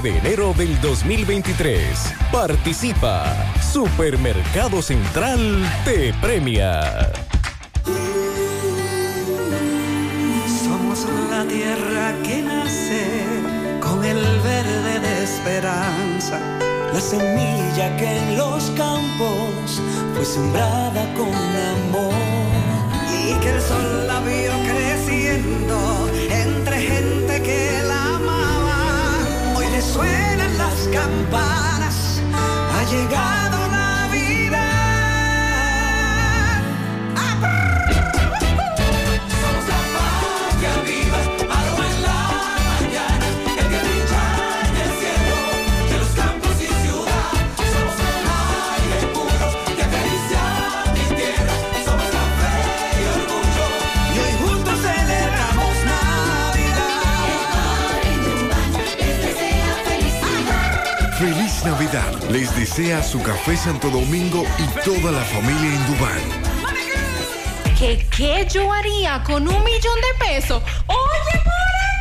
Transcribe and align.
de 0.00 0.18
enero 0.18 0.52
del 0.52 0.78
2023. 0.80 2.14
Participa. 2.30 3.34
Supermercado 3.72 4.82
Central 4.82 5.40
te 5.84 6.12
premia. 6.20 7.12
Somos 10.64 11.06
la 11.30 11.44
tierra 11.46 12.14
que 12.24 12.42
nace 12.42 13.22
con 13.80 14.04
el 14.04 14.20
verde 14.40 15.00
de 15.00 15.24
esperanza, 15.24 16.40
la 16.92 17.00
semilla 17.00 17.96
que 17.96 18.18
en 18.18 18.36
los 18.36 18.64
campos 18.76 19.80
fue 20.14 20.24
sembrada 20.24 21.14
con 21.14 21.32
amor 21.32 22.12
y 23.10 23.32
que 23.40 23.50
el 23.50 23.60
sol 23.62 24.06
la 24.06 24.20
vio 24.20 24.52
creciendo 24.74 25.85
campanas, 30.92 32.20
ha 32.32 32.84
llegado 32.90 33.45
Les 62.36 62.54
desea 62.54 63.02
su 63.02 63.22
café 63.22 63.56
Santo 63.56 63.88
Domingo 63.88 64.44
y 64.58 64.84
toda 64.84 65.10
la 65.10 65.22
familia 65.22 65.74
Indubán. 65.74 66.20
¿Qué, 67.78 68.06
¿Qué 68.14 68.46
yo 68.52 68.70
haría 68.70 69.22
con 69.24 69.48
un 69.48 69.64
millón 69.64 69.94
de 70.02 70.26
pesos? 70.26 70.62
Oye, 70.86 71.42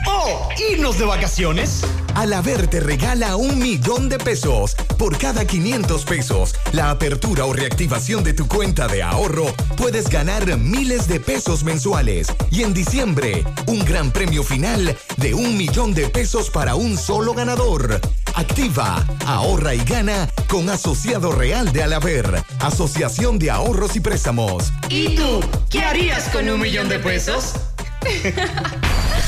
¡Oh! 0.07 0.49
¿Irnos 0.71 0.99
de 0.99 1.05
vacaciones? 1.05 1.83
Alaber 2.15 2.67
te 2.67 2.81
regala 2.81 3.37
un 3.37 3.59
millón 3.59 4.09
de 4.09 4.17
pesos. 4.17 4.75
Por 4.97 5.17
cada 5.17 5.45
500 5.45 6.03
pesos, 6.03 6.55
la 6.73 6.89
apertura 6.89 7.45
o 7.45 7.53
reactivación 7.53 8.21
de 8.25 8.33
tu 8.33 8.45
cuenta 8.49 8.89
de 8.89 9.03
ahorro, 9.03 9.45
puedes 9.77 10.09
ganar 10.09 10.57
miles 10.57 11.07
de 11.07 11.21
pesos 11.21 11.63
mensuales. 11.63 12.27
Y 12.51 12.63
en 12.63 12.73
diciembre, 12.73 13.45
un 13.67 13.85
gran 13.85 14.11
premio 14.11 14.43
final 14.43 14.97
de 15.15 15.33
un 15.33 15.55
millón 15.57 15.93
de 15.93 16.09
pesos 16.09 16.49
para 16.49 16.75
un 16.75 16.97
solo 16.97 17.33
ganador. 17.33 18.01
Activa, 18.35 19.05
ahorra 19.25 19.73
y 19.73 19.79
gana 19.79 20.29
con 20.49 20.69
Asociado 20.69 21.31
Real 21.31 21.71
de 21.71 21.83
Alaber, 21.83 22.43
Asociación 22.59 23.39
de 23.39 23.49
Ahorros 23.49 23.95
y 23.95 24.01
Préstamos. 24.01 24.73
¿Y 24.89 25.15
tú? 25.15 25.39
¿Qué 25.69 25.79
harías 25.79 26.27
con 26.29 26.49
un 26.49 26.59
millón 26.59 26.89
de 26.89 26.99
pesos? 26.99 27.53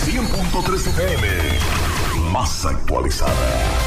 100.3 0.06 0.88
FM, 0.88 1.28
más 2.31 2.66
actualizada. 2.66 3.87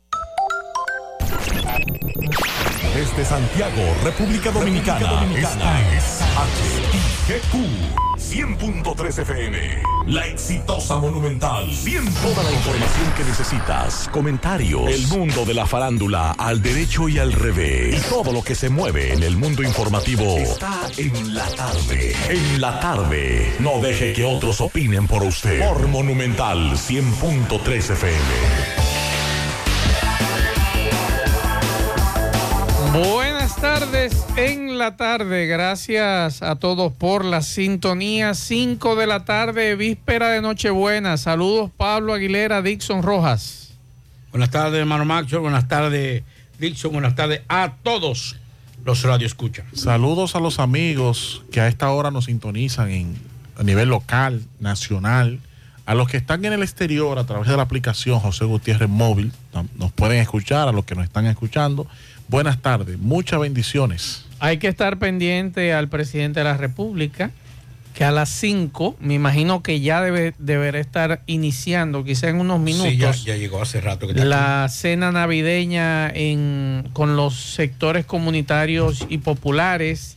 Desde 3.11 3.25
Santiago, 3.25 3.81
República 4.05 4.51
Dominicana, 4.51 5.25
esta 5.35 5.81
es 5.93 6.21
HIGQ 7.27 7.55
100.3 8.17 9.19
FM. 9.19 9.83
La 10.05 10.25
exitosa 10.27 10.95
Monumental. 10.95 11.69
100. 11.69 12.05
Toda 12.05 12.43
la 12.43 12.51
información 12.53 13.13
que 13.17 13.23
necesitas, 13.25 14.07
comentarios, 14.13 14.87
el 14.87 15.07
mundo 15.07 15.43
de 15.43 15.53
la 15.53 15.65
farándula 15.65 16.31
al 16.37 16.61
derecho 16.61 17.09
y 17.09 17.19
al 17.19 17.33
revés. 17.33 17.99
Y 17.99 18.09
todo 18.09 18.31
lo 18.31 18.43
que 18.43 18.55
se 18.55 18.69
mueve 18.69 19.11
en 19.11 19.23
el 19.23 19.35
mundo 19.35 19.61
informativo 19.61 20.37
está 20.37 20.89
en 20.95 21.33
la 21.33 21.47
tarde. 21.49 22.15
En 22.29 22.61
la 22.61 22.79
tarde. 22.79 23.53
No 23.59 23.79
deje 23.81 24.13
que 24.13 24.23
otros 24.23 24.61
opinen 24.61 25.07
por 25.07 25.23
usted. 25.23 25.67
Por 25.67 25.87
Monumental 25.89 26.77
100.3 26.77 27.91
FM. 27.91 28.90
Buenas 32.93 33.55
tardes 33.55 34.25
en 34.35 34.77
la 34.77 34.97
tarde. 34.97 35.47
Gracias 35.47 36.41
a 36.41 36.57
todos 36.57 36.91
por 36.91 37.23
la 37.23 37.41
sintonía. 37.41 38.33
5 38.33 38.97
de 38.97 39.07
la 39.07 39.23
tarde, 39.23 39.77
víspera 39.77 40.27
de 40.27 40.41
Nochebuena. 40.41 41.15
Saludos 41.15 41.71
Pablo 41.77 42.13
Aguilera, 42.13 42.61
Dixon 42.61 43.01
Rojas. 43.01 43.75
Buenas 44.31 44.49
tardes, 44.49 44.77
hermano 44.77 45.05
Macho. 45.05 45.39
Buenas 45.39 45.69
tardes, 45.69 46.23
Dixon. 46.59 46.91
Buenas 46.91 47.15
tardes 47.15 47.43
a 47.47 47.75
todos 47.81 48.35
los 48.83 49.03
radio 49.03 49.25
escuchan. 49.25 49.65
Saludos 49.73 50.35
a 50.35 50.41
los 50.41 50.59
amigos 50.59 51.43
que 51.49 51.61
a 51.61 51.69
esta 51.69 51.89
hora 51.91 52.11
nos 52.11 52.25
sintonizan 52.25 52.91
en, 52.91 53.15
a 53.57 53.63
nivel 53.63 53.87
local, 53.87 54.43
nacional. 54.59 55.39
A 55.85 55.95
los 55.95 56.09
que 56.09 56.17
están 56.17 56.43
en 56.43 56.51
el 56.51 56.61
exterior 56.61 57.19
a 57.19 57.25
través 57.25 57.47
de 57.47 57.55
la 57.55 57.63
aplicación 57.63 58.19
José 58.19 58.43
Gutiérrez 58.43 58.89
Móvil, 58.89 59.31
nos 59.77 59.91
pueden 59.93 60.19
escuchar, 60.19 60.67
a 60.67 60.71
los 60.73 60.83
que 60.83 60.93
nos 60.93 61.05
están 61.05 61.25
escuchando. 61.25 61.87
Buenas 62.31 62.61
tardes, 62.61 62.97
muchas 62.97 63.41
bendiciones. 63.41 64.23
Hay 64.39 64.57
que 64.57 64.69
estar 64.69 64.97
pendiente 64.99 65.73
al 65.73 65.89
presidente 65.89 66.39
de 66.39 66.45
la 66.45 66.55
República, 66.55 67.29
que 67.93 68.05
a 68.05 68.11
las 68.11 68.29
5, 68.29 68.95
me 69.01 69.15
imagino 69.15 69.61
que 69.61 69.81
ya 69.81 69.99
debe, 69.99 70.33
deberá 70.39 70.79
estar 70.79 71.23
iniciando, 71.27 72.05
quizá 72.05 72.29
en 72.29 72.37
unos 72.37 72.61
minutos. 72.61 73.17
Sí, 73.17 73.25
ya, 73.25 73.33
ya 73.33 73.35
llegó 73.35 73.61
hace 73.61 73.81
rato. 73.81 74.07
Que 74.07 74.23
la 74.23 74.69
cena 74.69 75.11
navideña 75.11 76.09
en, 76.09 76.87
con 76.93 77.17
los 77.17 77.35
sectores 77.35 78.05
comunitarios 78.05 79.05
y 79.09 79.17
populares. 79.17 80.15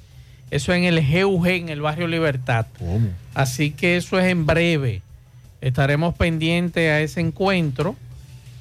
Eso 0.52 0.72
en 0.72 0.84
el 0.84 1.05
GUG, 1.05 1.49
en 1.49 1.69
el 1.69 1.81
barrio 1.81 2.06
Libertad. 2.06 2.66
¿Cómo? 2.78 3.08
Así 3.34 3.72
que 3.72 3.96
eso 3.96 4.20
es 4.20 4.26
en 4.26 4.46
breve. 4.46 5.02
Estaremos 5.61 6.14
pendientes 6.14 6.88
a 6.93 7.00
ese 7.00 7.20
encuentro. 7.20 7.96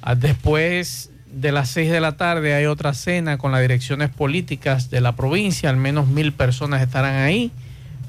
Ah, 0.02 0.16
Después 0.16 1.12
de 1.34 1.52
las 1.52 1.68
6 1.70 1.90
de 1.90 2.00
la 2.00 2.16
tarde 2.16 2.54
hay 2.54 2.66
otra 2.66 2.94
cena 2.94 3.38
con 3.38 3.52
las 3.52 3.60
direcciones 3.60 4.10
políticas 4.10 4.90
de 4.90 5.00
la 5.00 5.16
provincia. 5.16 5.70
Al 5.70 5.76
menos 5.76 6.06
mil 6.06 6.32
personas 6.32 6.82
estarán 6.82 7.16
ahí. 7.16 7.50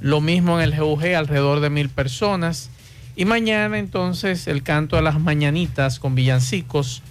Lo 0.01 0.21
mismo 0.21 0.59
en 0.59 0.63
el 0.63 0.79
GUG, 0.79 1.15
alrededor 1.15 1.59
de 1.59 1.69
mil 1.69 1.89
personas. 1.89 2.69
Y 3.15 3.25
mañana 3.25 3.79
entonces 3.79 4.47
el 4.47 4.61
canto 4.61 4.97
de 4.97 5.01
las 5.01 5.19
mañanitas 5.19 5.99
con 5.99 6.15
villancicos, 6.15 7.01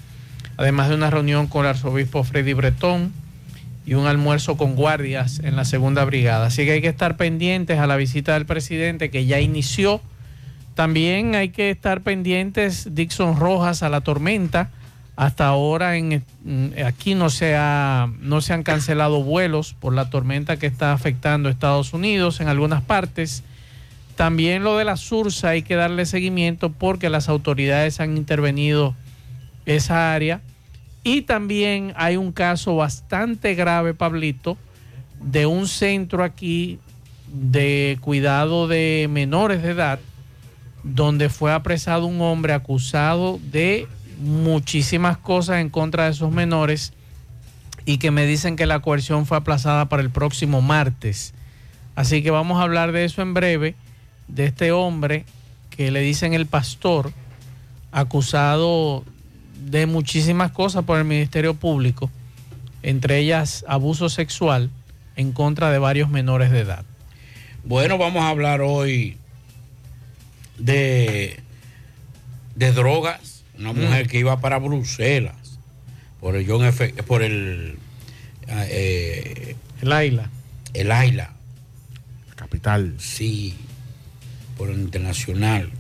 además 0.56 0.88
de 0.88 0.94
una 0.94 1.11
reunión 1.11 1.46
con 1.46 1.64
el 1.64 1.70
arzobispo 1.70 2.22
Freddy 2.25 2.52
Bretón 2.52 3.12
y 3.87 3.94
un 3.94 4.06
almuerzo 4.06 4.56
con 4.56 4.76
guardias 4.76 5.40
en 5.40 5.56
la 5.56 5.64
segunda 5.64 6.05
brigada. 6.05 6.46
Así 6.46 6.64
que 6.64 6.72
hay 6.72 6.82
que 6.82 6.88
estar 6.88 7.17
pendientes 7.17 7.78
a 7.78 7.87
la 7.87 7.96
visita 7.96 8.34
del 8.34 8.46
presidente 8.46 9.10
que 9.10 9.26
ya 9.26 9.40
inició. 9.40 10.00
También 10.75 11.34
hay 11.34 11.50
que 11.50 11.70
estar 11.70 12.02
pendientes, 12.02 12.94
Dixon 12.94 13.38
Rojas, 13.38 13.82
a 13.82 13.88
la 13.88 14.00
tormenta. 14.00 14.70
Hasta 15.16 15.46
ahora 15.46 15.96
en, 15.96 16.25
aquí 16.84 17.14
no 17.14 17.31
se, 17.31 17.55
ha, 17.56 18.11
no 18.20 18.40
se 18.40 18.52
han 18.52 18.64
cancelado 18.64 19.22
vuelos 19.22 19.75
por 19.78 19.94
la 19.94 20.11
tormenta 20.11 20.56
que 20.56 20.66
está 20.66 20.93
afectando 20.93 21.49
a 21.49 21.52
Estados 21.52 21.93
Unidos 21.93 22.40
en 22.40 22.49
algunas 22.49 22.82
partes. 22.82 23.44
También 24.16 24.64
lo 24.64 24.76
de 24.76 24.84
la 24.84 24.96
Sursa 24.96 25.50
hay 25.50 25.62
que 25.62 25.76
darle 25.76 26.06
seguimiento 26.06 26.70
porque 26.70 27.11
las 27.11 27.28
autoridades 27.28 28.00
han 28.00 28.16
intervenido 28.16 28.94
esa 29.66 30.14
área. 30.14 30.40
Y 31.05 31.22
también 31.22 31.93
hay 31.96 32.17
un 32.17 32.32
caso 32.32 32.76
bastante 32.76 33.55
grave, 33.55 33.94
Pablito, 33.94 34.56
de 35.20 35.46
un 35.46 35.69
centro 35.69 36.25
aquí 36.25 36.78
de 37.32 37.99
cuidado 38.00 38.69
de 38.69 39.06
menores 39.10 39.62
de 39.62 39.70
edad, 39.70 39.99
donde 40.82 41.28
fue 41.28 41.52
apresado 41.52 42.06
un 42.06 42.20
hombre 42.20 42.52
acusado 42.52 43.38
de 43.50 43.87
muchísimas 44.24 45.18
cosas 45.18 45.58
en 45.60 45.68
contra 45.68 46.04
de 46.04 46.12
esos 46.12 46.32
menores 46.32 46.92
y 47.84 47.98
que 47.98 48.10
me 48.10 48.26
dicen 48.26 48.56
que 48.56 48.66
la 48.66 48.80
coerción 48.80 49.26
fue 49.26 49.36
aplazada 49.36 49.88
para 49.88 50.02
el 50.02 50.10
próximo 50.10 50.62
martes. 50.62 51.34
Así 51.94 52.22
que 52.22 52.30
vamos 52.30 52.58
a 52.58 52.62
hablar 52.62 52.92
de 52.92 53.04
eso 53.04 53.22
en 53.22 53.34
breve, 53.34 53.74
de 54.26 54.46
este 54.46 54.72
hombre 54.72 55.26
que 55.70 55.90
le 55.90 56.00
dicen 56.00 56.32
el 56.32 56.46
pastor, 56.46 57.12
acusado 57.92 59.04
de 59.66 59.86
muchísimas 59.86 60.50
cosas 60.50 60.84
por 60.84 60.98
el 60.98 61.04
Ministerio 61.04 61.54
Público, 61.54 62.10
entre 62.82 63.18
ellas 63.18 63.64
abuso 63.68 64.08
sexual 64.08 64.70
en 65.16 65.32
contra 65.32 65.70
de 65.70 65.78
varios 65.78 66.08
menores 66.08 66.50
de 66.50 66.60
edad. 66.60 66.84
Bueno, 67.64 67.98
vamos 67.98 68.22
a 68.22 68.30
hablar 68.30 68.62
hoy 68.62 69.18
de, 70.58 71.40
de 72.56 72.72
drogas 72.72 73.33
una 73.58 73.72
mm. 73.72 73.80
mujer 73.80 74.08
que 74.08 74.18
iba 74.18 74.40
para 74.40 74.58
Bruselas 74.58 75.58
por 76.20 76.36
el 76.36 76.46
John 76.48 76.64
F, 76.64 76.94
por 77.06 77.22
el 77.22 77.78
eh, 78.48 79.56
el 79.82 79.92
Aila. 79.92 80.30
El 80.72 80.90
Aila. 80.90 81.32
La 82.28 82.34
capital. 82.34 82.94
Sí, 82.98 83.54
por 84.56 84.70
el 84.70 84.80
internacional. 84.80 85.70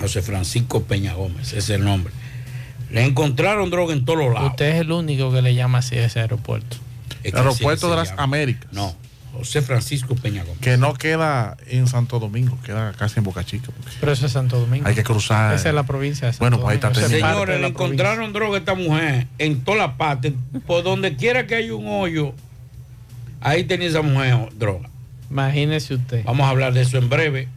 José 0.00 0.22
Francisco 0.22 0.84
Peña 0.84 1.12
Gómez, 1.12 1.48
ese 1.48 1.58
es 1.58 1.70
el 1.70 1.84
nombre. 1.84 2.12
Le 2.90 3.04
encontraron 3.04 3.68
droga 3.70 3.92
en 3.92 4.04
todos 4.04 4.32
lados. 4.32 4.52
Usted 4.52 4.76
es 4.76 4.80
el 4.80 4.92
único 4.92 5.30
que 5.30 5.42
le 5.42 5.54
llama 5.54 5.78
así 5.78 5.96
a 5.96 6.06
ese 6.06 6.20
aeropuerto. 6.20 6.78
El 7.22 7.36
aeropuerto 7.36 7.90
de 7.90 7.96
las 7.96 8.14
Américas. 8.16 8.72
No, 8.72 8.96
José 9.34 9.62
Francisco 9.62 10.14
Peña 10.14 10.44
Gómez. 10.44 10.60
Que 10.60 10.76
no 10.76 10.94
queda 10.94 11.56
en 11.66 11.88
Santo 11.88 12.20
Domingo, 12.20 12.56
queda 12.64 12.92
casi 12.92 13.18
en 13.18 13.24
Boca 13.24 13.44
Chica. 13.44 13.72
Pero 13.98 14.12
eso 14.12 14.26
es 14.26 14.32
Santo 14.32 14.60
Domingo. 14.60 14.86
Hay 14.86 14.94
que 14.94 15.02
cruzar. 15.02 15.54
Esa 15.54 15.68
es 15.68 15.74
la 15.74 15.82
provincia 15.82 16.28
de 16.28 16.32
Santo 16.32 16.44
Bueno, 16.44 16.60
pues 16.60 16.70
ahí 16.70 16.92
está. 16.92 17.08
Señores, 17.08 17.60
le 17.60 17.66
encontraron 17.66 18.32
droga 18.32 18.56
a 18.56 18.58
esta 18.60 18.74
mujer 18.74 19.26
en 19.38 19.62
toda 19.64 19.78
la 19.78 19.96
parte. 19.96 20.34
Por 20.66 20.84
donde 20.84 21.16
quiera 21.16 21.46
que 21.46 21.56
haya 21.56 21.74
un 21.74 21.86
hoyo, 21.88 22.32
ahí 23.40 23.64
tenía 23.64 23.88
esa 23.88 24.02
mujer 24.02 24.50
droga. 24.56 24.88
Imagínese 25.30 25.94
usted. 25.94 26.24
Vamos 26.24 26.46
a 26.46 26.50
hablar 26.50 26.72
de 26.72 26.82
eso 26.82 26.96
en 26.98 27.08
breve. 27.08 27.48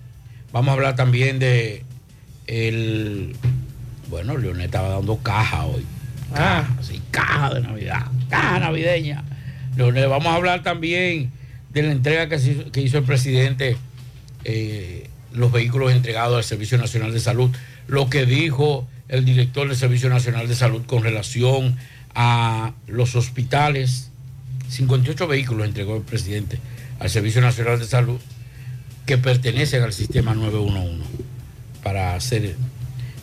Vamos 0.52 0.70
a 0.72 0.74
hablar 0.74 0.96
también 0.96 1.38
de 1.38 1.86
el. 2.48 3.36
Bueno, 4.10 4.38
Leonel 4.38 4.66
estaba 4.66 4.90
dando 4.90 5.18
caja 5.18 5.66
hoy. 5.66 5.86
Ah. 6.34 6.66
Caja, 6.66 6.68
sí, 6.82 7.02
caja 7.12 7.54
de 7.54 7.62
Navidad. 7.62 8.08
Caja 8.30 8.60
navideña. 8.60 9.24
Leonel, 9.76 10.08
vamos 10.08 10.28
a 10.28 10.36
hablar 10.36 10.64
también 10.64 11.37
de 11.82 11.88
la 11.88 11.94
entrega 11.94 12.28
que, 12.28 12.82
hizo 12.82 12.98
el 12.98 13.04
presidente, 13.04 13.78
eh, 14.44 15.10
los 15.34 15.52
vehículos 15.52 15.92
entregados 15.92 16.38
al 16.38 16.44
Servicio 16.44 16.78
Nacional 16.78 17.12
de 17.12 17.20
Salud, 17.20 17.56
lo 17.88 18.10
que 18.10 18.26
dijo 18.26 18.88
el 19.08 19.26
director 19.26 19.68
del 19.68 19.78
Servicio 19.78 20.10
Nacional 20.10 20.48
de 20.48 20.56
Salud 20.56 20.84
con 20.86 21.04
relación 21.04 21.78
a 22.14 22.74
los 22.88 23.16
hospitales, 23.16 24.12
58 24.70 25.28
vehículos 25.28 25.68
entregó 25.68 25.96
el 25.96 26.04
presidente 26.04 26.60
al 27.00 27.10
Servicio 27.10 27.42
Nacional 27.42 27.80
de 27.80 27.86
Salud 27.86 28.20
que 29.06 29.18
pertenecen 29.18 29.84
al 29.84 29.94
sistema 29.94 30.34
911 30.34 31.04
para 31.84 32.16
hacer. 32.16 32.56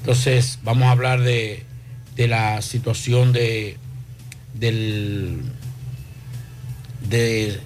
Entonces, 0.01 0.59
vamos 0.63 0.85
a 0.85 0.93
hablar 0.93 1.21
de, 1.21 1.65
de 2.17 2.29
la 2.29 2.63
situación 2.63 3.33
de 3.33 3.77
del 4.55 5.41
de 7.09 7.61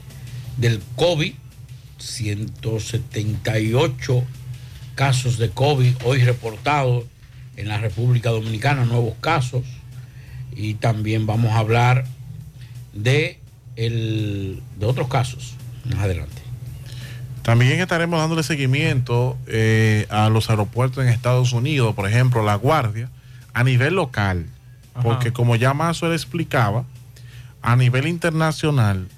del 0.58 0.82
COVID, 0.96 1.32
178 1.99 4.25
casos 4.94 5.38
de 5.38 5.49
COVID 5.50 5.94
hoy 6.05 6.22
reportados 6.25 7.05
en 7.56 7.69
la 7.69 7.78
República 7.78 8.31
Dominicana, 8.31 8.84
nuevos 8.84 9.14
casos. 9.20 9.64
Y 10.55 10.75
también 10.75 11.26
vamos 11.26 11.52
a 11.52 11.58
hablar 11.58 12.05
de, 12.93 13.40
el, 13.76 14.62
de 14.78 14.87
otros 14.87 15.08
casos 15.08 15.55
más 15.84 16.00
adelante. 16.00 16.43
También 17.43 17.81
estaremos 17.81 18.20
dándole 18.20 18.43
seguimiento 18.43 19.38
eh, 19.46 20.06
a 20.10 20.28
los 20.28 20.50
aeropuertos 20.50 21.02
en 21.02 21.08
Estados 21.10 21.52
Unidos, 21.52 21.94
por 21.94 22.06
ejemplo, 22.08 22.44
La 22.44 22.56
Guardia, 22.56 23.08
a 23.55 23.64
nivel 23.64 23.94
local, 23.94 24.46
porque 25.02 25.32
como 25.32 25.56
ya 25.56 25.72
Mazo 25.72 26.08
le 26.08 26.14
explicaba, 26.14 26.84
a 27.62 27.75
nivel 27.76 28.06
internacional 28.06 29.08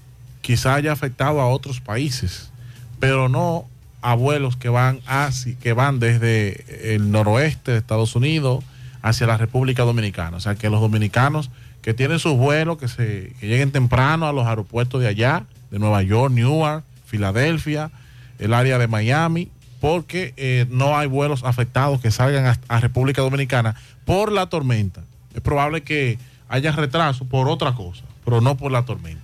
quizá 0.40 0.74
haya 0.74 0.92
afectado 0.92 1.40
a 1.40 1.48
otros 1.48 1.80
países, 1.80 2.50
pero 2.98 3.28
no 3.28 3.66
a 4.02 4.14
vuelos 4.14 4.56
que 4.56 4.68
van 4.68 5.00
hacia, 5.06 5.54
que 5.58 5.72
van 5.72 6.00
desde 6.00 6.94
el 6.94 7.10
noroeste 7.10 7.72
de 7.72 7.78
Estados 7.78 8.16
Unidos 8.16 8.64
hacia 9.02 9.26
la 9.26 9.36
República 9.36 9.82
Dominicana. 9.82 10.36
O 10.36 10.40
sea 10.40 10.54
que 10.54 10.70
los 10.70 10.80
dominicanos 10.80 11.50
que 11.82 11.94
tienen 11.94 12.18
sus 12.18 12.36
vuelos, 12.36 12.78
que 12.78 12.88
se 12.88 13.32
lleguen 13.40 13.72
temprano 13.72 14.26
a 14.26 14.32
los 14.32 14.46
aeropuertos 14.46 15.00
de 15.00 15.08
allá, 15.08 15.44
de 15.70 15.78
Nueva 15.78 16.02
York, 16.02 16.32
Newark, 16.32 16.84
Filadelfia, 17.06 17.90
el 18.38 18.54
área 18.54 18.78
de 18.78 18.86
Miami, 18.86 19.48
porque 19.80 20.34
eh, 20.36 20.66
no 20.70 20.96
hay 20.96 21.06
vuelos 21.06 21.42
afectados 21.42 22.00
que 22.00 22.10
salgan 22.10 22.46
a, 22.46 22.58
a, 22.68 22.80
República 22.80 23.22
Dominicana 23.22 23.76
por 24.04 24.30
la 24.30 24.46
tormenta. 24.46 25.02
Es 25.34 25.40
probable 25.40 25.82
que 25.82 26.18
haya 26.48 26.72
retraso 26.72 27.24
por 27.24 27.48
otra 27.48 27.74
cosa, 27.74 28.04
pero 28.24 28.40
no 28.40 28.56
por 28.56 28.72
la 28.72 28.84
tormenta. 28.84 29.19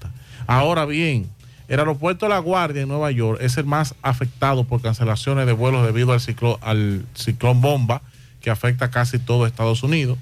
Ahora 0.47 0.85
bien, 0.87 1.29
el 1.69 1.81
aeropuerto 1.81 2.29
La 2.29 2.39
Guardia 2.39 2.83
en 2.83 2.89
Nueva 2.89 3.11
York 3.11 3.41
es 3.43 3.57
el 3.57 3.65
más 3.65 3.95
afectado 4.03 4.65
por 4.65 4.81
cancelaciones 4.81 5.47
de 5.47 5.53
vuelos 5.53 5.85
debido 5.85 6.13
al 6.13 7.05
ciclón 7.15 7.61
bomba 7.61 8.03
que 8.41 8.51
afecta 8.51 8.91
casi 8.91 9.19
todo 9.19 9.47
Estados 9.47 9.83
Unidos. 9.83 10.19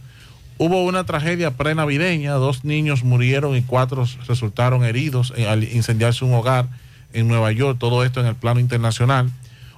Hubo 0.56 0.84
una 0.84 1.04
tragedia 1.04 1.50
prenavideña, 1.50 2.32
dos 2.34 2.64
niños 2.64 3.04
murieron 3.04 3.56
y 3.56 3.62
cuatro 3.62 4.06
resultaron 4.26 4.84
heridos 4.84 5.34
al 5.48 5.64
incendiarse 5.64 6.24
un 6.24 6.32
hogar 6.32 6.68
en 7.12 7.28
Nueva 7.28 7.52
York, 7.52 7.76
todo 7.78 8.04
esto 8.04 8.20
en 8.20 8.26
el 8.26 8.36
plano 8.36 8.60
internacional. 8.60 9.30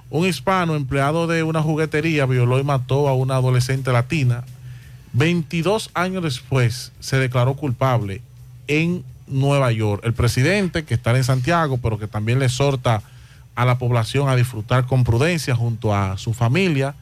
Un 0.09 0.25
hispano 0.25 0.75
empleado 0.75 1.27
de 1.27 1.43
una 1.43 1.61
juguetería 1.61 2.25
violó 2.25 2.59
y 2.59 2.63
mató 2.63 3.09
a 3.09 3.13
una 3.13 3.35
adolescente 3.35 3.91
latina. 3.91 4.45
22 5.11 5.89
años 5.93 6.23
después 6.23 6.93
se 7.01 7.17
declaró 7.17 7.55
culpable 7.55 8.21
en 8.67 9.03
Nueva 9.27 9.71
York. 9.71 10.03
El 10.05 10.13
presidente, 10.13 10.85
que 10.85 10.93
está 10.93 11.15
en 11.15 11.23
Santiago, 11.23 11.77
pero 11.77 11.99
que 11.99 12.07
también 12.07 12.39
le 12.39 12.45
exhorta 12.45 13.01
a 13.55 13.65
la 13.65 13.77
población 13.77 14.29
a 14.29 14.35
disfrutar 14.35 14.85
con 14.85 15.03
prudencia 15.03 15.55
junto 15.55 15.93
a 15.93 16.17
su 16.17 16.33
familia. 16.33 16.95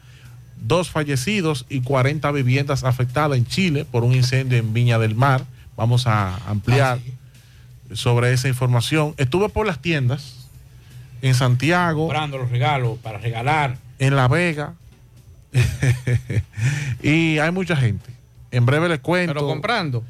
Dos 0.56 0.90
fallecidos 0.90 1.66
y 1.68 1.82
40 1.82 2.30
viviendas 2.32 2.82
afectadas 2.84 3.36
en 3.36 3.46
Chile 3.46 3.84
por 3.84 4.04
un 4.04 4.14
incendio 4.14 4.58
en 4.58 4.72
Viña 4.72 4.98
del 4.98 5.14
Mar. 5.14 5.44
Vamos 5.76 6.06
a 6.06 6.36
ampliar 6.48 6.98
ah, 6.98 7.94
sobre 7.94 8.32
esa 8.32 8.48
información. 8.48 9.14
Estuve 9.18 9.48
por 9.48 9.66
las 9.66 9.80
tiendas 9.80 10.48
en 11.20 11.34
Santiago. 11.34 12.06
Comprando 12.06 12.38
los 12.38 12.50
regalos 12.50 12.98
para 13.02 13.18
regalar. 13.18 13.76
En 13.98 14.16
La 14.16 14.28
Vega. 14.28 14.74
y 17.02 17.38
hay 17.38 17.50
mucha 17.50 17.76
gente. 17.76 18.10
En 18.50 18.64
breve 18.64 18.88
les 18.88 19.00
cuento. 19.00 19.34
Pero 19.34 19.46
comprando 19.46 20.04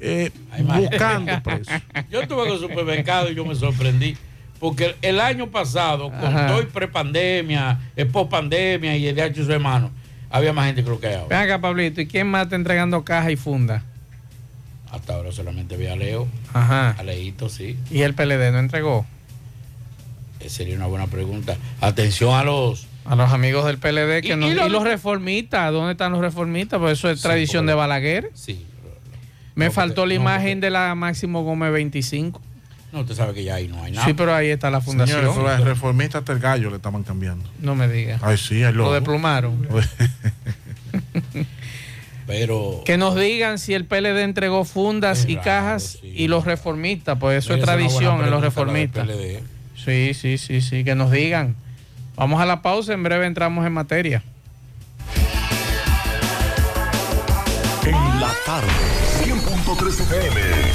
eh, 0.00 0.30
buscando 0.58 1.42
precios. 1.42 1.82
Yo 2.10 2.22
estuve 2.22 2.46
en 2.46 2.52
el 2.54 2.58
supermercado 2.58 3.30
y 3.30 3.34
yo 3.34 3.44
me 3.44 3.54
sorprendí. 3.54 4.16
Porque 4.58 4.94
el 5.00 5.20
año 5.20 5.46
pasado, 5.50 6.10
con 6.10 6.46
todo 6.46 6.68
prepandemia, 6.68 7.80
post 8.12 8.30
pandemia 8.30 8.94
y 8.96 9.06
el 9.06 9.14
de 9.14 9.34
su 9.34 9.50
hermano, 9.50 9.90
había 10.28 10.52
más 10.52 10.66
gente 10.66 10.84
que 10.84 10.90
lo 10.90 11.00
que 11.00 11.06
hay 11.06 11.14
ahora. 11.14 11.28
Ven 11.28 11.38
acá, 11.38 11.60
Pablito, 11.60 12.02
¿y 12.02 12.06
quién 12.06 12.26
más 12.26 12.44
está 12.44 12.56
entregando 12.56 13.02
caja 13.02 13.30
y 13.30 13.36
funda? 13.36 13.82
Hasta 14.92 15.14
ahora 15.14 15.32
solamente 15.32 15.76
vi 15.78 15.86
a 15.86 15.96
Leo. 15.96 16.28
Ajá. 16.52 16.90
A 16.90 17.02
Leito, 17.02 17.48
sí. 17.48 17.78
¿Y 17.90 18.02
el 18.02 18.14
PLD 18.14 18.52
no 18.52 18.58
entregó? 18.58 19.06
Esa 20.40 20.56
sería 20.56 20.76
una 20.76 20.86
buena 20.86 21.06
pregunta. 21.06 21.56
Atención 21.80 22.34
a 22.34 22.44
los 22.44 22.86
a 23.04 23.16
los 23.16 23.32
amigos 23.32 23.64
del 23.64 23.78
PLD 23.78 24.22
que 24.22 24.36
no, 24.36 24.48
y, 24.48 24.54
los, 24.54 24.82
reformistas, 24.84 25.72
¿dónde 25.72 25.92
están 25.92 26.12
los 26.12 26.20
reformistas? 26.20 26.78
Pues 26.78 26.98
eso 26.98 27.10
es 27.10 27.20
tradición 27.22 27.66
de 27.66 27.74
Balaguer. 27.74 28.30
Sí, 28.34 28.66
me 29.60 29.70
faltó 29.70 30.06
la 30.06 30.14
imagen 30.14 30.60
de 30.60 30.70
la 30.70 30.94
Máximo 30.94 31.42
Gómez 31.44 31.72
25. 31.72 32.40
No, 32.92 33.00
usted 33.00 33.14
sabe 33.14 33.34
que 33.34 33.44
ya 33.44 33.54
ahí 33.54 33.68
no 33.68 33.82
hay 33.82 33.92
nada. 33.92 34.04
Sí, 34.04 34.14
pero 34.14 34.34
ahí 34.34 34.48
está 34.48 34.70
la 34.70 34.80
fundación. 34.80 35.20
Señores, 35.20 35.38
fue 35.38 35.44
la 35.44 35.58
reformista 35.58 36.18
hasta 36.18 36.32
el 36.32 36.40
gallo 36.40 36.70
le 36.70 36.76
estaban 36.76 37.04
cambiando. 37.04 37.48
No 37.60 37.74
me 37.76 37.88
diga. 37.88 38.18
Ay, 38.22 38.36
sí, 38.36 38.64
ahí 38.64 38.72
Lo 38.72 38.92
desplumaron. 38.92 39.68
Pero. 42.26 42.82
Que 42.84 42.96
nos 42.96 43.16
digan 43.16 43.58
si 43.58 43.74
el 43.74 43.84
PLD 43.84 44.22
entregó 44.22 44.64
fundas 44.64 45.26
y 45.28 45.36
cajas 45.36 45.98
y 46.02 46.28
los 46.28 46.44
reformistas, 46.44 47.18
pues 47.18 47.44
eso 47.44 47.54
es 47.54 47.62
tradición 47.62 48.24
en 48.24 48.30
los 48.30 48.40
del 48.40 48.50
reformistas. 48.50 49.06
PLD. 49.06 49.40
Sí, 49.76 50.14
sí, 50.14 50.38
sí, 50.38 50.60
sí, 50.60 50.84
que 50.84 50.94
nos 50.94 51.10
digan. 51.10 51.56
Vamos 52.16 52.40
a 52.40 52.46
la 52.46 52.60
pausa, 52.62 52.92
en 52.92 53.02
breve 53.02 53.26
entramos 53.26 53.66
en 53.66 53.72
materia. 53.72 54.22
En 57.84 58.20
la 58.20 58.32
tarde, 58.44 58.68
100.3 59.70 60.00
FM. 60.00 60.69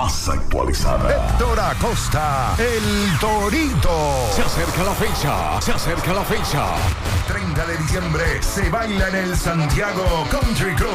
Más 0.00 0.30
actualizada. 0.30 1.10
Héctor 1.10 1.60
Acosta, 1.60 2.54
el 2.56 3.18
Torito. 3.18 4.30
Se 4.34 4.40
acerca 4.40 4.82
la 4.82 4.94
fecha, 4.94 5.60
se 5.60 5.72
acerca 5.72 6.14
la 6.14 6.24
fecha. 6.24 6.64
30 7.28 7.66
de 7.66 7.76
diciembre 7.76 8.42
se 8.42 8.70
baila 8.70 9.10
en 9.10 9.16
el 9.16 9.36
Santiago 9.36 10.26
Country 10.30 10.74
Club. 10.74 10.94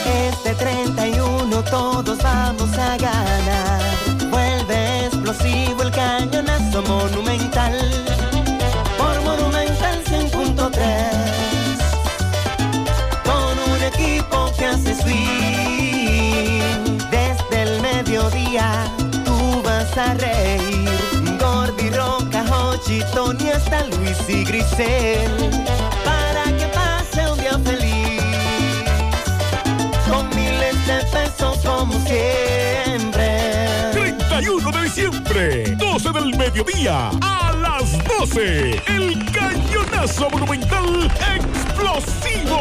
Este 0.05 0.53
31 0.55 1.63
todos 1.63 2.17
vamos 2.21 2.77
a 2.77 2.97
ganar. 2.97 3.70
Tony, 23.31 23.49
hasta 23.49 23.85
Luis 23.87 24.17
y 24.27 24.43
Grisel. 24.43 25.31
Para 26.03 26.43
que 26.57 26.65
pase 26.67 27.29
un 27.31 27.39
día 27.39 27.57
feliz 27.59 28.21
con 30.09 30.29
miles 30.29 30.75
de 30.87 31.03
pesos 31.11 31.57
como 31.63 31.93
siempre. 32.05 33.91
31 33.93 34.71
de 34.71 34.83
diciembre, 34.83 35.75
12 35.77 36.11
del 36.11 36.37
mediodía, 36.37 37.09
a 37.21 37.53
las 37.53 38.03
12, 38.19 38.81
el 38.87 39.25
cañonazo 40.01 40.29
monumental 40.29 41.11
explosivo. 41.37 42.57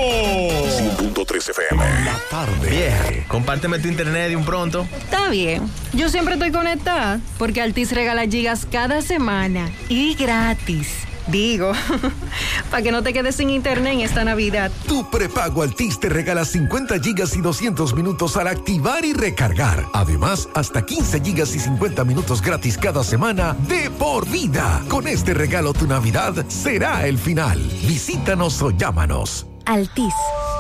100.3 0.69 1.51
FM. 1.51 1.83
La 2.05 2.19
tarde. 2.31 2.71
Vieja, 2.71 3.29
compárteme 3.29 3.79
tu 3.79 3.89
internet 3.89 4.29
de 4.29 4.37
un 4.37 4.45
pronto. 4.45 4.87
Está 4.99 5.29
bien. 5.31 5.63
Yo 5.93 6.09
siempre 6.09 6.35
estoy 6.35 6.53
conectada 6.53 7.21
porque 7.39 7.63
Altis 7.63 7.93
regala 7.93 8.27
gigas 8.27 8.67
cada 8.71 9.03
semana 9.03 9.71
y 9.89 10.15
gratis. 10.15 11.10
Digo, 11.27 11.73
para 12.71 12.83
que 12.83 12.93
no 12.93 13.03
te 13.03 13.13
quedes 13.13 13.37
sin 13.37 13.51
internet 13.51 13.95
en 13.95 14.01
esta 14.01 14.25
Navidad. 14.25 14.71
Tu 14.87 15.09
prepago 15.11 15.63
Altis 15.63 16.01
te 16.01 16.09
regala 16.09 16.45
50 16.45 16.99
gigas 17.01 17.37
y 17.37 17.41
200 17.41 17.95
minutos 17.95 18.37
al 18.37 18.49
activar 18.49 19.05
y 19.05 19.13
recargar. 19.13 19.87
Además, 19.93 20.49
hasta 20.55 20.85
15 20.85 21.21
gigas 21.21 21.55
y 21.55 21.61
50 21.61 22.05
minutos 22.05 22.43
gratis 22.43 22.77
cada 22.79 23.05
semana 23.05 23.57
de 23.69 23.91
por 23.91 24.29
vida. 24.29 24.83
Con 24.89 25.07
este 25.07 25.35
regalo 25.35 25.73
tu 25.73 25.87
Navidad 25.87 26.45
será 26.49 27.07
el 27.07 27.19
final. 27.19 27.59
Visítanos 27.87 28.61
o 28.63 28.71
llámanos. 28.71 29.47
Altis, 29.67 30.15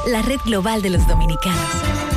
la 0.07 0.23
red 0.23 0.41
global 0.45 0.83
de 0.83 0.91
los 0.91 1.07
dominicanos. 1.09 1.59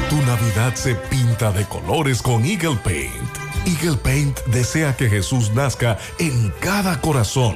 Tu 0.09 0.17
Navidad 0.17 0.75
se 0.75 0.95
pinta 0.95 1.51
de 1.51 1.65
colores 1.65 2.21
con 2.21 2.45
Eagle 2.45 2.77
Paint. 2.83 3.43
Eagle 3.65 3.97
Paint 3.97 4.39
desea 4.47 4.95
que 4.95 5.09
Jesús 5.09 5.51
nazca 5.53 5.97
en 6.19 6.53
cada 6.59 6.99
corazón 6.99 7.55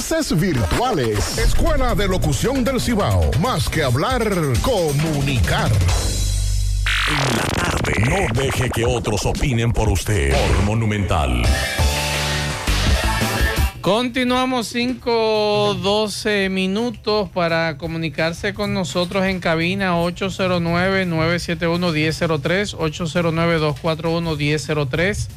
virtuales. 0.35 1.37
Escuela 1.37 1.93
de 1.93 2.07
Locución 2.07 2.63
del 2.63 2.81
Cibao. 2.81 3.29
Más 3.39 3.69
que 3.69 3.83
hablar, 3.83 4.23
comunicar. 4.61 5.71
En 7.07 7.37
la 7.37 7.43
tarde. 7.55 7.93
No 8.09 8.25
deje 8.41 8.71
que 8.71 8.83
otros 8.83 9.27
opinen 9.27 9.71
por 9.71 9.89
usted. 9.89 10.33
Por 10.33 10.63
Monumental. 10.63 11.43
Continuamos 13.81 14.69
5, 14.69 15.77
12 15.83 16.49
minutos 16.49 17.29
para 17.29 17.77
comunicarse 17.77 18.55
con 18.55 18.73
nosotros 18.73 19.23
en 19.25 19.39
cabina 19.39 19.97
809-971-1003, 19.97 22.75
809-241-1003. 22.75 25.27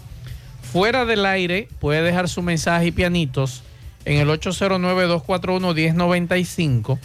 Fuera 0.72 1.04
del 1.04 1.26
aire 1.26 1.68
puede 1.80 2.00
dejar 2.00 2.30
su 2.30 2.40
mensaje 2.40 2.86
y 2.86 2.92
pianitos 2.92 3.62
en 4.04 4.18
el 4.18 4.28
809-241-1095 4.28 6.98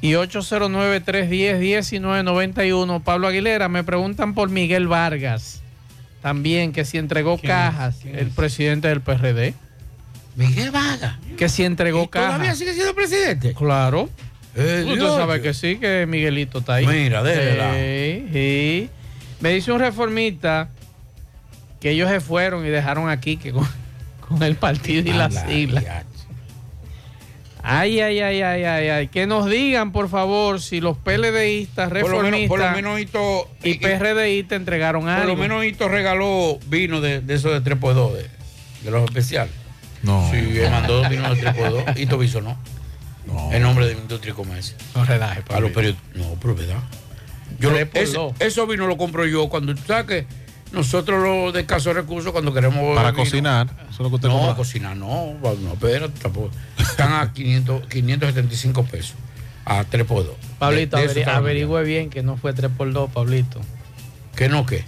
y 0.00 0.12
809-310-1991. 0.12 3.02
Pablo 3.02 3.26
Aguilera, 3.28 3.68
me 3.68 3.84
preguntan 3.84 4.34
por 4.34 4.48
Miguel 4.50 4.88
Vargas, 4.88 5.62
también 6.20 6.72
que 6.72 6.84
si 6.84 6.98
entregó 6.98 7.38
cajas 7.38 8.04
el 8.04 8.28
presidente 8.30 8.88
del 8.88 9.00
PRD. 9.00 9.54
Miguel 10.36 10.70
Vargas. 10.70 11.16
Que 11.36 11.48
si 11.48 11.64
entregó 11.64 12.08
cajas. 12.08 12.32
¿Todavía 12.32 12.54
sigue 12.54 12.74
siendo 12.74 12.94
presidente? 12.94 13.54
Claro. 13.54 14.08
Eh, 14.54 14.82
Usted 14.84 14.96
Dios, 14.96 15.16
sabe 15.16 15.40
Dios. 15.40 15.44
que 15.44 15.54
sí, 15.54 15.76
que 15.76 16.06
Miguelito 16.06 16.58
está 16.58 16.74
ahí. 16.74 16.86
Mira, 16.86 17.22
déjela. 17.22 17.72
Sí, 17.74 18.26
sí. 18.32 18.90
Me 19.40 19.50
dice 19.50 19.72
un 19.72 19.80
reformista 19.80 20.68
que 21.80 21.90
ellos 21.90 22.08
se 22.10 22.20
fueron 22.20 22.64
y 22.66 22.70
dejaron 22.70 23.08
aquí 23.10 23.36
que 23.36 23.52
con, 23.52 23.66
con 24.28 24.42
el 24.42 24.56
partido 24.56 25.08
y 25.10 25.12
las 25.12 25.34
la 25.34 25.46
siglas. 25.46 25.84
Ay, 27.64 28.00
ay, 28.00 28.20
ay, 28.20 28.42
ay, 28.42 28.64
ay, 28.64 28.88
ay. 28.88 29.08
Que 29.08 29.26
nos 29.26 29.48
digan, 29.48 29.92
por 29.92 30.08
favor, 30.08 30.60
si 30.60 30.80
los 30.80 30.96
PLDistas, 30.98 31.88
Por 31.90 31.98
lo 32.00 32.04
menos- 32.04 32.22
reformistas 32.22 32.48
por 32.48 32.58
lo 32.60 32.70
menos 32.72 33.00
Hito- 33.00 33.48
y 33.62 33.74
PRDistas 33.74 34.56
entregaron 34.56 35.02
Por 35.02 35.10
algo. 35.10 35.26
lo 35.28 35.36
menos 35.36 35.64
Hito 35.64 35.88
regaló 35.88 36.58
vino 36.66 37.00
de, 37.00 37.20
de 37.20 37.34
esos 37.34 37.52
de 37.52 37.60
3x2, 37.62 38.12
de, 38.14 38.26
de 38.82 38.90
los 38.90 39.04
especiales. 39.04 39.54
No. 40.02 40.28
Sí, 40.32 40.36
él 40.58 40.70
mandó 40.70 41.08
vino 41.08 41.32
de 41.34 41.40
3x2. 41.40 41.96
Hito 41.98 42.18
Viso 42.18 42.40
no. 42.40 42.58
En 43.52 43.62
nombre 43.62 43.86
de 43.86 43.92
Industria 43.92 44.32
y 44.32 44.34
Comercio. 44.34 44.76
No 44.96 45.04
relaje, 45.04 45.42
A 45.50 45.60
los 45.60 45.70
periodistas. 45.70 46.04
No, 46.16 46.36
pero 46.40 46.56
verdad. 46.56 46.80
Yo 47.60 47.70
lo- 47.70 47.76
3x2. 47.76 48.32
ese- 48.34 48.46
esos 48.46 48.68
vinos 48.68 48.88
lo 48.88 48.96
compro 48.96 49.24
yo 49.26 49.48
cuando 49.48 49.72
tú 49.74 49.82
sabes 49.86 50.06
que 50.06 50.26
nosotros 50.72 51.22
los 51.22 51.52
de 51.52 51.60
escasos 51.60 51.94
recursos 51.94 52.32
cuando 52.32 52.52
queremos 52.52 52.94
Para 52.96 53.10
vino- 53.10 53.22
cocinar. 53.24 53.66
Eso 53.82 53.90
es 53.90 53.98
lo 54.00 54.08
que 54.08 54.14
usted 54.16 54.28
no, 54.28 54.36
compra. 54.38 54.54
cocinar 54.56 54.96
no, 54.96 55.34
no, 55.42 55.72
espérate, 55.72 56.18
tampoco. 56.20 56.50
Están 56.78 57.12
a 57.12 57.32
500, 57.32 57.86
575 57.88 58.84
pesos 58.84 59.14
a 59.64 59.84
3 59.84 60.04
por 60.06 60.24
2. 60.24 60.34
Pablito, 60.58 60.96
averi- 60.96 61.26
averigüe 61.26 61.82
bien 61.84 62.10
que 62.10 62.22
no 62.22 62.36
fue 62.36 62.54
3x2, 62.54 63.10
Pablito. 63.10 63.60
¿Que 64.34 64.48
no 64.48 64.64
qué? 64.66 64.84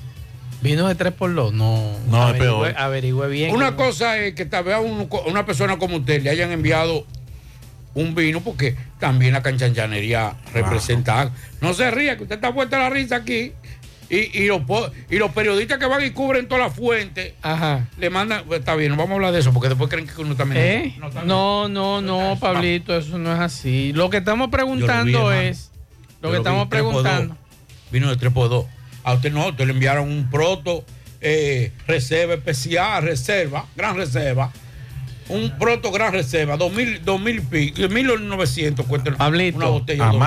¿Vino 0.63 0.89
de 0.89 0.97
3x2? 0.97 1.53
No. 1.53 1.93
No, 2.09 2.29
es 2.29 2.35
averigüe, 2.37 2.69
peor. 2.73 2.75
averigüe 2.79 3.29
bien. 3.29 3.55
Una 3.55 3.71
que- 3.71 3.77
cosa 3.77 4.19
es 4.19 4.35
que 4.35 4.47
tal 4.47 4.65
vez 4.65 4.75
a 4.75 4.81
un- 4.81 5.09
una 5.27 5.45
persona 5.45 5.77
como 5.79 5.97
usted 5.99 6.23
le 6.23 6.31
hayan 6.31 6.51
enviado 6.51 7.07
un 7.95 8.15
vino 8.15 8.41
porque 8.41 8.75
también 8.99 9.35
la 9.35 9.43
canchallanería 9.43 10.35
representa. 10.53 11.31
No 11.61 11.75
se 11.75 11.91
ría, 11.91 12.17
que 12.17 12.23
usted 12.25 12.37
está 12.37 12.53
puesta 12.55 12.79
la 12.79 12.91
risa 12.91 13.17
aquí. 13.17 13.53
Y, 14.15 14.31
y, 14.43 14.47
los, 14.47 14.63
po- 14.63 14.91
y 15.11 15.17
los 15.17 15.33
periodistas 15.33 15.79
que 15.79 15.87
van 15.87 16.05
y 16.05 16.11
cubren 16.11 16.47
toda 16.47 16.61
la 16.63 16.71
fuente 16.71 17.35
le 17.99 18.11
mandan. 18.11 18.45
pues, 18.47 18.61
está 18.61 18.75
bien, 18.77 18.91
no 18.93 18.97
vamos 18.97 19.13
a 19.13 19.15
hablar 19.15 19.33
de 19.33 19.41
eso 19.41 19.53
porque 19.53 19.69
después 19.69 19.91
creen 19.91 20.07
que 20.07 20.21
uno 20.21 20.37
también. 20.37 20.63
¿Eh? 20.63 20.97
No, 21.25 21.69
no, 21.69 22.01
no, 22.01 22.39
Pablito, 22.39 22.97
eso 22.97 23.19
no 23.19 23.33
es 23.33 23.41
así. 23.41 23.93
Lo 23.93 24.11
que 24.11 24.19
estamos 24.19 24.51
preguntando 24.51 25.31
vi, 25.31 25.37
es. 25.47 25.71
Lo 26.23 26.29
Yo 26.29 26.33
que 26.33 26.37
estamos 26.39 26.69
preguntando. 26.69 27.37
Vino 27.91 28.09
de 28.09 28.17
3 28.17 28.33
por 28.33 28.49
2 28.49 28.67
A 29.05 29.15
usted 29.15 29.33
no, 29.33 29.43
a 29.43 29.49
usted 29.49 29.67
le 29.67 29.73
enviaron 29.73 30.09
un 30.11 30.29
proto 30.31 30.85
eh, 31.21 31.73
reserva 31.87 32.35
especial, 32.35 33.03
reserva, 33.03 33.67
gran 33.77 33.97
reserva. 33.97 34.53
Un 35.29 35.57
proto 35.59 35.91
gran 35.91 36.13
reserva, 36.13 36.57
2000, 36.57 37.03
2000 37.05 37.43
pico, 37.43 37.89
1900 37.89 38.87
cuesta 38.87 39.11
una 39.57 39.67
botella. 39.69 40.09
A 40.09 40.11
mil. 40.11 40.19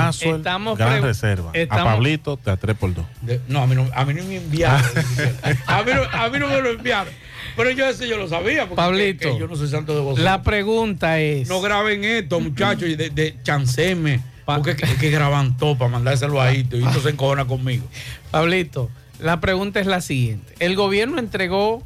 gran 0.75 1.01
reserva. 1.03 1.51
A 1.69 1.83
Pablito 1.83 2.37
te 2.37 2.49
a 2.49 2.57
3 2.57 2.75
por 2.75 2.93
2 2.93 3.05
De- 3.21 3.41
no, 3.47 3.61
a 3.61 3.67
mí 3.67 3.75
no, 3.75 3.87
a 3.93 4.05
mí 4.05 4.13
no 4.15 4.23
me 4.23 4.37
enviaron. 4.37 4.81
a, 5.67 5.83
mí 5.83 5.91
no, 5.93 6.01
a 6.03 6.29
mí 6.29 6.39
no 6.39 6.47
me 6.47 6.61
lo 6.61 6.69
enviaron. 6.71 7.13
Pero 7.55 7.69
yo 7.71 7.87
ese 7.87 8.07
yo 8.07 8.17
lo 8.17 8.27
sabía. 8.27 8.61
Porque 8.63 8.75
Pablito, 8.75 9.27
que- 9.27 9.33
que 9.33 9.39
yo 9.39 9.47
no 9.47 9.55
soy 9.55 9.67
santo 9.67 9.93
de 9.93 10.01
vosotros. 10.01 10.23
La 10.25 10.41
pregunta 10.41 11.19
es. 11.19 11.47
No 11.47 11.61
graben 11.61 12.03
esto, 12.03 12.39
muchachos, 12.39 12.89
y 12.89 12.95
de, 12.95 13.09
de 13.11 13.35
chanceme. 13.43 14.21
Porque 14.45 14.71
es 14.71 14.77
que, 14.77 14.85
es 14.85 14.93
que 14.95 15.09
graban 15.09 15.57
todo 15.57 15.77
para 15.77 15.91
mandárselo 15.91 16.41
a 16.41 16.53
Hito 16.53 16.77
y 16.77 16.81
Hito 16.81 17.01
se 17.01 17.09
encojona 17.09 17.45
conmigo. 17.45 17.85
Pablito, 18.31 18.89
la 19.19 19.39
pregunta 19.41 19.79
es 19.79 19.85
la 19.87 20.01
siguiente. 20.01 20.53
El 20.59 20.75
gobierno 20.75 21.19
entregó 21.19 21.83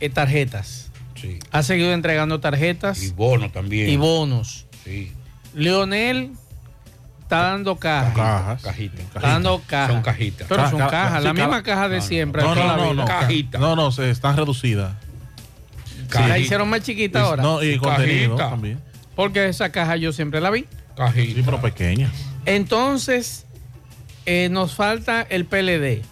eh, 0.00 0.10
tarjetas. 0.10 0.83
Sí. 1.24 1.38
Ha 1.50 1.62
seguido 1.62 1.92
entregando 1.92 2.40
tarjetas. 2.40 3.02
Y 3.02 3.10
bonos 3.12 3.52
también. 3.52 3.88
Y 3.88 3.96
bonos. 3.96 4.66
Sí. 4.84 5.12
Leonel 5.54 6.32
está 7.22 7.42
dando 7.50 7.76
cajas. 7.76 8.14
Cajas. 8.14 8.62
Cajitas. 8.62 9.00
Está 9.00 9.20
dando 9.20 9.62
cajas. 9.66 9.92
Son 9.94 10.02
cajitas. 10.02 10.46
Pero 10.48 10.70
son 10.70 10.78
Ca- 10.78 10.84
ca- 10.86 10.90
cajas, 10.90 11.24
la 11.24 11.32
misma 11.32 11.62
caja 11.62 11.88
de 11.88 11.96
no, 11.96 12.02
no, 12.02 12.08
siempre. 12.08 12.42
No, 12.42 12.54
no, 12.54 12.76
no, 12.76 12.94
no. 12.94 13.04
Cajita. 13.06 13.58
No, 13.58 13.74
no, 13.76 13.90
se 13.92 14.10
están 14.10 14.36
reducidas. 14.36 14.92
La 16.12 16.38
hicieron 16.38 16.68
más 16.68 16.82
chiquita 16.82 17.22
ahora. 17.22 17.42
No, 17.42 17.62
y 17.62 17.76
contenido 17.78 18.36
Cajita. 18.36 18.50
también. 18.50 18.80
Porque 19.16 19.48
esa 19.48 19.70
caja 19.70 19.96
yo 19.96 20.12
siempre 20.12 20.40
la 20.40 20.50
vi. 20.50 20.66
Cajita. 20.96 21.34
Sí, 21.34 21.42
pero 21.44 21.60
pequeñas. 21.60 22.12
Entonces, 22.46 23.46
eh, 24.26 24.48
nos 24.50 24.74
falta 24.74 25.22
el 25.22 25.44
PLD. 25.46 26.02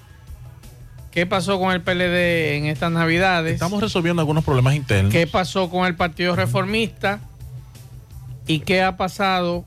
¿Qué 1.12 1.26
pasó 1.26 1.60
con 1.60 1.72
el 1.72 1.82
PLD 1.82 2.56
en 2.56 2.64
estas 2.66 2.90
navidades? 2.90 3.52
Estamos 3.52 3.82
resolviendo 3.82 4.20
algunos 4.22 4.44
problemas 4.44 4.74
internos. 4.74 5.12
¿Qué 5.12 5.26
pasó 5.26 5.68
con 5.68 5.86
el 5.86 5.94
Partido 5.94 6.34
Reformista? 6.34 7.20
¿Y 8.46 8.60
qué 8.60 8.82
ha 8.82 8.96
pasado 8.96 9.66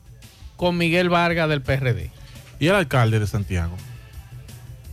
con 0.56 0.76
Miguel 0.76 1.08
Vargas 1.08 1.48
del 1.48 1.62
PRD? 1.62 2.10
¿Y 2.58 2.66
el 2.66 2.74
alcalde 2.74 3.20
de 3.20 3.28
Santiago? 3.28 3.76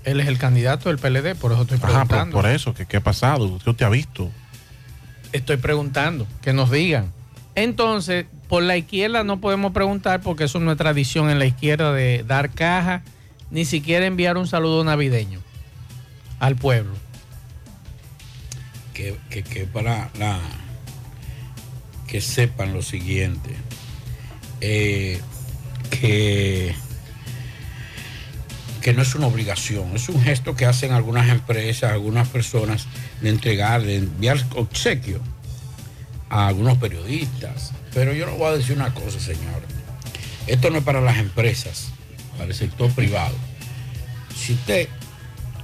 Él 0.04 0.20
es 0.20 0.28
el 0.28 0.38
candidato 0.38 0.90
del 0.90 1.00
PLD, 1.00 1.36
por 1.36 1.54
eso 1.54 1.64
estoy 1.64 1.78
Ajá, 1.78 1.88
por, 1.88 1.90
preguntando. 1.90 2.36
por 2.36 2.46
eso, 2.46 2.76
que 2.76 2.86
qué 2.86 2.98
ha 2.98 3.02
pasado, 3.04 3.58
¿qué 3.66 3.74
te 3.74 3.84
ha 3.84 3.90
visto? 3.90 4.30
Estoy 5.32 5.58
preguntando, 5.58 6.28
que 6.44 6.54
nos 6.54 6.70
digan. 6.70 7.12
Entonces, 7.56 8.28
por 8.48 8.62
la 8.62 8.78
izquierda 8.78 9.24
no 9.24 9.42
podemos 9.42 9.72
preguntar 9.72 10.22
porque 10.22 10.44
eso 10.44 10.60
no 10.60 10.72
es 10.72 10.78
tradición 10.78 11.32
en 11.32 11.40
la 11.40 11.46
izquierda 11.46 11.94
de 11.94 12.24
dar 12.28 12.52
caja, 12.52 13.02
ni 13.50 13.66
siquiera 13.66 14.06
enviar 14.06 14.38
un 14.38 14.46
saludo 14.46 14.84
navideño 14.84 15.40
al 16.44 16.58
pueblo. 16.58 16.94
que, 18.94 19.18
que, 19.30 19.66
para 19.66 20.10
que 22.06 22.20
sepan 22.22 22.74
lo 22.74 22.82
siguiente 22.82 23.56
eh, 24.62 25.20
que 25.90 26.76
que 28.82 28.94
no 28.94 29.02
es 29.02 29.16
una 29.16 29.28
obligación, 29.28 29.96
es 29.96 30.10
un 30.10 30.22
gesto 30.22 30.58
que 30.58 30.66
hacen 30.66 30.92
algunas 30.92 31.30
empresas, 31.30 31.94
algunas 31.94 32.28
personas 32.28 32.86
de 33.22 33.30
entregar, 33.30 33.82
de 33.82 33.96
enviar 33.96 34.38
obsequio 34.56 35.22
a 36.30 36.50
algunos 36.50 36.78
periodistas. 36.78 37.72
Pero 37.94 38.12
yo 38.12 38.26
no 38.26 38.36
voy 38.36 38.50
a 38.50 38.58
decir 38.58 38.76
una 38.76 38.94
cosa, 38.94 39.22
señor. 39.22 39.62
Esto 40.48 40.70
no 40.70 40.80
es 40.80 40.84
para 40.84 41.00
las 41.00 41.18
empresas, 41.18 41.94
para 42.34 42.50
el 42.50 42.56
sector 42.56 42.92
privado. 42.92 43.36
Si 44.36 44.52
usted 44.52 44.90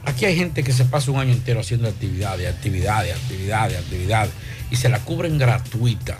Aquí 0.05 0.25
hay 0.25 0.35
gente 0.35 0.63
que 0.63 0.71
se 0.71 0.85
pasa 0.85 1.11
un 1.11 1.19
año 1.19 1.33
entero 1.33 1.59
haciendo 1.59 1.87
actividades, 1.87 2.47
actividades, 2.47 3.15
actividades, 3.15 3.77
actividades, 3.77 4.31
y 4.71 4.75
se 4.75 4.89
la 4.89 4.99
cubren 4.99 5.37
gratuita. 5.37 6.17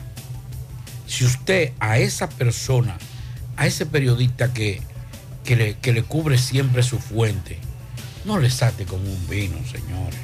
Si 1.08 1.26
usted 1.26 1.72
a 1.80 1.98
esa 1.98 2.30
persona, 2.30 2.98
a 3.58 3.66
ese 3.66 3.86
periodista 3.86 4.54
que, 4.54 4.82
que, 5.44 5.56
le, 5.56 5.74
que 5.76 5.94
le 5.94 6.04
cubre 6.04 6.38
siempre 6.38 6.84
su 6.84 7.00
fuente, 7.00 7.58
no 8.26 8.40
le 8.40 8.50
salte 8.50 8.86
como 8.86 9.04
un 9.04 9.28
vino, 9.28 9.58
señores. 9.66 10.20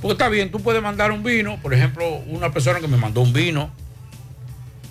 Porque 0.00 0.12
está 0.12 0.28
bien, 0.28 0.50
tú 0.50 0.60
puedes 0.60 0.82
mandar 0.82 1.10
un 1.12 1.22
vino, 1.22 1.58
por 1.62 1.72
ejemplo, 1.72 2.18
una 2.26 2.52
persona 2.52 2.80
que 2.80 2.88
me 2.88 2.96
mandó 2.96 3.22
un 3.22 3.32
vino, 3.32 3.70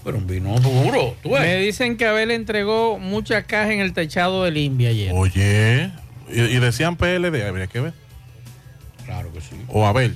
pero 0.04 0.18
un 0.18 0.28
vino 0.28 0.60
duro, 0.60 1.16
tú 1.22 1.32
ves. 1.32 1.42
Me 1.42 1.58
dicen 1.58 1.98
que 1.98 2.06
Abel 2.06 2.32
entregó 2.32 2.98
mucha 3.00 3.44
caja 3.44 3.72
en 3.72 3.80
el 3.80 3.94
techado 3.94 4.44
del 4.44 4.58
INVI 4.58 4.88
ayer. 4.88 5.12
Oye, 5.14 5.92
y, 6.30 6.42
y 6.42 6.60
decían 6.60 6.96
PLD, 6.96 7.48
habría 7.48 7.68
que 7.68 7.80
ver. 7.82 7.94
Claro 9.06 9.32
que 9.34 9.42
sí. 9.42 9.56
O 9.68 9.86
Abel. 9.86 10.16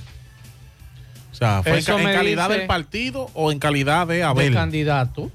O 1.32 1.34
sea, 1.34 1.62
¿fue 1.62 1.72
en, 1.72 1.78
Eso 1.78 1.96
calidad 1.96 2.48
del 2.48 2.66
partido 2.66 3.30
o 3.34 3.52
en 3.52 3.58
calidad 3.58 4.06
de 4.06 4.24
Abel? 4.24 4.50
De 4.50 4.54
candidato. 4.56 5.30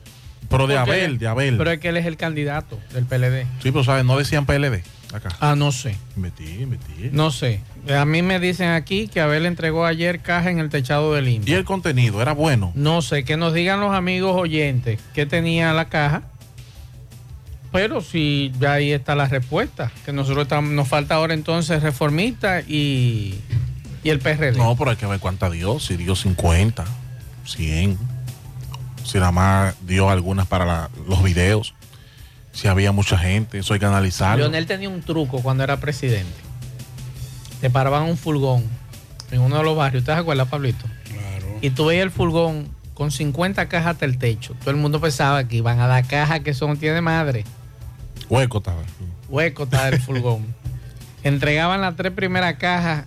Pero 0.50 0.68
de 0.68 0.76
Porque- 0.76 0.92
Abel, 0.92 1.18
de 1.18 1.28
Abel. 1.28 1.58
Pero 1.58 1.72
es 1.72 1.80
que 1.80 1.90
él 1.90 1.98
es 1.98 2.06
el 2.06 2.18
candidato 2.18 2.80
del 2.92 3.06
PLD. 3.06 3.44
Sí, 3.62 3.72
pero 3.72 3.84
sabes, 3.84 4.04
no 4.06 4.18
decían 4.18 4.46
PLD 4.46 4.84
acá. 5.14 5.30
Ah, 5.40 5.56
no 5.56 5.72
sé. 5.72 5.96
Metí, 6.16 6.66
metí. 6.66 7.10
No 7.12 7.32
sé. 7.32 7.62
A 7.96 8.06
mí 8.06 8.22
me 8.22 8.40
dicen 8.40 8.70
aquí 8.70 9.08
que 9.08 9.22
Abel 9.22 9.46
entregó 9.46 9.86
ayer 9.86 10.20
caja 10.20 10.50
en 10.50 10.60
el 10.60 10.70
techado 10.70 11.14
del 11.14 11.28
INVI. 11.28 11.52
Y 11.52 11.54
el 11.56 11.64
contenido 11.66 12.22
era 12.22 12.34
bueno. 12.34 12.72
No 12.76 13.02
sé, 13.02 13.24
que 13.24 13.38
nos 13.38 13.54
digan 13.54 13.80
los 13.80 13.94
amigos 13.94 14.36
oyentes 14.36 15.00
que 15.14 15.26
tenía 15.26 15.74
la 15.74 15.86
caja. 15.90 16.24
Pero 17.74 18.00
si 18.02 18.54
ya 18.60 18.74
ahí 18.74 18.92
está 18.94 19.16
la 19.16 19.28
respuesta, 19.28 19.92
que 20.06 20.14
nosotros 20.14 20.44
estamos, 20.44 20.72
nos 20.72 20.88
falta 20.88 21.16
ahora 21.16 21.34
entonces 21.34 21.82
reformista 21.84 22.62
y, 22.62 23.38
y 24.04 24.10
el 24.10 24.20
PRD. 24.20 24.56
No, 24.58 24.76
pero 24.78 24.92
hay 24.92 24.96
que 24.98 25.08
ver 25.08 25.20
cuánta 25.20 25.50
dio. 25.50 25.80
Si 25.80 25.98
dio 25.98 26.16
50, 26.16 26.86
100. 27.46 27.98
Si 29.04 29.18
nada 29.18 29.32
más 29.32 29.76
dio 29.86 30.10
algunas 30.10 30.48
para 30.48 30.66
la- 30.66 30.90
los 31.10 31.22
videos. 31.24 31.74
Si 32.54 32.68
había 32.68 32.92
mucha 32.92 33.18
gente, 33.18 33.58
eso 33.58 33.74
hay 33.74 33.80
que 33.80 33.86
analizarlo. 33.88 34.38
Leonel 34.44 34.68
tenía 34.68 34.88
un 34.88 35.02
truco 35.02 35.42
cuando 35.42 35.64
era 35.64 35.78
presidente. 35.78 36.32
Te 37.60 37.70
paraban 37.72 38.04
un 38.04 38.18
furgón 38.18 38.64
en 39.32 39.42
uno 39.42 39.58
de 39.58 39.64
los 39.64 39.76
barrios. 39.76 40.04
¿Te 40.04 40.12
acuerdas, 40.12 40.48
Pablito? 40.48 40.86
Claro. 41.06 41.58
Y 41.62 41.72
tú 41.72 41.88
veías 41.88 42.04
el 42.04 42.12
furgón 42.12 42.70
con 42.94 43.10
50 43.10 43.68
cajas 43.68 43.94
hasta 43.94 44.06
el 44.06 44.20
techo. 44.20 44.54
Todo 44.60 44.70
el 44.70 44.78
mundo 44.78 45.02
pensaba 45.02 45.44
que 45.48 45.56
iban 45.56 45.80
a 45.80 45.88
dar 45.88 46.06
cajas 46.06 46.42
que 46.42 46.52
eso 46.52 46.68
no 46.68 46.76
tiene 46.76 47.02
madre. 47.02 47.44
Hueco 48.30 48.60
estaba. 48.60 48.82
Hueco 49.30 49.64
estaba 49.64 49.90
el 49.90 50.02
furgón. 50.02 50.46
Entregaban 51.24 51.82
las 51.82 51.96
tres 51.96 52.12
primeras 52.12 52.56
cajas, 52.56 53.06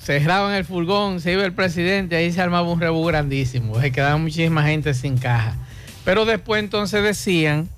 cerraban 0.00 0.54
el 0.54 0.64
furgón, 0.64 1.20
se 1.20 1.32
iba 1.32 1.44
el 1.44 1.52
presidente, 1.52 2.16
ahí 2.16 2.32
se 2.32 2.40
armaba 2.40 2.70
un 2.70 2.80
rebú 2.80 3.04
grandísimo. 3.04 3.80
Se 3.80 3.90
quedaba 3.90 4.16
muchísima 4.16 4.62
gente 4.62 4.94
sin 4.94 5.18
caja. 5.18 5.56
Pero 6.04 6.24
después 6.24 6.62
entonces 6.62 7.02
decían 7.02 7.68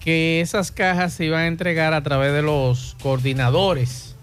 que 0.00 0.40
esas 0.40 0.72
cajas 0.72 1.12
se 1.12 1.26
iban 1.26 1.40
a 1.40 1.46
entregar 1.46 1.92
a 1.92 2.02
través 2.02 2.32
de 2.32 2.42
los 2.42 2.96
coordinadores 3.02 4.16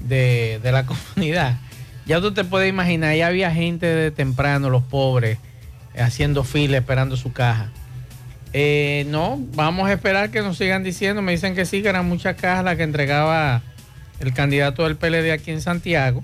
de, 0.00 0.60
de 0.62 0.72
la 0.72 0.84
comunidad. 1.14 1.58
Ya 2.06 2.20
tú 2.20 2.32
te 2.32 2.42
puedes 2.42 2.68
imaginar, 2.68 3.14
ya 3.14 3.28
había 3.28 3.50
gente 3.52 3.86
de 3.86 4.10
temprano, 4.10 4.70
los 4.70 4.82
pobres, 4.82 5.38
haciendo 5.96 6.42
fila 6.42 6.78
esperando 6.78 7.16
su 7.16 7.32
caja. 7.32 7.70
Eh, 8.52 9.04
no, 9.08 9.38
vamos 9.54 9.88
a 9.88 9.92
esperar 9.92 10.30
que 10.30 10.40
nos 10.40 10.56
sigan 10.58 10.82
diciendo. 10.82 11.20
Me 11.22 11.32
dicen 11.32 11.54
que 11.54 11.64
sí, 11.66 11.82
que 11.82 11.88
eran 11.88 12.08
muchas 12.08 12.36
cajas 12.36 12.64
las 12.64 12.76
que 12.76 12.82
entregaba 12.82 13.62
el 14.20 14.32
candidato 14.32 14.84
del 14.84 14.96
PLD 14.96 15.32
aquí 15.32 15.50
en 15.50 15.60
Santiago. 15.60 16.22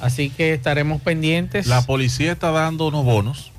Así 0.00 0.28
que 0.30 0.52
estaremos 0.52 1.00
pendientes. 1.00 1.66
La 1.66 1.82
policía 1.82 2.32
está 2.32 2.50
dando 2.50 2.88
unos 2.88 3.04
bonos 3.04 3.52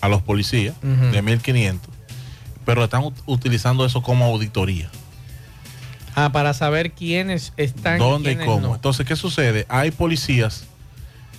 a 0.00 0.08
los 0.08 0.22
policías 0.22 0.74
Ujú. 0.82 1.06
de 1.12 1.22
1.500, 1.22 1.78
pero 2.64 2.84
están 2.84 3.02
ut- 3.02 3.14
utilizando 3.26 3.84
eso 3.84 4.02
como 4.02 4.24
auditoría. 4.24 4.88
Ah, 6.14 6.30
para 6.30 6.54
saber 6.54 6.92
quiénes 6.92 7.52
están 7.56 7.98
¿Dónde 7.98 8.32
y 8.32 8.36
quiénes 8.36 8.46
cómo? 8.46 8.68
no. 8.68 8.74
Entonces, 8.74 9.06
¿qué 9.06 9.16
sucede? 9.16 9.66
Hay 9.68 9.90
policías 9.90 10.64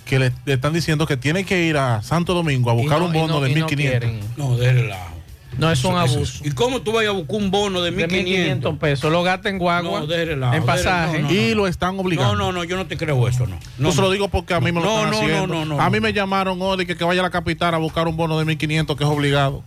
que 0.04 0.18
le, 0.18 0.32
le 0.44 0.54
están 0.54 0.72
diciendo 0.72 1.06
que 1.06 1.16
tienen 1.16 1.44
que 1.46 1.64
ir 1.64 1.76
a 1.78 2.02
Santo 2.02 2.34
Domingo 2.34 2.70
a 2.70 2.74
buscar 2.74 2.98
no- 2.98 3.06
un 3.06 3.14
y 3.14 3.18
bono 3.18 3.34
no- 3.34 3.40
de 3.40 3.50
y 3.50 3.54
no 3.54 3.66
1.500. 3.66 3.76
quieren. 3.76 4.20
No, 4.36 4.56
de 4.56 4.72
relajo. 4.72 5.13
No, 5.58 5.70
es 5.70 5.84
un 5.84 5.92
Eso- 5.94 6.04
eso- 6.04 6.14
abuso. 6.16 6.44
¿Y 6.44 6.50
cómo 6.50 6.82
tú 6.82 6.92
vas 6.92 7.06
a 7.06 7.10
buscar 7.12 7.36
un 7.36 7.50
bono 7.50 7.80
de 7.82 7.90
De 7.90 8.06
1.500? 8.08 8.58
1.500 8.64 8.78
pesos. 8.78 9.12
Lo 9.12 9.22
gasta 9.22 9.48
en 9.48 9.58
guagua, 9.58 10.00
No, 10.00 10.06
de 10.06 10.24
relajo, 10.24 10.54
en 10.54 10.60
de- 10.60 10.66
pasaje. 10.66 11.18
no, 11.20 11.28
no, 11.28 11.34
y 11.34 11.54
lo 11.54 11.66
están 11.66 11.98
obligando. 11.98 12.34
No, 12.34 12.46
no, 12.46 12.52
no, 12.52 12.64
yo 12.64 12.76
no 12.76 12.86
te 12.86 12.96
creo 12.96 13.26
eso, 13.28 13.46
no. 13.46 13.58
No, 13.78 13.92
se 13.92 14.00
lo 14.00 14.10
digo 14.10 14.28
porque 14.28 14.54
a 14.54 14.60
mí 14.60 14.72
me 14.72 14.80
lo 14.80 14.88
están 14.88 15.10
no, 15.10 15.16
haciendo. 15.18 15.46
no, 15.46 15.64
no, 15.64 15.76
no, 15.76 15.80
a 15.80 15.90
mí 15.90 16.00
me 16.00 16.12
llamaron 16.12 16.60
hoy 16.60 16.78
de 16.78 16.86
que, 16.86 16.96
que 16.96 17.04
vaya 17.04 17.20
a 17.20 17.24
la 17.24 17.30
capital 17.30 17.74
a 17.74 17.78
buscar 17.78 18.08
un 18.08 18.16
bono 18.16 18.38
de 18.38 18.44
1.500 18.44 18.96
que 18.96 19.04
es 19.04 19.10
obligado. 19.10 19.62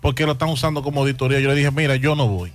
Porque 0.00 0.26
lo 0.26 0.32
están 0.32 0.50
usando 0.50 0.82
como 0.82 1.00
auditoría. 1.00 1.40
Yo 1.40 1.48
le 1.48 1.54
dije, 1.54 1.70
mira, 1.70 1.96
yo 1.96 2.14
no 2.14 2.28
voy. 2.28 2.52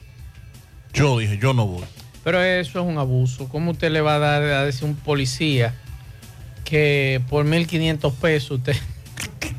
Yo 0.93 1.17
dije, 1.17 1.39
yo 1.41 1.53
no 1.53 1.65
voy. 1.65 1.83
Pero 2.23 2.43
eso 2.43 2.79
es 2.79 2.85
un 2.85 2.99
abuso. 2.99 3.47
¿Cómo 3.49 3.71
usted 3.71 3.91
le 3.91 4.01
va 4.01 4.15
a 4.15 4.19
dar 4.19 4.43
a 4.43 4.65
decir 4.65 4.83
a 4.83 4.87
un 4.87 4.95
policía 4.95 5.73
que 6.63 7.21
por 7.29 7.45
1.500 7.45 8.13
pesos 8.13 8.51
usted... 8.59 8.75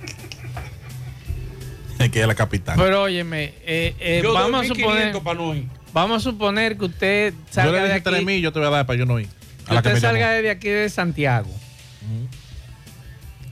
Hay 2.01 2.09
que 2.11 2.19
ir 2.19 2.25
a 2.25 2.29
la 2.29 2.35
capital. 2.35 2.75
Pero 2.77 3.03
óyeme, 3.03 3.55
eh, 3.65 3.95
eh, 4.01 4.21
Yo 4.23 4.33
doy 4.33 4.43
vamos, 4.43 4.61
a 4.67 4.75
1.500 4.75 4.77
suponer, 4.77 5.19
para 5.23 5.39
no 5.39 5.55
ir. 5.55 5.67
vamos 5.93 6.17
a 6.17 6.21
suponer 6.31 6.77
que 6.77 6.85
usted 6.87 7.33
yo 7.35 7.39
salga 7.53 7.73
le 7.73 7.79
de 7.79 7.85
dije 7.95 8.09
aquí, 8.09 8.25
3.000, 8.25 8.41
yo 8.41 8.53
te 8.53 8.59
voy 8.59 8.69
a 8.69 8.71
dar 8.71 8.87
para 8.87 8.99
yo 8.99 9.07
no 9.07 9.21
ir. 9.21 9.29
que 9.69 9.75
usted 9.77 10.01
salga 10.01 10.31
llamó. 10.33 10.43
de 10.43 10.51
aquí 10.51 10.69
de 10.69 10.89
Santiago. 10.89 11.49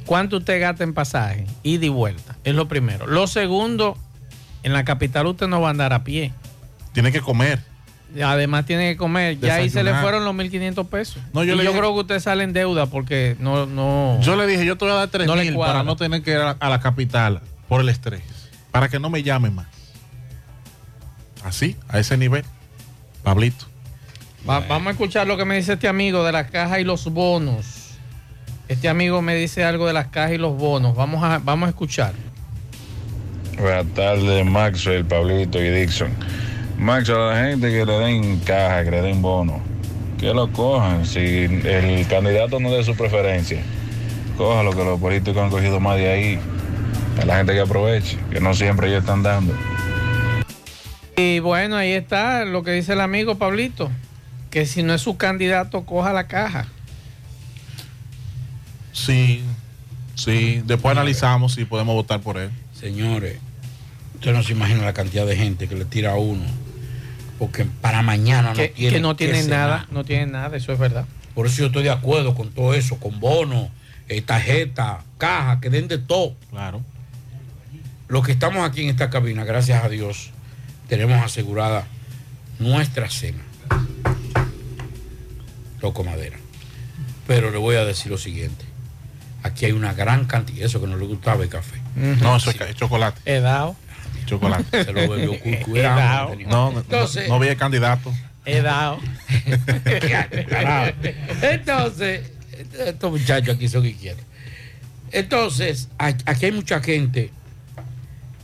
¿Cuánto 0.06 0.38
usted 0.38 0.61
gasta 0.61 0.84
en 0.84 0.94
pasaje? 0.94 1.46
Ida 1.62 1.84
y 1.87 1.90
vuelta. 1.90 2.37
Es 2.44 2.54
lo 2.54 2.66
primero. 2.66 3.06
Lo 3.06 3.26
segundo, 3.26 3.96
en 4.62 4.72
la 4.72 4.84
capital 4.84 5.26
usted 5.26 5.46
no 5.48 5.61
va 5.61 5.68
a 5.68 5.70
andar 5.70 5.92
a 5.92 6.02
pie. 6.04 6.32
Tiene 6.94 7.12
que 7.12 7.20
comer. 7.20 7.61
Además 8.24 8.64
tiene 8.64 8.92
que 8.92 8.96
comer. 8.96 9.38
Ya 9.38 9.56
ahí 9.56 9.68
se 9.68 9.84
le 9.84 9.92
fueron 9.96 10.24
los 10.24 10.34
1.500 10.34 10.88
pesos. 10.88 11.18
No, 11.34 11.44
yo 11.44 11.52
y 11.52 11.58
le 11.58 11.64
yo 11.64 11.70
dije- 11.72 11.80
creo 11.80 11.92
que 11.92 12.00
usted 12.00 12.20
sale 12.20 12.42
en 12.44 12.54
deuda 12.54 12.87
porque 12.87 13.37
no... 13.38 13.66
no 13.66 14.18
Yo 14.22 14.34
le 14.37 14.46
dije, 14.46 14.64
yo 14.64 14.78
te 14.78 14.87
voy 14.87 14.94
a 14.94 15.06
dar 15.06 15.26
No 15.26 15.37
le 15.37 15.42
3.000 15.50 15.54
cuadra. 15.54 15.72
para 15.74 15.84
no 15.84 15.96
tener 15.96 16.22
que 16.22 16.30
ir 16.30 16.38
a, 16.38 16.52
a 16.52 16.68
la 16.70 16.80
capital 16.80 17.42
por 17.68 17.82
el 17.82 17.90
estrés. 17.90 18.22
Para 18.79 18.88
que 18.88 19.01
no 19.01 19.11
me 19.11 19.25
llamen 19.25 19.55
más. 19.57 19.67
Así, 21.45 21.77
a 21.88 21.99
ese 21.99 22.17
nivel. 22.17 22.45
Pablito. 23.25 23.67
Va- 24.49 24.61
Vamos 24.61 24.87
a 24.88 24.91
escuchar 24.93 25.27
lo 25.27 25.37
que 25.37 25.45
me 25.45 25.57
dice 25.57 25.73
este 25.73 25.88
amigo 25.88 26.23
de 26.23 26.31
las 26.31 26.49
cajas 26.51 26.79
y 26.79 26.85
los 26.85 27.05
bonos. 27.12 27.64
Este 28.69 28.88
amigo 28.88 29.21
me 29.21 29.35
dice 29.35 29.64
algo 29.64 29.87
de 29.88 29.93
las 29.95 30.07
cajas 30.09 30.33
y 30.33 30.38
los 30.38 30.57
bonos. 30.57 30.95
Vamos 30.95 31.25
a, 31.25 31.38
vamos 31.38 31.67
a 31.67 31.71
escuchar. 31.71 32.12
Buenas 33.59 33.87
tardes, 33.95 34.47
Maxwell, 34.47 35.05
Pablito 35.05 35.61
y 35.61 35.71
Dixon. 35.71 36.11
Maxwell, 36.79 37.19
a 37.19 37.35
la 37.35 37.49
gente 37.49 37.71
que 37.71 37.85
le 37.85 37.93
den 37.99 38.38
caja, 38.41 38.85
que 38.85 38.91
le 38.93 39.03
den 39.03 39.21
bono, 39.21 39.61
que 40.21 40.33
lo 40.33 40.53
cojan. 40.53 41.05
Si 41.05 41.19
el 41.19 42.07
candidato 42.09 42.61
no 42.61 42.69
es 42.69 42.87
de 42.87 42.93
su 42.93 42.97
preferencia, 42.97 43.61
cójalo, 44.37 44.71
que 44.71 44.85
los 44.85 45.01
políticos 45.01 45.43
han 45.43 45.51
cogido 45.51 45.81
más 45.81 45.97
de 45.97 46.12
ahí. 46.12 46.41
A 47.20 47.24
la 47.24 47.37
gente 47.37 47.52
que 47.52 47.61
aproveche, 47.61 48.18
que 48.31 48.40
no 48.40 48.54
siempre 48.54 48.88
ellos 48.88 49.00
están 49.00 49.22
dando. 49.22 49.54
Y 51.16 51.40
bueno, 51.40 51.76
ahí 51.76 51.92
está 51.92 52.44
lo 52.44 52.62
que 52.62 52.70
dice 52.70 52.92
el 52.92 53.00
amigo 53.00 53.38
Pablito. 53.38 53.90
Que 54.50 54.66
si 54.66 54.83
no 54.83 54.94
es 54.94 55.02
su 55.02 55.16
candidato, 55.16 55.85
coja 55.85 56.12
la 56.12 56.28
caja. 56.28 56.68
Sí, 58.92 59.42
sí. 60.14 60.62
Después 60.64 60.92
analizamos 60.92 61.54
si 61.54 61.64
podemos 61.64 61.94
votar 61.94 62.20
por 62.20 62.38
él. 62.38 62.50
Señores, 62.72 63.38
usted 64.14 64.33
no 64.33 64.42
se 64.42 64.52
imagina 64.52 64.85
la 64.85 64.92
cantidad 64.92 65.26
de 65.26 65.37
gente 65.37 65.68
que 65.68 65.74
le 65.74 65.85
tira 65.85 66.12
a 66.12 66.16
uno. 66.16 66.44
Porque 67.38 67.64
para 67.64 68.02
mañana 68.02 68.50
no 68.50 68.54
que, 68.54 68.68
tiene 68.68 68.94
que 68.94 69.00
no 69.00 69.16
tienen 69.16 69.48
nada, 69.48 69.87
no 69.90 70.04
tienen 70.04 70.33
nada, 70.33 70.57
eso 70.57 70.72
es 70.72 70.78
verdad. 70.78 71.04
Por 71.35 71.46
eso 71.46 71.59
yo 71.59 71.66
estoy 71.66 71.85
de 71.85 71.90
acuerdo 71.90 72.35
con 72.35 72.50
todo 72.50 72.74
eso, 72.74 72.98
con 72.98 73.20
bonos, 73.20 73.68
eh, 74.09 74.22
tarjeta, 74.22 75.04
caja, 75.18 75.61
que 75.61 75.70
den 75.70 75.88
de 75.88 75.98
todo. 75.98 76.35
Claro. 76.50 76.83
Los 78.09 78.25
que 78.25 78.33
estamos 78.33 78.66
aquí 78.68 78.83
en 78.85 78.88
esta 78.90 79.11
cabina, 79.11 79.44
gracias 79.44 79.85
a 79.85 79.88
Dios, 79.88 80.31
tenemos 80.88 81.23
asegurada 81.23 81.87
nuestra 82.59 83.11
cena. 83.11 83.42
Loco 85.83 86.03
madera. 86.05 86.37
Pero 87.27 87.51
le 87.51 87.59
voy 87.59 87.77
a 87.77 87.85
decir 87.85 88.11
lo 88.11 88.18
siguiente. 88.18 88.64
Aquí 89.42 89.66
hay 89.66 89.73
una 89.73 89.92
gran 89.94 90.25
cantidad, 90.25 90.64
eso 90.66 90.81
que 90.81 90.87
no 90.87 90.97
le 90.97 91.05
gustaba 91.07 91.42
el 91.44 91.49
café. 91.51 91.79
No, 91.94 92.37
eso 92.37 92.51
es, 92.51 92.57
ca- 92.57 92.68
es 92.68 92.75
chocolate. 92.77 93.21
He 93.25 93.40
dado. 93.40 93.77
Chocolate. 94.27 94.85
Se 94.85 94.92
lo 94.92 95.09
bebió 95.09 95.33
cuidado, 95.64 96.35
No, 96.47 96.73
no, 96.73 96.81
Entonces- 96.81 97.29
no, 97.29 97.35
no 97.35 97.40
vi 97.40 97.49
el 97.49 97.57
candidato. 97.57 98.12
He 98.44 98.62
dado. 98.62 98.99
Entonces, 101.42 102.23
estos 102.87 103.11
muchachos 103.11 103.55
aquí 103.57 103.68
son 103.68 103.83
que 103.83 103.94
quieren. 103.94 104.25
Entonces, 105.12 105.88
aquí 105.99 106.47
hay 106.47 106.53
mucha 106.53 106.81
gente 106.81 107.31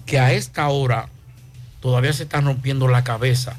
que 0.06 0.18
a 0.18 0.32
esta 0.32 0.68
hora 0.68 1.08
todavía 1.80 2.12
se 2.12 2.24
están 2.24 2.44
rompiendo 2.46 2.88
la 2.88 3.04
cabeza 3.04 3.56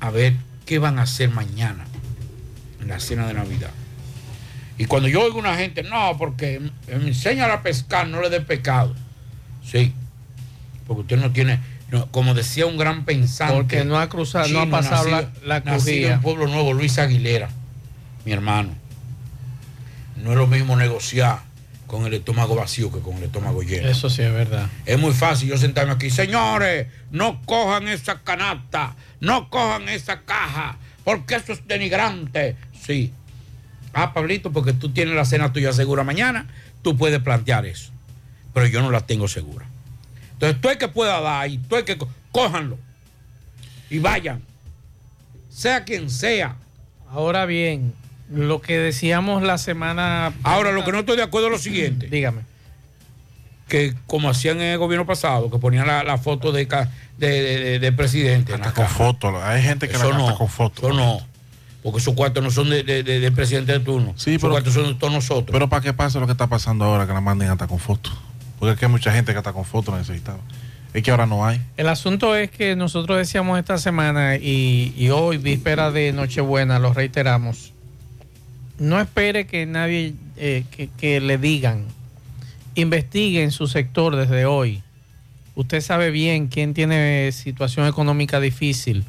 a 0.00 0.10
ver 0.10 0.34
qué 0.66 0.78
van 0.78 0.98
a 0.98 1.02
hacer 1.02 1.30
mañana 1.30 1.84
en 2.80 2.88
la 2.88 3.00
cena 3.00 3.26
de 3.26 3.34
Navidad. 3.34 3.70
Y 4.76 4.86
cuando 4.86 5.08
yo 5.08 5.22
oigo 5.22 5.38
una 5.38 5.56
gente, 5.56 5.82
no, 5.84 6.16
porque 6.18 6.60
me 6.88 6.94
enseña 7.08 7.52
a 7.52 7.62
pescar, 7.62 8.08
no 8.08 8.20
le 8.20 8.28
dé 8.30 8.40
pecado. 8.40 8.94
Sí, 9.64 9.94
porque 10.86 11.02
usted 11.02 11.16
no 11.18 11.30
tiene, 11.30 11.60
no, 11.90 12.06
como 12.10 12.34
decía 12.34 12.66
un 12.66 12.76
gran 12.76 13.04
pensante. 13.04 13.54
Porque 13.54 13.84
no 13.84 13.98
ha 14.00 14.08
cruzado, 14.08 14.48
no 14.48 14.60
ha 14.62 14.66
pasado 14.70 15.08
nacido- 15.10 15.30
la, 15.44 15.60
la 15.60 15.60
nacido 15.60 16.10
en 16.10 16.20
Pueblo 16.20 16.48
Nuevo, 16.48 16.72
Luis 16.72 16.98
Aguilera. 16.98 17.48
mi 18.24 18.32
hermano, 18.32 18.70
no 20.16 20.32
es 20.32 20.36
lo 20.36 20.46
mismo 20.48 20.76
negociar 20.76 21.40
con 21.94 22.06
el 22.06 22.14
estómago 22.14 22.56
vacío 22.56 22.90
que 22.90 22.98
con 22.98 23.14
el 23.18 23.22
estómago 23.22 23.62
lleno. 23.62 23.88
Eso 23.88 24.10
sí 24.10 24.20
es 24.20 24.32
verdad. 24.32 24.68
Es 24.84 24.98
muy 24.98 25.12
fácil 25.12 25.50
yo 25.50 25.56
sentarme 25.56 25.92
aquí, 25.92 26.10
señores, 26.10 26.88
no 27.12 27.40
cojan 27.46 27.86
esa 27.86 28.18
canasta, 28.18 28.96
no 29.20 29.48
cojan 29.48 29.88
esa 29.88 30.22
caja, 30.22 30.76
porque 31.04 31.36
eso 31.36 31.52
es 31.52 31.64
denigrante. 31.68 32.56
Sí. 32.84 33.12
Ah, 33.92 34.12
Pablito, 34.12 34.50
porque 34.50 34.72
tú 34.72 34.90
tienes 34.90 35.14
la 35.14 35.24
cena 35.24 35.52
tuya 35.52 35.72
segura 35.72 36.02
mañana, 36.02 36.48
tú 36.82 36.96
puedes 36.96 37.20
plantear 37.20 37.64
eso. 37.64 37.92
Pero 38.52 38.66
yo 38.66 38.82
no 38.82 38.90
la 38.90 39.06
tengo 39.06 39.28
segura. 39.28 39.64
Entonces, 40.32 40.60
tú 40.60 40.70
el 40.70 40.78
que 40.78 40.88
pueda 40.88 41.20
dar 41.20 41.48
y 41.48 41.58
tú 41.58 41.76
el 41.76 41.84
que... 41.84 41.96
Cójanlo. 42.32 42.76
Y 43.88 44.00
vayan. 44.00 44.42
Sea 45.48 45.84
quien 45.84 46.10
sea. 46.10 46.56
Ahora 47.08 47.46
bien, 47.46 47.94
lo 48.30 48.60
que 48.60 48.78
decíamos 48.78 49.42
la 49.42 49.58
semana. 49.58 50.32
Ahora, 50.42 50.72
lo 50.72 50.84
que 50.84 50.92
no 50.92 50.98
estoy 51.00 51.16
de 51.16 51.22
acuerdo 51.22 51.48
es 51.48 51.52
lo 51.52 51.58
siguiente. 51.58 52.06
Dígame. 52.08 52.42
Que 53.68 53.94
como 54.06 54.28
hacían 54.28 54.58
en 54.60 54.72
el 54.72 54.78
gobierno 54.78 55.06
pasado, 55.06 55.50
que 55.50 55.58
ponían 55.58 55.86
la, 55.86 56.04
la 56.04 56.18
foto 56.18 56.52
de, 56.52 56.68
ca- 56.68 56.90
de, 57.18 57.28
de- 57.28 57.58
de- 57.60 57.78
de 57.78 57.92
presidente. 57.92 58.54
en 58.54 58.60
la 58.60 58.72
con 58.72 58.86
foto. 58.86 59.42
Hay 59.42 59.62
gente 59.62 59.88
que 59.88 59.96
Eso 59.96 60.10
la 60.10 60.18
no, 60.18 60.34
con 60.36 60.48
foto. 60.48 60.86
Eso 60.86 60.94
no. 60.96 61.20
Porque 61.82 61.98
esos 61.98 62.14
cuartos 62.14 62.42
no 62.42 62.50
son 62.50 62.70
de, 62.70 62.82
de- 62.82 63.02
de- 63.02 63.20
del 63.20 63.32
presidente 63.32 63.72
de 63.72 63.80
turno. 63.80 64.14
Sí, 64.16 64.30
esos 64.30 64.42
pero- 64.42 64.52
cuartos 64.52 64.74
son 64.74 64.84
de 64.86 64.94
todos 64.94 65.12
nosotros. 65.12 65.48
Pero 65.52 65.68
para 65.68 65.82
qué 65.82 65.92
pasa 65.92 66.18
lo 66.20 66.26
que 66.26 66.32
está 66.32 66.46
pasando 66.46 66.84
ahora, 66.84 67.06
que 67.06 67.12
la 67.12 67.20
manden 67.20 67.48
hasta 67.50 67.66
con 67.66 67.78
foto. 67.78 68.10
Porque 68.58 68.72
es 68.74 68.78
que 68.78 68.86
hay 68.86 68.90
mucha 68.90 69.12
gente 69.12 69.32
que 69.32 69.38
hasta 69.38 69.52
con 69.52 69.64
foto 69.64 69.96
necesitaba. 69.96 70.38
Es 70.94 71.02
que 71.02 71.10
ahora 71.10 71.26
no 71.26 71.44
hay. 71.44 71.60
El 71.76 71.88
asunto 71.88 72.36
es 72.36 72.50
que 72.50 72.76
nosotros 72.76 73.18
decíamos 73.18 73.58
esta 73.58 73.78
semana 73.78 74.36
y, 74.36 74.94
y 74.96 75.10
hoy, 75.10 75.38
víspera 75.38 75.90
de 75.90 76.12
Nochebuena, 76.12 76.78
lo 76.78 76.92
reiteramos. 76.94 77.72
No 78.78 79.00
espere 79.00 79.46
que 79.46 79.66
nadie, 79.66 80.14
eh, 80.36 80.64
que, 80.70 80.88
que 80.88 81.20
le 81.20 81.38
digan, 81.38 81.84
investigue 82.74 83.42
en 83.42 83.50
su 83.50 83.68
sector 83.68 84.16
desde 84.16 84.46
hoy. 84.46 84.82
Usted 85.54 85.80
sabe 85.80 86.10
bien 86.10 86.48
quién 86.48 86.74
tiene 86.74 87.30
situación 87.32 87.86
económica 87.86 88.40
difícil. 88.40 89.04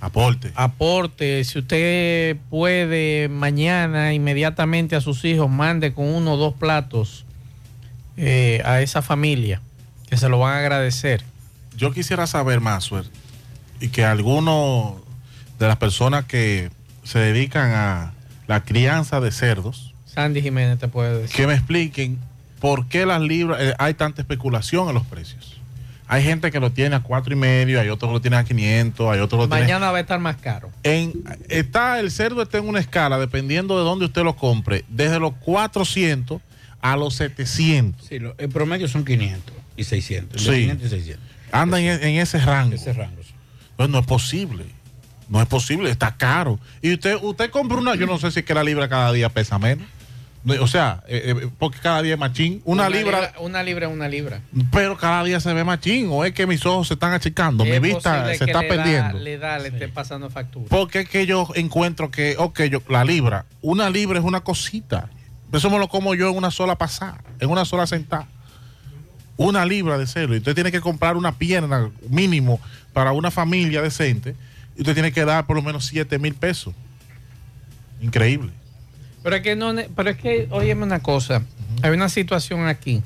Aporte. 0.00 0.52
Aporte. 0.54 1.42
Si 1.44 1.58
usted 1.58 2.36
puede, 2.50 3.28
mañana, 3.28 4.12
inmediatamente 4.12 4.94
a 4.94 5.00
sus 5.00 5.24
hijos, 5.24 5.50
mande 5.50 5.92
con 5.92 6.06
uno 6.06 6.34
o 6.34 6.36
dos 6.36 6.54
platos 6.54 7.24
eh, 8.16 8.62
a 8.64 8.80
esa 8.82 9.02
familia, 9.02 9.60
que 10.08 10.16
se 10.16 10.28
lo 10.28 10.38
van 10.38 10.54
a 10.54 10.58
agradecer. 10.58 11.24
Yo 11.76 11.92
quisiera 11.92 12.26
saber 12.26 12.60
más, 12.60 12.90
y 13.80 13.88
que 13.88 14.04
alguno 14.04 15.02
de 15.58 15.66
las 15.66 15.76
personas 15.76 16.24
que 16.26 16.70
se 17.02 17.18
dedican 17.18 17.72
a 17.72 18.12
la 18.46 18.64
crianza 18.64 19.20
de 19.20 19.30
cerdos, 19.32 19.94
Sandy 20.06 20.40
Jiménez 20.42 20.78
te 20.78 20.88
puede 20.88 21.22
decir. 21.22 21.36
que 21.36 21.46
me 21.46 21.54
expliquen 21.54 22.18
por 22.60 22.86
qué 22.88 23.04
las 23.06 23.20
libras, 23.20 23.60
eh, 23.60 23.74
hay 23.78 23.94
tanta 23.94 24.22
especulación 24.22 24.88
en 24.88 24.94
los 24.94 25.04
precios. 25.06 25.54
Hay 26.08 26.22
gente 26.22 26.52
que 26.52 26.60
lo 26.60 26.70
tiene 26.70 26.94
a 26.94 27.00
cuatro 27.00 27.32
y 27.32 27.36
medio, 27.36 27.80
hay 27.80 27.88
otros 27.88 28.08
que 28.10 28.12
lo 28.14 28.20
tienen 28.20 28.38
a 28.38 28.44
500, 28.44 29.12
hay 29.12 29.18
otros 29.18 29.40
que 29.40 29.42
lo 29.44 29.48
tienen... 29.48 29.64
Mañana 29.64 29.90
va 29.90 29.98
a 29.98 30.00
estar 30.00 30.20
más 30.20 30.36
caro. 30.36 30.70
En, 30.84 31.12
está 31.48 31.98
el 31.98 32.12
cerdo 32.12 32.42
está 32.42 32.58
en 32.58 32.68
una 32.68 32.78
escala, 32.78 33.18
dependiendo 33.18 33.76
de 33.76 33.82
dónde 33.84 34.04
usted 34.04 34.22
lo 34.22 34.36
compre, 34.36 34.84
desde 34.88 35.18
los 35.18 35.34
400 35.34 36.40
a 36.80 36.96
los 36.96 37.14
700. 37.16 38.06
Sí, 38.06 38.20
lo- 38.20 38.36
el 38.38 38.48
promedio 38.48 38.86
son 38.86 39.04
500 39.04 39.52
y 39.76 39.82
600. 39.84 40.44
de 40.44 40.52
Sí. 40.52 40.60
500 40.60 40.86
y 40.86 40.90
600. 40.90 41.24
Anda 41.50 41.80
en, 41.80 41.86
en 42.02 42.20
ese 42.20 42.38
rango. 42.38 42.74
Ese 42.76 42.92
rango, 42.92 43.22
sí. 43.24 43.32
Pues 43.76 43.88
no 43.90 43.98
es 43.98 44.06
posible. 44.06 44.64
No 45.28 45.40
es 45.40 45.46
posible, 45.48 45.90
está 45.90 46.16
caro. 46.16 46.58
Y 46.82 46.92
usted 46.94 47.16
usted 47.20 47.50
compra 47.50 47.78
una, 47.78 47.94
yo 47.96 48.06
no 48.06 48.18
sé 48.18 48.30
si 48.30 48.40
es 48.40 48.44
que 48.46 48.54
la 48.54 48.62
libra 48.62 48.88
cada 48.88 49.12
día 49.12 49.28
pesa 49.28 49.58
menos. 49.58 49.86
No, 50.44 50.54
O 50.62 50.68
sea, 50.68 51.02
eh, 51.08 51.34
eh, 51.42 51.48
porque 51.58 51.80
cada 51.80 52.00
día 52.02 52.14
es 52.14 52.20
machín. 52.20 52.62
Una, 52.64 52.88
libra, 52.88 53.32
Una 53.40 53.64
libra, 53.64 53.88
una 53.88 54.06
libra. 54.08 54.40
pero 54.70 54.96
cada 54.96 55.24
día 55.24 55.40
se 55.40 55.52
ve 55.52 55.64
machín. 55.64 56.06
O 56.12 56.24
es 56.24 56.32
que 56.32 56.46
mis 56.46 56.64
ojos 56.64 56.86
se 56.86 56.94
están 56.94 57.12
achicando, 57.12 57.64
mi 57.64 57.70
Es 57.72 57.80
vista 57.80 58.26
se 58.26 58.44
está 58.44 58.62
le 58.62 58.68
da- 58.68 58.74
perdiendo. 58.76 59.18
le 59.18 59.38
da, 59.38 59.58
le 59.58 59.68
esté 59.68 59.88
pasando 59.88 60.30
factura. 60.30 60.66
Porque 60.68 61.00
es 61.00 61.08
que 61.08 61.26
yo 61.26 61.48
encuentro 61.56 62.12
que, 62.12 62.36
ok, 62.38 62.62
yo, 62.70 62.80
la 62.88 63.04
libra, 63.04 63.44
una 63.62 63.90
libra 63.90 64.20
es 64.20 64.24
una 64.24 64.40
cosita. 64.42 65.08
Eso 65.52 65.68
me 65.70 65.78
lo 65.80 65.88
como 65.88 66.14
yo 66.14 66.28
en 66.30 66.36
una 66.36 66.52
sola 66.52 66.76
pasada, 66.78 67.18
en 67.40 67.50
una 67.50 67.64
sola 67.64 67.88
sentada. 67.88 68.28
Una 69.36 69.66
libra 69.66 69.98
de 69.98 70.06
cerdo. 70.06 70.34
Y 70.34 70.38
usted 70.38 70.54
tiene 70.54 70.70
que 70.72 70.80
comprar 70.80 71.16
una 71.16 71.32
pierna 71.36 71.90
mínimo 72.08 72.60
para 72.92 73.10
una 73.12 73.30
familia 73.32 73.82
decente. 73.82 74.34
Y 74.76 74.82
usted 74.82 74.94
tiene 74.94 75.12
que 75.12 75.24
dar 75.24 75.46
por 75.46 75.56
lo 75.56 75.62
menos 75.62 75.86
7 75.86 76.18
mil 76.18 76.34
pesos. 76.34 76.74
Increíble. 78.00 78.52
Pero 79.22 79.36
es 79.36 79.42
que 79.42 79.56
no, 79.56 79.74
pero 79.96 80.10
es 80.10 80.16
que, 80.18 80.46
óyeme 80.50 80.84
una 80.84 81.00
cosa, 81.00 81.42
hay 81.82 81.90
una 81.90 82.08
situación 82.08 82.66
aquí. 82.68 83.02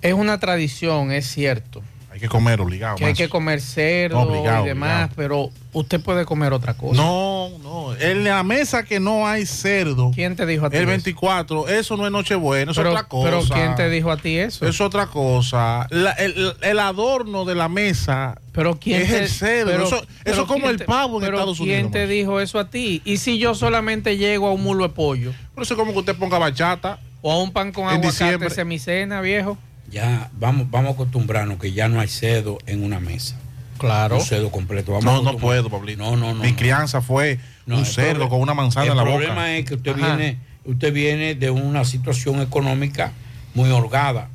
Es 0.00 0.14
una 0.14 0.38
tradición, 0.38 1.12
es 1.12 1.26
cierto, 1.26 1.82
que 2.22 2.28
comer 2.30 2.60
obligado. 2.62 2.96
que 2.96 3.04
hay 3.04 3.12
que 3.14 3.28
comer 3.28 3.60
cerdo 3.60 4.18
Obligado, 4.20 4.64
y 4.64 4.68
demás, 4.68 4.90
obligado. 5.12 5.12
pero 5.16 5.50
usted 5.74 6.00
puede 6.00 6.24
comer 6.24 6.52
otra 6.54 6.74
cosa. 6.74 6.96
No, 7.02 7.50
no. 7.62 7.94
En 7.96 8.24
la 8.24 8.42
mesa 8.42 8.82
que 8.84 8.98
no 9.00 9.26
hay 9.26 9.44
cerdo. 9.44 10.10
¿Quién 10.14 10.34
te 10.36 10.46
dijo 10.46 10.64
a 10.66 10.70
ti 10.70 10.76
El 10.76 10.84
eso? 10.84 10.88
24, 10.90 11.68
eso 11.68 11.96
no 11.98 12.06
es 12.06 12.12
Nochebuena, 12.12 12.72
es 12.72 12.78
otra 12.78 13.04
cosa. 13.04 13.30
pero 13.30 13.42
¿quién 13.42 13.74
te 13.74 13.90
dijo 13.90 14.10
a 14.10 14.16
ti 14.16 14.38
eso? 14.38 14.66
Es 14.66 14.80
otra 14.80 15.06
cosa. 15.08 15.86
La- 15.90 16.12
el, 16.12 16.54
el 16.62 16.78
adorno 16.78 17.44
de 17.44 17.54
la 17.54 17.68
mesa 17.68 18.40
Pero 18.52 18.78
quién 18.78 19.02
es 19.02 19.08
te- 19.10 19.18
el 19.18 19.28
cerdo. 19.28 19.70
pero- 19.72 19.84
eso 19.86 20.06
pero 20.24 20.32
eso 20.34 20.42
es 20.42 20.48
como 20.48 20.60
quién 20.66 20.80
el 20.80 20.86
pavo 20.86 21.18
en 21.18 21.24
pero 21.24 21.36
Estados 21.36 21.58
¿Quién 21.58 21.70
Unidos. 21.86 21.92
te 21.92 22.06
dijo 22.06 22.40
eso 22.40 22.58
a 22.58 22.70
ti? 22.70 23.02
¿Y 23.04 23.18
si 23.18 23.38
yo 23.38 23.54
solamente 23.54 24.16
llego 24.16 24.48
a 24.48 24.52
un 24.52 24.62
mulo 24.62 24.88
de 24.88 24.94
pollo? 24.94 25.32
Pero 25.54 25.62
eso 25.64 25.74
es 25.74 25.78
como 25.78 25.92
que 25.92 25.98
usted 25.98 26.16
ponga 26.16 26.38
bachata. 26.38 26.98
O 27.24 27.30
a 27.30 27.40
un 27.40 27.52
pan 27.52 27.70
con 27.70 27.84
En 27.84 27.90
aguacate 27.90 28.08
diciembre. 28.24 28.50
semicena, 28.50 29.20
viejo. 29.20 29.56
Ya 29.92 30.30
vamos, 30.38 30.70
vamos 30.70 30.90
a 30.90 30.94
acostumbrarnos 30.94 31.58
que 31.58 31.72
ya 31.72 31.88
no 31.88 32.00
hay 32.00 32.08
cedo 32.08 32.58
en 32.66 32.82
una 32.82 32.98
mesa. 33.00 33.36
Claro. 33.78 34.16
Un 34.16 34.22
cedo 34.24 34.50
completo. 34.50 34.92
Vamos 34.92 35.04
No, 35.04 35.32
no 35.32 35.38
puedo, 35.38 35.68
Pablito. 35.68 36.02
No, 36.02 36.16
no, 36.16 36.34
no. 36.34 36.42
Mi 36.42 36.52
no. 36.52 36.56
crianza 36.56 37.00
fue 37.02 37.38
No, 37.66 37.74
un 37.76 37.80
el 37.80 37.86
cerdo 37.86 38.28
con 38.28 38.40
una 38.40 38.54
manzana 38.54 38.86
en 38.90 38.96
la 38.96 39.02
El 39.02 39.08
boca. 39.08 39.18
problema 39.18 39.56
es 39.56 39.64
que 39.66 39.74
usted 39.74 39.92
Ajá. 39.92 40.16
viene, 40.16 40.38
usted 40.64 40.92
viene 40.92 41.34
de 41.34 41.50
una 41.50 41.84
situación 41.84 42.40
económica 42.40 43.12
muy 43.54 43.70
holgada, 43.70 44.28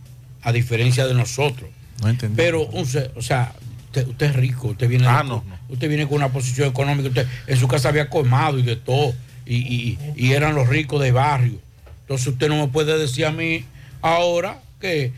a 0.43 0.51
diferencia 0.51 1.07
de 1.07 1.13
nosotros. 1.13 1.69
No 2.03 2.09
entendí. 2.09 2.35
Pero, 2.35 2.65
un 2.67 2.83
o 2.83 3.21
sea, 3.21 3.53
usted, 3.87 4.07
usted 4.07 4.25
es 4.27 4.35
rico, 4.35 4.67
usted 4.67 4.87
viene, 4.87 5.07
Ah, 5.07 5.23
de- 5.23 5.29
no, 5.29 5.43
usted 5.69 5.87
viene 5.87 6.05
con 6.07 6.17
una 6.17 6.29
posición 6.29 6.67
económica, 6.69 7.09
usted 7.09 7.25
en 7.47 7.57
su 7.57 7.67
casa 7.67 7.89
había 7.89 8.09
colmado 8.09 8.59
y 8.59 8.61
de 8.61 8.75
todo, 8.75 9.13
y, 9.45 9.55
y- 9.55 9.97
y 10.15 10.33
eran 10.33 10.53
los 10.53 10.67
ricos 10.67 11.01
de 11.01 11.11
barrio. 11.11 11.57
Entonces 12.01 12.27
usted 12.27 12.47
no 12.49 12.57
me 12.57 12.67
puede 12.67 12.97
decir 12.99 13.25
a 13.25 13.31
mí 13.31 13.65
ahora 14.01 14.59
que 14.79 15.11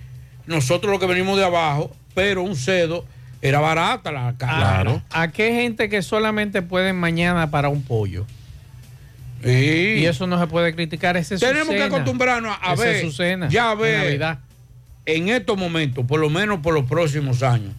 nosotros 0.50 0.92
los 0.92 1.00
que 1.00 1.06
venimos 1.06 1.38
de 1.38 1.46
abajo, 1.46 1.96
pero 2.14 2.42
un 2.42 2.56
cedo 2.56 3.06
era 3.42 3.60
barata 3.62 4.12
la 4.12 4.36
carne. 4.38 5.02
¿A 5.12 5.30
qué 5.30 5.54
gente 5.54 5.88
que 5.88 6.02
solamente 6.02 6.62
pueden 6.62 6.98
mañana 6.98 7.50
para 7.50 7.70
un 7.70 7.82
pollo? 7.84 8.26
Y 9.44 10.06
eso 10.06 10.28
no 10.28 10.38
se 10.38 10.48
puede 10.48 10.76
criticar. 10.76 11.16
Ese 11.16 11.36
es 11.36 11.40
su 11.40 11.46
Tenemos 11.46 11.70
que 11.74 11.84
acostumbrarnos 11.84 12.58
a 12.62 12.76
ver, 12.76 12.96
es 12.98 13.02
su 13.04 13.12
cena 13.14 13.48
ya 13.48 13.70
de 13.74 13.82
ver, 13.82 14.04
Navidad. 14.04 14.40
en 15.06 15.30
estos 15.30 15.58
momentos, 15.58 16.06
por 16.06 16.20
lo 16.20 16.30
menos 16.30 16.60
por 16.60 16.74
los 16.74 16.86
próximos 16.86 17.42
años, 17.42 17.74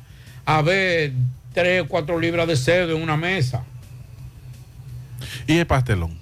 a 0.47 0.63
ver 0.63 1.13
tres 1.53 1.83
o 1.83 1.87
cuatro 1.89 2.19
libras 2.19 2.47
de 2.49 2.57
cerdo 2.57 2.97
en 2.97 3.03
una 3.03 3.17
mesa. 3.19 3.65
Y 5.47 5.59
el 5.59 5.67
pastelón. 5.67 6.19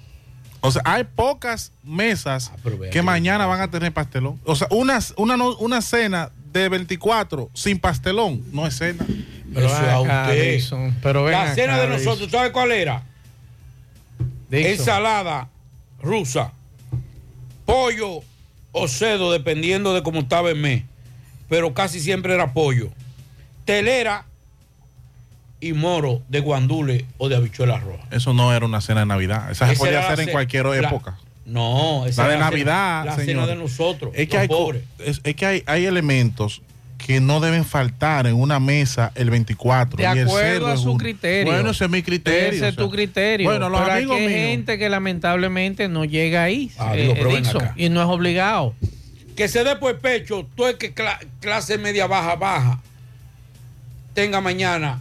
O 0.61 0.71
sea, 0.71 0.81
hay 0.83 1.05
pocas 1.05 1.71
mesas 1.83 2.51
vea 2.65 2.89
que 2.89 3.01
mañana 3.01 3.45
van 3.45 3.61
a 3.61 3.71
tener 3.71 3.93
pastelón. 3.93 4.37
O 4.43 4.55
sea, 4.57 4.67
una, 4.71 4.99
una, 5.15 5.37
no- 5.37 5.55
una 5.59 5.81
cena 5.81 6.31
de 6.51 6.69
24 6.69 7.49
sin 7.53 7.79
pastelón 7.79 8.43
no 8.51 8.65
es 8.67 8.77
cena. 8.77 9.05
Pero 9.53 9.67
Eso 9.67 9.75
a 9.75 9.97
acá, 9.99 10.21
usted. 10.29 10.51
Dixon, 10.53 10.95
pero 11.01 11.23
ven 11.23 11.33
La 11.33 11.53
cena 11.55 11.75
acá, 11.75 11.83
de 11.83 11.89
nosotros, 11.97 12.29
¿sabe 12.29 12.51
cuál 12.51 12.71
era? 12.71 13.03
Dixon. 14.49 14.71
Ensalada 14.71 15.49
rusa, 16.01 16.53
pollo 17.65 18.21
o 18.71 18.87
cedo, 18.87 19.31
dependiendo 19.31 19.93
de 19.93 20.03
cómo 20.03 20.19
estaba 20.21 20.49
el 20.49 20.55
mes. 20.57 20.83
Pero 21.49 21.73
casi 21.73 21.99
siempre 21.99 22.33
era 22.35 22.53
pollo. 22.53 22.89
Telera 23.65 24.25
y 25.59 25.73
moro 25.73 26.21
de 26.29 26.39
guandule 26.39 27.05
o 27.17 27.27
de 27.27 27.35
habichuela 27.35 27.79
roja. 27.79 28.03
Eso 28.11 28.33
no 28.33 28.53
era 28.53 28.65
una 28.65 28.81
cena 28.81 29.01
de 29.01 29.05
Navidad. 29.07 29.51
Esa 29.51 29.65
se 29.67 29.73
Esa 29.73 29.83
podía 29.83 29.99
hacer 30.07 30.19
en 30.27 30.31
cualquier 30.31 30.65
la- 30.67 30.77
época. 30.77 31.17
No, 31.49 32.05
esa 32.05 32.23
La 32.23 32.29
de 32.29 32.35
cena- 32.35 32.45
Navidad, 32.49 33.05
la 33.05 33.11
cena 33.15 33.25
señor. 33.25 33.47
de 33.47 33.55
nosotros, 33.55 34.11
Es 34.15 34.27
que, 34.27 34.35
los 34.35 34.41
hay, 34.43 34.47
pobres. 34.47 34.83
es, 34.99 35.21
es 35.23 35.35
que 35.35 35.45
hay, 35.45 35.63
hay 35.65 35.85
elementos 35.85 36.61
que 36.97 37.21
no 37.21 37.39
deben 37.39 37.63
faltar 37.65 38.27
en 38.27 38.35
una 38.35 38.59
mesa 38.59 39.11
el 39.15 39.29
24. 39.29 39.97
De 39.97 40.03
y 40.03 40.05
acuerdo 40.05 40.67
a 40.67 40.73
es 40.73 40.81
su 40.81 40.95
criterio. 40.97 41.51
Bueno, 41.53 41.71
ese 41.71 41.85
es 41.85 41.89
mi 41.89 42.03
criterio. 42.03 42.49
Ese 42.51 42.65
o 42.65 42.67
es 42.67 42.75
tu 42.75 42.89
criterio. 42.91 43.49
Bueno, 43.49 43.69
los 43.69 43.79
Pero 43.81 43.93
amigos 43.93 44.17
hay 44.17 44.27
míos. 44.27 44.39
gente 44.41 44.77
que 44.77 44.89
lamentablemente 44.89 45.87
no 45.87 46.03
llega 46.05 46.43
ahí. 46.43 46.71
Ah, 46.77 46.95
eh, 46.95 47.01
digo, 47.03 47.13
pero 47.15 47.29
ven 47.29 47.43
Dixon, 47.43 47.61
acá. 47.63 47.73
y 47.77 47.89
no 47.89 48.01
es 48.01 48.07
obligado. 48.07 48.75
Que 49.35 49.47
se 49.47 49.63
dé 49.63 49.75
por 49.77 49.91
el 49.91 49.97
pecho, 49.97 50.45
tú 50.55 50.67
es 50.67 50.75
que 50.75 50.93
cla- 50.93 51.17
clase 51.39 51.77
media 51.77 52.05
baja, 52.05 52.35
baja, 52.35 52.81
tenga 54.13 54.41
mañana 54.41 54.99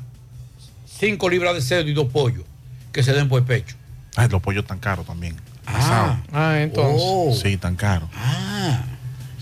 cinco 0.87 1.29
libras 1.29 1.55
de 1.55 1.61
cerdo 1.63 1.89
y 1.91 1.95
dos 1.95 2.07
pollos, 2.11 2.45
que 2.93 3.03
se 3.03 3.13
den 3.13 3.29
por 3.29 3.41
el 3.41 3.45
pecho. 3.45 3.75
Ay, 4.17 4.29
los 4.29 4.41
pollos 4.41 4.65
tan 4.65 4.79
caros 4.79 5.05
también. 5.07 5.35
Ah, 5.71 6.21
ah 6.33 6.61
entonces. 6.63 7.03
Oh. 7.05 7.35
Sí, 7.35 7.57
tan 7.57 7.77
caros. 7.77 8.09
Ah. 8.15 8.83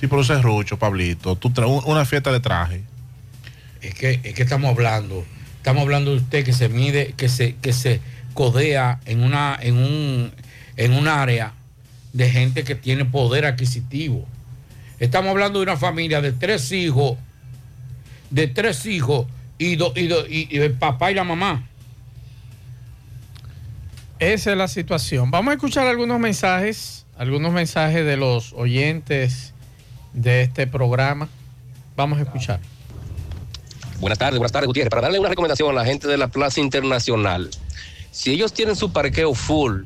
Sí, 0.01 0.07
pero 0.09 0.21
ese 0.23 0.35
es 0.35 0.43
rucho, 0.43 0.79
Pablito. 0.79 1.37
Tú 1.37 1.53
una 1.87 2.05
fiesta 2.05 2.31
de 2.33 2.41
traje. 2.41 2.83
Es 3.81 3.95
que, 3.95 4.21
es 4.23 4.35
que 4.35 4.43
estamos 4.43 4.71
hablando, 4.71 5.25
estamos 5.59 5.83
hablando 5.83 6.11
de 6.11 6.17
usted 6.19 6.45
que 6.45 6.53
se 6.53 6.69
mide, 6.69 7.15
que 7.17 7.29
se, 7.29 7.55
que 7.57 7.73
se 7.73 8.01
codea 8.35 9.01
en 9.07 9.23
una, 9.23 9.57
en 9.61 9.77
un, 9.77 10.33
en 10.77 10.93
un 10.93 11.09
área 11.09 11.53
de 12.13 12.31
gente 12.31 12.65
que 12.65 12.75
tiene 12.75 13.05
poder 13.05 13.47
adquisitivo. 13.47 14.27
Estamos 14.99 15.31
hablando 15.31 15.59
de 15.61 15.65
una 15.65 15.77
familia 15.77 16.21
de 16.21 16.33
tres 16.33 16.73
hijos, 16.73 17.17
de 18.31 18.49
tres 18.49 18.85
hijos 18.87 19.27
y, 19.59 19.77
do- 19.77 19.93
y, 19.95 20.07
do- 20.09 20.27
y- 20.27 20.49
y 20.51 20.59
el 20.59 20.73
papá 20.73 21.11
y 21.11 21.15
la 21.15 21.25
mamá. 21.25 21.67
Esa 24.19 24.53
es 24.53 24.57
la 24.57 24.67
situación. 24.67 25.31
Vamos 25.31 25.53
a 25.53 25.55
escuchar 25.57 25.87
algunos 25.87 26.19
mensajes, 26.19 27.05
algunos 27.19 27.53
mensajes 27.53 28.07
de 28.07 28.17
los 28.17 28.55
oyentes 28.55 29.53
de 30.15 30.41
este 30.41 30.67
programa. 30.67 31.29
Vamos 31.97 32.19
a 32.19 32.23
escuchar. 32.23 32.59
Buenas 34.01 34.19
tardes, 34.19 34.39
buenas 34.39 34.53
tardes, 34.53 34.69
Gutiérrez. 34.69 34.89
Para 34.89 35.03
darle 35.03 35.19
una 35.19 35.29
recomendación 35.29 35.69
a 35.69 35.75
la 35.75 35.85
gente 35.85 36.09
de 36.09 36.17
la 36.17 36.29
Plaza 36.29 36.61
Internacional, 36.61 37.51
si 38.11 38.33
ellos 38.33 38.55
tienen 38.55 38.75
su 38.75 38.91
parqueo 38.91 39.35
full, 39.35 39.83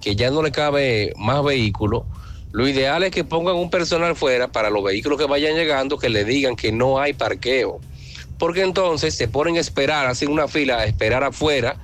que 0.00 0.16
ya 0.16 0.32
no 0.32 0.42
le 0.42 0.50
cabe 0.50 1.12
más 1.16 1.44
vehículos, 1.44 2.02
lo 2.50 2.66
ideal 2.66 3.04
es 3.04 3.12
que 3.12 3.22
pongan 3.22 3.54
un 3.54 3.70
personal 3.70 4.16
fuera 4.16 4.50
para 4.50 4.70
los 4.70 4.82
vehículos 4.82 5.20
que 5.20 5.26
vayan 5.26 5.54
llegando, 5.54 5.98
que 5.98 6.08
le 6.08 6.24
digan 6.24 6.56
que 6.56 6.72
no 6.72 6.98
hay 6.98 7.12
parqueo. 7.12 7.80
Porque 8.38 8.62
entonces 8.62 9.14
se 9.14 9.28
ponen 9.28 9.56
a 9.56 9.60
esperar, 9.60 10.06
hacen 10.06 10.32
una 10.32 10.48
fila 10.48 10.78
a 10.78 10.84
esperar 10.84 11.22
afuera 11.22 11.76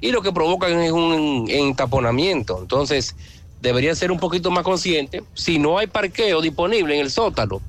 y 0.00 0.10
lo 0.10 0.22
que 0.22 0.32
provocan 0.32 0.78
es 0.80 0.92
un 0.92 1.46
entaponamiento. 1.48 2.58
Entonces, 2.60 3.14
deberían 3.60 3.96
ser 3.96 4.10
un 4.10 4.18
poquito 4.18 4.50
más 4.50 4.64
conscientes. 4.64 5.22
Si 5.34 5.58
no 5.58 5.78
hay 5.78 5.86
parqueo 5.86 6.40
disponible 6.40 6.94
en 6.94 7.00
el 7.00 7.10
sótano, 7.10 7.60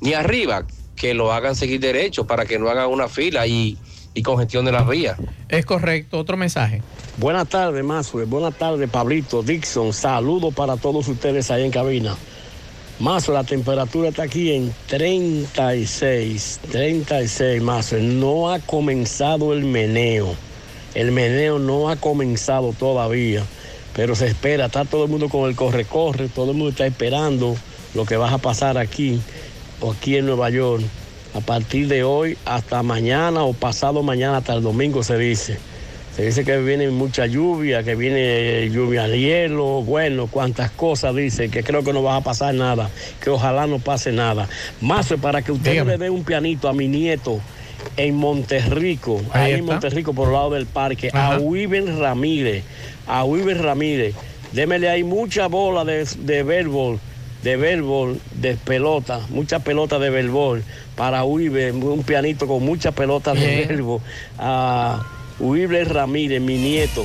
ni 0.00 0.14
arriba, 0.14 0.64
que 0.96 1.14
lo 1.14 1.32
hagan 1.32 1.56
seguir 1.56 1.80
derecho 1.80 2.26
para 2.26 2.44
que 2.44 2.58
no 2.58 2.68
hagan 2.68 2.88
una 2.88 3.08
fila 3.08 3.46
y, 3.46 3.76
y 4.14 4.22
congestión 4.22 4.64
de 4.64 4.72
las 4.72 4.86
vías. 4.88 5.18
Es 5.48 5.66
correcto. 5.66 6.18
Otro 6.18 6.36
mensaje. 6.36 6.82
Buenas 7.18 7.48
tardes, 7.48 7.84
Mazue. 7.84 8.24
Buenas 8.24 8.54
tardes, 8.54 8.88
Pablito, 8.88 9.42
Dixon. 9.42 9.92
Saludos 9.92 10.54
para 10.54 10.76
todos 10.76 11.08
ustedes 11.08 11.50
ahí 11.50 11.64
en 11.64 11.70
cabina. 11.70 12.16
Mazo, 12.98 13.32
la 13.32 13.42
temperatura 13.42 14.10
está 14.10 14.22
aquí 14.22 14.52
en 14.52 14.72
36, 14.86 16.60
36, 16.70 17.62
Mazo. 17.62 17.96
No 17.96 18.50
ha 18.50 18.60
comenzado 18.60 19.52
el 19.52 19.64
meneo. 19.64 20.36
El 20.94 21.12
meneo 21.12 21.58
no 21.58 21.88
ha 21.88 21.96
comenzado 21.96 22.74
todavía, 22.78 23.42
pero 23.94 24.14
se 24.14 24.26
espera. 24.26 24.66
Está 24.66 24.84
todo 24.84 25.04
el 25.04 25.10
mundo 25.10 25.28
con 25.28 25.48
el 25.48 25.56
corre-corre, 25.56 26.28
todo 26.28 26.50
el 26.50 26.56
mundo 26.56 26.70
está 26.70 26.86
esperando 26.86 27.56
lo 27.94 28.04
que 28.04 28.16
va 28.16 28.30
a 28.30 28.38
pasar 28.38 28.76
aquí 28.78 29.20
o 29.80 29.92
aquí 29.92 30.16
en 30.16 30.26
Nueva 30.26 30.50
York. 30.50 30.82
A 31.34 31.40
partir 31.40 31.88
de 31.88 32.04
hoy 32.04 32.36
hasta 32.44 32.82
mañana 32.82 33.42
o 33.44 33.54
pasado 33.54 34.02
mañana 34.02 34.38
hasta 34.38 34.54
el 34.54 34.62
domingo 34.62 35.02
se 35.02 35.16
dice. 35.16 35.58
Se 36.14 36.26
dice 36.26 36.44
que 36.44 36.58
viene 36.58 36.90
mucha 36.90 37.24
lluvia, 37.24 37.82
que 37.82 37.94
viene 37.94 38.68
lluvia 38.68 39.04
al 39.04 39.18
hielo, 39.18 39.82
bueno, 39.82 40.26
cuantas 40.26 40.70
cosas 40.70 41.16
dice, 41.16 41.48
que 41.48 41.64
creo 41.64 41.82
que 41.82 41.94
no 41.94 42.02
va 42.02 42.16
a 42.16 42.20
pasar 42.20 42.54
nada, 42.54 42.90
que 43.18 43.30
ojalá 43.30 43.66
no 43.66 43.78
pase 43.78 44.12
nada. 44.12 44.46
Más 44.82 45.14
para 45.22 45.40
que 45.40 45.52
usted 45.52 45.86
le 45.86 45.96
dé 45.96 46.10
un 46.10 46.22
pianito 46.22 46.68
a 46.68 46.74
mi 46.74 46.86
nieto 46.86 47.40
en 47.96 48.14
Monterrico, 48.16 49.20
Ahí 49.32 49.52
ahí, 49.52 49.58
en. 49.58 49.64
Monterrico 49.64 50.12
por 50.14 50.28
el 50.28 50.34
lado 50.34 50.50
del 50.50 50.66
parque, 50.66 51.10
a 51.12 51.38
Wiben 51.38 51.98
Ramírez, 51.98 52.64
a 53.06 53.24
Wiben 53.24 53.62
Ramírez, 53.62 54.14
démele 54.52 54.88
ahí 54.88 55.04
mucha 55.04 55.48
bola 55.48 55.84
de, 55.84 56.04
de 56.18 56.42
béisbol, 56.42 56.98
de 57.42 57.56
béisbol, 57.56 58.20
de 58.34 58.54
pelota, 58.56 59.20
mucha 59.30 59.58
pelota 59.58 59.98
de 59.98 60.10
béisbol 60.10 60.62
para 60.96 61.24
Wiben, 61.24 61.82
un 61.82 62.02
pianito 62.02 62.46
con 62.46 62.62
mucha 62.64 62.92
pelota 62.92 63.34
de 63.34 63.40
Bien. 63.40 63.68
béisbol, 63.68 64.00
a 64.38 65.02
Wiben 65.38 65.88
Ramírez, 65.88 66.40
mi 66.40 66.58
nieto. 66.58 67.04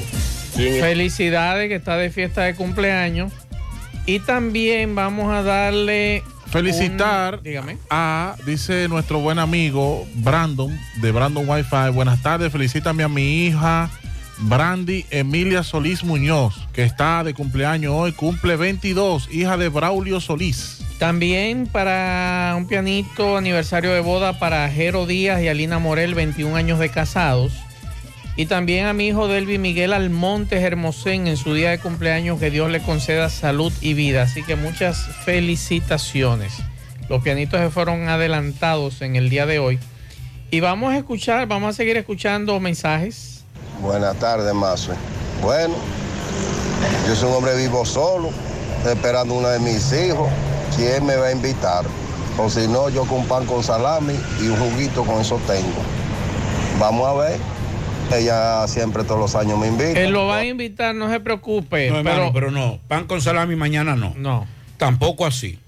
quien 0.55 0.81
Felicidades 0.81 1.67
que 1.69 1.75
está 1.75 1.97
de 1.97 2.09
fiesta 2.09 2.43
de 2.43 2.55
cumpleaños. 2.55 3.33
Y 4.05 4.19
también 4.19 4.95
vamos 4.95 5.33
a 5.33 5.43
darle. 5.43 6.23
Felicitar 6.49 7.35
un- 7.37 7.43
dígame. 7.43 7.77
a, 7.89 8.35
dice 8.45 8.87
nuestro 8.87 9.19
buen 9.19 9.39
amigo 9.39 10.07
Brandon, 10.15 10.77
de 11.01 11.11
Brandon 11.11 11.47
Wi-Fi. 11.47 11.91
Buenas 11.93 12.21
tardes, 12.21 12.51
felicítame 12.51 13.03
a 13.03 13.09
mi 13.09 13.45
hija 13.47 13.89
Brandy 14.39 15.05
Emilia 15.09 15.63
Solís 15.63 16.03
Muñoz, 16.03 16.67
que 16.73 16.83
está 16.83 17.23
de 17.23 17.33
cumpleaños 17.33 17.93
hoy, 17.95 18.11
cumple 18.11 18.55
22, 18.55 19.29
hija 19.31 19.57
de 19.57 19.69
Braulio 19.69 20.19
Solís. 20.21 20.79
También 20.99 21.67
para 21.67 22.53
un 22.57 22.67
pianito 22.67 23.37
aniversario 23.37 23.91
de 23.93 23.99
boda 23.99 24.39
para 24.39 24.67
Jero 24.69 25.05
Díaz 25.05 25.41
y 25.41 25.47
Alina 25.47 25.79
Morel, 25.79 26.15
21 26.15 26.55
años 26.55 26.79
de 26.79 26.89
casados. 26.89 27.51
Y 28.37 28.45
también 28.45 28.85
a 28.85 28.93
mi 28.93 29.07
hijo 29.07 29.27
Delvi 29.27 29.57
Miguel 29.57 29.93
Almonte 29.93 30.61
Hermosén 30.61 31.25
en 31.25 31.37
su 31.37 31.55
día 31.55 31.71
de 31.71 31.79
cumpleaños, 31.79 32.39
que 32.39 32.51
Dios 32.51 32.69
le 32.69 32.83
conceda 32.83 33.31
salud 33.31 33.73
y 33.81 33.95
vida. 33.95 34.21
Así 34.21 34.43
que 34.43 34.55
muchas 34.55 35.07
felicitaciones. 35.25 36.53
Los 37.09 37.23
pianitos 37.23 37.59
se 37.59 37.71
fueron 37.71 38.07
adelantados 38.09 39.01
en 39.01 39.15
el 39.15 39.31
día 39.31 39.47
de 39.47 39.57
hoy. 39.57 39.79
Y 40.51 40.59
vamos 40.59 40.93
a 40.93 40.97
escuchar, 40.97 41.47
vamos 41.47 41.71
a 41.71 41.73
seguir 41.73 41.97
escuchando 41.97 42.59
mensajes. 42.59 43.43
Buenas 43.81 44.15
tardes, 44.17 44.53
Mazo. 44.53 44.93
Bueno, 45.41 45.73
yo 47.07 47.15
soy 47.15 47.29
un 47.29 47.37
hombre 47.37 47.55
vivo 47.57 47.85
solo, 47.85 48.29
esperando 48.85 49.33
uno 49.33 49.47
de 49.47 49.59
mis 49.59 49.91
hijos. 49.93 50.29
¿Quién 50.75 51.07
me 51.07 51.15
va 51.15 51.27
a 51.27 51.31
invitar? 51.31 51.85
O 52.37 52.47
si 52.51 52.67
no, 52.67 52.89
yo 52.89 53.03
con 53.05 53.25
pan 53.25 53.47
con 53.47 53.63
salami 53.63 54.13
y 54.39 54.47
un 54.47 54.57
juguito 54.57 55.03
con 55.03 55.21
eso 55.21 55.41
tengo. 55.47 55.81
Vamos 56.79 57.07
a 57.07 57.13
ver. 57.13 57.56
Ella 58.13 58.67
siempre 58.67 59.03
todos 59.03 59.19
los 59.19 59.35
años 59.35 59.59
me 59.59 59.67
invita. 59.67 59.99
Él 59.99 60.11
lo 60.11 60.27
va 60.27 60.37
a 60.37 60.45
invitar, 60.45 60.95
no 60.95 61.09
se 61.09 61.19
preocupe. 61.19 61.89
No, 61.89 61.97
hermano, 61.97 62.31
pero 62.31 62.33
pero 62.33 62.51
no. 62.51 62.79
Pan 62.87 63.05
con 63.05 63.21
salami 63.21 63.55
mañana 63.55 63.95
no. 63.95 64.13
No. 64.17 64.47
Tampoco 64.77 65.25
así. 65.25 65.59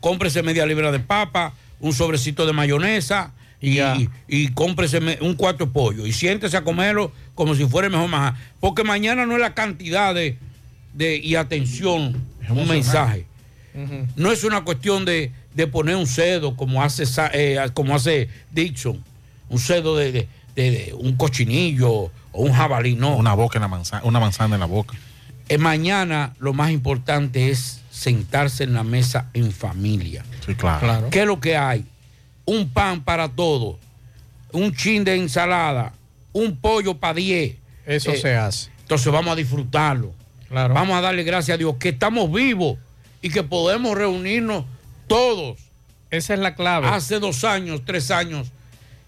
Cómprese 0.00 0.42
media 0.42 0.66
libra 0.66 0.90
de 0.92 0.98
papa, 1.00 1.52
un 1.80 1.92
sobrecito 1.92 2.44
de 2.46 2.52
mayonesa 2.52 3.32
y, 3.60 3.80
y, 3.80 4.08
y 4.28 4.48
cómprese 4.48 4.98
un 5.20 5.34
cuarto 5.34 5.66
de 5.66 5.72
pollo. 5.72 6.06
Y 6.06 6.12
siéntese 6.12 6.56
a 6.56 6.64
comerlo 6.64 7.12
como 7.34 7.54
si 7.54 7.64
fuera 7.66 7.86
el 7.86 7.92
mejor 7.92 8.08
majar. 8.08 8.34
Porque 8.60 8.82
mañana 8.84 9.24
no 9.26 9.34
es 9.34 9.40
la 9.40 9.54
cantidad 9.54 10.14
de, 10.14 10.36
de- 10.94 11.16
y 11.16 11.36
atención, 11.36 12.20
un 12.48 12.68
mensaje. 12.68 13.26
No 14.16 14.32
es 14.32 14.42
una 14.44 14.64
cuestión 14.64 15.04
de, 15.04 15.30
de 15.54 15.66
poner 15.66 15.96
un 15.96 16.06
cedo 16.06 16.56
como 16.56 16.82
hace, 16.82 17.04
eh, 17.34 17.58
como 17.74 17.94
hace 17.94 18.28
Dixon. 18.50 19.02
Un 19.48 19.58
cedo 19.58 19.96
de, 19.96 20.12
de- 20.12 20.28
de- 20.56 20.70
de 20.70 20.94
un 20.94 21.16
cochinillo 21.16 21.90
o 21.90 22.10
un 22.32 22.52
jabalí, 22.52 22.96
no. 22.96 23.14
Una 23.16 23.34
boca 23.34 23.58
en 23.58 23.62
la 23.62 23.68
manzana, 23.68 24.02
una 24.04 24.18
manzana 24.20 24.56
en 24.56 24.60
la 24.60 24.66
boca. 24.66 24.96
Eh, 25.48 25.58
mañana 25.58 26.34
lo 26.40 26.52
más 26.52 26.70
importante 26.72 27.50
es 27.50 27.80
sentarse 27.90 28.64
en 28.64 28.72
la 28.74 28.82
mesa 28.82 29.30
en 29.32 29.52
familia. 29.52 30.24
Sí, 30.44 30.54
claro. 30.54 31.08
¿Qué 31.10 31.20
es 31.20 31.26
lo 31.26 31.38
que 31.40 31.56
hay? 31.56 31.84
Un 32.44 32.68
pan 32.68 33.02
para 33.04 33.28
todos, 33.28 33.76
un 34.52 34.74
chin 34.74 35.04
de 35.04 35.14
ensalada, 35.14 35.92
un 36.32 36.56
pollo 36.56 36.94
para 36.98 37.14
10. 37.14 37.56
Eso 37.86 38.12
se 38.16 38.34
hace. 38.36 38.70
Entonces 38.80 39.12
vamos 39.12 39.32
a 39.32 39.36
disfrutarlo. 39.36 40.12
Claro. 40.48 40.74
Vamos 40.74 40.96
a 40.96 41.00
darle 41.00 41.22
gracias 41.24 41.54
a 41.54 41.58
Dios 41.58 41.76
que 41.78 41.90
estamos 41.90 42.30
vivos 42.32 42.78
y 43.22 43.30
que 43.30 43.42
podemos 43.42 43.96
reunirnos 43.96 44.64
todos. 45.08 45.58
Esa 46.10 46.34
es 46.34 46.40
la 46.40 46.54
clave. 46.54 46.86
Hace 46.88 47.18
dos 47.18 47.42
años, 47.44 47.82
tres 47.84 48.10
años, 48.12 48.48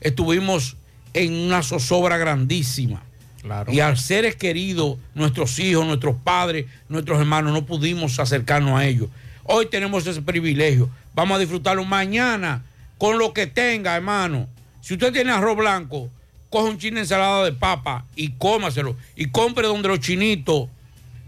estuvimos 0.00 0.76
en 1.14 1.32
una 1.34 1.62
zozobra 1.62 2.16
grandísima. 2.18 3.02
Claro. 3.42 3.72
Y 3.72 3.80
al 3.80 3.96
seres 3.96 4.36
queridos, 4.36 4.98
nuestros 5.14 5.58
hijos, 5.58 5.86
nuestros 5.86 6.16
padres, 6.16 6.66
nuestros 6.88 7.18
hermanos, 7.20 7.52
no 7.52 7.64
pudimos 7.64 8.18
acercarnos 8.18 8.78
a 8.78 8.84
ellos. 8.86 9.08
Hoy 9.44 9.66
tenemos 9.66 10.06
ese 10.06 10.20
privilegio. 10.22 10.90
Vamos 11.14 11.36
a 11.36 11.40
disfrutarlo 11.40 11.84
mañana 11.84 12.62
con 12.98 13.18
lo 13.18 13.32
que 13.32 13.46
tenga, 13.46 13.96
hermano. 13.96 14.48
Si 14.80 14.94
usted 14.94 15.12
tiene 15.12 15.30
arroz 15.32 15.56
blanco, 15.56 16.10
coge 16.50 16.70
un 16.70 16.78
chin 16.78 16.94
de 16.94 17.00
ensalada 17.00 17.44
de 17.44 17.52
papa 17.52 18.04
y 18.16 18.30
cómaselo. 18.32 18.96
Y 19.16 19.26
compre 19.26 19.66
donde 19.66 19.88
los 19.88 20.00
chinitos 20.00 20.68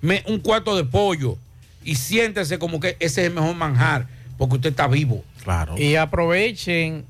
me- 0.03 0.23
un 0.27 0.41
cuarto 0.41 0.77
de 0.77 0.85
pollo. 0.85 1.37
Y 1.85 1.95
siéntese 1.95 2.59
como 2.59 2.81
que 2.81 2.97
ese 3.01 3.23
es 3.23 3.29
el 3.29 3.35
mejor 3.35 3.55
manjar, 3.55 4.07
porque 4.37 4.57
usted 4.57 4.71
está 4.71 4.87
vivo. 4.89 5.25
Claro. 5.43 5.79
Y 5.79 5.97
aprovechen 5.97 7.05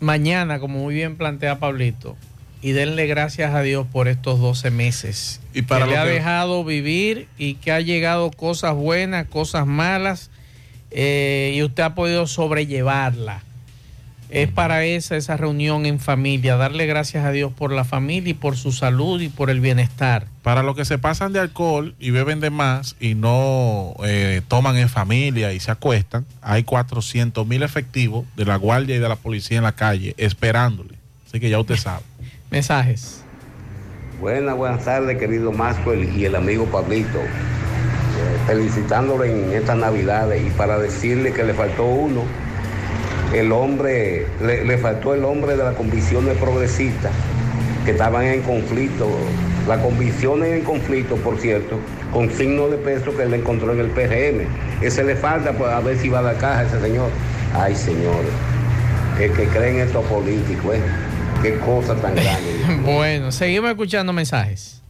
mañana, 0.00 0.58
como 0.58 0.80
muy 0.80 0.94
bien 0.94 1.16
plantea 1.16 1.58
Pablito, 1.58 2.16
y 2.60 2.72
denle 2.72 3.06
gracias 3.06 3.54
a 3.54 3.62
Dios 3.62 3.86
por 3.90 4.08
estos 4.08 4.40
12 4.40 4.70
meses. 4.70 5.40
Y 5.54 5.62
para 5.62 5.86
que 5.86 5.92
le 5.92 5.96
ha 5.96 6.04
dejado 6.04 6.64
vivir 6.64 7.28
y 7.38 7.54
que 7.54 7.72
ha 7.72 7.80
llegado 7.80 8.30
cosas 8.30 8.74
buenas, 8.74 9.26
cosas 9.26 9.66
malas, 9.66 10.30
eh, 10.90 11.52
y 11.54 11.62
usted 11.62 11.82
ha 11.82 11.94
podido 11.94 12.26
sobrellevarla. 12.26 13.42
Es 14.30 14.50
para 14.50 14.84
esa, 14.84 15.16
esa 15.16 15.36
reunión 15.36 15.86
en 15.86 16.00
familia, 16.00 16.56
darle 16.56 16.86
gracias 16.86 17.24
a 17.24 17.30
Dios 17.30 17.52
por 17.52 17.72
la 17.72 17.84
familia 17.84 18.30
y 18.30 18.34
por 18.34 18.56
su 18.56 18.72
salud 18.72 19.20
y 19.20 19.28
por 19.28 19.50
el 19.50 19.60
bienestar. 19.60 20.26
Para 20.42 20.62
los 20.62 20.76
que 20.76 20.84
se 20.84 20.98
pasan 20.98 21.32
de 21.32 21.40
alcohol 21.40 21.94
y 21.98 22.10
beben 22.10 22.40
de 22.40 22.50
más 22.50 22.96
y 23.00 23.14
no 23.14 23.94
eh, 24.04 24.42
toman 24.48 24.76
en 24.76 24.88
familia 24.88 25.52
y 25.52 25.60
se 25.60 25.70
acuestan, 25.70 26.26
hay 26.42 26.64
400 26.64 27.46
mil 27.46 27.62
efectivos 27.62 28.26
de 28.36 28.44
la 28.44 28.56
guardia 28.56 28.96
y 28.96 28.98
de 28.98 29.08
la 29.08 29.16
policía 29.16 29.58
en 29.58 29.64
la 29.64 29.72
calle 29.72 30.14
esperándole. 30.18 30.94
Así 31.26 31.40
que 31.40 31.50
ya 31.50 31.58
usted 31.58 31.76
sabe. 31.76 32.02
Mensajes. 32.50 33.22
Buenas, 34.20 34.56
buenas 34.56 34.84
tardes, 34.84 35.16
querido 35.16 35.52
Maxwell 35.52 36.16
y 36.18 36.24
el 36.24 36.34
amigo 36.34 36.64
Pablito. 36.66 37.18
Eh, 37.18 38.38
felicitándolo 38.48 39.22
en 39.24 39.52
estas 39.52 39.76
navidades 39.76 40.44
y 40.44 40.50
para 40.50 40.78
decirle 40.78 41.32
que 41.32 41.44
le 41.44 41.54
faltó 41.54 41.84
uno, 41.84 42.24
el 43.32 43.52
hombre, 43.52 44.26
le, 44.42 44.64
le 44.64 44.78
faltó 44.78 45.14
el 45.14 45.24
hombre 45.24 45.56
de 45.56 45.64
las 45.64 45.74
convicciones 45.74 46.36
progresistas 46.38 47.12
que 47.84 47.92
estaban 47.92 48.24
en 48.24 48.42
conflicto, 48.42 49.08
las 49.66 49.78
convicciones 49.78 50.58
en 50.58 50.64
conflicto, 50.64 51.16
por 51.16 51.38
cierto, 51.38 51.78
con 52.12 52.30
signo 52.30 52.68
de 52.68 52.78
peso 52.78 53.16
que 53.16 53.22
él 53.22 53.34
encontró 53.34 53.72
en 53.72 53.80
el 53.80 53.90
PRM. 53.90 54.46
Ese 54.82 55.04
le 55.04 55.16
falta 55.16 55.52
pues, 55.52 55.70
a 55.70 55.80
ver 55.80 55.98
si 55.98 56.08
va 56.08 56.20
a 56.20 56.22
la 56.22 56.34
caja 56.34 56.62
ese 56.64 56.80
señor. 56.80 57.10
Ay, 57.54 57.74
señores, 57.74 58.30
el 59.20 59.32
que 59.32 59.46
creen 59.48 59.80
estos 59.80 60.04
políticos, 60.06 60.74
¿eh? 60.74 60.82
Qué 61.42 61.58
cosa 61.58 61.94
tan 61.96 62.14
grande. 62.16 62.82
bueno, 62.84 63.30
seguimos 63.30 63.70
escuchando 63.70 64.12
mensajes. 64.12 64.82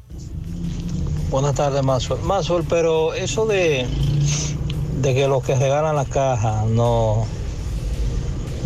Buenas 1.31 1.55
tardes, 1.55 1.83
Maxwell. 1.83 2.21
Maxwell, 2.23 2.65
pero 2.69 3.13
eso 3.15 3.47
de, 3.47 3.87
de 5.03 5.15
que 5.15 5.29
los 5.29 5.43
que 5.45 5.55
regalan 5.55 5.95
la 5.95 6.07
caja 6.07 6.65
no, 6.67 7.27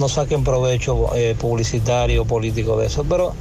no 0.03 0.09
saquen 0.09 0.42
provecho 0.42 1.14
eh, 1.14 1.36
publicitario, 1.38 2.24
político 2.24 2.76
de 2.76 2.88
eso, 2.88 3.05
pero 3.05 3.36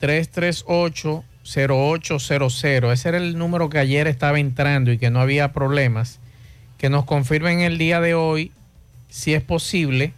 809-338-0800. 0.00 2.92
Ese 2.92 3.08
era 3.08 3.18
el 3.18 3.36
número 3.38 3.68
que 3.68 3.78
ayer 3.78 4.06
estaba 4.06 4.38
entrando 4.38 4.92
y 4.92 4.98
que 4.98 5.10
no 5.10 5.20
había 5.20 5.52
problemas. 5.52 6.20
Que 6.78 6.90
nos 6.90 7.04
confirmen 7.04 7.60
el 7.60 7.78
día 7.78 8.00
de 8.00 8.14
hoy 8.14 8.52
si 9.08 9.34
es 9.34 9.42
posible, 9.42 10.12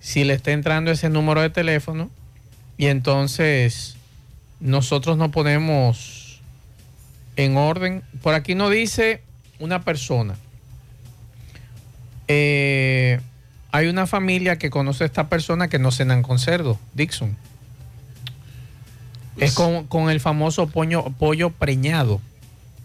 si 0.00 0.24
le 0.24 0.34
está 0.34 0.52
entrando 0.52 0.90
ese 0.90 1.10
número 1.10 1.42
de 1.42 1.50
teléfono. 1.50 2.10
Y 2.76 2.86
entonces 2.86 3.96
nosotros 4.60 5.16
nos 5.16 5.30
ponemos 5.30 6.40
en 7.36 7.56
orden. 7.56 8.02
Por 8.22 8.34
aquí 8.34 8.54
nos 8.54 8.70
dice 8.70 9.22
una 9.58 9.82
persona. 9.82 10.36
Eh, 12.28 13.20
hay 13.72 13.86
una 13.86 14.06
familia 14.06 14.58
que 14.58 14.70
conoce 14.70 15.04
a 15.04 15.06
esta 15.06 15.28
persona 15.28 15.68
que 15.68 15.78
no 15.78 15.90
cenan 15.90 16.22
con 16.22 16.38
cerdo, 16.38 16.78
Dixon. 16.94 17.36
Es 19.38 19.54
con, 19.54 19.86
con 19.86 20.10
el 20.10 20.20
famoso 20.20 20.66
pollo, 20.68 21.04
pollo 21.18 21.50
preñado. 21.50 22.20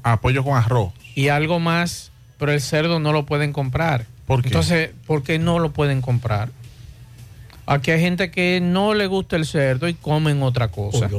Ah, 0.04 0.20
pollo 0.22 0.44
con 0.44 0.56
arroz. 0.58 0.92
Y 1.16 1.30
algo 1.30 1.60
más, 1.60 2.12
pero 2.38 2.52
el 2.52 2.62
cerdo 2.62 3.00
no 3.00 3.12
lo 3.14 3.26
pueden 3.26 3.54
comprar. 3.54 4.06
¿Por 4.28 4.42
qué? 4.42 4.50
Entonces, 4.50 4.92
¿por 5.08 5.24
qué 5.24 5.40
no 5.40 5.60
lo 5.60 5.72
pueden 5.72 6.02
comprar? 6.02 6.50
Aquí 7.66 7.92
hay 7.92 8.02
gente 8.02 8.30
que 8.30 8.60
no 8.62 8.94
le 8.94 9.08
gusta 9.08 9.38
el 9.38 9.46
cerdo 9.46 9.88
y 9.88 9.94
comen 9.94 10.44
otra 10.44 10.68
cosa. 10.68 11.10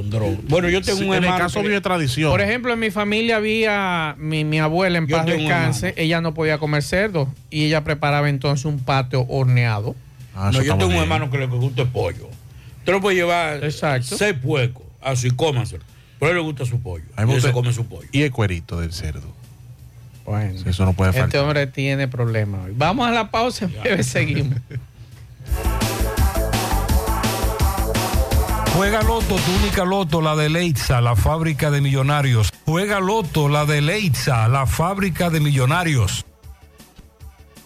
Bueno, 0.46 0.68
yo 0.68 0.82
tengo 0.82 0.98
Sí, 0.98 1.04
un 1.06 1.14
en 1.14 1.18
el 1.18 1.24
hermano 1.24 1.44
caso 1.44 1.62
que- 1.62 1.68
de 1.70 1.80
tradición. 1.80 2.30
Por 2.30 2.42
ejemplo, 2.42 2.72
en 2.74 2.78
mi 2.80 2.90
familia 2.90 3.36
había 3.36 4.14
mi, 4.18 4.44
mi 4.44 4.58
abuela 4.58 4.98
en 4.98 5.06
paz 5.08 5.24
descanse, 5.24 5.94
ella 5.96 6.20
no 6.20 6.34
podía 6.34 6.58
comer 6.58 6.82
cerdo 6.82 7.32
y 7.50 7.64
ella 7.64 7.82
preparaba 7.82 8.28
entonces 8.28 8.66
un 8.66 8.78
patio 8.78 9.24
horneado. 9.28 9.96
Ah, 10.34 10.50
no, 10.52 10.60
yo 10.62 10.76
tengo 10.76 10.90
un 10.90 10.96
hermano 10.96 11.30
que 11.30 11.38
le 11.38 11.46
gusta 11.46 11.82
el 11.82 11.88
pollo. 11.88 12.28
Usted 12.80 12.92
lo 12.92 13.00
puede 13.00 13.16
llevar 13.16 13.60
seis 13.72 14.34
puercos, 14.42 14.83
así 15.04 15.30
cómanselo. 15.30 15.84
Pero 16.18 16.28
a 16.28 16.30
él 16.30 16.36
le 16.38 16.42
gusta 16.42 16.64
su 16.64 16.80
pollo. 16.80 17.04
A 17.16 17.22
mí 17.22 17.26
me 17.28 17.32
Y 17.32 17.36
él 17.36 17.42
se 17.42 17.48
gusta- 17.48 17.52
come 17.60 17.72
su 17.72 17.86
pollo. 17.86 18.08
Y 18.12 18.22
el 18.22 18.30
cuerito 18.32 18.80
del 18.80 18.92
cerdo. 18.92 19.32
Bueno, 20.24 20.58
eso 20.64 20.84
no 20.86 20.92
puede 20.94 21.10
este 21.10 21.20
faltar. 21.20 21.40
hombre 21.42 21.66
tiene 21.66 22.08
problemas. 22.08 22.64
hoy. 22.66 22.72
Vamos 22.74 23.06
a 23.06 23.10
la 23.10 23.30
pausa, 23.30 23.66
en 23.66 23.72
breve 23.80 24.02
seguimos. 24.02 24.58
Juega 28.76 29.02
Loto, 29.02 29.36
tu 29.36 29.52
única 29.62 29.84
Loto, 29.84 30.20
la 30.20 30.34
de 30.34 30.48
Leitza, 30.48 31.00
la 31.00 31.14
fábrica 31.14 31.70
de 31.70 31.80
millonarios. 31.80 32.52
Juega 32.66 32.98
Loto, 33.00 33.48
la 33.48 33.66
de 33.66 33.80
Leitza, 33.80 34.48
la 34.48 34.66
fábrica 34.66 35.30
de 35.30 35.38
millonarios. 35.40 36.24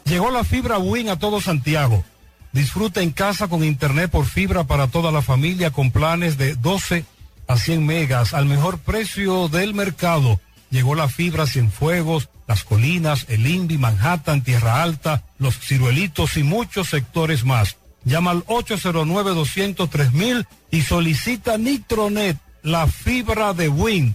Llegó 0.04 0.30
la 0.30 0.44
fibra 0.44 0.78
Win 0.78 1.08
a 1.08 1.18
todo 1.18 1.40
Santiago. 1.40 2.04
Disfruta 2.52 3.02
en 3.02 3.10
casa 3.10 3.48
con 3.48 3.64
internet 3.64 4.10
por 4.10 4.26
fibra 4.26 4.64
para 4.64 4.86
toda 4.88 5.10
la 5.10 5.22
familia 5.22 5.70
con 5.70 5.90
planes 5.90 6.36
de 6.36 6.54
12 6.56 7.04
a 7.48 7.56
100 7.56 7.84
megas 7.84 8.34
al 8.34 8.46
mejor 8.46 8.78
precio 8.78 9.48
del 9.48 9.74
mercado. 9.74 10.40
Llegó 10.70 10.94
la 10.94 11.08
fibra 11.08 11.46
Cienfuegos, 11.46 12.28
Las 12.46 12.62
Colinas, 12.62 13.26
El 13.28 13.46
Invi, 13.46 13.78
Manhattan, 13.78 14.42
Tierra 14.42 14.82
Alta, 14.82 15.24
Los 15.38 15.58
Ciruelitos 15.58 16.36
y 16.36 16.44
muchos 16.44 16.90
sectores 16.90 17.44
más. 17.44 17.78
Llama 18.04 18.30
al 18.30 18.44
809-203 18.44 20.46
y 20.70 20.82
solicita 20.82 21.58
Nitronet, 21.58 22.36
la 22.62 22.86
fibra 22.86 23.54
de 23.54 23.68
Wind. 23.68 24.14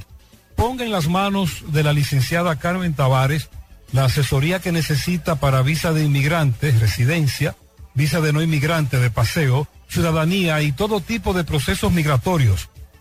Ponga 0.55 0.86
en 0.86 0.91
las 0.91 1.07
manos 1.07 1.73
de 1.73 1.84
la 1.84 1.91
licenciada 1.91 2.57
Carmen 2.57 2.93
Tavares 2.93 3.49
la 3.93 4.05
asesoría 4.05 4.59
que 4.59 4.71
necesita 4.71 5.36
para 5.36 5.61
visa 5.61 5.93
de 5.93 6.03
inmigrante, 6.03 6.71
residencia, 6.71 7.55
visa 7.93 8.21
de 8.21 8.34
no 8.34 8.41
inmigrante 8.41 8.99
de 8.99 9.11
paseo, 9.11 9.67
ciudadanía 9.88 10.61
y 10.63 10.71
todo 10.71 10.99
tipo 10.99 11.34
de 11.34 11.43
procesos 11.43 11.91
migratorios. 11.91 12.69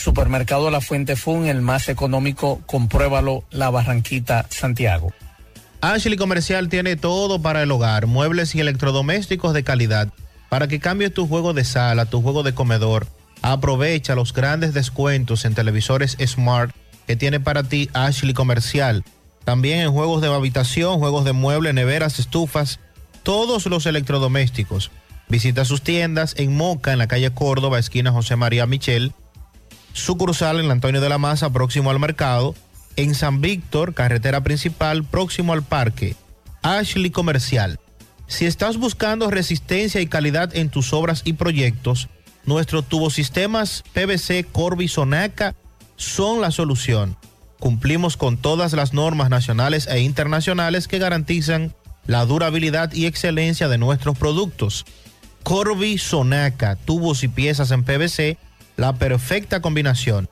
Supermercado 0.00 0.70
La 0.70 0.80
Fuente 0.80 1.14
Fun, 1.14 1.46
el 1.46 1.60
más 1.60 1.90
económico, 1.90 2.62
compruébalo, 2.64 3.44
La 3.50 3.68
Barranquita, 3.68 4.46
Santiago. 4.48 5.12
Ashley 5.82 6.16
Comercial 6.16 6.70
tiene 6.70 6.96
todo 6.96 7.42
para 7.42 7.62
el 7.62 7.70
hogar, 7.70 8.06
muebles 8.06 8.54
y 8.54 8.60
electrodomésticos 8.60 9.52
de 9.52 9.62
calidad. 9.62 10.08
Para 10.48 10.68
que 10.68 10.80
cambies 10.80 11.12
tu 11.12 11.28
juego 11.28 11.52
de 11.52 11.64
sala, 11.64 12.06
tu 12.06 12.22
juego 12.22 12.42
de 12.42 12.54
comedor, 12.54 13.06
aprovecha 13.42 14.14
los 14.14 14.32
grandes 14.32 14.72
descuentos 14.72 15.44
en 15.44 15.54
televisores 15.54 16.16
Smart 16.26 16.74
que 17.06 17.16
tiene 17.16 17.38
para 17.38 17.62
ti 17.62 17.90
Ashley 17.92 18.32
Comercial. 18.32 19.04
También 19.44 19.80
en 19.80 19.92
juegos 19.92 20.22
de 20.22 20.28
habitación, 20.28 20.98
juegos 20.98 21.26
de 21.26 21.32
muebles, 21.32 21.74
neveras, 21.74 22.18
estufas, 22.18 22.80
todos 23.22 23.66
los 23.66 23.84
electrodomésticos. 23.84 24.90
Visita 25.28 25.64
sus 25.66 25.82
tiendas 25.82 26.34
en 26.38 26.56
Moca, 26.56 26.92
en 26.92 26.98
la 26.98 27.06
calle 27.06 27.30
Córdoba, 27.32 27.78
esquina 27.78 28.12
José 28.12 28.36
María 28.36 28.66
Michel. 28.66 29.12
Sucursal 29.92 30.60
en 30.60 30.70
Antonio 30.70 31.00
de 31.00 31.08
la 31.08 31.18
Maza, 31.18 31.50
próximo 31.50 31.90
al 31.90 31.98
mercado. 31.98 32.54
En 32.96 33.14
San 33.14 33.40
Víctor, 33.40 33.94
carretera 33.94 34.42
principal, 34.42 35.04
próximo 35.04 35.52
al 35.52 35.62
parque. 35.62 36.16
Ashley 36.62 37.10
Comercial. 37.10 37.78
Si 38.26 38.46
estás 38.46 38.76
buscando 38.76 39.30
resistencia 39.30 40.00
y 40.00 40.06
calidad 40.06 40.54
en 40.54 40.68
tus 40.68 40.92
obras 40.92 41.22
y 41.24 41.32
proyectos, 41.32 42.08
nuestros 42.44 42.86
tubosistemas 42.86 43.82
PVC 43.92 44.46
Corby 44.50 44.88
Sonaca 44.88 45.54
son 45.96 46.40
la 46.40 46.50
solución. 46.50 47.16
Cumplimos 47.58 48.16
con 48.16 48.36
todas 48.36 48.72
las 48.72 48.94
normas 48.94 49.30
nacionales 49.30 49.86
e 49.86 50.00
internacionales 50.00 50.88
que 50.88 50.98
garantizan 50.98 51.74
la 52.06 52.24
durabilidad 52.24 52.92
y 52.92 53.06
excelencia 53.06 53.68
de 53.68 53.78
nuestros 53.78 54.16
productos. 54.16 54.86
Corby 55.42 55.98
Sonaca, 55.98 56.76
tubos 56.76 57.22
y 57.24 57.28
piezas 57.28 57.70
en 57.70 57.84
PVC, 57.84 58.38
la 58.80 58.94
perfecta 58.94 59.60
combinación. 59.60 60.28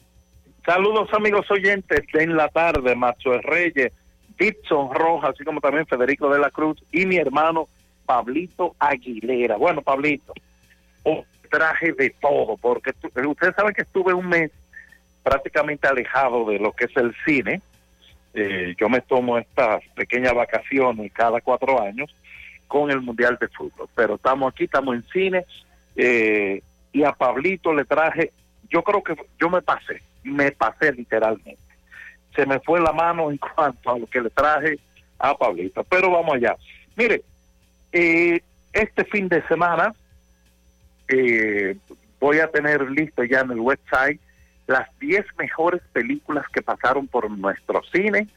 Saludos 0.65 1.09
amigos 1.13 1.51
oyentes 1.51 2.03
en 2.15 2.37
la 2.37 2.49
tarde, 2.49 2.95
Macho 2.95 3.39
Reyes 3.41 3.93
Dixon 4.39 4.95
Rojas, 4.95 5.31
así 5.35 5.45
como 5.45 5.61
también 5.61 5.87
Federico 5.87 6.31
de 6.31 6.39
la 6.39 6.51
Cruz 6.51 6.83
y 6.93 7.07
mi 7.07 7.17
hermano 7.17 7.69
Pablito 8.07 8.75
Aguilera. 8.79 9.57
Bueno, 9.57 9.83
Pablito, 9.83 10.33
traje 11.51 11.93
de 11.93 12.11
todo, 12.21 12.57
porque 12.57 12.93
ustedes 13.27 13.55
saben 13.55 13.75
que 13.75 13.83
estuve 13.83 14.15
un 14.15 14.29
mes 14.29 14.51
prácticamente 15.23 15.89
alejado 15.89 16.45
de 16.47 16.59
lo 16.59 16.73
que 16.73 16.85
es 16.85 16.97
el 16.97 17.15
cine. 17.25 17.61
Eh, 18.35 18.75
yo 18.79 18.89
me 18.89 19.01
tomo 19.01 19.39
estas 19.39 19.83
pequeñas 19.95 20.35
vacaciones 20.35 21.13
cada 21.13 21.41
cuatro 21.41 21.83
años 21.83 22.15
con 22.69 22.91
el 22.91 23.01
Mundial 23.01 23.39
de 23.41 23.49
Fútbol, 23.49 23.89
pero 23.95 24.17
estamos 24.17 24.53
aquí, 24.53 24.65
estamos 24.65 24.95
en 24.95 25.03
cine 25.09 25.45
eh, 25.97 26.63
y 26.93 27.03
a 27.03 27.13
Pablito 27.13 27.73
le 27.73 27.85
traje, 27.85 28.33
yo 28.71 28.83
creo 28.83 29.03
que 29.03 29.17
yo 29.41 29.49
me 29.49 29.63
pasé, 29.63 30.03
me 30.29 30.53
pasé 30.53 30.93
literalmente 30.93 31.69
se 32.39 32.47
me 32.47 32.61
fue 32.61 32.81
la 32.81 32.93
mano 32.93 33.33
en 33.33 33.37
cuanto 33.37 33.91
a 33.91 33.99
lo 33.99 34.07
que 34.07 34.21
le 34.21 34.31
traje 34.31 34.79
a 35.19 35.37
Pablito. 35.37 35.83
Pero 35.83 36.13
vamos 36.13 36.37
allá. 36.37 36.57
Mire, 36.95 37.23
eh, 37.91 38.41
este 38.73 39.05
fin 39.05 39.29
de 39.29 39.43
semana 39.49 39.93
eh, 41.09 41.77
voy 42.21 42.39
a 42.39 42.49
tener 42.49 42.89
listo 42.91 43.25
ya 43.25 43.41
en 43.41 43.51
el 43.51 43.61
website 43.61 44.21
las 44.69 44.89
10 45.01 45.25
mejores 45.37 45.83
películas 45.93 46.45
que 46.53 46.63
pasaron 46.63 47.09
por 47.09 47.29
nuestro 47.29 47.83
cine 47.91 48.29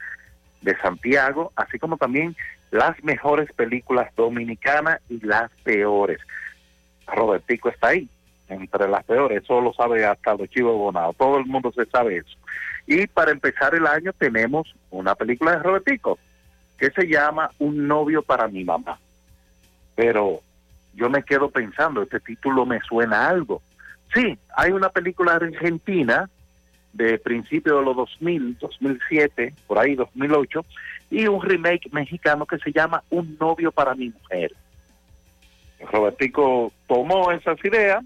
de 0.61 0.75
Santiago, 0.77 1.51
así 1.55 1.77
como 1.77 1.97
también 1.97 2.35
las 2.71 3.03
mejores 3.03 3.51
películas 3.53 4.09
dominicanas 4.15 4.99
y 5.09 5.23
las 5.23 5.51
peores. 5.63 6.19
Robertico 7.05 7.69
está 7.69 7.89
ahí, 7.89 8.07
entre 8.51 8.87
las 8.87 9.03
peores, 9.05 9.43
eso 9.43 9.61
lo 9.61 9.73
sabe 9.73 10.05
hasta 10.05 10.35
los 10.35 10.49
chivos 10.49 10.77
bonados, 10.77 11.15
todo 11.15 11.37
el 11.37 11.45
mundo 11.45 11.71
se 11.71 11.85
sabe 11.85 12.17
eso. 12.17 12.37
Y 12.85 13.07
para 13.07 13.31
empezar 13.31 13.73
el 13.75 13.87
año 13.87 14.11
tenemos 14.13 14.73
una 14.89 15.15
película 15.15 15.51
de 15.51 15.63
Robertico 15.63 16.19
que 16.77 16.89
se 16.91 17.07
llama 17.07 17.51
Un 17.59 17.87
novio 17.87 18.21
para 18.23 18.47
mi 18.47 18.63
mamá. 18.63 18.99
Pero 19.95 20.41
yo 20.93 21.09
me 21.09 21.23
quedo 21.23 21.49
pensando, 21.49 22.01
este 22.01 22.19
título 22.19 22.65
me 22.65 22.79
suena 22.81 23.29
algo. 23.29 23.61
Sí, 24.13 24.37
hay 24.57 24.71
una 24.71 24.89
película 24.89 25.35
argentina 25.35 26.29
de 26.91 27.17
principios 27.19 27.79
de 27.79 27.85
los 27.85 27.95
2000, 27.95 28.57
2007, 28.59 29.53
por 29.67 29.79
ahí 29.79 29.95
2008, 29.95 30.65
y 31.11 31.27
un 31.27 31.41
remake 31.41 31.89
mexicano 31.91 32.45
que 32.45 32.57
se 32.57 32.71
llama 32.71 33.03
Un 33.09 33.37
novio 33.39 33.71
para 33.71 33.95
mi 33.95 34.09
mujer. 34.09 34.53
Robertico 35.91 36.71
tomó 36.87 37.31
esas 37.31 37.63
ideas 37.63 38.03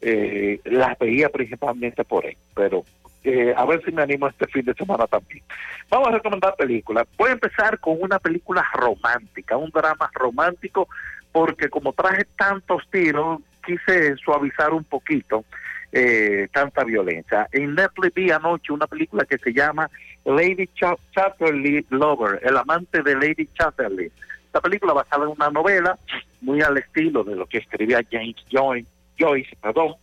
eh, 0.00 0.60
las 0.64 0.98
veía 0.98 1.28
principalmente 1.28 2.04
por 2.04 2.26
él, 2.26 2.36
pero 2.54 2.84
eh, 3.22 3.52
a 3.56 3.64
ver 3.66 3.82
si 3.84 3.92
me 3.92 4.02
animo 4.02 4.28
este 4.28 4.46
fin 4.46 4.64
de 4.64 4.74
semana 4.74 5.06
también. 5.06 5.44
Vamos 5.90 6.08
a 6.08 6.12
recomendar 6.12 6.54
películas. 6.56 7.06
Voy 7.18 7.30
a 7.30 7.34
empezar 7.34 7.78
con 7.78 7.98
una 8.00 8.18
película 8.18 8.64
romántica, 8.74 9.56
un 9.56 9.70
drama 9.70 10.10
romántico, 10.14 10.88
porque 11.32 11.68
como 11.68 11.92
traje 11.92 12.26
tantos 12.36 12.82
tiros, 12.90 13.40
quise 13.64 14.16
suavizar 14.16 14.72
un 14.72 14.84
poquito 14.84 15.44
eh, 15.92 16.48
tanta 16.52 16.84
violencia. 16.84 17.48
En 17.52 17.74
Netflix 17.74 18.14
vi 18.14 18.30
anoche 18.30 18.72
una 18.72 18.86
película 18.86 19.24
que 19.24 19.38
se 19.38 19.52
llama 19.52 19.90
Lady 20.24 20.66
Ch 20.68 20.84
Chatterley 21.12 21.84
Lover, 21.90 22.40
el 22.42 22.56
amante 22.56 23.02
de 23.02 23.14
Lady 23.14 23.48
Chatterley. 23.54 24.10
Esta 24.50 24.60
película 24.60 24.92
basada 24.92 25.26
en 25.26 25.30
una 25.30 25.48
novela 25.48 25.96
muy 26.40 26.60
al 26.60 26.76
estilo 26.76 27.22
de 27.22 27.36
lo 27.36 27.46
que 27.46 27.58
escribía 27.58 28.04
James 28.10 28.34
Joyce, 28.50 28.88
Joyce 29.16 29.56
perdón. 29.62 29.94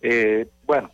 Eh, 0.00 0.46
bueno, 0.64 0.88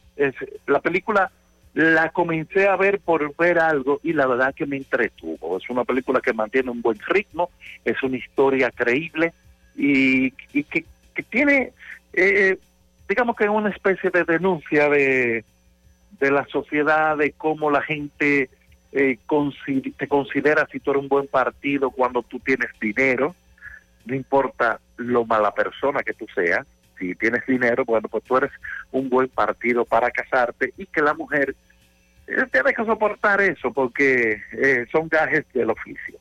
la 0.67 0.81
película 0.81 1.31
la 1.75 2.09
comencé 2.09 2.67
a 2.67 2.77
ver 2.77 3.01
por 3.01 3.37
ver 3.37 3.59
algo 3.59 4.01
y 4.03 4.15
la 4.15 4.27
verdad 4.27 4.55
que 4.55 4.65
me 4.65 4.79
entretuvo. 4.79 5.59
Es 5.59 5.69
una 5.69 5.85
película 5.85 6.23
que 6.23 6.33
mantiene 6.33 6.71
un 6.71 6.81
buen 6.81 6.99
ritmo, 7.07 7.51
es 7.85 8.03
una 8.03 8.17
historia 8.17 8.71
creíble 8.71 9.35
y, 9.77 10.33
y 10.55 10.65
que, 10.65 10.87
que, 11.15 11.23
tiene, 11.25 11.73
eh, 12.15 12.57
digamos 13.07 13.37
que 13.37 13.51
una 13.51 13.69
especie 13.69 14.09
de 14.09 14.25
denuncia 14.25 14.89
de, 14.89 15.45
de 16.21 16.31
la 16.31 16.47
sociedad, 16.47 17.19
de 17.19 17.33
cómo 17.33 17.71
la 17.71 17.83
gente 17.83 18.49
eh, 18.95 19.19
te 19.99 20.09
considera 20.09 20.67
si 20.71 20.81
tú 20.81 20.93
eres 20.93 21.03
un 21.03 21.09
buen 21.09 21.27
partido 21.27 21.91
cuando 21.91 22.23
tú 22.23 22.39
tienes 22.39 22.71
dinero, 22.81 23.35
no 24.07 24.15
importa 24.15 24.81
lo 24.97 25.25
mala 25.25 25.53
persona 25.53 26.03
que 26.03 26.15
tú 26.15 26.27
seas, 26.35 26.65
si 26.99 27.15
tienes 27.17 27.45
dinero, 27.47 27.85
bueno, 27.85 28.09
pues 28.09 28.23
tú 28.25 28.37
eres 28.37 28.53
un 28.93 29.09
buen 29.09 29.29
partido 29.29 29.85
para 29.85 30.11
casarte 30.11 30.73
y 30.77 30.87
que 30.87 31.03
la 31.03 31.13
mujer 31.13 31.57
eh, 32.27 32.45
tiene 32.53 32.73
que 32.73 32.85
soportar 32.85 33.41
eso 33.41 33.73
porque 33.73 34.41
eh, 34.53 34.87
son 34.93 35.09
gajes 35.09 35.45
del 35.53 35.71
oficio. 35.71 36.19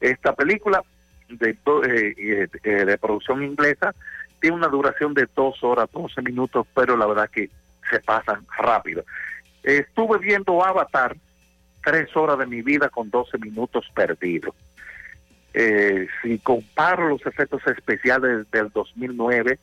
Esta 0.00 0.34
película 0.34 0.82
de, 1.28 1.56
eh, 1.86 2.48
de 2.62 2.98
producción 2.98 3.42
inglesa 3.42 3.94
tiene 4.40 4.56
una 4.56 4.68
duración 4.68 5.14
de 5.14 5.26
dos 5.34 5.62
horas, 5.62 5.88
12 5.92 6.20
minutos, 6.22 6.66
pero 6.74 6.96
la 6.96 7.06
verdad 7.06 7.30
que 7.30 7.48
se 7.90 8.00
pasan 8.00 8.46
rápido. 8.58 9.04
estuve 9.62 10.18
viendo 10.18 10.62
Avatar, 10.64 11.16
tres 11.82 12.14
horas 12.16 12.38
de 12.38 12.46
mi 12.46 12.62
vida 12.62 12.88
con 12.88 13.10
12 13.10 13.38
minutos 13.38 13.86
perdidos. 13.94 14.54
Eh, 15.52 16.06
si 16.22 16.38
comparo 16.38 17.08
los 17.08 17.26
efectos 17.26 17.60
especiales 17.66 18.50
del 18.50 18.70
2009, 18.70 19.58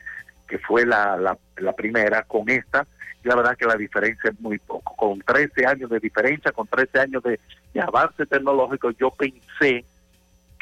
que 0.47 0.59
fue 0.59 0.85
la, 0.85 1.37
la, 1.57 1.73
primera, 1.73 2.23
con 2.23 2.49
esta, 2.49 2.85
la 3.23 3.35
verdad 3.35 3.57
que 3.57 3.65
la 3.65 3.75
diferencia 3.75 4.29
es 4.29 4.39
muy 4.39 4.57
poco. 4.59 4.95
Con 4.95 5.19
13 5.19 5.65
años 5.65 5.89
de 5.89 5.99
diferencia, 5.99 6.51
con 6.51 6.67
13 6.67 6.99
años 6.99 7.23
de, 7.23 7.39
de 7.73 7.81
avance 7.81 8.25
tecnológico, 8.25 8.91
yo 8.91 9.11
pensé 9.11 9.85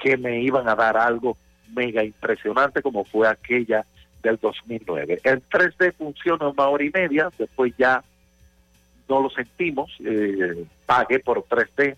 que 0.02 0.18
me 0.18 0.42
iban 0.42 0.68
a 0.68 0.76
dar 0.76 0.98
algo 0.98 1.38
mega 1.74 2.04
impresionante 2.04 2.82
como 2.82 3.06
fue 3.06 3.28
aquella 3.28 3.86
del 4.22 4.38
2009. 4.38 5.20
El 5.24 5.42
3D 5.48 5.94
funciona 5.94 6.48
una 6.50 6.68
hora 6.68 6.84
y 6.84 6.92
media, 6.92 7.30
después 7.38 7.74
ya 7.78 8.04
no 9.08 9.22
lo 9.22 9.30
sentimos, 9.30 9.92
eh, 10.04 10.66
pagué 10.86 11.20
por 11.20 11.44
3D. 11.44 11.96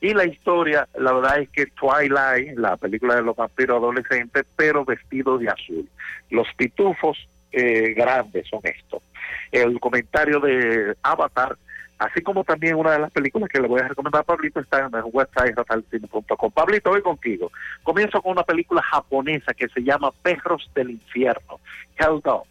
Y 0.00 0.12
la 0.12 0.26
historia, 0.26 0.86
la 0.98 1.12
verdad 1.12 1.40
es 1.40 1.48
que 1.48 1.66
Twilight, 1.66 2.58
la 2.58 2.76
película 2.76 3.16
de 3.16 3.22
los 3.22 3.34
vampiros 3.34 3.78
adolescentes, 3.78 4.44
pero 4.54 4.84
vestidos 4.84 5.40
de 5.40 5.48
azul. 5.48 5.88
Los 6.30 6.46
pitufos 6.56 7.16
eh, 7.52 7.94
grandes 7.94 8.46
son 8.48 8.60
estos. 8.64 9.02
El 9.50 9.80
comentario 9.80 10.38
de 10.40 10.94
Avatar, 11.02 11.56
así 11.98 12.20
como 12.20 12.44
también 12.44 12.74
una 12.74 12.92
de 12.92 12.98
las 12.98 13.10
películas 13.10 13.48
que 13.48 13.60
le 13.60 13.68
voy 13.68 13.80
a 13.80 13.88
recomendar 13.88 14.20
a 14.20 14.24
Pablito, 14.24 14.60
está 14.60 14.80
en 14.80 14.94
el 14.94 15.04
website 15.10 15.56
ratalcine.com. 15.56 16.52
Pablito, 16.52 16.90
hoy 16.90 17.00
contigo. 17.00 17.50
Comienzo 17.82 18.20
con 18.20 18.32
una 18.32 18.42
película 18.42 18.82
japonesa 18.82 19.54
que 19.54 19.68
se 19.68 19.82
llama 19.82 20.12
Perros 20.22 20.70
del 20.74 20.90
Infierno, 20.90 21.58
Hell 21.98 22.20
Dogs. 22.22 22.50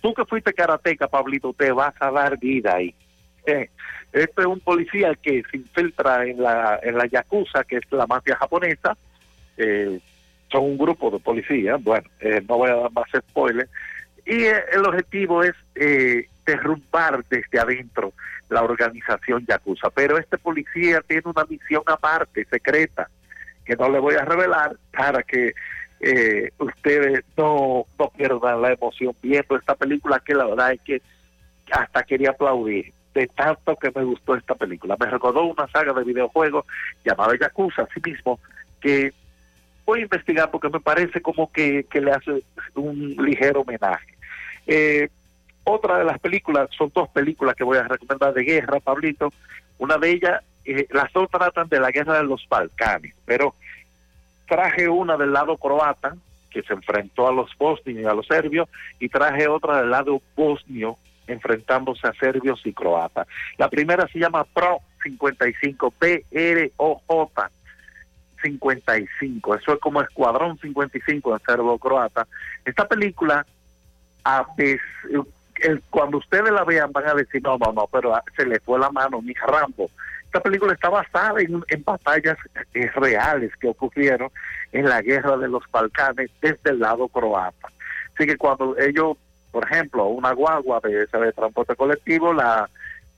Tú 0.00 0.14
que 0.14 0.24
fuiste 0.24 0.54
karateca, 0.54 1.08
Pablito, 1.08 1.52
te 1.52 1.70
vas 1.72 1.94
a 2.00 2.10
dar 2.10 2.38
vida 2.38 2.76
ahí. 2.76 2.94
Eh, 3.46 3.70
este 4.12 4.40
es 4.40 4.46
un 4.46 4.60
policía 4.60 5.14
que 5.14 5.42
se 5.50 5.56
infiltra 5.56 6.26
en 6.26 6.42
la, 6.42 6.80
en 6.82 6.96
la 6.96 7.06
Yakuza, 7.06 7.64
que 7.64 7.76
es 7.76 7.92
la 7.92 8.06
mafia 8.06 8.36
japonesa. 8.36 8.96
Eh, 9.56 10.00
son 10.50 10.64
un 10.64 10.78
grupo 10.78 11.10
de 11.10 11.20
policías, 11.20 11.82
bueno, 11.82 12.08
eh, 12.18 12.42
no 12.48 12.56
voy 12.56 12.70
a 12.70 12.74
dar 12.74 12.92
más 12.92 13.08
spoilers. 13.16 13.70
Y 14.26 14.44
eh, 14.44 14.64
el 14.72 14.84
objetivo 14.84 15.42
es 15.44 15.54
eh, 15.76 16.28
derrumbar 16.44 17.24
desde 17.28 17.58
adentro 17.58 18.12
la 18.48 18.62
organización 18.62 19.46
Yakuza. 19.46 19.90
Pero 19.90 20.18
este 20.18 20.38
policía 20.38 21.02
tiene 21.06 21.22
una 21.24 21.44
misión 21.44 21.82
aparte, 21.86 22.44
secreta, 22.50 23.08
que 23.64 23.76
no 23.76 23.88
le 23.88 24.00
voy 24.00 24.16
a 24.16 24.24
revelar 24.24 24.76
para 24.92 25.22
que 25.22 25.54
eh, 26.00 26.50
ustedes 26.58 27.24
no, 27.36 27.84
no 27.98 28.08
pierdan 28.10 28.62
la 28.62 28.72
emoción 28.72 29.14
viendo 29.22 29.56
esta 29.56 29.76
película, 29.76 30.20
que 30.24 30.34
la 30.34 30.46
verdad 30.46 30.72
es 30.72 30.80
que 30.80 31.02
hasta 31.70 32.02
quería 32.02 32.30
aplaudir 32.30 32.92
de 33.14 33.26
tanto 33.28 33.76
que 33.76 33.90
me 33.94 34.04
gustó 34.04 34.36
esta 34.36 34.54
película. 34.54 34.96
Me 34.98 35.06
recordó 35.06 35.44
una 35.44 35.66
saga 35.68 35.92
de 35.92 36.04
videojuegos 36.04 36.64
llamada 37.04 37.36
Yakuza, 37.38 37.82
así 37.82 38.00
mismo, 38.04 38.38
que 38.80 39.12
voy 39.84 40.00
a 40.00 40.02
investigar 40.02 40.50
porque 40.50 40.68
me 40.68 40.80
parece 40.80 41.20
como 41.20 41.50
que, 41.50 41.84
que 41.90 42.00
le 42.00 42.12
hace 42.12 42.42
un 42.74 43.16
ligero 43.18 43.62
homenaje. 43.62 44.14
Eh, 44.66 45.08
otra 45.64 45.98
de 45.98 46.04
las 46.04 46.18
películas, 46.18 46.68
son 46.76 46.90
dos 46.94 47.08
películas 47.08 47.54
que 47.54 47.64
voy 47.64 47.78
a 47.78 47.84
recomendar 47.84 48.32
de 48.32 48.44
guerra, 48.44 48.80
Pablito. 48.80 49.32
Una 49.78 49.98
de 49.98 50.10
ellas, 50.10 50.42
eh, 50.64 50.86
las 50.90 51.12
dos 51.12 51.28
tratan 51.30 51.68
de 51.68 51.80
la 51.80 51.90
guerra 51.90 52.18
de 52.18 52.24
los 52.24 52.46
Balcanes, 52.48 53.14
pero 53.24 53.54
traje 54.46 54.88
una 54.88 55.16
del 55.16 55.32
lado 55.32 55.56
croata, 55.56 56.16
que 56.50 56.62
se 56.62 56.72
enfrentó 56.72 57.28
a 57.28 57.32
los 57.32 57.56
bosnios 57.56 58.00
y 58.00 58.04
a 58.04 58.14
los 58.14 58.26
serbios, 58.26 58.68
y 58.98 59.08
traje 59.08 59.46
otra 59.48 59.80
del 59.80 59.90
lado 59.90 60.20
bosnio, 60.34 60.96
enfrentándose 61.30 62.06
a 62.06 62.12
serbios 62.14 62.60
y 62.64 62.72
croatas. 62.72 63.26
La 63.58 63.68
primera 63.68 64.06
se 64.08 64.18
llama 64.18 64.44
Pro 64.44 64.80
55, 65.02 65.90
P-R-O-J 65.92 67.50
55, 68.42 69.54
eso 69.54 69.74
es 69.74 69.80
como 69.80 70.00
Escuadrón 70.00 70.58
55 70.58 71.34
en 71.34 71.40
serbo-croata. 71.40 72.26
Esta 72.64 72.86
película, 72.88 73.46
cuando 75.90 76.18
ustedes 76.18 76.50
la 76.50 76.64
vean 76.64 76.92
van 76.92 77.08
a 77.08 77.14
decir, 77.14 77.42
no, 77.42 77.58
no, 77.58 77.72
no, 77.72 77.86
pero 77.92 78.14
se 78.36 78.46
le 78.46 78.60
fue 78.60 78.78
la 78.78 78.90
mano, 78.90 79.20
mi 79.20 79.34
Rambo. 79.34 79.90
Esta 80.24 80.40
película 80.40 80.72
está 80.72 80.88
basada 80.88 81.40
en, 81.40 81.62
en 81.68 81.84
batallas 81.84 82.38
eh, 82.74 82.88
reales 82.94 83.50
que 83.56 83.68
ocurrieron 83.68 84.30
en 84.70 84.88
la 84.88 85.02
guerra 85.02 85.36
de 85.36 85.48
los 85.48 85.64
Balcanes 85.72 86.30
desde 86.40 86.70
el 86.70 86.78
lado 86.78 87.08
croata. 87.08 87.68
Así 88.14 88.26
que 88.26 88.36
cuando 88.36 88.78
ellos 88.78 89.16
por 89.50 89.64
ejemplo, 89.64 90.06
una 90.06 90.32
guagua 90.32 90.80
de, 90.82 91.06
de 91.06 91.32
transporte 91.32 91.76
colectivo 91.76 92.32
la, 92.32 92.68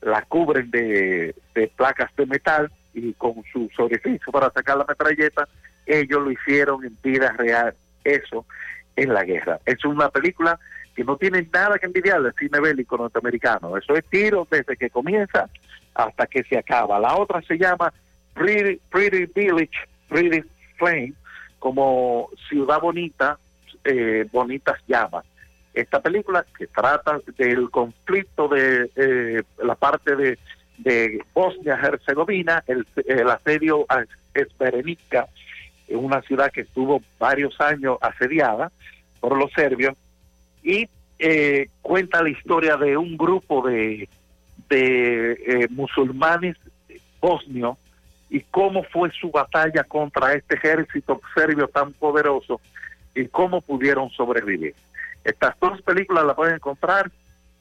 la 0.01 0.23
cubren 0.23 0.71
de, 0.71 1.35
de, 1.55 1.69
placas 1.69 2.15
de 2.17 2.27
metal 2.27 2.71
y 2.95 3.13
con 3.15 3.43
sus 3.53 3.79
orificios 3.79 4.31
para 4.33 4.51
sacar 4.51 4.77
la 4.77 4.85
metralleta, 4.89 5.49
ellos 5.87 6.23
lo 6.23 6.31
hicieron 6.31 6.85
en 6.85 6.97
vida 7.03 7.33
real 7.33 7.75
eso 8.05 8.47
en 8.97 9.13
la 9.13 9.25
guerra. 9.25 9.61
Es 9.65 9.85
una 9.85 10.09
película 10.11 10.59
que 10.95 11.05
no 11.05 11.17
tiene 11.17 11.47
nada 11.53 11.79
que 11.79 11.87
envidiar 11.87 12.23
del 12.23 12.35
cine 12.35 12.61
bélico 12.61 12.97
norteamericano. 12.97 13.77
Eso 13.77 13.95
es 13.95 14.05
tiro 14.07 14.47
desde 14.51 14.77
que 14.77 14.91
comienza 14.91 15.49
hasta 15.95 16.27
que 16.27 16.43
se 16.45 16.59
acaba. 16.59 16.99
La 16.99 17.17
otra 17.17 17.41
se 17.43 17.57
llama 17.57 17.93
Pretty, 18.35 18.81
Pretty 18.91 19.27
Village, 19.35 19.89
Pretty 20.09 20.43
Flame, 20.77 21.15
como 21.59 22.29
Ciudad 22.49 22.81
Bonita, 22.81 23.39
eh, 23.85 24.27
Bonitas 24.31 24.79
Llamas. 24.87 25.25
Esta 25.75 26.01
película 26.01 26.45
que 26.57 26.67
trata 26.67 27.19
del 27.39 27.71
conflicto 27.71 28.49
de 28.49 28.91
eh, 28.95 29.43
la 29.63 29.75
parte 29.75 30.17
de, 30.17 30.39
de 30.79 31.25
Bosnia-Herzegovina, 31.33 32.63
el, 32.67 32.87
asedio 33.31 33.87
a 33.89 34.05
Srebrenica, 34.35 35.27
en 35.89 35.99
una 35.99 36.21
ciudad 36.23 36.51
que 36.51 36.63
estuvo 36.63 37.03
varios 37.19 37.59
años 37.61 37.99
asediada 38.01 38.71
por 39.21 39.37
los 39.39 39.51
serbios, 39.53 39.95
y 40.63 40.89
eh, 41.19 41.69
cuenta 41.81 42.23
la 42.23 42.31
historia 42.31 42.77
de 42.77 42.97
un 42.97 43.17
grupo 43.17 43.67
de, 43.67 44.09
de 44.69 45.33
eh, 45.33 45.69
musulmanes 45.71 46.57
bosnios 47.21 47.79
y 48.29 48.41
cómo 48.51 48.83
fue 48.85 49.11
su 49.13 49.31
batalla 49.31 49.85
contra 49.85 50.33
este 50.35 50.57
ejército 50.57 51.21
serbio 51.35 51.69
tan 51.69 51.93
poderoso 51.93 52.61
y 53.15 53.27
cómo 53.29 53.61
pudieron 53.61 54.11
sobrevivir. 54.11 54.75
Estas 55.25 55.59
dos 55.61 55.81
películas 55.83 56.25
las 56.25 56.37
pueden 56.37 56.57
encontrar 56.57 57.11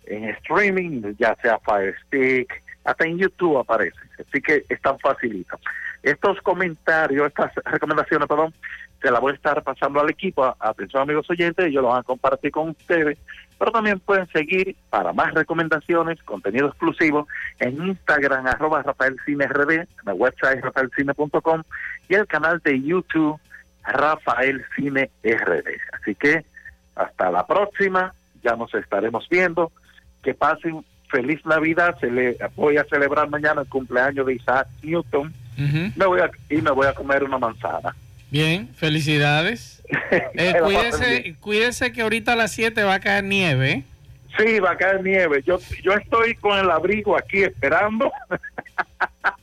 en 0.05 0.25
streaming, 0.25 1.15
ya 1.19 1.35
sea 1.41 1.59
Fire 1.59 1.95
Stick, 2.05 2.61
hasta 2.83 3.05
en 3.05 3.17
YouTube 3.17 3.59
aparece, 3.59 3.99
así 4.19 4.41
que 4.41 4.65
están 4.69 4.97
facilitas. 4.99 5.59
Estos 6.01 6.41
comentarios, 6.41 7.27
estas 7.27 7.53
recomendaciones, 7.65 8.27
perdón, 8.27 8.53
se 9.01 9.11
las 9.11 9.21
voy 9.21 9.31
a 9.31 9.35
estar 9.35 9.61
pasando 9.63 9.99
al 9.99 10.09
equipo, 10.09 10.55
atención 10.59 11.03
amigos 11.03 11.29
oyentes, 11.29 11.65
ellos 11.65 11.83
lo 11.83 11.89
van 11.89 11.99
a 11.99 12.03
compartir 12.03 12.51
con 12.51 12.69
ustedes, 12.69 13.17
pero 13.57 13.71
también 13.71 13.99
pueden 13.99 14.27
seguir 14.27 14.75
para 14.89 15.13
más 15.13 15.33
recomendaciones, 15.33 16.21
contenido 16.23 16.67
exclusivo, 16.67 17.27
en 17.59 17.87
Instagram, 17.87 18.47
arroba 18.47 18.81
Rafael 18.81 19.15
Cine 19.25 19.47
RD, 19.47 19.71
en 19.71 19.87
la 20.05 20.13
website 20.13 20.63
rafaelcine.com 20.63 21.63
y 22.09 22.15
el 22.15 22.27
canal 22.27 22.59
de 22.63 22.81
YouTube 22.81 23.39
Rafael 23.83 24.63
Cine 24.75 25.11
RD. 25.23 25.67
Así 25.93 26.15
que 26.15 26.45
hasta 26.95 27.31
la 27.31 27.45
próxima, 27.45 28.13
ya 28.43 28.55
nos 28.55 28.73
estaremos 28.73 29.27
viendo, 29.29 29.71
que 30.23 30.33
pasen 30.33 30.83
feliz 31.09 31.45
Navidad, 31.45 31.97
se 31.99 32.09
le 32.09 32.37
voy 32.55 32.77
a 32.77 32.85
celebrar 32.85 33.29
mañana 33.29 33.61
el 33.61 33.67
cumpleaños 33.67 34.25
de 34.25 34.35
Isaac 34.35 34.67
Newton, 34.81 35.33
me 35.95 36.05
voy 36.05 36.21
a, 36.21 36.31
y 36.49 36.61
me 36.61 36.71
voy 36.71 36.87
a 36.87 36.93
comer 36.93 37.23
una 37.23 37.37
manzana. 37.37 37.95
Bien, 38.31 38.69
felicidades. 38.75 39.77
Eh, 40.33 40.55
cuídese, 40.63 41.35
cuídese 41.41 41.91
que 41.91 42.01
ahorita 42.01 42.33
a 42.33 42.35
las 42.37 42.53
7 42.53 42.83
va 42.83 42.95
a 42.95 42.99
caer 43.01 43.25
nieve. 43.25 43.83
Sí, 44.37 44.59
va 44.59 44.71
a 44.71 44.77
caer 44.77 45.03
nieve. 45.03 45.43
Yo, 45.45 45.59
yo 45.83 45.93
estoy 45.93 46.35
con 46.35 46.57
el 46.57 46.71
abrigo 46.71 47.17
aquí 47.17 47.43
esperando. 47.43 48.11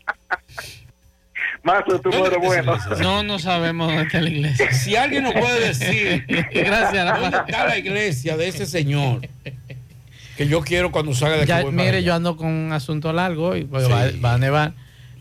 Más 1.68 1.84
tú 2.02 2.24
eres 2.24 2.38
bueno. 2.40 2.76
No, 3.00 3.22
no 3.22 3.38
sabemos 3.38 3.88
dónde 3.88 4.02
está 4.04 4.20
la 4.20 4.30
iglesia. 4.30 4.72
Si 4.72 4.96
alguien 4.96 5.24
nos 5.24 5.34
puede 5.34 5.68
decir, 5.68 6.24
Gracias, 6.28 7.04
¿dónde 7.04 7.30
Rafa. 7.30 7.44
está 7.46 7.66
la 7.66 7.78
iglesia 7.78 8.36
de 8.36 8.48
ese 8.48 8.66
señor? 8.66 9.20
Que 10.36 10.46
yo 10.48 10.60
quiero 10.62 10.90
cuando 10.90 11.12
salga 11.14 11.36
de 11.36 11.42
aquí. 11.42 11.48
Ya, 11.48 11.64
mire, 11.70 12.02
yo 12.02 12.14
ando 12.14 12.36
con 12.36 12.46
un 12.48 12.72
asunto 12.72 13.12
largo 13.12 13.54
y 13.56 13.64
pues, 13.64 13.84
Sí. 13.86 13.92
va, 13.92 14.04
va 14.24 14.34
a 14.34 14.38
nevar. 14.38 14.72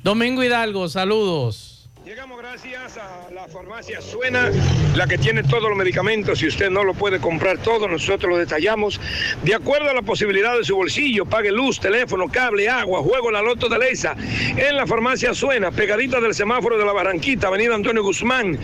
Domingo 0.04 0.44
Hidalgo, 0.44 0.88
saludos. 0.90 1.77
Llegamos 2.08 2.38
gracias 2.38 2.98
a 2.98 3.30
la 3.34 3.50
farmacia 3.50 4.00
Suena, 4.00 4.50
la 4.96 5.08
que 5.08 5.18
tiene 5.18 5.44
todos 5.44 5.64
los 5.64 5.76
medicamentos. 5.76 6.40
Si 6.40 6.48
usted 6.48 6.70
no 6.70 6.86
lo 6.86 6.94
puede 6.94 7.20
comprar 7.20 7.58
todo, 7.58 7.86
nosotros 7.90 8.32
lo 8.32 8.38
detallamos. 8.38 9.02
De 9.44 9.54
acuerdo 9.54 9.90
a 9.90 9.94
la 9.94 10.02
posibilidad 10.02 10.58
de 10.58 10.64
su 10.64 10.78
bolsillo, 10.78 11.26
pague 11.26 11.52
luz, 11.52 11.82
teléfono, 11.82 12.30
cable, 12.30 12.70
agua, 12.70 13.02
juego 13.02 13.30
la 13.30 13.42
loto 13.42 13.68
de 13.68 13.78
Leisa. 13.78 14.16
En 14.56 14.78
la 14.78 14.88
farmacia 14.88 15.34
Suena, 15.34 15.70
pegadita 15.72 16.22
del 16.22 16.34
semáforo 16.34 16.78
de 16.78 16.86
la 16.86 16.94
Barranquita, 16.94 17.48
avenida 17.48 17.76
Antonio 17.76 18.04
Guzmán. 18.04 18.58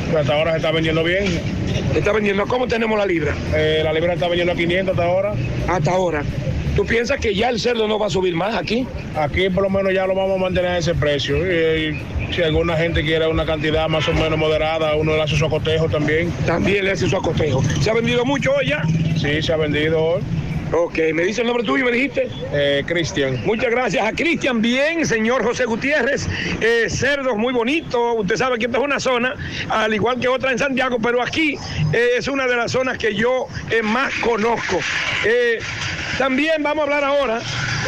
Pero 0.07 0.19
hasta 0.19 0.33
ahora 0.35 0.51
se 0.51 0.57
está 0.57 0.71
vendiendo 0.71 1.03
bien. 1.03 1.25
Está 1.93 2.11
vendiendo, 2.11 2.45
¿cómo 2.45 2.67
tenemos 2.67 2.97
la 2.97 3.05
libra? 3.05 3.33
Eh, 3.53 3.81
la 3.83 3.91
libra 3.93 4.13
está 4.13 4.27
vendiendo 4.27 4.53
a 4.53 4.55
500 4.55 4.91
hasta 4.93 5.05
ahora. 5.05 5.14
Hasta 5.67 5.91
ahora. 5.91 6.23
¿Tú 6.75 6.85
piensas 6.85 7.19
que 7.21 7.33
ya 7.33 7.49
el 7.49 7.59
cerdo 7.59 7.87
no 7.87 7.97
va 7.97 8.07
a 8.07 8.09
subir 8.09 8.35
más 8.35 8.53
aquí? 8.53 8.85
Aquí 9.15 9.49
por 9.49 9.63
lo 9.63 9.69
menos 9.69 9.93
ya 9.93 10.05
lo 10.05 10.13
vamos 10.13 10.35
a 10.35 10.41
mantener 10.41 10.71
a 10.71 10.77
ese 10.77 10.93
precio. 10.93 11.37
Y, 11.37 11.97
si 12.33 12.41
alguna 12.41 12.75
gente 12.75 13.01
quiere 13.01 13.27
una 13.27 13.45
cantidad 13.45 13.87
más 13.87 14.07
o 14.09 14.13
menos 14.13 14.37
moderada, 14.37 14.93
uno 14.95 15.15
le 15.15 15.21
hace 15.21 15.37
su 15.37 15.45
acotejo 15.45 15.87
también. 15.87 16.31
También 16.45 16.83
le 16.83 16.91
hace 16.91 17.07
su 17.07 17.15
acotejo. 17.15 17.63
¿Se 17.81 17.89
ha 17.89 17.93
vendido 17.93 18.25
mucho 18.25 18.51
hoy 18.53 18.67
ya? 18.67 18.83
Sí, 19.15 19.41
se 19.41 19.53
ha 19.53 19.57
vendido 19.57 20.03
hoy. 20.03 20.21
Ok, 20.77 20.97
¿me 21.13 21.23
dice 21.23 21.39
el 21.39 21.47
nombre 21.47 21.63
tuyo, 21.63 21.85
me 21.85 21.91
dijiste? 21.91 22.27
Eh, 22.51 22.83
Cristian. 22.85 23.41
Muchas 23.45 23.71
gracias 23.71 24.05
a 24.05 24.11
Cristian. 24.11 24.61
Bien, 24.61 25.05
señor 25.05 25.41
José 25.41 25.63
Gutiérrez. 25.63 26.27
Eh, 26.59 26.89
cerdos 26.89 27.37
muy 27.37 27.53
bonitos. 27.53 28.15
Usted 28.17 28.35
sabe 28.35 28.59
que 28.59 28.65
esta 28.65 28.79
es 28.79 28.83
una 28.83 28.99
zona, 28.99 29.35
al 29.69 29.93
igual 29.93 30.19
que 30.19 30.27
otra 30.27 30.51
en 30.51 30.59
Santiago, 30.59 30.97
pero 31.01 31.21
aquí 31.21 31.57
eh, 31.93 32.09
es 32.17 32.27
una 32.27 32.45
de 32.45 32.57
las 32.57 32.73
zonas 32.73 32.97
que 32.97 33.15
yo 33.15 33.47
eh, 33.71 33.81
más 33.83 34.13
conozco. 34.15 34.77
Eh, 35.23 35.59
también 36.17 36.61
vamos 36.61 36.79
a 36.79 36.83
hablar 36.83 37.03
ahora. 37.05 37.41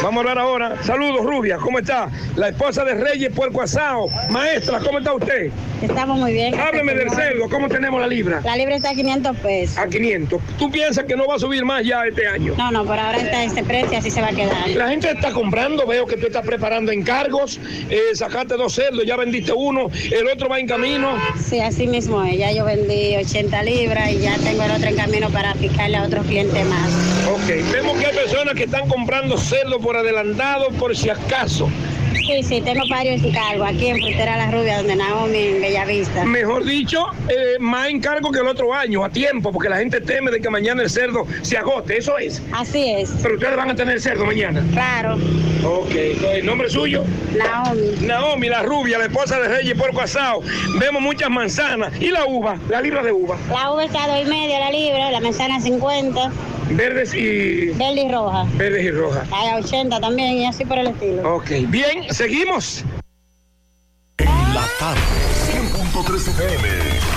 Vamos 0.03 0.17
a 0.17 0.29
hablar 0.29 0.39
ahora. 0.39 0.83
Saludos, 0.83 1.25
Rubia. 1.25 1.57
¿Cómo 1.57 1.79
está? 1.79 2.09
La 2.35 2.49
esposa 2.49 2.83
de 2.83 2.93
Reyes 2.93 3.31
Puerco 3.33 3.61
Asao. 3.61 4.09
Maestra, 4.29 4.79
¿cómo 4.79 4.99
está 4.99 5.13
usted? 5.13 5.49
Estamos 5.81 6.19
muy 6.19 6.33
bien. 6.33 6.59
Hábleme 6.59 6.93
del 6.93 7.09
cerdo. 7.09 7.49
¿Cómo 7.49 7.69
tenemos 7.69 8.01
la 8.01 8.07
libra? 8.07 8.41
La 8.43 8.55
libra 8.55 8.75
está 8.75 8.91
a 8.91 8.93
500 8.95 9.37
pesos. 9.37 9.77
A 9.77 9.87
500. 9.87 10.41
¿Tú 10.59 10.69
piensas 10.69 11.05
que 11.05 11.15
no 11.15 11.25
va 11.25 11.35
a 11.35 11.39
subir 11.39 11.63
más 11.65 11.83
ya 11.85 12.05
este 12.05 12.27
año? 12.27 12.53
No, 12.57 12.69
no, 12.69 12.76
por 12.83 12.99
ahora 12.99 13.17
está 13.17 13.43
ese 13.43 13.63
precio, 13.63 13.97
así 13.97 14.11
se 14.11 14.21
va 14.21 14.29
a 14.29 14.33
quedar. 14.33 14.69
La 14.69 14.89
gente 14.89 15.11
está 15.11 15.31
comprando, 15.31 15.85
veo 15.85 16.05
que 16.05 16.17
tú 16.17 16.27
estás 16.27 16.45
preparando 16.45 16.91
encargos, 16.91 17.59
eh, 17.89 17.99
sacaste 18.13 18.55
dos 18.55 18.73
cerdos, 18.73 19.05
ya 19.05 19.15
vendiste 19.15 19.51
uno, 19.53 19.89
el 20.11 20.27
otro 20.27 20.49
va 20.49 20.59
en 20.59 20.67
camino. 20.67 21.17
Sí, 21.49 21.59
así 21.59 21.87
mismo 21.87 22.23
es. 22.23 22.37
Ya 22.37 22.51
yo 22.51 22.65
vendí 22.65 23.15
80 23.15 23.63
libras 23.63 24.11
y 24.11 24.19
ya 24.19 24.37
tengo 24.37 24.63
el 24.63 24.71
otro 24.71 24.89
en 24.89 24.95
camino 24.95 25.29
para 25.29 25.53
picarle 25.53 25.97
a 25.97 26.03
otros 26.03 26.25
clientes 26.25 26.65
más. 26.65 26.89
Ok, 27.29 27.71
vemos 27.71 27.97
que 27.97 28.07
hay 28.07 28.15
personas 28.15 28.55
que 28.55 28.63
están 28.63 28.87
comprando 28.87 29.37
cerdo 29.37 29.79
por 29.79 29.97
adelantado 29.97 30.69
por 30.71 30.95
si 30.95 31.09
acaso. 31.09 31.69
Sí, 32.13 32.43
sí, 32.43 32.61
tengo 32.61 32.83
varios 32.89 33.23
encargos 33.23 33.67
aquí 33.67 33.87
en 33.87 33.97
Frontera 33.97 34.37
La 34.37 34.51
Rubia, 34.51 34.77
donde 34.77 34.95
Naomi, 34.95 35.37
en 35.37 35.61
Bellavista. 35.61 36.25
Mejor 36.25 36.65
dicho, 36.65 37.07
eh, 37.29 37.57
más 37.59 37.89
encargo 37.89 38.31
que 38.31 38.39
el 38.39 38.47
otro 38.47 38.73
año, 38.73 39.03
a 39.03 39.09
tiempo, 39.09 39.51
porque 39.51 39.69
la 39.69 39.77
gente 39.77 40.01
teme 40.01 40.31
de 40.31 40.41
que 40.41 40.49
mañana 40.49 40.83
el 40.83 40.89
cerdo 40.89 41.25
se 41.41 41.57
agote, 41.57 41.97
eso 41.97 42.17
es. 42.17 42.41
Así 42.53 42.91
es. 42.91 43.11
Pero 43.21 43.35
ustedes 43.35 43.55
van 43.55 43.71
a 43.71 43.75
tener 43.75 44.01
cerdo 44.01 44.25
mañana. 44.25 44.63
Claro. 44.73 45.17
Ok, 45.63 45.91
¿el 45.91 46.45
nombre 46.45 46.69
suyo? 46.69 47.03
Naomi. 47.35 47.91
Naomi, 48.01 48.49
la 48.49 48.63
rubia, 48.63 48.97
la 48.97 49.05
esposa 49.05 49.39
de 49.39 49.47
Reyes 49.47 49.77
Porco 49.77 50.01
Asado. 50.01 50.41
Vemos 50.79 51.01
muchas 51.01 51.29
manzanas. 51.29 51.93
¿Y 51.99 52.09
la 52.09 52.25
uva? 52.25 52.57
La 52.69 52.81
libra 52.81 53.03
de 53.03 53.11
uva. 53.11 53.37
La 53.49 53.71
uva 53.71 53.85
está 53.85 54.03
a 54.03 54.07
dos 54.07 54.21
y 54.21 54.29
medio 54.29 54.59
la 54.59 54.71
libra, 54.71 55.11
la 55.11 55.19
manzana 55.19 55.59
50, 55.59 56.31
Verdes 56.71 57.13
y. 57.13 57.67
verde 57.71 58.03
y 58.03 58.11
roja. 58.11 58.45
Verdes 58.55 58.83
y 58.85 58.91
rojas. 58.91 59.27
Hay 59.31 59.49
a 59.49 59.55
80 59.57 59.99
también 59.99 60.33
y 60.33 60.45
así 60.45 60.65
por 60.65 60.77
el 60.77 60.87
estilo. 60.87 61.35
Ok, 61.35 61.49
bien, 61.67 62.13
seguimos. 62.13 62.83
La 64.17 64.65
tarde, 64.79 65.01
100.3 65.51 66.27
FM. 66.29 67.16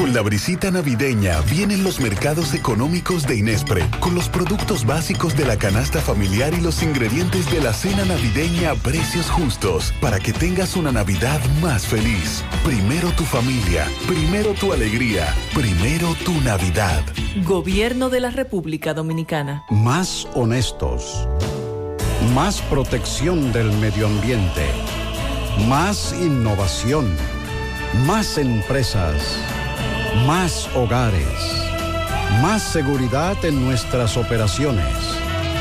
Con 0.00 0.14
la 0.14 0.22
brisita 0.22 0.70
navideña 0.70 1.42
vienen 1.42 1.84
los 1.84 2.00
mercados 2.00 2.54
económicos 2.54 3.26
de 3.26 3.36
Inespre, 3.36 3.86
con 4.00 4.14
los 4.14 4.30
productos 4.30 4.86
básicos 4.86 5.36
de 5.36 5.44
la 5.44 5.58
canasta 5.58 6.00
familiar 6.00 6.54
y 6.54 6.62
los 6.62 6.82
ingredientes 6.82 7.50
de 7.50 7.60
la 7.60 7.74
cena 7.74 8.06
navideña 8.06 8.70
a 8.70 8.74
precios 8.76 9.28
justos, 9.28 9.92
para 10.00 10.18
que 10.18 10.32
tengas 10.32 10.74
una 10.74 10.90
Navidad 10.90 11.38
más 11.60 11.86
feliz. 11.86 12.42
Primero 12.64 13.10
tu 13.10 13.24
familia, 13.24 13.86
primero 14.06 14.54
tu 14.54 14.72
alegría, 14.72 15.34
primero 15.54 16.14
tu 16.24 16.32
Navidad. 16.40 17.04
Gobierno 17.44 18.08
de 18.08 18.20
la 18.20 18.30
República 18.30 18.94
Dominicana. 18.94 19.64
Más 19.68 20.26
honestos. 20.32 21.28
Más 22.34 22.62
protección 22.62 23.52
del 23.52 23.70
medio 23.74 24.06
ambiente. 24.06 24.64
Más 25.68 26.14
innovación. 26.14 27.14
Más 28.06 28.38
empresas. 28.38 29.36
Más 30.26 30.68
hogares. 30.74 31.24
Más 32.42 32.62
seguridad 32.62 33.42
en 33.44 33.64
nuestras 33.64 34.16
operaciones. 34.16 34.84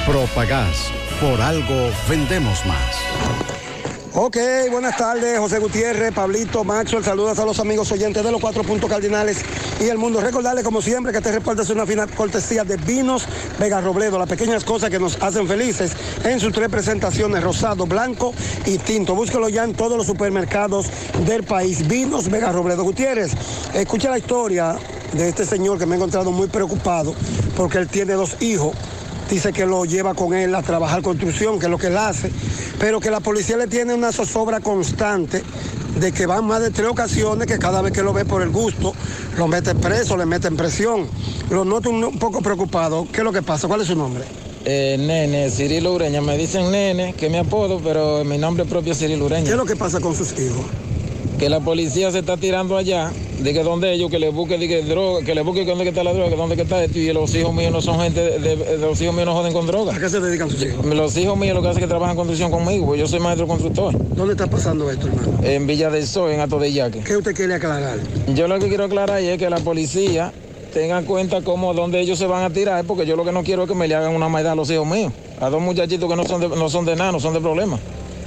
Propagás. 0.08 0.92
Por 1.22 1.40
algo 1.40 1.92
vendemos 2.10 2.66
más. 2.66 2.96
Ok, 4.14 4.38
buenas 4.72 4.98
tardes, 4.98 5.38
José 5.38 5.60
Gutiérrez, 5.60 6.12
Pablito, 6.14 6.64
Maxwell, 6.64 7.04
saludos 7.04 7.38
a 7.38 7.46
los 7.46 7.60
amigos 7.60 7.92
oyentes 7.92 8.24
de 8.24 8.32
los 8.32 8.42
cuatro 8.42 8.64
puntos 8.64 8.90
cardinales 8.90 9.46
y 9.80 9.88
el 9.88 9.98
mundo. 9.98 10.22
Recordarles, 10.22 10.64
como 10.64 10.82
siempre, 10.82 11.12
que 11.12 11.20
este 11.20 11.32
reporte 11.32 11.62
es 11.62 11.70
una 11.70 11.86
final 11.86 12.10
cortesía 12.10 12.64
de 12.64 12.78
Vinos 12.78 13.26
Vega 13.60 13.82
Robledo, 13.82 14.18
las 14.18 14.28
pequeñas 14.28 14.64
cosas 14.64 14.90
que 14.90 15.00
nos 15.00 15.22
hacen 15.22 15.48
felices 15.48 15.92
en 16.24 16.40
sus 16.40 16.54
tres 16.54 16.70
presentaciones, 16.70 17.44
rosado, 17.44 17.86
blanco 17.86 18.34
y 18.66 18.78
tinto. 18.78 19.16
Búsquelo 19.16 19.50
ya 19.50 19.64
en 19.64 19.74
todos 19.74 19.98
los 19.98 20.06
supermercados 20.06 20.88
del 21.26 21.44
país. 21.44 21.88
Vinos 21.88 22.30
Vega 22.30 22.52
Robledo. 22.52 22.84
Gutiérrez, 22.84 23.32
escucha 23.74 24.10
la 24.10 24.18
historia 24.18 24.76
de 25.14 25.30
este 25.30 25.46
señor 25.46 25.78
que 25.78 25.86
me 25.86 25.96
he 25.96 25.98
encontrado 25.98 26.32
muy 26.32 26.48
preocupado 26.48 27.16
porque 27.56 27.78
él 27.78 27.88
tiene 27.88 28.14
dos 28.14 28.42
hijos 28.42 28.76
dice 29.30 29.54
que 29.54 29.66
lo 29.66 29.86
lleva 29.86 30.16
con 30.16 30.34
él 30.34 30.56
a 30.56 30.64
trabajar 30.64 31.04
construcción, 31.04 31.60
que 31.60 31.68
es 31.68 31.72
lo 31.72 31.78
que 31.78 31.88
él 31.88 31.98
hace, 31.98 32.32
pero 32.80 33.00
que 33.00 33.12
la 33.12 33.20
policía 33.20 33.58
le 33.58 33.68
tiene 33.68 33.94
una 33.94 34.12
zozobra 34.12 34.60
constante 34.60 35.44
de 36.00 36.12
que 36.12 36.26
van 36.26 36.46
más 36.46 36.62
de 36.62 36.72
tres 36.72 36.88
ocasiones 36.88 37.48
que 37.48 37.60
cada 37.60 37.82
vez 37.82 37.92
que 37.94 38.02
lo 38.02 38.14
ve 38.14 38.26
por 38.26 38.42
el 38.42 38.50
gusto, 38.50 38.94
lo 39.38 39.48
mete 39.48 39.76
preso, 39.76 40.18
le 40.18 40.26
mete 40.26 40.48
en 40.48 40.58
presión. 40.58 41.08
Lo 41.50 41.66
noto 41.66 41.90
un, 41.90 42.04
un 42.04 42.20
poco 42.20 42.42
preocupado. 42.42 43.08
¿Qué 43.12 43.20
es 43.20 43.24
lo 43.24 43.32
que 43.32 43.42
pasa? 43.42 43.68
¿Cuál 43.68 43.82
es 43.82 43.88
su 43.88 43.96
nombre? 43.96 44.24
Eh, 44.66 44.98
nene, 45.00 45.50
Cirilo 45.50 45.94
Ureña. 45.94 46.22
Me 46.22 46.38
dicen 46.38 46.72
nene, 46.72 47.14
que 47.14 47.28
es 47.28 47.32
mi 47.32 47.38
apodo, 47.38 47.80
pero 47.84 48.24
mi 48.24 48.38
nombre 48.38 48.66
propio 48.66 48.94
es 48.94 49.00
Cirilo 49.00 49.26
Ureña. 49.26 49.46
¿Qué 49.46 49.52
es 49.52 49.58
lo 49.58 49.66
que 49.66 49.76
pasa 49.76 50.00
con 50.00 50.16
sus 50.16 50.32
hijos? 50.34 50.66
Que 51.40 51.48
la 51.50 51.62
policía 51.62 52.12
se 52.12 52.20
está 52.20 52.36
tirando 52.36 52.76
allá, 52.76 53.12
de 53.40 53.54
que 53.54 53.64
donde 53.64 53.94
ellos, 53.94 54.12
que 54.12 54.20
le 54.20 54.28
busque 54.30 54.58
de 54.58 54.68
que 54.68 54.82
droga, 54.84 55.24
que 55.26 55.34
le 55.34 55.42
busque 55.42 55.64
dónde 55.64 55.86
que 55.86 55.92
está 55.92 56.04
la 56.04 56.12
droga, 56.12 56.30
que 56.30 56.36
dónde 56.36 56.58
que 56.58 56.64
está 56.64 56.84
esto, 56.84 57.00
y 57.00 57.14
los 57.14 57.34
hijos 57.34 57.54
míos 57.54 57.72
no 57.72 57.82
son 57.82 57.98
gente, 58.02 58.20
de, 58.22 58.58
de- 58.58 58.78
los 58.78 59.00
hijos 59.02 59.16
míos 59.16 59.26
no 59.26 59.34
joden 59.34 59.54
con 59.54 59.66
droga. 59.66 59.96
¿A 59.96 60.00
qué 60.00 60.10
se 60.10 60.20
dedican 60.20 60.50
sus 60.50 60.62
hijos? 60.64 60.86
Los 60.86 61.16
hijos 61.16 61.38
míos 61.38 61.56
lo 61.56 61.62
que 61.62 61.70
hacen 61.70 61.82
es 61.82 61.86
que 61.86 61.90
trabajan 61.90 62.12
en 62.12 62.18
construcción 62.18 62.52
conmigo, 62.52 62.88
pues 62.88 63.00
yo 63.00 63.08
soy 63.08 63.22
maestro 63.22 63.48
constructor. 63.48 63.94
¿Dónde 64.16 64.34
está 64.34 64.48
pasando 64.48 64.92
esto, 64.92 65.08
hermano? 65.08 65.40
En 65.44 65.66
Villa 65.66 65.90
del 65.90 66.06
Sol, 66.06 66.30
en 66.32 66.42
Ato 66.42 66.60
de 66.60 66.74
Yaque. 66.74 67.00
¿Qué 67.06 67.16
usted 67.16 67.34
quiere 67.34 67.54
aclarar? 67.54 67.98
Yo 68.36 68.50
lo 68.50 68.60
que 68.60 68.68
quiero 68.68 68.84
aclarar 68.84 69.22
es 69.22 69.38
que 69.38 69.50
la 69.50 69.60
policía 69.60 70.34
tenga 70.74 71.00
en 71.00 71.06
cuenta 71.06 71.42
cómo, 71.42 71.74
dónde 71.74 72.02
ellos 72.02 72.20
se 72.20 72.28
van 72.28 72.44
a 72.44 72.50
tirar, 72.50 72.84
porque 72.84 73.06
yo 73.06 73.16
lo 73.16 73.24
que 73.24 73.32
no 73.32 73.44
quiero 73.46 73.64
es 73.64 73.70
que 73.70 73.76
me 73.76 73.88
le 73.88 73.96
hagan 73.96 74.14
una 74.14 74.28
maldad 74.28 74.52
a 74.52 74.56
los 74.56 74.70
hijos 74.70 74.86
míos. 74.86 75.14
A 75.40 75.50
dos 75.50 75.62
muchachitos 75.62 76.10
que 76.10 76.16
no 76.18 76.26
son 76.26 76.42
de, 76.42 76.50
no 76.50 76.70
son 76.70 76.84
de 76.86 76.98
nada, 76.98 77.14
no 77.14 77.22
son 77.22 77.34
de 77.34 77.40
problemas. 77.40 77.80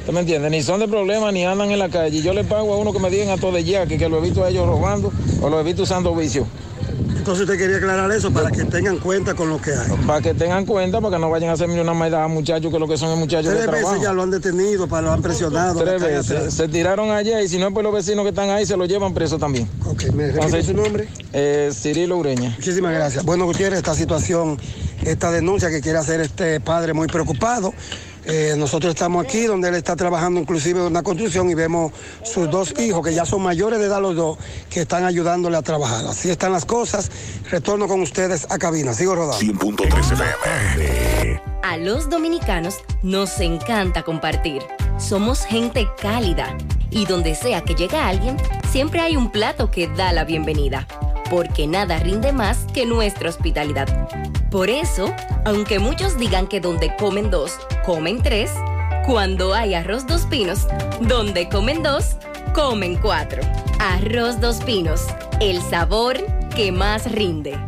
¿Usted 0.03 0.14
me 0.14 0.20
entiende? 0.20 0.50
Ni 0.50 0.64
son 0.64 0.80
de 0.80 0.88
problemas, 0.88 1.32
ni 1.32 1.44
andan 1.44 1.70
en 1.70 1.78
la 1.78 1.88
calle. 1.88 2.20
Yo 2.22 2.34
le 2.34 2.42
pago 2.42 2.74
a 2.74 2.76
uno 2.76 2.92
que 2.92 2.98
me 2.98 3.09
digan 3.09 3.28
a 3.28 3.36
todo 3.36 3.53
de 3.53 3.62
yaque, 3.62 3.98
que 3.98 4.09
lo 4.09 4.18
he 4.18 4.20
visto 4.20 4.42
a 4.42 4.48
ellos 4.48 4.66
robando 4.66 5.12
o 5.40 5.48
lo 5.48 5.61
he 5.61 5.62
visto 5.62 5.84
usando 5.84 6.12
vicio. 6.16 6.44
Entonces 7.16 7.42
usted 7.42 7.57
quería 7.57 7.76
aclarar 7.76 8.11
eso 8.11 8.32
para 8.32 8.50
que 8.50 8.64
tengan 8.64 8.98
cuenta 8.98 9.34
con 9.34 9.48
lo 9.48 9.61
que 9.62 9.70
hay. 9.70 9.88
Para 10.09 10.20
que 10.20 10.34
tengan 10.34 10.66
cuenta, 10.66 11.00
para 11.00 11.14
que 11.14 11.20
no 11.20 11.30
vayan 11.30 11.50
a 11.50 11.53
hacerme 11.53 11.80
una 11.80 11.94
maldad 11.94 12.24
a 12.24 12.26
muchachos 12.26 12.72
que 12.72 12.80
lo 12.80 12.88
que 12.88 12.96
son 12.96 13.12
es 13.12 13.16
muchachos 13.16 13.55
Tres 13.55 13.70
veces 13.70 14.00
ya 14.03 14.12
lo 14.12 14.24
han 14.24 14.32
detenido, 14.32 14.88
para 14.88 15.03
lo 15.03 15.12
han 15.12 15.22
presionado. 15.22 15.84
Tres 15.84 16.03
veces. 16.03 16.53
Se 16.53 16.66
tiraron 16.66 17.12
allá 17.12 17.40
y 17.40 17.46
si 17.46 17.59
no 17.59 17.68
es 17.68 17.72
por 17.72 17.84
los 17.84 17.94
vecinos 17.94 18.24
que 18.24 18.30
están 18.30 18.50
ahí, 18.50 18.66
se 18.66 18.76
lo 18.76 18.86
llevan 18.86 19.14
preso 19.14 19.38
también. 19.38 19.68
Ok, 19.86 20.07
¿me 20.14 20.32
repite 20.32 20.64
su 20.64 20.74
nombre? 20.74 21.09
Eh, 21.32 21.70
Cirilo 21.72 22.16
Ureña. 22.16 22.50
Muchísimas 22.57 22.92
gracias. 22.92 23.24
Bueno, 23.24 23.44
Gutiérrez, 23.44 23.78
esta 23.78 23.94
situación, 23.94 24.59
esta 25.05 25.30
denuncia 25.30 25.70
que 25.70 25.80
quiere 25.80 25.98
hacer 25.98 26.20
este 26.20 26.59
padre 26.59 26.92
muy 26.92 27.07
preocupado. 27.07 27.72
Eh, 28.24 28.54
nosotros 28.56 28.94
estamos 28.94 29.24
aquí 29.24 29.44
donde 29.44 29.68
él 29.68 29.74
está 29.74 29.96
trabajando 29.96 30.40
inclusive 30.40 30.80
en 30.80 30.86
una 30.86 31.02
construcción 31.02 31.50
y 31.50 31.54
vemos 31.54 31.92
sus 32.22 32.50
dos 32.50 32.74
hijos 32.78 33.04
que 33.04 33.14
ya 33.14 33.24
son 33.24 33.42
mayores 33.42 33.80
de 33.80 33.86
edad 33.86 34.00
los 34.00 34.14
dos 34.14 34.38
que 34.70 34.82
están 34.82 35.04
ayudándole 35.04 35.56
a 35.56 35.62
trabajar. 35.62 36.06
Así 36.06 36.30
están 36.30 36.52
las 36.52 36.64
cosas. 36.64 37.10
Retorno 37.50 37.88
con 37.88 38.00
ustedes 38.00 38.46
a 38.50 38.58
cabina. 38.58 38.94
Sigo 38.94 39.14
rodando. 39.14 39.38
100.3 39.38 40.12
FM. 40.12 41.42
A 41.62 41.76
los 41.76 42.10
dominicanos 42.10 42.76
nos 43.02 43.40
encanta 43.40 44.02
compartir. 44.02 44.62
Somos 44.98 45.44
gente 45.44 45.88
cálida 46.00 46.56
y 46.90 47.06
donde 47.06 47.34
sea 47.34 47.62
que 47.62 47.74
llega 47.74 48.06
alguien, 48.06 48.36
siempre 48.70 49.00
hay 49.00 49.16
un 49.16 49.30
plato 49.32 49.70
que 49.70 49.88
da 49.88 50.12
la 50.12 50.24
bienvenida, 50.24 50.86
porque 51.30 51.66
nada 51.66 51.98
rinde 51.98 52.32
más 52.32 52.66
que 52.74 52.84
nuestra 52.86 53.30
hospitalidad. 53.30 54.32
Por 54.53 54.68
eso, 54.68 55.14
aunque 55.46 55.78
muchos 55.78 56.18
digan 56.18 56.46
que 56.46 56.61
donde 56.61 56.94
comen 56.96 57.30
dos, 57.30 57.59
comen 57.86 58.22
tres, 58.22 58.53
cuando 59.07 59.55
hay 59.55 59.72
arroz 59.72 60.07
dos 60.07 60.26
pinos, 60.26 60.68
donde 61.00 61.48
comen 61.48 61.82
dos, 61.82 62.16
comen 62.55 62.96
cuatro. 62.96 63.40
Arroz 63.80 64.42
dos 64.42 64.61
pinos, 64.61 65.07
el 65.40 65.62
sabor 65.62 66.18
que 66.55 66.70
más 66.70 67.11
rinde. 67.11 67.59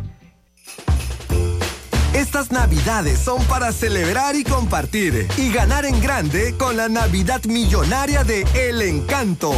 Estas 2.15 2.49
navidades 2.49 3.19
son 3.19 3.43
para 3.43 3.73
celebrar 3.73 4.37
y 4.37 4.45
compartir 4.45 5.27
y 5.35 5.51
ganar 5.51 5.83
en 5.83 5.99
grande 5.99 6.55
con 6.57 6.77
la 6.77 6.87
Navidad 6.87 7.43
Millonaria 7.43 8.23
de 8.23 8.47
El 8.53 8.81
Encanto. 8.81 9.51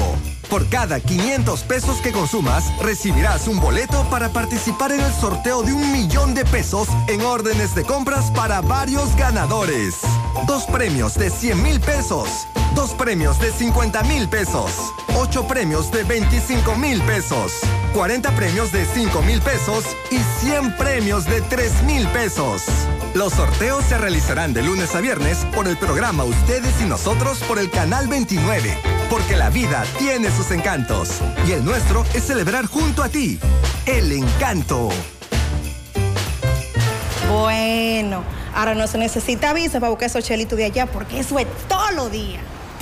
Por 0.49 0.67
cada 0.67 0.99
500 0.99 1.61
pesos 1.65 2.01
que 2.01 2.11
consumas, 2.11 2.63
recibirás 2.81 3.47
un 3.47 3.59
boleto 3.59 4.03
para 4.09 4.29
participar 4.29 4.91
en 4.91 5.01
el 5.01 5.13
sorteo 5.13 5.61
de 5.61 5.73
un 5.73 5.91
millón 5.91 6.33
de 6.33 6.45
pesos 6.45 6.87
en 7.07 7.21
órdenes 7.21 7.75
de 7.75 7.83
compras 7.83 8.31
para 8.31 8.61
varios 8.61 9.15
ganadores. 9.15 9.93
Dos 10.47 10.63
premios 10.63 11.13
de 11.13 11.29
100 11.29 11.61
mil 11.61 11.79
pesos, 11.79 12.47
dos 12.77 12.93
premios 12.93 13.39
de 13.39 13.51
50 13.51 14.03
mil 14.03 14.29
pesos, 14.29 14.93
ocho 15.15 15.47
premios 15.47 15.91
de 15.91 16.03
25 16.03 16.75
mil 16.75 17.01
pesos, 17.01 17.53
40 17.95 18.29
premios 18.35 18.71
de 18.71 18.85
5 18.85 19.19
mil 19.23 19.41
pesos 19.41 19.83
y 20.11 20.19
100 20.45 20.77
premios 20.77 21.25
de 21.25 21.41
3 21.41 21.81
mil 21.87 22.07
pesos. 22.09 22.61
Los 23.15 23.33
sorteos 23.33 23.83
se 23.85 23.97
realizarán 23.97 24.53
de 24.53 24.61
lunes 24.61 24.93
a 24.93 25.01
viernes 25.01 25.39
por 25.55 25.67
el 25.67 25.75
programa 25.75 26.23
Ustedes 26.23 26.79
y 26.79 26.85
Nosotros 26.85 27.39
por 27.47 27.57
el 27.57 27.71
Canal 27.71 28.07
29. 28.07 28.77
Porque 29.09 29.35
la 29.35 29.49
vida 29.49 29.83
tiene 29.97 30.29
sus 30.29 30.51
encantos 30.51 31.17
y 31.47 31.53
el 31.53 31.65
nuestro 31.65 32.05
es 32.13 32.25
celebrar 32.25 32.67
junto 32.67 33.01
a 33.01 33.09
ti. 33.09 33.39
El 33.87 34.11
encanto. 34.11 34.89
Bueno, 37.31 38.23
ahora 38.53 38.75
no 38.75 38.85
se 38.85 38.99
necesita 38.99 39.53
visa 39.53 39.79
para 39.79 39.89
buscar 39.89 40.09
esos 40.09 40.23
chelitos 40.23 40.59
de 40.59 40.65
allá 40.65 40.85
porque 40.85 41.21
eso 41.21 41.39
es 41.39 41.47
todo 41.67 41.89
lo 41.93 42.09
día. 42.09 42.39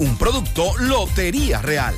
Un 0.00 0.18
producto 0.18 0.76
Lotería 0.80 1.62
Real. 1.62 1.94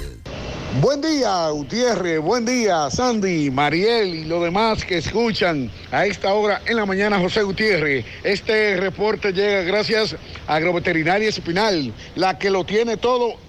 Buen 0.83 1.01
día, 1.01 1.49
Gutiérrez. 1.49 2.21
Buen 2.21 2.45
día, 2.45 2.91
Sandy, 2.91 3.51
Mariel 3.51 4.15
y 4.15 4.25
los 4.27 4.43
demás 4.43 4.85
que 4.85 4.99
escuchan 4.99 5.71
a 5.91 6.05
esta 6.05 6.35
hora 6.35 6.61
en 6.67 6.77
la 6.77 6.85
mañana, 6.85 7.19
José 7.19 7.43
Gutiérrez. 7.43 8.05
Este 8.23 8.77
reporte 8.77 9.33
llega 9.33 9.63
gracias 9.63 10.15
a 10.47 10.57
Agroveterinaria 10.57 11.31
Espinal, 11.31 11.95
la 12.17 12.39
que 12.39 12.51
lo 12.51 12.65
tiene 12.65 12.99
todo 12.99 13.37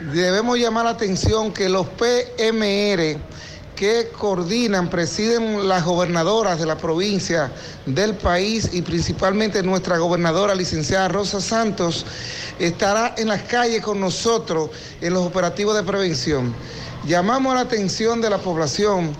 debemos 0.00 0.58
llamar 0.58 0.84
la 0.84 0.90
atención 0.92 1.52
que 1.52 1.68
los 1.68 1.86
PMR 1.88 3.18
que 3.74 4.08
coordinan, 4.16 4.88
presiden 4.88 5.68
las 5.68 5.84
gobernadoras 5.84 6.58
de 6.58 6.64
la 6.64 6.78
provincia 6.78 7.52
del 7.84 8.14
país 8.14 8.70
y 8.72 8.80
principalmente 8.80 9.62
nuestra 9.62 9.98
gobernadora 9.98 10.54
licenciada 10.54 11.08
Rosa 11.08 11.42
Santos, 11.42 12.06
estará 12.58 13.14
en 13.18 13.28
las 13.28 13.42
calles 13.42 13.82
con 13.82 14.00
nosotros 14.00 14.70
en 15.02 15.12
los 15.12 15.26
operativos 15.26 15.76
de 15.76 15.82
prevención. 15.82 16.54
Llamamos 17.06 17.54
la 17.54 17.60
atención 17.60 18.22
de 18.22 18.30
la 18.30 18.38
población 18.38 19.14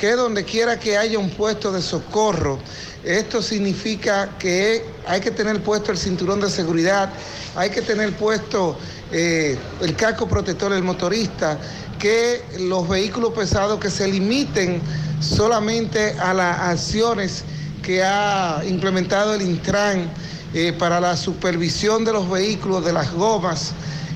que 0.00 0.12
donde 0.12 0.44
quiera 0.46 0.80
que 0.80 0.96
haya 0.96 1.18
un 1.18 1.28
puesto 1.28 1.70
de 1.70 1.82
socorro, 1.82 2.58
esto 3.04 3.42
significa 3.42 4.30
que 4.38 4.82
hay 5.06 5.20
que 5.20 5.30
tener 5.30 5.62
puesto 5.62 5.92
el 5.92 5.98
cinturón 5.98 6.40
de 6.40 6.48
seguridad, 6.48 7.10
hay 7.54 7.68
que 7.68 7.82
tener 7.82 8.16
puesto 8.16 8.78
eh, 9.12 9.58
el 9.82 9.94
casco 9.96 10.26
protector 10.26 10.72
del 10.72 10.82
motorista, 10.82 11.58
que 11.98 12.42
los 12.60 12.88
vehículos 12.88 13.34
pesados 13.34 13.78
que 13.78 13.90
se 13.90 14.08
limiten 14.08 14.80
solamente 15.20 16.14
a 16.18 16.32
las 16.32 16.58
acciones 16.60 17.44
que 17.82 18.02
ha 18.02 18.62
implementado 18.66 19.34
el 19.34 19.42
Intran 19.42 20.10
eh, 20.54 20.72
para 20.78 20.98
la 20.98 21.14
supervisión 21.14 22.06
de 22.06 22.14
los 22.14 22.30
vehículos, 22.30 22.86
de 22.86 22.94
las 22.94 23.12
gomas, 23.12 23.72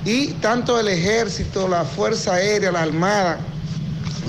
y 0.07 0.29
tanto 0.41 0.81
el 0.81 0.89
ejército, 0.89 1.69
la 1.69 1.85
Fuerza 1.85 2.37
Aérea, 2.37 2.73
la 2.73 2.81
Armada, 2.81 3.39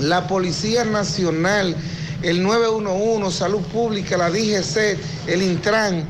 la 0.00 0.26
Policía 0.26 0.84
Nacional, 0.84 1.76
el 2.22 2.42
911, 2.42 3.36
Salud 3.36 3.62
Pública, 3.62 4.16
la 4.16 4.30
DGC, 4.30 4.98
el 5.26 5.42
Intran, 5.42 6.06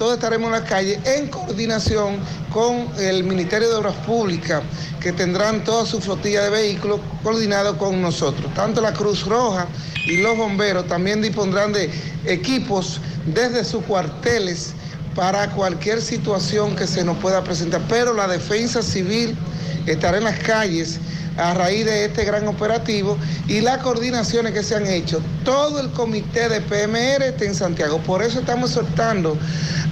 todos 0.00 0.14
estaremos 0.14 0.46
en 0.46 0.52
la 0.52 0.64
calle 0.64 0.98
en 1.04 1.28
coordinación 1.28 2.16
con 2.50 2.88
el 2.98 3.22
Ministerio 3.22 3.68
de 3.68 3.74
Obras 3.74 3.96
Públicas, 4.06 4.62
que 4.98 5.12
tendrán 5.12 5.62
toda 5.62 5.84
su 5.84 6.00
flotilla 6.00 6.44
de 6.44 6.48
vehículos 6.48 7.00
coordinado 7.22 7.76
con 7.76 8.00
nosotros. 8.00 8.52
Tanto 8.54 8.80
la 8.80 8.94
Cruz 8.94 9.26
Roja 9.26 9.66
y 10.06 10.22
los 10.22 10.38
bomberos 10.38 10.86
también 10.86 11.20
dispondrán 11.20 11.74
de 11.74 11.90
equipos 12.24 12.98
desde 13.26 13.62
sus 13.62 13.84
cuarteles 13.84 14.72
para 15.14 15.50
cualquier 15.50 16.00
situación 16.00 16.74
que 16.76 16.86
se 16.86 17.04
nos 17.04 17.18
pueda 17.18 17.44
presentar. 17.44 17.82
Pero 17.86 18.14
la 18.14 18.26
defensa 18.26 18.82
civil 18.82 19.36
estará 19.84 20.16
en 20.16 20.24
las 20.24 20.38
calles 20.38 20.98
a 21.36 21.54
raíz 21.54 21.84
de 21.84 22.06
este 22.06 22.24
gran 22.24 22.46
operativo 22.48 23.16
y 23.48 23.60
las 23.60 23.78
coordinaciones 23.78 24.52
que 24.52 24.62
se 24.62 24.76
han 24.76 24.86
hecho. 24.86 25.20
Todo 25.44 25.80
el 25.80 25.90
comité 25.90 26.48
de 26.48 26.60
PMR 26.60 27.22
está 27.24 27.44
en 27.44 27.54
Santiago. 27.54 27.98
Por 27.98 28.22
eso 28.22 28.40
estamos 28.40 28.70
soltando 28.70 29.36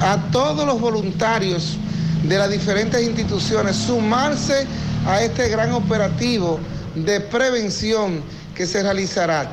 a 0.01 0.19
todos 0.31 0.67
los 0.67 0.81
voluntarios 0.81 1.79
de 2.25 2.37
las 2.39 2.51
diferentes 2.51 3.03
instituciones 3.03 3.77
sumarse 3.77 4.67
a 5.07 5.23
este 5.23 5.49
gran 5.49 5.73
operativo 5.73 6.59
de 6.95 7.21
prevención 7.21 8.23
que 8.55 8.67
se 8.67 8.83
realizará. 8.83 9.51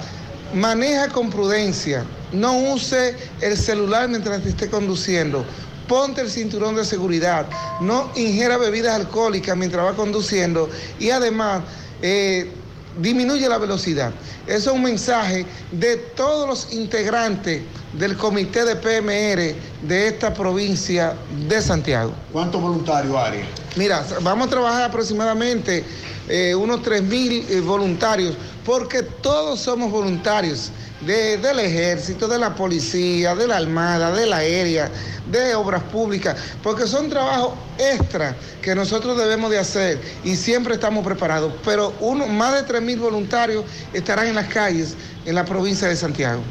Maneja 0.53 1.09
con 1.09 1.29
prudencia, 1.29 2.03
no 2.31 2.57
use 2.57 3.15
el 3.41 3.57
celular 3.57 4.07
mientras 4.09 4.45
esté 4.45 4.69
conduciendo 4.69 5.45
ponte 5.87 6.21
el 6.21 6.29
cinturón 6.29 6.75
de 6.75 6.85
seguridad, 6.85 7.45
no 7.81 8.09
ingiera 8.15 8.57
bebidas 8.57 8.95
alcohólicas 8.95 9.55
mientras 9.57 9.85
va 9.85 9.93
conduciendo 9.93 10.69
y 10.99 11.09
además 11.09 11.63
eh, 12.01 12.51
disminuye 12.99 13.47
la 13.47 13.57
velocidad. 13.57 14.11
Eso 14.47 14.71
es 14.71 14.75
un 14.75 14.83
mensaje 14.83 15.45
de 15.71 15.97
todos 15.97 16.47
los 16.47 16.73
integrantes 16.73 17.61
del 17.93 18.15
comité 18.17 18.63
de 18.63 18.75
PMR 18.75 19.55
de 19.87 20.07
esta 20.07 20.33
provincia 20.33 21.15
de 21.47 21.61
Santiago. 21.61 22.13
¿Cuántos 22.31 22.61
voluntarios, 22.61 23.15
Ari? 23.15 23.39
Mira, 23.75 24.05
vamos 24.21 24.47
a 24.47 24.49
trabajar 24.49 24.83
aproximadamente 24.83 25.83
eh, 26.27 26.55
unos 26.55 26.81
3.000 26.81 27.01
mil 27.01 27.45
eh, 27.49 27.61
voluntarios, 27.61 28.35
porque 28.65 29.03
todos 29.03 29.59
somos 29.59 29.91
voluntarios 29.91 30.71
de- 31.05 31.37
del 31.37 31.59
ejército, 31.59 32.27
de 32.27 32.39
la 32.39 32.55
policía, 32.55 33.35
de 33.35 33.47
la 33.47 33.57
armada, 33.57 34.11
de 34.11 34.25
la 34.25 34.37
aérea, 34.37 34.89
de 35.29 35.55
obras 35.55 35.83
públicas, 35.83 36.35
porque 36.63 36.87
son 36.87 37.09
trabajos 37.09 37.53
extra 37.77 38.35
que 38.61 38.73
nosotros 38.75 39.17
debemos 39.17 39.49
de 39.51 39.59
hacer 39.59 40.01
y 40.23 40.35
siempre 40.35 40.75
estamos 40.75 41.03
preparados. 41.05 41.53
Pero 41.63 41.93
uno, 41.99 42.27
más 42.27 42.53
de 42.53 42.63
3.000 42.63 42.99
voluntarios 42.99 43.65
estarán 43.93 44.27
en 44.27 44.35
las 44.35 44.47
calles 44.47 44.95
en 45.25 45.35
la 45.35 45.45
provincia 45.45 45.87
de 45.87 45.95
Santiago. 45.95 46.41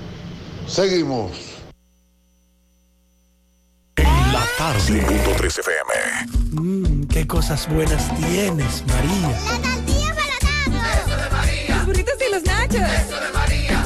Seguimos. 0.66 1.32
La 3.96 4.44
tarde. 4.58 4.80
103 5.06 5.58
FM. 5.58 5.92
Mmm, 6.52 7.04
qué 7.08 7.26
cosas 7.26 7.68
buenas 7.68 8.14
tienes, 8.16 8.82
María. 8.86 9.38
Los 11.68 11.86
burritos 11.86 12.14
y 12.26 12.32
los 12.32 12.42
nachos. 12.44 12.74
Eso 12.80 13.20
de 13.20 13.30
María. 13.32 13.33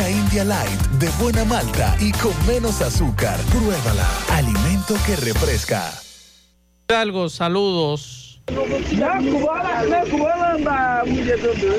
India 0.00 0.44
Light 0.44 0.80
de 0.98 1.08
buena 1.20 1.44
malta 1.44 1.94
y 2.00 2.12
con 2.12 2.32
menos 2.46 2.80
azúcar. 2.80 3.38
Pruébala. 3.50 4.08
Alimento 4.30 4.94
que 5.06 5.16
refresca. 5.16 5.92
Algo, 6.88 7.28
saludos. 7.28 8.21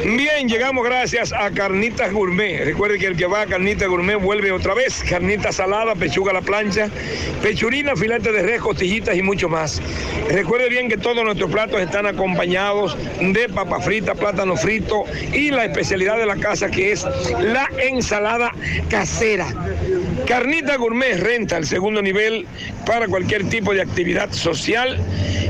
Bien, 0.06 0.48
llegamos 0.48 0.86
gracias 0.86 1.34
a 1.34 1.52
Carnitas 1.52 2.14
Gourmet. 2.14 2.64
Recuerde 2.64 3.00
que 3.00 3.08
el 3.08 3.18
que 3.18 3.26
va 3.26 3.42
a 3.42 3.46
Carnitas 3.48 3.90
Gourmet 3.90 4.16
vuelve 4.16 4.52
otra 4.52 4.74
vez. 4.74 5.04
Carnita 5.04 5.52
salada, 5.52 5.94
pechuga 5.96 6.32
a 6.32 6.36
la 6.36 6.42
plancha, 6.42 6.90
pechurina, 7.42 7.98
filete 7.98 8.32
de 8.32 8.44
res, 8.44 8.62
costillitas 8.62 9.18
y 9.18 9.22
mucho 9.22 9.50
más. 9.50 9.82
Recuerde 10.30 10.70
bien 10.70 10.88
que 10.88 10.98
todos 10.98 11.24
nuestros 11.26 11.52
platos 11.52 11.82
están 11.82 12.06
acompañados 12.06 12.98
de 13.20 13.50
papa 13.50 13.82
frita, 13.82 14.16
plátano 14.16 14.56
frito 14.56 15.04
y 15.34 15.52
la 15.52 15.66
especialidad 15.66 16.18
de 16.18 16.26
la 16.26 16.38
casa 16.38 16.72
que 16.72 16.94
es 16.94 17.06
la 17.40 17.70
ensalada 17.78 18.54
casera. 18.90 19.48
Carnita 20.26 20.78
Gourmet 20.78 21.20
renta 21.20 21.58
el 21.58 21.66
segundo 21.66 22.02
nivel 22.02 22.48
para 22.86 23.08
cualquier 23.08 23.50
tipo 23.50 23.74
de 23.74 23.82
actividad 23.82 24.32
social. 24.32 24.98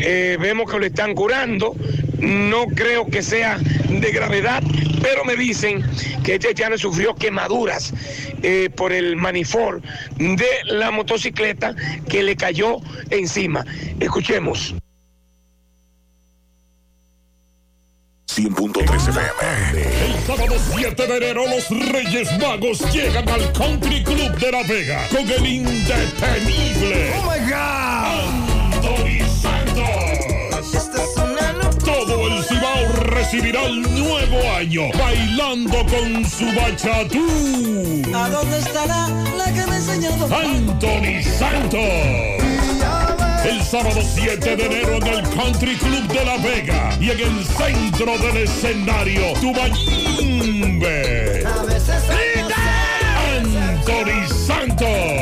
Eh, 0.00 0.36
vemos 0.40 0.70
que 0.70 0.78
lo 0.78 0.86
están 0.86 1.14
curando. 1.14 1.74
No 2.18 2.66
creo 2.66 3.06
que 3.06 3.22
sea 3.22 3.58
de 3.88 4.12
gravedad, 4.12 4.62
pero 5.02 5.24
me 5.24 5.36
dicen 5.36 5.82
que 6.22 6.34
este 6.34 6.48
haitiano 6.48 6.78
sufrió 6.78 7.14
quemaduras 7.14 7.92
eh, 8.42 8.70
por 8.74 8.92
el 8.92 9.16
manifor 9.16 9.82
de 10.18 10.46
la 10.66 10.90
motocicleta 10.90 11.74
que 12.08 12.22
le 12.22 12.36
cayó 12.36 12.76
encima. 13.10 13.64
Escuchemos. 13.98 14.74
100.3 18.34 19.08
FM. 19.08 19.82
El 20.06 20.14
sábado 20.26 20.56
7 20.74 21.06
de 21.06 21.16
enero 21.18 21.44
los 21.46 21.68
Reyes 21.90 22.28
Magos 22.38 22.80
llegan 22.90 23.28
al 23.28 23.52
Country 23.52 24.02
Club 24.02 24.34
de 24.38 24.50
La 24.50 24.62
Vega 24.62 25.06
con 25.10 25.30
el 25.30 25.46
indetenible. 25.46 27.12
Oh 27.18 27.30
my 27.30 27.38
God. 27.50 28.32
Anthony 28.72 29.20
Santos. 29.28 29.84
Todo 31.84 32.28
el 32.28 32.42
Cibao 32.44 32.92
recibirá 33.02 33.66
el 33.66 33.82
nuevo 33.82 34.38
año 34.56 34.90
bailando 34.98 35.84
con 35.84 36.24
su 36.24 36.46
bachatú. 36.56 38.02
¿A 38.14 38.30
dónde 38.30 38.58
estará 38.60 39.08
la 39.36 39.52
que 39.52 39.66
me 39.66 39.76
enseñó? 39.76 40.10
Anthony 40.34 41.22
Santos. 41.22 42.41
El 43.44 43.60
sábado 43.62 44.00
7 44.02 44.56
de 44.56 44.66
enero 44.66 44.96
en 44.98 45.06
el 45.06 45.22
Country 45.30 45.76
Club 45.76 46.06
de 46.08 46.24
La 46.24 46.36
Vega 46.38 46.96
y 47.00 47.10
en 47.10 47.20
el 47.20 47.44
centro 47.44 48.16
del 48.18 48.36
escenario, 48.44 49.32
Tubayimbe. 49.40 50.92
Anthony 53.36 54.28
Santos. 54.28 55.21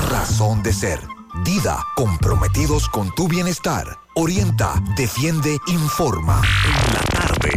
razón 0.00 0.62
de 0.62 0.72
ser. 0.72 1.00
Dida, 1.44 1.84
comprometidos 1.94 2.88
con 2.88 3.14
tu 3.14 3.28
bienestar. 3.28 3.86
Orienta, 4.14 4.74
defiende, 4.96 5.56
informa. 5.68 6.42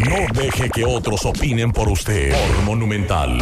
No 0.09 0.41
deje 0.41 0.69
que 0.69 0.85
otros 0.85 1.25
opinen 1.25 1.71
por 1.71 1.89
usted. 1.89 2.31
Por 2.31 2.63
Monumental. 2.63 3.39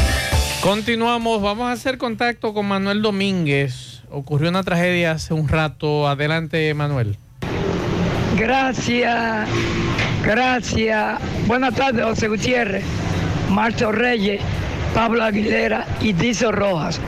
Continuamos, 0.62 1.42
vamos 1.42 1.70
a 1.70 1.74
hacer 1.74 1.98
contacto 1.98 2.54
con 2.54 2.68
Manuel 2.68 3.02
Domínguez. 3.02 4.04
Ocurrió 4.10 4.50
una 4.50 4.64
tragedia 4.64 5.12
hace 5.12 5.34
un 5.34 5.48
rato. 5.48 6.08
Adelante, 6.08 6.74
Manuel. 6.74 7.18
Gracias, 8.38 9.50
gracias. 10.24 11.20
Buenas 11.48 11.76
tardes, 11.76 12.06
José 12.06 12.28
Gutiérrez, 12.28 12.84
Marto 13.50 13.92
Reyes, 13.92 14.42
Pablo 14.94 15.24
Aguilera 15.24 15.86
y 16.00 16.14
Dizo 16.14 16.52
Rojas. 16.52 17.02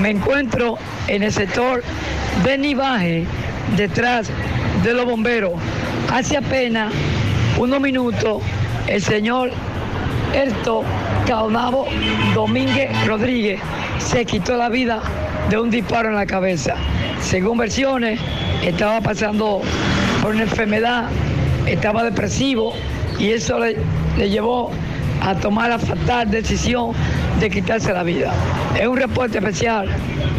Me 0.00 0.10
encuentro 0.10 0.76
en 1.08 1.22
el 1.22 1.32
sector 1.32 1.82
de 2.44 2.58
Nivaje, 2.58 3.26
detrás 3.76 4.28
de 4.84 4.92
los 4.92 5.06
bomberos. 5.06 5.54
Hace 6.12 6.36
apenas 6.36 6.92
unos 7.58 7.80
minutos 7.80 8.42
el 8.86 9.02
señor 9.02 9.50
Erto 10.34 10.84
Caonabo 11.26 11.86
Domínguez 12.34 12.90
Rodríguez 13.06 13.60
se 13.98 14.24
quitó 14.26 14.56
la 14.56 14.68
vida 14.68 15.00
de 15.48 15.58
un 15.58 15.70
disparo 15.70 16.10
en 16.10 16.16
la 16.16 16.26
cabeza. 16.26 16.74
Según 17.22 17.56
versiones, 17.56 18.20
estaba 18.62 19.00
pasando 19.00 19.62
por 20.22 20.34
una 20.34 20.42
enfermedad, 20.42 21.08
estaba 21.66 22.04
depresivo 22.04 22.74
y 23.18 23.30
eso 23.30 23.58
le, 23.58 23.76
le 24.18 24.28
llevó 24.28 24.70
a 25.22 25.34
tomar 25.34 25.70
la 25.70 25.78
fatal 25.78 26.30
decisión 26.30 26.92
de 27.40 27.50
quitarse 27.50 27.92
la 27.92 28.02
vida. 28.02 28.32
Es 28.78 28.86
un 28.86 28.96
reporte 28.96 29.38
especial 29.38 29.88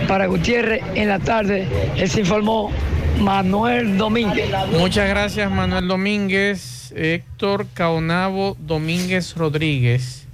para 0.08 0.26
Gutiérrez 0.26 0.82
en 0.96 1.10
la 1.10 1.20
tarde. 1.20 1.68
Les 1.96 2.16
informó 2.18 2.72
Manuel 3.20 3.98
Domínguez. 3.98 4.50
Muchas 4.72 5.10
gracias, 5.10 5.52
Manuel 5.52 5.88
Domínguez. 5.88 6.94
Héctor 6.96 7.68
Caonabo 7.74 8.58
Domínguez 8.60 9.36
Rodríguez 9.36 10.26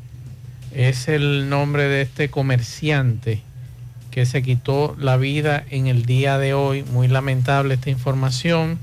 es 0.73 1.07
el 1.07 1.49
nombre 1.49 1.83
de 1.83 2.03
este 2.03 2.29
comerciante 2.29 3.41
que 4.11 4.25
se 4.25 4.43
quitó 4.43 4.95
la 4.99 5.17
vida 5.17 5.63
en 5.69 5.87
el 5.87 6.05
día 6.05 6.37
de 6.37 6.53
hoy. 6.53 6.83
Muy 6.83 7.07
lamentable 7.07 7.73
esta 7.73 7.89
información. 7.89 8.79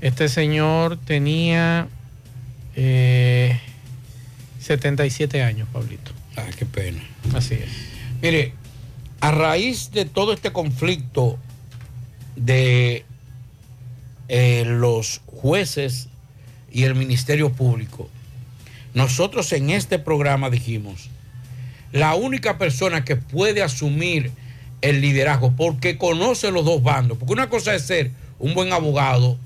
Este 0.00 0.28
señor 0.28 0.98
tenía 0.98 1.88
eh, 2.74 3.60
77 4.60 5.42
años, 5.42 5.68
Pablito. 5.72 6.15
Ah, 6.36 6.46
qué 6.56 6.66
pena. 6.66 7.02
Así 7.34 7.54
es. 7.54 7.68
Mire, 8.22 8.52
a 9.20 9.30
raíz 9.30 9.90
de 9.90 10.04
todo 10.04 10.32
este 10.32 10.52
conflicto 10.52 11.38
de 12.36 13.04
eh, 14.28 14.64
los 14.66 15.22
jueces 15.26 16.08
y 16.70 16.84
el 16.84 16.94
Ministerio 16.94 17.52
Público, 17.52 18.08
nosotros 18.94 19.52
en 19.52 19.70
este 19.70 19.98
programa 19.98 20.50
dijimos, 20.50 21.08
la 21.92 22.14
única 22.14 22.58
persona 22.58 23.04
que 23.04 23.16
puede 23.16 23.62
asumir 23.62 24.32
el 24.82 25.00
liderazgo, 25.00 25.52
porque 25.56 25.96
conoce 25.96 26.50
los 26.50 26.64
dos 26.64 26.82
bandos, 26.82 27.18
porque 27.18 27.32
una 27.32 27.48
cosa 27.48 27.74
es 27.74 27.82
ser 27.82 28.10
un 28.38 28.54
buen 28.54 28.72
abogado, 28.72 29.38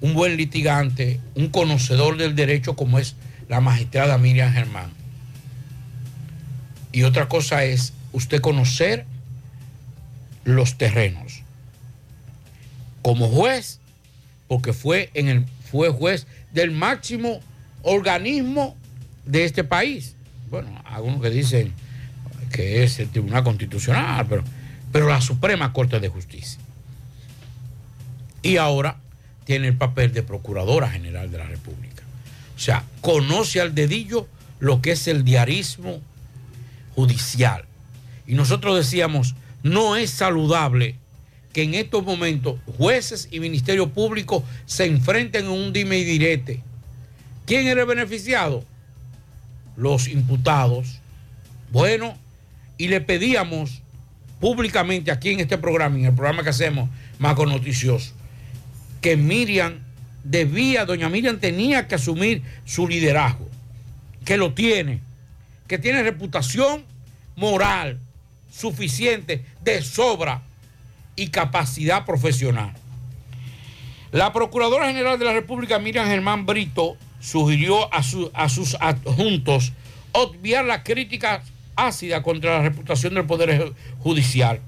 un 0.00 0.14
buen 0.14 0.36
litigante, 0.36 1.20
un 1.34 1.48
conocedor 1.48 2.16
del 2.16 2.36
derecho 2.36 2.76
como 2.76 2.98
es 2.98 3.16
la 3.48 3.60
magistrada 3.60 4.18
Miriam 4.18 4.52
Germán. 4.52 4.95
Y 6.96 7.02
otra 7.02 7.28
cosa 7.28 7.62
es 7.62 7.92
usted 8.14 8.40
conocer 8.40 9.04
los 10.44 10.78
terrenos. 10.78 11.42
Como 13.02 13.28
juez, 13.28 13.80
porque 14.48 14.72
fue, 14.72 15.10
en 15.12 15.28
el, 15.28 15.44
fue 15.70 15.90
juez 15.90 16.26
del 16.54 16.70
máximo 16.70 17.40
organismo 17.82 18.74
de 19.26 19.44
este 19.44 19.62
país. 19.62 20.14
Bueno, 20.48 20.70
algunos 20.86 21.20
que 21.20 21.28
dicen 21.28 21.74
que 22.50 22.82
es 22.82 22.98
el 22.98 23.10
Tribunal 23.10 23.44
Constitucional, 23.44 24.24
pero, 24.26 24.42
pero 24.90 25.06
la 25.06 25.20
Suprema 25.20 25.74
Corte 25.74 26.00
de 26.00 26.08
Justicia. 26.08 26.58
Y 28.40 28.56
ahora 28.56 28.96
tiene 29.44 29.68
el 29.68 29.76
papel 29.76 30.14
de 30.14 30.22
Procuradora 30.22 30.88
General 30.88 31.30
de 31.30 31.36
la 31.36 31.44
República. 31.44 32.04
O 32.56 32.58
sea, 32.58 32.84
conoce 33.02 33.60
al 33.60 33.74
dedillo 33.74 34.26
lo 34.60 34.80
que 34.80 34.92
es 34.92 35.06
el 35.08 35.24
diarismo 35.24 36.00
judicial. 36.96 37.64
Y 38.26 38.34
nosotros 38.34 38.76
decíamos, 38.76 39.36
no 39.62 39.94
es 39.96 40.10
saludable 40.10 40.96
que 41.52 41.62
en 41.62 41.74
estos 41.74 42.04
momentos 42.04 42.58
jueces 42.76 43.28
y 43.30 43.38
Ministerio 43.38 43.88
Público 43.88 44.42
se 44.64 44.86
enfrenten 44.86 45.44
en 45.44 45.50
un 45.50 45.72
dime 45.72 45.98
y 45.98 46.04
direte. 46.04 46.62
¿Quién 47.46 47.66
era 47.68 47.82
el 47.82 47.86
beneficiado? 47.86 48.64
Los 49.76 50.08
imputados. 50.08 50.98
Bueno, 51.70 52.16
y 52.78 52.88
le 52.88 53.00
pedíamos 53.00 53.82
públicamente 54.40 55.10
aquí 55.10 55.30
en 55.30 55.40
este 55.40 55.58
programa, 55.58 55.96
en 55.98 56.06
el 56.06 56.14
programa 56.14 56.42
que 56.42 56.50
hacemos, 56.50 56.90
Maco 57.18 57.46
Noticioso, 57.46 58.12
que 59.00 59.16
Miriam 59.16 59.78
debía, 60.24 60.84
doña 60.84 61.08
Miriam 61.08 61.38
tenía 61.38 61.86
que 61.88 61.94
asumir 61.94 62.42
su 62.64 62.88
liderazgo, 62.88 63.48
que 64.24 64.36
lo 64.36 64.52
tiene, 64.52 65.00
que 65.66 65.78
tiene 65.78 66.02
reputación 66.02 66.84
moral 67.36 67.98
suficiente, 68.50 69.44
de 69.62 69.82
sobra 69.82 70.42
y 71.14 71.28
capacidad 71.28 72.04
profesional. 72.04 72.72
La 74.12 74.32
Procuradora 74.32 74.86
General 74.86 75.18
de 75.18 75.24
la 75.26 75.32
República, 75.32 75.78
Miriam 75.78 76.06
Germán 76.06 76.46
Brito, 76.46 76.96
sugirió 77.20 77.92
a, 77.92 78.02
a 78.34 78.48
sus 78.48 78.76
adjuntos 78.80 79.72
obviar 80.12 80.64
la 80.64 80.82
crítica 80.82 81.42
ácida 81.74 82.22
contra 82.22 82.58
la 82.58 82.62
reputación 82.62 83.14
del 83.14 83.26
Poder 83.26 83.72
Judicial. 83.98 84.60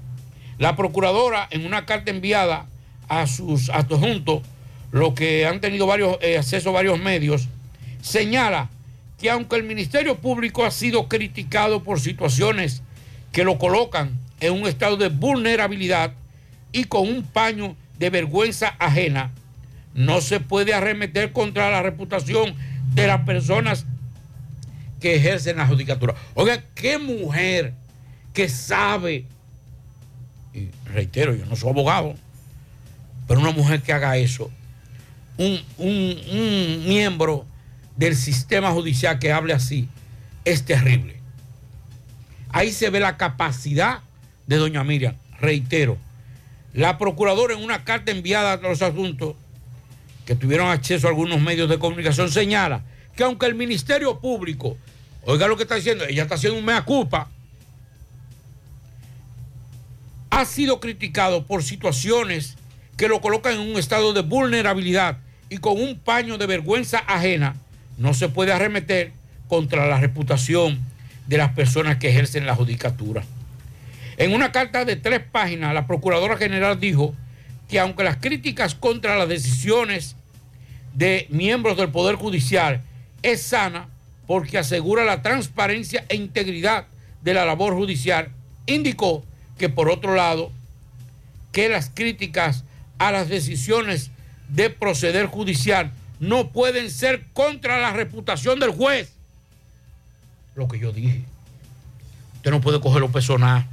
La 0.59 0.75
Procuradora, 0.75 1.47
en 1.49 1.65
una 1.65 1.85
carta 1.85 2.11
enviada 2.11 2.67
a 3.07 3.25
sus 3.25 3.69
adjuntos, 3.69 4.43
lo 4.91 5.15
que 5.15 5.45
han 5.47 5.61
tenido 5.61 5.87
varios, 5.87 6.17
eh, 6.21 6.37
acceso 6.37 6.69
a 6.69 6.73
varios 6.73 6.99
medios, 6.99 7.47
señala 8.01 8.69
que 9.19 9.29
aunque 9.29 9.55
el 9.57 9.63
Ministerio 9.63 10.17
Público 10.19 10.65
ha 10.65 10.71
sido 10.71 11.07
criticado 11.07 11.83
por 11.83 11.99
situaciones 11.99 12.81
que 13.31 13.43
lo 13.43 13.57
colocan 13.57 14.11
en 14.39 14.53
un 14.53 14.67
estado 14.67 14.97
de 14.97 15.09
vulnerabilidad 15.09 16.13
y 16.71 16.85
con 16.85 17.07
un 17.07 17.23
paño 17.23 17.75
de 17.97 18.09
vergüenza 18.09 18.75
ajena, 18.79 19.31
no 19.93 20.21
se 20.21 20.39
puede 20.39 20.73
arremeter 20.73 21.33
contra 21.33 21.69
la 21.69 21.81
reputación 21.81 22.55
de 22.93 23.07
las 23.07 23.21
personas 23.21 23.85
que 25.01 25.15
ejercen 25.15 25.57
la 25.57 25.67
judicatura. 25.67 26.15
Oiga, 26.35 26.63
qué 26.75 26.97
mujer 26.97 27.73
que 28.33 28.47
sabe, 28.47 29.25
y 30.53 30.69
reitero, 30.85 31.35
yo 31.35 31.45
no 31.45 31.55
soy 31.55 31.69
abogado, 31.71 32.15
pero 33.27 33.39
una 33.41 33.51
mujer 33.51 33.81
que 33.81 33.91
haga 33.93 34.15
eso, 34.17 34.49
un, 35.37 35.59
un- 35.77 36.19
un 36.31 36.85
miembro 36.87 37.45
del 37.99 38.15
sistema 38.15 38.71
judicial 38.71 39.19
que 39.19 39.33
hable 39.33 39.51
así, 39.51 39.89
es 40.45 40.63
terrible. 40.63 41.19
Ahí 42.49 42.71
se 42.71 42.89
ve 42.89 43.01
la 43.01 43.17
capacidad 43.17 43.99
de 44.47 44.55
doña 44.55 44.85
Miriam. 44.85 45.15
Reitero, 45.41 45.97
la 46.73 46.97
procuradora 46.97 47.53
en 47.53 47.61
una 47.61 47.83
carta 47.83 48.11
enviada 48.11 48.53
a 48.53 48.57
los 48.57 48.81
asuntos 48.81 49.35
que 50.25 50.33
tuvieron 50.33 50.69
acceso 50.69 51.07
a 51.07 51.09
algunos 51.09 51.41
medios 51.41 51.69
de 51.69 51.77
comunicación 51.77 52.31
señala 52.31 52.83
que 53.17 53.23
aunque 53.23 53.47
el 53.47 53.55
Ministerio 53.55 54.21
Público, 54.21 54.77
oiga 55.25 55.47
lo 55.47 55.57
que 55.57 55.63
está 55.63 55.75
diciendo, 55.75 56.05
ella 56.05 56.23
está 56.23 56.35
haciendo 56.35 56.57
un 56.57 56.63
mea 56.63 56.83
culpa, 56.83 57.29
ha 60.29 60.45
sido 60.45 60.79
criticado 60.79 61.45
por 61.45 61.63
situaciones 61.63 62.55
que 62.95 63.09
lo 63.09 63.19
colocan 63.19 63.55
en 63.55 63.59
un 63.59 63.77
estado 63.77 64.13
de 64.13 64.21
vulnerabilidad 64.21 65.17
y 65.49 65.57
con 65.57 65.81
un 65.81 65.99
paño 65.99 66.37
de 66.37 66.47
vergüenza 66.47 66.99
ajena, 66.99 67.57
no 67.99 68.13
se 68.13 68.29
puede 68.29 68.51
arremeter 68.51 69.11
contra 69.47 69.87
la 69.87 69.99
reputación 69.99 70.79
de 71.27 71.37
las 71.37 71.51
personas 71.51 71.97
que 71.97 72.09
ejercen 72.09 72.45
la 72.45 72.55
judicatura. 72.55 73.23
En 74.17 74.33
una 74.33 74.51
carta 74.51 74.85
de 74.85 74.95
tres 74.95 75.19
páginas, 75.19 75.73
la 75.73 75.85
Procuradora 75.85 76.37
General 76.37 76.79
dijo 76.79 77.13
que 77.69 77.79
aunque 77.79 78.03
las 78.03 78.17
críticas 78.17 78.73
contra 78.73 79.17
las 79.17 79.29
decisiones 79.29 80.15
de 80.93 81.27
miembros 81.29 81.77
del 81.77 81.89
Poder 81.89 82.15
Judicial 82.15 82.81
es 83.21 83.41
sana 83.41 83.87
porque 84.25 84.57
asegura 84.57 85.05
la 85.05 85.21
transparencia 85.21 86.05
e 86.09 86.15
integridad 86.15 86.87
de 87.21 87.33
la 87.33 87.45
labor 87.45 87.75
judicial, 87.75 88.29
indicó 88.65 89.23
que 89.57 89.69
por 89.69 89.89
otro 89.89 90.15
lado, 90.15 90.51
que 91.51 91.67
las 91.67 91.89
críticas 91.89 92.63
a 92.97 93.11
las 93.11 93.27
decisiones 93.27 94.11
de 94.49 94.69
proceder 94.69 95.25
judicial 95.25 95.91
no 96.19 96.51
pueden 96.51 96.91
ser 96.91 97.25
contra 97.33 97.79
la 97.79 97.93
reputación 97.93 98.59
del 98.59 98.71
juez. 98.71 99.13
Lo 100.55 100.67
que 100.67 100.79
yo 100.79 100.91
dije. 100.91 101.23
Usted 102.35 102.51
no 102.51 102.61
puede 102.61 102.79
coger 102.79 103.01
lo 103.01 103.11
personal. 103.11 103.65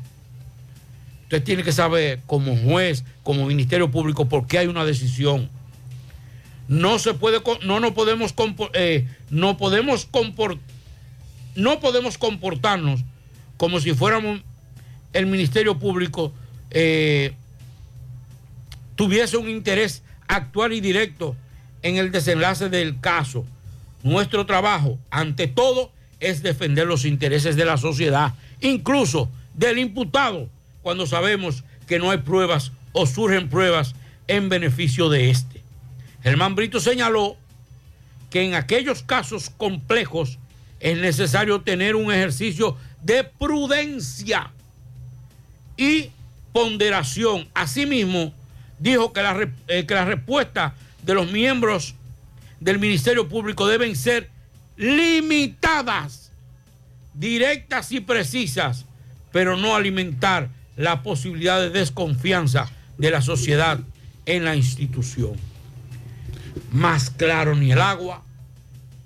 Usted 1.25 1.43
tiene 1.43 1.63
que 1.65 1.73
saber 1.73 2.21
como 2.27 2.57
juez, 2.57 3.05
como 3.23 3.47
Ministerio 3.47 3.91
Público, 3.91 4.29
por 4.29 4.47
qué 4.47 4.59
hay 4.59 4.67
una 4.69 4.85
decisión. 4.85 5.49
No 6.69 6.99
se 6.99 7.15
puede, 7.15 7.41
no 7.65 7.81
nos 7.81 7.93
podemos, 7.93 8.35
eh, 8.75 9.09
no 9.31 9.57
podemos 9.57 10.09
no 11.55 11.81
podemos 11.81 12.19
comportarnos 12.19 13.01
como 13.57 13.81
si 13.81 13.95
fuéramos 13.95 14.41
el 15.13 15.27
Ministerio 15.27 15.79
Público 15.79 16.33
eh, 16.71 17.33
tuviese 18.97 19.37
un 19.37 19.49
interés 19.49 20.03
actual 20.29 20.73
y 20.73 20.81
directo 20.81 21.37
en 21.83 21.97
el 21.97 22.11
desenlace 22.13 22.69
del 22.69 23.01
caso. 23.01 23.45
Nuestro 24.03 24.47
trabajo, 24.47 24.99
ante 25.11 25.47
todo, 25.47 25.91
es 26.21 26.43
defender 26.43 26.87
los 26.87 27.05
intereses 27.05 27.57
de 27.57 27.65
la 27.65 27.77
sociedad, 27.77 28.35
incluso 28.61 29.31
del 29.55 29.79
imputado, 29.79 30.49
cuando 30.83 31.07
sabemos 31.07 31.65
que 31.87 31.99
no 31.99 32.11
hay 32.11 32.19
pruebas 32.19 32.73
o 32.93 33.07
surgen 33.07 33.49
pruebas 33.49 33.95
en 34.29 34.49
beneficio 34.49 35.09
de 35.09 35.31
este. 35.31 35.63
Germán 36.23 36.55
Brito 36.55 36.81
señaló 36.81 37.37
que 38.31 38.43
en 38.43 38.55
aquellos 38.55 39.03
casos 39.03 39.51
complejos 39.51 40.39
es 40.81 40.99
necesario 40.99 41.61
tener 41.61 41.97
un 41.97 42.13
ejercicio 42.13 42.77
de 43.03 43.25
prudencia 43.25 44.51
y 45.77 46.11
ponderación. 46.53 47.49
Asimismo, 47.55 48.33
dijo 48.79 49.13
que 49.13 49.23
la, 49.23 49.49
eh, 49.69 49.87
que 49.87 49.95
la 49.95 50.05
respuesta 50.05 50.75
de 51.07 51.15
los 51.15 51.31
miembros 51.31 51.95
del 52.59 52.81
Ministerio 52.81 53.29
Público 53.29 53.69
deben 53.69 53.95
ser 53.95 54.29
limitadas, 54.77 56.33
directas 57.15 57.93
y 57.93 58.01
precisas, 58.01 58.87
pero 59.31 59.57
no 59.57 59.77
alimentar 59.77 60.49
la 60.77 61.05
posibilidad 61.05 61.61
de 61.61 61.71
desconfianza 61.71 62.69
de 62.99 63.13
la 63.13 63.23
sociedad 63.23 63.79
en 64.27 64.45
la 64.45 64.57
institución. 64.57 65.35
Más 66.73 67.11
claro 67.11 67.55
ni 67.55 67.71
el 67.71 67.81
agua, 67.81 68.25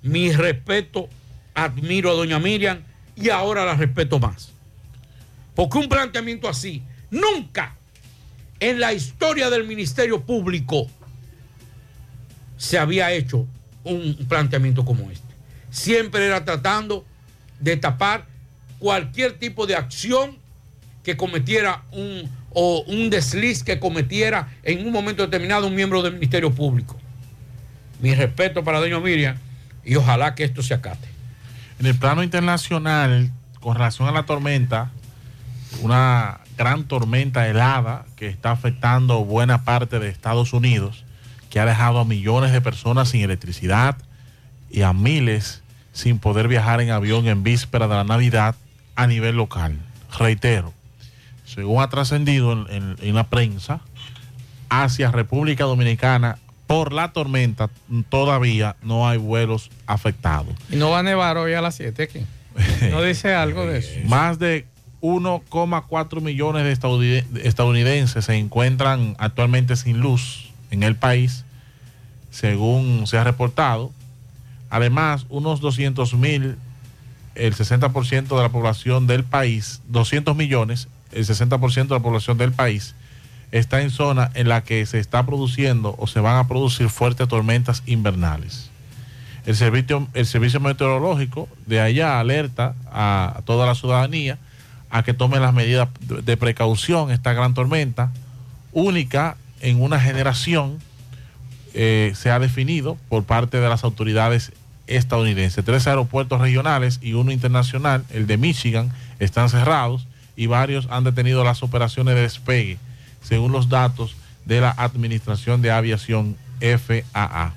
mi 0.01 0.31
respeto, 0.31 1.07
admiro 1.53 2.09
a 2.09 2.13
doña 2.13 2.39
Miriam 2.39 2.79
y 3.15 3.29
ahora 3.29 3.63
la 3.63 3.75
respeto 3.75 4.17
más. 4.17 4.51
Porque 5.53 5.77
un 5.77 5.87
planteamiento 5.87 6.49
así, 6.49 6.81
nunca 7.11 7.75
en 8.59 8.79
la 8.79 8.91
historia 8.91 9.51
del 9.51 9.67
Ministerio 9.67 10.21
Público 10.21 10.89
se 12.61 12.77
había 12.77 13.11
hecho 13.11 13.47
un 13.83 14.15
planteamiento 14.29 14.85
como 14.85 15.09
este. 15.09 15.33
Siempre 15.71 16.27
era 16.27 16.45
tratando 16.45 17.03
de 17.59 17.75
tapar 17.75 18.27
cualquier 18.77 19.39
tipo 19.39 19.65
de 19.65 19.75
acción 19.75 20.37
que 21.03 21.17
cometiera 21.17 21.81
un, 21.91 22.29
o 22.51 22.83
un 22.85 23.09
desliz 23.09 23.63
que 23.63 23.79
cometiera 23.79 24.47
en 24.61 24.85
un 24.85 24.93
momento 24.93 25.23
determinado 25.23 25.65
un 25.65 25.73
miembro 25.73 26.03
del 26.03 26.13
Ministerio 26.13 26.53
Público. 26.53 26.95
Mi 27.99 28.13
respeto 28.13 28.63
para 28.63 28.79
doña 28.79 28.99
Miriam 28.99 29.37
y 29.83 29.95
ojalá 29.95 30.35
que 30.35 30.43
esto 30.43 30.61
se 30.61 30.75
acate. 30.75 31.07
En 31.79 31.87
el 31.87 31.97
plano 31.97 32.21
internacional, 32.21 33.31
con 33.59 33.73
relación 33.73 34.07
a 34.07 34.11
la 34.11 34.27
tormenta, 34.27 34.91
una 35.81 36.41
gran 36.59 36.83
tormenta 36.83 37.47
helada 37.47 38.05
que 38.17 38.27
está 38.27 38.51
afectando 38.51 39.25
buena 39.25 39.63
parte 39.63 39.97
de 39.97 40.09
Estados 40.09 40.53
Unidos, 40.53 41.05
que 41.51 41.59
ha 41.59 41.65
dejado 41.65 41.99
a 41.99 42.05
millones 42.05 42.51
de 42.51 42.61
personas 42.61 43.09
sin 43.09 43.21
electricidad 43.21 43.97
y 44.71 44.81
a 44.81 44.93
miles 44.93 45.61
sin 45.93 46.17
poder 46.17 46.47
viajar 46.47 46.81
en 46.81 46.89
avión 46.89 47.27
en 47.27 47.43
víspera 47.43 47.87
de 47.87 47.93
la 47.95 48.03
Navidad 48.03 48.55
a 48.95 49.05
nivel 49.05 49.35
local. 49.35 49.77
Reitero, 50.17 50.73
según 51.45 51.83
ha 51.83 51.89
trascendido 51.89 52.53
en, 52.53 52.65
en- 52.73 52.95
en 53.01 53.15
la 53.15 53.25
prensa, 53.27 53.81
hacia 54.69 55.11
República 55.11 55.65
Dominicana 55.65 56.37
por 56.67 56.93
la 56.93 57.11
tormenta 57.11 57.69
todavía 58.07 58.77
no 58.81 59.07
hay 59.09 59.17
vuelos 59.17 59.69
afectados. 59.87 60.55
Y 60.69 60.77
no 60.77 60.89
va 60.89 60.99
a 60.99 61.03
nevar 61.03 61.35
hoy 61.37 61.53
a 61.53 61.59
las 61.61 61.75
7 61.75 62.03
aquí. 62.03 62.21
No 62.89 63.01
dice 63.03 63.33
algo 63.35 63.65
de 63.65 63.79
eso. 63.79 63.89
Más 64.07 64.39
de 64.39 64.65
1,4 65.01 66.21
millones 66.21 66.63
de 66.63 67.41
estadounidenses 67.43 68.23
se 68.25 68.35
encuentran 68.35 69.15
actualmente 69.19 69.75
sin 69.75 69.99
luz 69.99 70.50
en 70.71 70.83
el 70.83 70.95
país, 70.95 71.45
según 72.31 73.05
se 73.07 73.17
ha 73.17 73.23
reportado. 73.23 73.91
Además, 74.69 75.25
unos 75.29 75.59
200 75.61 76.13
mil, 76.15 76.57
el 77.35 77.55
60% 77.55 78.27
de 78.27 78.41
la 78.41 78.49
población 78.49 79.05
del 79.05 79.23
país, 79.23 79.81
200 79.89 80.35
millones, 80.35 80.87
el 81.11 81.25
60% 81.25 81.87
de 81.87 81.95
la 81.95 81.99
población 81.99 82.37
del 82.37 82.53
país, 82.53 82.95
está 83.51 83.81
en 83.81 83.89
zona 83.89 84.31
en 84.33 84.47
la 84.47 84.63
que 84.63 84.85
se 84.85 84.99
está 84.99 85.25
produciendo 85.25 85.95
o 85.97 86.07
se 86.07 86.21
van 86.21 86.37
a 86.37 86.47
producir 86.47 86.89
fuertes 86.89 87.27
tormentas 87.27 87.83
invernales. 87.85 88.69
El 89.45 89.55
servicio, 89.55 90.07
el 90.13 90.25
servicio 90.25 90.59
meteorológico 90.59 91.49
de 91.65 91.81
allá 91.81 92.19
alerta 92.19 92.75
a, 92.91 93.41
toda 93.45 93.65
la 93.65 93.75
ciudadanía 93.75 94.37
a 94.89 95.03
que 95.03 95.13
tomen 95.13 95.41
las 95.41 95.53
medidas 95.53 95.89
de 96.01 96.37
precaución 96.37 97.11
esta 97.11 97.33
gran 97.33 97.53
tormenta, 97.53 98.11
única 98.71 99.37
en 99.61 99.81
una 99.81 99.99
generación, 99.99 100.79
eh, 101.73 102.11
se 102.15 102.29
ha 102.31 102.39
definido 102.39 102.97
por 103.09 103.23
parte 103.23 103.59
de 103.59 103.69
las 103.69 103.83
autoridades 103.83 104.51
estadounidenses. 104.87 105.63
Tres 105.63 105.87
aeropuertos 105.87 106.41
regionales 106.41 106.99
y 107.01 107.13
uno 107.13 107.31
internacional, 107.31 108.03
el 108.09 108.27
de 108.27 108.37
Michigan, 108.37 108.91
están 109.19 109.49
cerrados 109.49 110.07
y 110.35 110.47
varios 110.47 110.87
han 110.89 111.03
detenido 111.03 111.43
las 111.43 111.63
operaciones 111.63 112.15
de 112.15 112.21
despegue, 112.21 112.77
según 113.21 113.51
los 113.51 113.69
datos 113.69 114.15
de 114.45 114.61
la 114.61 114.71
Administración 114.71 115.61
de 115.61 115.71
Aviación 115.71 116.35
FAA, 116.59 117.53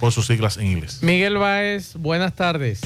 por 0.00 0.12
sus 0.12 0.26
siglas 0.26 0.56
en 0.56 0.66
inglés. 0.66 1.02
Miguel 1.02 1.36
Báez, 1.36 1.94
buenas 1.96 2.34
tardes. 2.34 2.80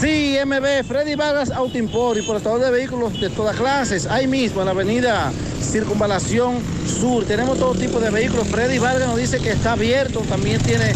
Sí, 0.00 0.36
MB, 0.46 0.84
Freddy 0.86 1.16
Vargas 1.16 1.50
Auto 1.50 1.76
Import 1.76 2.20
y 2.20 2.22
portador 2.22 2.60
de 2.60 2.70
vehículos 2.70 3.20
de 3.20 3.30
todas 3.30 3.56
clases. 3.56 4.06
Ahí 4.06 4.28
mismo, 4.28 4.60
en 4.60 4.66
la 4.66 4.70
avenida 4.70 5.32
Circunvalación 5.60 6.58
Sur. 6.86 7.24
Tenemos 7.24 7.58
todo 7.58 7.74
tipo 7.74 7.98
de 7.98 8.10
vehículos. 8.10 8.46
Freddy 8.46 8.78
Vargas 8.78 9.08
nos 9.08 9.18
dice 9.18 9.40
que 9.40 9.50
está 9.50 9.72
abierto. 9.72 10.20
También 10.20 10.62
tiene 10.62 10.94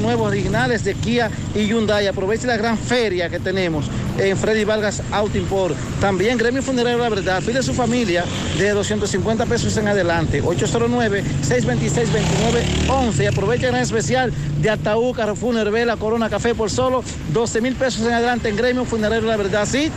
nuevos 0.00 0.28
originales 0.28 0.84
de 0.84 0.94
Kia 0.94 1.28
y 1.54 1.66
Hyundai. 1.66 2.06
Aproveche 2.06 2.46
la 2.46 2.56
gran 2.56 2.78
feria 2.78 3.28
que 3.28 3.40
tenemos 3.40 3.86
en 4.18 4.36
Freddy 4.36 4.64
Vargas 4.64 5.02
Auto 5.10 5.38
Import. 5.38 5.74
También 6.00 6.38
Gremio 6.38 6.62
Funerario 6.62 6.98
La 6.98 7.08
Verdad. 7.08 7.42
Pide 7.44 7.60
su 7.62 7.74
familia 7.74 8.24
de 8.58 8.70
250 8.70 9.46
pesos 9.46 9.76
en 9.76 9.88
adelante. 9.88 10.40
809-626-2911. 10.42 13.22
Y 13.22 13.26
aprovecha 13.26 13.66
el 13.66 13.72
gran 13.72 13.82
especial 13.82 14.32
de 14.60 14.70
Ataúd, 14.70 15.16
Carrefour, 15.16 15.54
Nervela, 15.54 15.96
Corona 15.96 16.30
Café 16.30 16.54
por 16.54 16.70
solo 16.70 17.02
12 17.32 17.60
mil 17.60 17.74
pesos 17.74 18.06
en 18.06 18.12
adelante 18.12 18.48
en 18.48 18.56
Gremio 18.56 18.84
Funerario 18.84 19.28
La 19.28 19.36
Verdad. 19.36 19.66
Sí, 19.70 19.90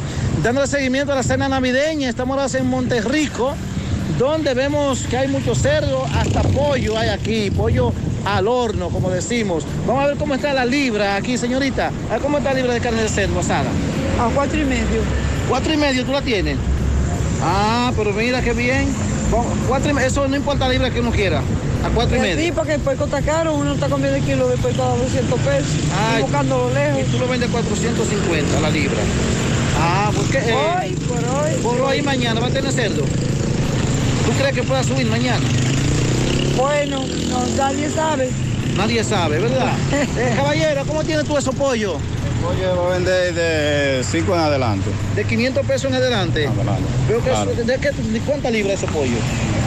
dándole 0.44 0.68
seguimiento 0.68 1.14
a 1.14 1.16
la 1.16 1.24
cena 1.24 1.50
navideña. 1.50 2.10
Estamos 2.10 2.38
ahora 2.38 2.58
en 2.58 2.68
Monterrico, 2.68 3.56
donde 4.18 4.54
vemos 4.54 5.04
que 5.10 5.18
hay 5.18 5.28
mucho 5.28 5.56
cerdo, 5.56 6.06
hasta 6.16 6.42
pollo 6.44 6.98
hay 6.98 7.10
aquí, 7.10 7.52
pollo 7.52 7.92
al 8.26 8.48
horno, 8.48 8.90
como 8.90 9.10
decimos. 9.10 9.66
Vamos 9.88 10.04
a 10.04 10.08
ver 10.08 10.18
cómo 10.18 10.36
está 10.36 10.54
la 10.54 10.66
libra 10.66 11.16
aquí, 11.16 11.38
señorita. 11.38 11.92
A 12.10 12.14
ver 12.14 12.22
cómo 12.22 12.38
está 12.38 12.52
la 12.52 12.60
libra 12.60 12.74
de 12.74 12.80
carne 12.80 13.02
de 13.02 13.10
cerdo 13.10 13.40
asada. 13.40 13.70
A 14.20 14.30
cuatro 14.34 14.60
y 14.60 14.66
medio. 14.66 15.02
¿Cuatro 15.50 15.74
y 15.74 15.78
medio 15.78 16.06
tú 16.06 16.12
la 16.12 16.22
tienes? 16.22 16.58
Ah, 17.42 17.92
pero 17.98 18.14
mira 18.14 18.42
qué 18.42 18.54
bien. 18.54 18.88
Cuatro 19.68 19.92
y 19.92 20.04
eso 20.04 20.28
no 20.28 20.36
importa 20.36 20.68
la 20.68 20.74
libra 20.74 20.92
que 20.92 21.00
uno 21.00 21.12
quiera. 21.12 21.40
A 21.84 21.90
cuatro 21.94 22.16
y 22.16 22.20
medio. 22.20 22.40
Sí, 22.40 22.52
porque 22.52 22.76
el 22.76 22.82
puerco 22.82 23.06
está 23.06 23.22
caro, 23.22 23.56
uno 23.56 23.74
está 23.74 23.90
comiendo 23.90 24.16
el 24.16 24.24
kilo 24.24 24.48
de 24.48 24.58
puerco 24.58 24.84
a 24.84 24.96
200 24.96 25.40
pesos, 25.42 25.70
y 26.18 26.22
buscándolo 26.22 26.74
lejos. 26.74 27.02
Y 27.02 27.12
tú 27.12 27.18
lo 27.20 27.28
vendes 27.28 27.50
450 27.50 28.60
la 28.62 28.70
libra. 28.70 28.98
Ah, 29.80 30.12
porque 30.16 30.38
eh, 30.38 30.54
Hoy, 30.54 30.92
por 31.08 31.18
hoy. 31.18 31.52
por 31.62 31.82
hoy 31.82 32.02
mañana 32.04 32.40
va 32.40 32.48
a 32.48 32.52
tener 32.52 32.72
cerdo. 32.72 33.04
¿Tú 34.34 34.40
crees 34.40 34.56
que 34.56 34.64
pueda 34.64 34.84
subir 34.84 35.06
mañana? 35.06 35.46
Bueno, 36.58 37.04
no, 37.30 37.46
nadie 37.56 37.88
sabe. 37.88 38.32
Nadie 38.76 39.04
sabe, 39.04 39.38
¿verdad? 39.40 39.74
Eh, 40.18 40.34
caballero, 40.36 40.84
¿cómo 40.88 41.04
tienes 41.04 41.26
tú 41.26 41.38
esos 41.38 41.54
pollos? 41.54 41.98
Pollo 42.44 42.76
lo 42.76 42.88
vende 42.90 43.32
de 43.32 44.04
5 44.04 44.34
en 44.34 44.40
adelante. 44.40 44.90
De 45.16 45.24
500 45.24 45.66
pesos 45.66 45.86
en 45.90 45.96
adelante. 45.96 46.50
Veo 47.08 47.24
que 47.24 47.30
Claro. 47.30 47.52
es- 47.52 47.66
¿de, 47.66 47.78
qué, 47.78 47.92
¿De 47.92 48.20
cuánta 48.20 48.50
libra 48.52 48.74
ese 48.74 48.88
pollo? 48.88 49.16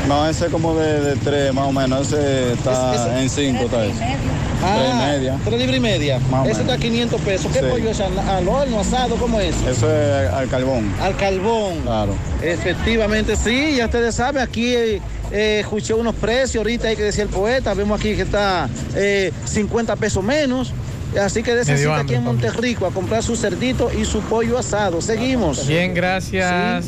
No, 0.06 0.28
ese 0.28 0.46
como 0.46 0.74
de 0.76 1.16
3 1.16 1.52
más 1.54 1.66
o 1.68 1.72
menos. 1.72 2.12
Ese 2.12 2.52
está 2.52 2.94
Es- 2.94 3.00
ese- 3.00 3.22
en 3.22 3.30
5, 3.56 3.64
está 3.64 3.84
eso. 3.86 3.94
Tres 3.98 4.90
y 4.90 4.96
media. 4.96 5.38
Tres 5.44 5.58
libras 5.60 5.76
y 5.76 5.80
media. 5.80 6.18
Más 6.30 6.46
Ese 6.46 6.58
menos. 6.58 6.58
está 6.60 6.72
a 6.74 6.78
500 6.78 7.20
pesos. 7.22 7.50
¿Qué 7.52 7.58
Sí. 7.60 7.64
pollo 7.70 7.90
es? 7.90 8.00
¿Al, 8.00 8.18
al 8.18 8.48
horno, 8.48 8.80
asado? 8.80 9.16
¿Cómo 9.16 9.40
es? 9.40 9.54
Eso 9.68 9.90
es 9.90 10.30
al 10.32 10.48
carbón. 10.48 10.92
Al 11.00 11.16
carbón. 11.16 11.80
Claro. 11.82 12.14
Efectivamente, 12.42 13.36
sí, 13.36 13.76
ya 13.76 13.86
ustedes 13.86 14.14
saben, 14.14 14.42
aquí 14.42 14.74
eh, 14.74 15.00
eh, 15.30 15.58
escuché 15.60 15.94
unos 15.94 16.14
precios 16.14 16.56
ahorita 16.56 16.88
hay 16.88 16.96
que 16.96 17.02
decía 17.04 17.22
el 17.24 17.28
poeta, 17.30 17.74
vemos 17.74 17.98
aquí 17.98 18.14
que 18.16 18.22
está 18.22 18.68
eh, 18.94 19.32
50 19.46 19.96
pesos 19.96 20.22
menos. 20.22 20.72
Así 21.20 21.42
que 21.42 21.64
cita 21.64 21.72
aquí 21.74 21.88
hambre, 22.00 22.16
en 22.16 22.24
Monterrico 22.24 22.86
a 22.86 22.90
comprar 22.90 23.22
su 23.22 23.36
cerdito 23.36 23.90
y 23.92 24.04
su 24.04 24.20
pollo 24.20 24.58
asado. 24.58 25.00
Seguimos. 25.00 25.66
Bien, 25.66 25.94
gracias 25.94 26.80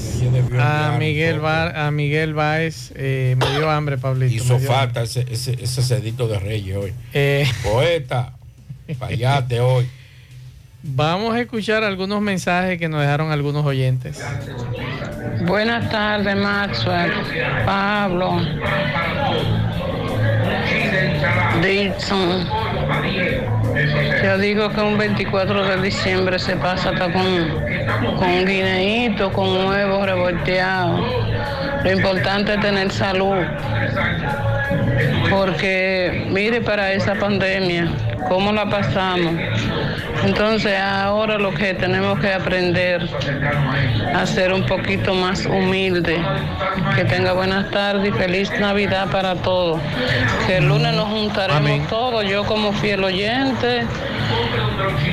a 0.59 0.97
Miguel, 0.99 1.41
Ba- 1.41 1.87
a 1.87 1.91
Miguel 1.91 2.35
Báez. 2.35 2.93
Eh, 2.95 3.37
me 3.39 3.51
dio 3.59 3.71
hambre, 3.71 3.99
Pablito. 3.99 4.35
Hizo 4.43 4.59
falta 4.59 5.03
ese, 5.03 5.25
ese, 5.31 5.57
ese 5.63 5.83
cedito 5.83 6.29
de 6.29 6.39
Reyes 6.39 6.77
hoy. 6.77 6.93
Eh. 7.15 7.49
Poeta, 7.63 8.33
fallate 8.99 9.61
hoy. 9.61 9.89
Vamos 10.83 11.35
a 11.35 11.41
escuchar 11.41 11.83
algunos 11.83 12.21
mensajes 12.21 12.79
que 12.79 12.89
nos 12.89 13.01
dejaron 13.01 13.33
algunos 13.33 13.67
oyentes. 13.67 14.23
Buenas 15.45 15.91
tardes, 15.91 16.37
Maxwell, 16.37 17.11
Pablo, 17.67 18.41
Dixon. 21.63 22.47
Yo 24.23 24.39
digo 24.39 24.71
que 24.71 24.81
un 24.81 24.99
24 24.99 25.65
de 25.65 25.83
diciembre 25.83 26.39
se 26.39 26.57
pasa 26.57 26.91
hasta 26.91 27.13
con, 27.13 28.17
con 28.17 28.45
guineíto, 28.45 29.33
con 29.33 29.67
huevos 29.67 30.05
revolteados. 30.07 31.01
Lo 31.85 31.93
importante 31.93 32.55
es 32.55 32.61
tener 32.61 32.91
salud. 32.91 33.37
Porque 35.31 36.27
mire 36.31 36.61
para 36.61 36.93
esa 36.93 37.15
pandemia, 37.15 37.91
cómo 38.29 38.53
la 38.53 38.69
pasamos. 38.69 39.35
Entonces 40.25 40.79
ahora 40.79 41.39
lo 41.39 41.55
que 41.55 41.75
tenemos 41.75 42.19
que 42.19 42.33
aprender 42.33 43.09
a 44.15 44.27
ser 44.27 44.53
un 44.53 44.67
poquito 44.67 45.15
más 45.15 45.47
humilde. 45.47 46.21
Que 46.97 47.05
tenga 47.05 47.33
buenas 47.33 47.71
tardes 47.71 48.09
y 48.09 48.13
feliz 48.13 48.51
Navidad 48.59 49.11
para 49.11 49.37
todos. 49.37 49.81
Que 50.47 50.59
el 50.59 50.69
lunes 50.69 50.95
nos 50.95 51.09
juntaremos 51.09 51.89
todos, 51.89 52.29
yo 52.29 52.45
como 52.45 52.73
fiel 52.73 53.05
oyente 53.05 53.87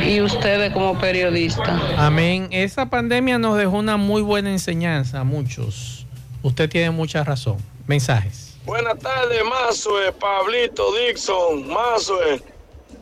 y 0.05 0.21
ustedes 0.21 0.71
como 0.71 0.97
periodistas. 0.97 1.79
Amén. 1.97 2.47
Esa 2.51 2.87
pandemia 2.87 3.37
nos 3.37 3.57
dejó 3.57 3.77
una 3.77 3.97
muy 3.97 4.21
buena 4.21 4.51
enseñanza 4.51 5.19
a 5.19 5.23
muchos. 5.23 6.05
Usted 6.41 6.69
tiene 6.69 6.91
mucha 6.91 7.23
razón. 7.23 7.57
Mensajes. 7.87 8.44
Buenas 8.65 8.97
tardes, 8.97 9.43
Mazue, 9.43 10.11
Pablito, 10.13 10.91
Dixon, 10.95 11.67
Mazue. 11.67 12.41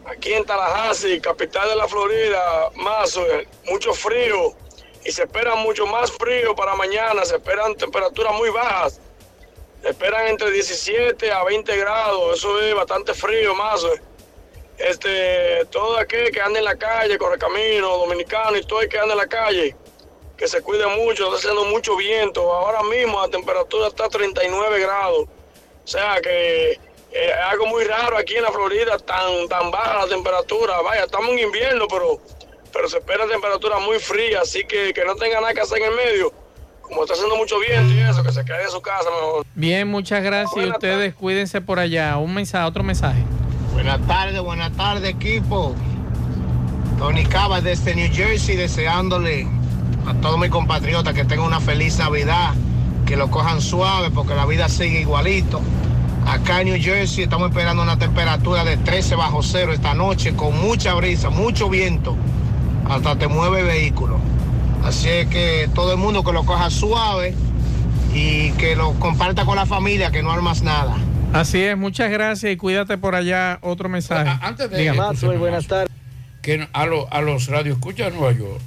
Aquí 0.06 0.34
en 0.34 0.44
Tallahassee, 0.44 1.22
capital 1.22 1.70
de 1.70 1.78
la 1.78 1.88
Florida, 1.88 2.70
Mazue, 2.76 3.48
mucho 3.70 3.94
frío. 3.94 4.54
Y 5.06 5.12
se 5.14 5.24
espera 5.24 5.56
mucho 5.56 5.86
más 5.86 6.12
frío 6.12 6.54
para 6.54 6.76
mañana. 6.76 7.24
Se 7.24 7.36
esperan 7.36 7.78
temperaturas 7.78 8.34
muy 8.34 8.50
bajas. 8.50 9.00
Se 9.82 9.92
esperan 9.92 10.28
entre 10.28 10.52
17 10.52 11.32
a 11.32 11.46
20 11.46 11.78
grados. 11.78 12.40
Eso 12.40 12.60
es 12.60 12.76
bastante 12.76 13.14
frío, 13.14 13.56
Mazue. 13.56 14.02
Este, 14.78 15.64
todo 15.72 15.98
aquel 15.98 16.30
que 16.32 16.42
anda 16.42 16.60
en 16.60 16.66
la 16.66 16.76
calle, 16.76 17.18
corre 17.18 17.38
camino, 17.38 18.00
dominicano 18.00 18.58
y 18.58 18.66
todo 18.66 18.82
el 18.82 18.90
que 18.90 19.00
anda 19.00 19.14
en 19.14 19.20
la 19.20 19.28
calle, 19.28 19.78
que 20.36 20.46
se 20.46 20.62
cuide 20.62 20.88
mucho, 20.88 21.24
está 21.24 21.38
haciendo 21.38 21.64
mucho 21.72 21.96
viento. 21.96 22.52
Ahora 22.52 22.84
mismo 22.84 23.22
la 23.22 23.30
temperatura 23.30 23.88
está 23.88 24.08
a 24.08 24.10
39 24.10 24.82
grados. 24.82 25.30
O 25.84 25.88
sea 25.88 26.20
que 26.22 26.72
eh, 26.72 26.80
es 27.12 27.32
algo 27.52 27.68
muy 27.68 27.84
raro 27.84 28.18
aquí 28.18 28.36
en 28.36 28.44
la 28.44 28.52
Florida, 28.52 28.98
tan, 29.00 29.48
tan 29.50 29.72
baja 29.72 30.06
la 30.06 30.08
temperatura. 30.08 30.82
Vaya, 30.82 31.04
estamos 31.04 31.32
en 31.32 31.40
invierno, 31.40 31.88
pero, 31.90 32.20
pero 32.72 32.90
se 32.90 32.98
espera 32.98 33.28
temperatura 33.28 33.80
muy 33.80 34.00
fría, 34.00 34.42
así 34.42 34.64
que 34.66 34.94
que 34.94 35.06
no 35.06 35.16
tenga 35.16 35.42
nada 35.42 35.54
que 35.54 35.62
hacer 35.62 35.80
en 35.80 35.92
el 35.92 35.96
medio. 35.96 36.34
Como 36.82 37.04
está 37.04 37.14
haciendo 37.14 37.36
mucho 37.38 37.60
viento 37.60 37.94
y 37.94 38.00
eso, 38.00 38.24
que 38.24 38.32
se 38.32 38.44
quede 38.44 38.64
en 38.64 38.70
su 38.70 38.82
casa 38.82 39.10
mejor. 39.10 39.46
Bien, 39.56 39.88
muchas 39.88 40.24
gracias. 40.24 40.66
Y 40.66 40.70
ustedes 40.70 41.16
cuídense 41.16 41.62
por 41.62 41.80
allá. 41.80 42.18
Un 42.18 42.34
mensaje, 42.34 42.66
otro 42.66 42.84
mensaje. 42.84 43.24
Buenas 43.74 44.06
tardes, 44.06 44.42
buenas 44.42 44.76
tardes 44.76 45.10
equipo. 45.10 45.76
Tony 47.00 47.26
Cava 47.26 47.62
desde 47.62 47.96
New 47.96 48.10
Jersey 48.14 48.56
deseándole 48.56 49.48
a 50.08 50.14
todos 50.22 50.38
mis 50.38 50.50
compatriotas 50.50 51.14
que 51.14 51.26
tengan 51.26 51.48
una 51.48 51.60
feliz 51.60 51.98
Navidad, 51.98 52.54
que 53.06 53.16
lo 53.18 53.30
cojan 53.30 53.62
suave 53.62 54.10
porque 54.12 54.34
la 54.36 54.46
vida 54.46 54.70
sigue 54.70 55.02
igualito. 55.02 55.62
Acá 56.26 56.62
en 56.62 56.70
New 56.70 56.82
Jersey 56.82 57.24
estamos 57.26 57.50
esperando 57.50 57.84
una 57.84 57.98
temperatura 57.98 58.64
de 58.64 58.78
13 58.78 59.16
bajo 59.16 59.44
cero 59.44 59.74
esta 59.74 59.94
noche 59.94 60.34
con 60.36 60.58
mucha 60.62 60.94
brisa, 60.94 61.30
mucho 61.30 61.70
viento, 61.70 62.16
hasta 62.90 63.18
te 63.18 63.28
mueve 63.28 63.64
vehículo. 63.64 64.20
Así 64.86 65.10
es 65.10 65.28
que 65.28 65.70
todo 65.76 65.92
el 65.92 65.98
mundo 65.98 66.24
que 66.24 66.32
lo 66.32 66.46
coja 66.46 66.70
suave 66.70 67.34
y 68.14 68.52
que 68.54 68.76
lo 68.76 68.94
comparta 69.00 69.44
con 69.46 69.56
la 69.58 69.66
familia, 69.66 70.12
que 70.12 70.24
no 70.24 70.32
armas 70.32 70.62
nada. 70.62 70.96
Así 71.34 71.62
es, 71.64 71.76
muchas 71.78 72.10
gracias 72.12 72.52
y 72.54 72.58
cuídate 72.58 72.98
por 72.98 73.16
allá. 73.16 73.58
Otro 73.62 73.90
mensaje. 73.90 74.30
Antes 74.42 74.70
de 74.70 74.78
Dígame. 74.78 75.00
escúchame, 75.00 75.38
buenas 75.38 75.68
tardes. 75.68 75.90
Que 76.42 76.68
a, 76.74 76.86
lo- 76.86 77.12
a 77.12 77.22
los 77.22 77.48
radioescuchas 77.48 78.12
de 78.12 78.18
Nueva 78.18 78.34
York, 78.38 78.62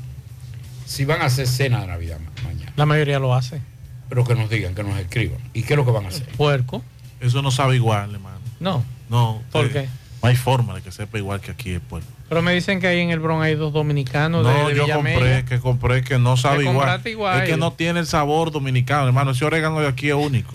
si 0.84 1.04
van 1.04 1.22
a 1.22 1.26
hacer 1.26 1.46
cena 1.46 1.80
de 1.82 1.86
Navidad 1.86 2.18
ma- 2.18 2.48
mañana, 2.48 2.72
La 2.76 2.86
mayoría 2.86 3.18
lo 3.18 3.34
hace. 3.34 3.60
Pero 4.08 4.24
que 4.24 4.34
nos 4.34 4.48
digan, 4.48 4.74
que 4.74 4.82
nos 4.82 4.98
escriban. 4.98 5.38
¿Y 5.52 5.62
qué 5.62 5.74
es 5.74 5.76
lo 5.76 5.84
que 5.84 5.90
van 5.90 6.04
a 6.06 6.08
hacer? 6.08 6.26
Puerco. 6.36 6.82
Eso 7.20 7.42
no 7.42 7.50
sabe 7.50 7.76
igual, 7.76 8.14
hermano. 8.14 8.38
No. 8.60 8.84
No. 9.08 9.42
¿Por 9.52 9.66
eh, 9.66 9.70
qué? 9.70 9.88
No 10.22 10.28
hay 10.28 10.36
forma 10.36 10.74
de 10.74 10.82
que 10.82 10.90
sepa 10.92 11.18
igual 11.18 11.40
que 11.40 11.50
aquí 11.50 11.72
el 11.72 11.80
pueblo. 11.80 12.08
Pero 12.28 12.42
me 12.42 12.52
dicen 12.52 12.80
que 12.80 12.88
ahí 12.88 13.00
en 13.00 13.10
el 13.10 13.20
Bronx 13.20 13.44
hay 13.44 13.54
dos 13.54 13.72
dominicanos 13.72 14.44
de, 14.44 14.52
No, 14.52 14.68
de 14.68 14.74
yo 14.74 14.84
Villamella. 14.84 15.16
compré, 15.16 15.44
que 15.44 15.60
compré 15.60 16.02
que 16.02 16.18
no 16.18 16.36
sabe 16.36 16.64
Que 16.64 16.70
igual. 16.70 17.00
igual. 17.06 17.42
Es 17.42 17.48
que 17.48 17.56
no 17.56 17.72
tiene 17.72 18.00
el 18.00 18.06
sabor 18.06 18.50
dominicano, 18.50 19.06
hermano. 19.06 19.30
Ese 19.30 19.44
orégano 19.44 19.80
de 19.80 19.88
aquí 19.88 20.08
es 20.08 20.14
único. 20.14 20.54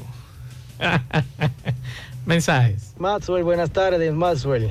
Mensajes. 2.26 2.94
Maxwell, 2.98 3.44
buenas 3.44 3.72
tardes, 3.72 4.14
Maxwell. 4.14 4.70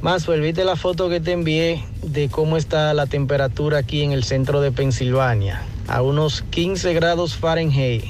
Maxwell, 0.00 0.40
¿viste 0.40 0.64
la 0.64 0.76
foto 0.76 1.08
que 1.08 1.20
te 1.20 1.32
envié 1.32 1.84
de 2.02 2.28
cómo 2.28 2.56
está 2.56 2.94
la 2.94 3.06
temperatura 3.06 3.78
aquí 3.78 4.02
en 4.02 4.12
el 4.12 4.24
centro 4.24 4.60
de 4.60 4.72
Pensilvania? 4.72 5.62
A 5.88 6.02
unos 6.02 6.42
15 6.50 6.94
grados 6.94 7.36
Fahrenheit. 7.36 8.04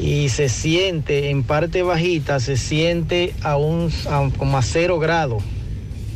Y 0.00 0.28
se 0.28 0.48
siente, 0.48 1.30
en 1.30 1.44
parte 1.44 1.82
bajita, 1.82 2.40
se 2.40 2.56
siente 2.56 3.34
a 3.42 3.56
un 3.56 3.92
a 4.10 4.28
como 4.36 4.58
a 4.58 4.62
0 4.62 4.98
grados 4.98 5.42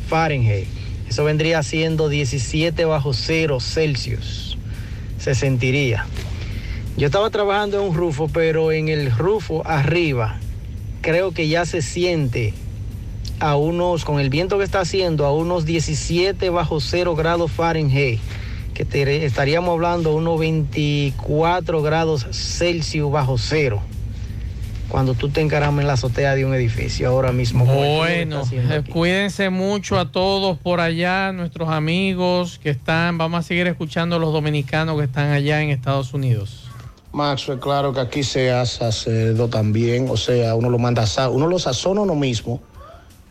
Fahrenheit. 0.07 0.67
Eso 1.09 1.23
vendría 1.23 1.63
siendo 1.63 2.07
17 2.07 2.85
bajo 2.85 3.13
cero 3.13 3.59
Celsius. 3.59 4.57
Se 5.17 5.33
sentiría. 5.33 6.05
Yo 6.97 7.07
estaba 7.07 7.31
trabajando 7.31 7.81
en 7.81 7.89
un 7.89 7.95
rufo, 7.95 8.27
pero 8.27 8.71
en 8.71 8.89
el 8.89 9.11
rufo 9.11 9.65
arriba 9.65 10.37
creo 11.01 11.31
que 11.31 11.47
ya 11.47 11.65
se 11.65 11.81
siente 11.81 12.53
a 13.39 13.55
unos, 13.55 14.05
con 14.05 14.19
el 14.19 14.29
viento 14.29 14.57
que 14.59 14.65
está 14.65 14.81
haciendo, 14.81 15.25
a 15.25 15.33
unos 15.33 15.65
17 15.65 16.49
bajo 16.51 16.79
0 16.79 17.15
grados 17.15 17.51
Fahrenheit, 17.51 18.19
que 18.79 18.85
te- 18.85 19.25
estaríamos 19.25 19.73
hablando 19.73 20.15
unos 20.15 20.39
24 20.39 21.81
grados 21.81 22.25
Celsius 22.31 23.11
bajo 23.11 23.37
cero. 23.37 23.81
Cuando 24.87 25.15
tú 25.15 25.27
te 25.27 25.41
encaramas 25.41 25.81
en 25.81 25.87
la 25.87 25.93
azotea 25.93 26.33
de 26.33 26.45
un 26.45 26.53
edificio 26.53 27.09
ahora 27.09 27.33
mismo. 27.33 27.65
Bueno, 27.65 28.41
cuídense 28.89 29.49
mucho 29.49 29.99
a 29.99 30.09
todos 30.09 30.57
por 30.59 30.79
allá, 30.79 31.33
nuestros 31.33 31.67
amigos 31.67 32.57
que 32.63 32.69
están. 32.69 33.17
Vamos 33.17 33.41
a 33.41 33.43
seguir 33.43 33.67
escuchando 33.67 34.15
a 34.15 34.19
los 34.19 34.31
dominicanos 34.31 34.97
que 34.97 35.03
están 35.03 35.31
allá 35.33 35.61
en 35.61 35.71
Estados 35.71 36.13
Unidos. 36.13 36.69
Maxwell, 37.11 37.59
claro 37.59 37.91
que 37.91 37.99
aquí 37.99 38.23
se 38.23 38.49
hace 38.51 38.81
también, 39.51 40.07
o 40.09 40.15
sea, 40.15 40.55
uno 40.55 40.69
lo 40.69 40.79
manda 40.79 41.01
a 41.01 41.05
asar, 41.05 41.31
uno 41.31 41.47
lo 41.47 41.59
sazona 41.59 41.99
uno 41.99 42.15
mismo 42.15 42.61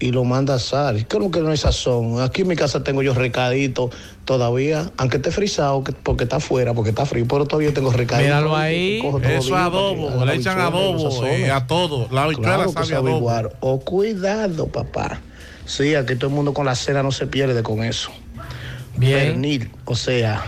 y 0.01 0.13
lo 0.13 0.25
manda 0.25 0.53
a 0.55 0.57
asar. 0.57 1.07
¿Cómo 1.09 1.31
que 1.31 1.41
no 1.41 1.53
es 1.53 1.61
sazón? 1.61 2.21
Aquí 2.21 2.43
en 2.43 2.49
mi 2.49 2.57
casa 2.57 2.85
tengo 2.85 3.03
yo 3.03 3.15
recadito 3.15 3.91
todavía, 4.25 4.91
aunque 4.97 5.17
esté 5.17 5.31
frisado, 5.33 5.83
que- 5.83 5.93
porque 5.93 6.25
está 6.25 6.37
afuera, 6.37 6.73
porque 6.75 6.91
está 6.91 7.05
frío, 7.05 7.27
pero 7.29 7.47
todavía 7.47 7.75
tengo 7.75 7.91
recadito. 7.93 8.25
Míralo 8.27 8.57
ahí. 8.57 9.01
Cojo 9.03 9.19
todo 9.21 9.31
Eso 9.33 9.57
adobo, 9.57 10.25
le 10.25 10.35
echan 10.35 10.61
adobo 10.61 11.27
eh, 11.27 11.51
a 11.51 11.67
todo. 11.67 12.09
La 12.13 12.25
habichuela 12.25 12.55
Claro 12.57 12.73
sabe 12.73 12.95
adobo. 12.95 13.17
igual. 13.17 13.51
O 13.61 13.81
cuidado, 13.81 14.69
papá. 14.69 15.21
Sí, 15.67 15.95
aquí 15.95 16.15
todo 16.17 16.29
el 16.31 16.35
mundo 16.37 16.55
con 16.55 16.65
la 16.67 16.75
cena 16.75 17.03
no 17.03 17.11
se 17.13 17.27
pierde 17.27 17.63
con 17.63 17.83
eso. 17.83 18.11
Bien. 18.97 19.19
Pernil, 19.33 19.71
o 19.85 19.95
sea, 19.95 20.45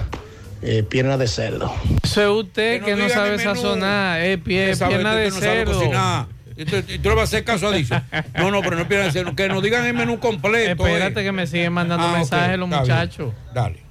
eh, 0.62 0.82
pierna 0.82 1.16
de 1.16 1.26
cerdo. 1.28 1.72
Eso 2.02 2.22
es 2.22 2.44
usted 2.46 2.82
que, 2.82 2.96
no 2.96 3.08
sabe 3.08 3.38
sazonar, 3.38 4.20
eh, 4.22 4.38
pie- 4.38 4.76
pierna 4.76 5.14
de 5.14 5.30
que 5.30 5.30
no 5.30 6.26
tú, 6.64 7.08
le 7.08 7.14
vas 7.14 7.20
a 7.20 7.22
hacer 7.24 7.44
caso 7.44 7.68
a 7.68 7.72
Dice. 7.72 8.02
No, 8.34 8.50
no, 8.50 8.60
pero 8.62 8.76
no 8.76 8.86
pierdan. 8.88 9.34
Que 9.34 9.48
nos 9.48 9.62
digan 9.62 9.84
el 9.86 9.94
menú 9.94 10.18
completo. 10.20 10.86
Espérate 10.86 11.20
eh. 11.20 11.24
que 11.24 11.32
me 11.32 11.46
siguen 11.46 11.72
mandando 11.72 12.06
Ah, 12.06 12.12
mensajes 12.12 12.58
los 12.58 12.68
bien. 12.68 12.80
muchachos. 12.80 13.32
Dale. 13.54 13.82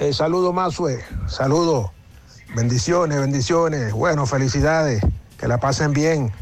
Eh, 0.00 0.12
saludos, 0.12 0.54
Mazue. 0.54 1.04
Saludos. 1.26 1.90
Bendiciones, 2.54 3.18
bendiciones. 3.18 3.92
Bueno, 3.92 4.26
felicidades. 4.26 5.02
Que 5.38 5.48
la 5.48 5.58
pasen 5.58 5.92
bien. 5.92 6.32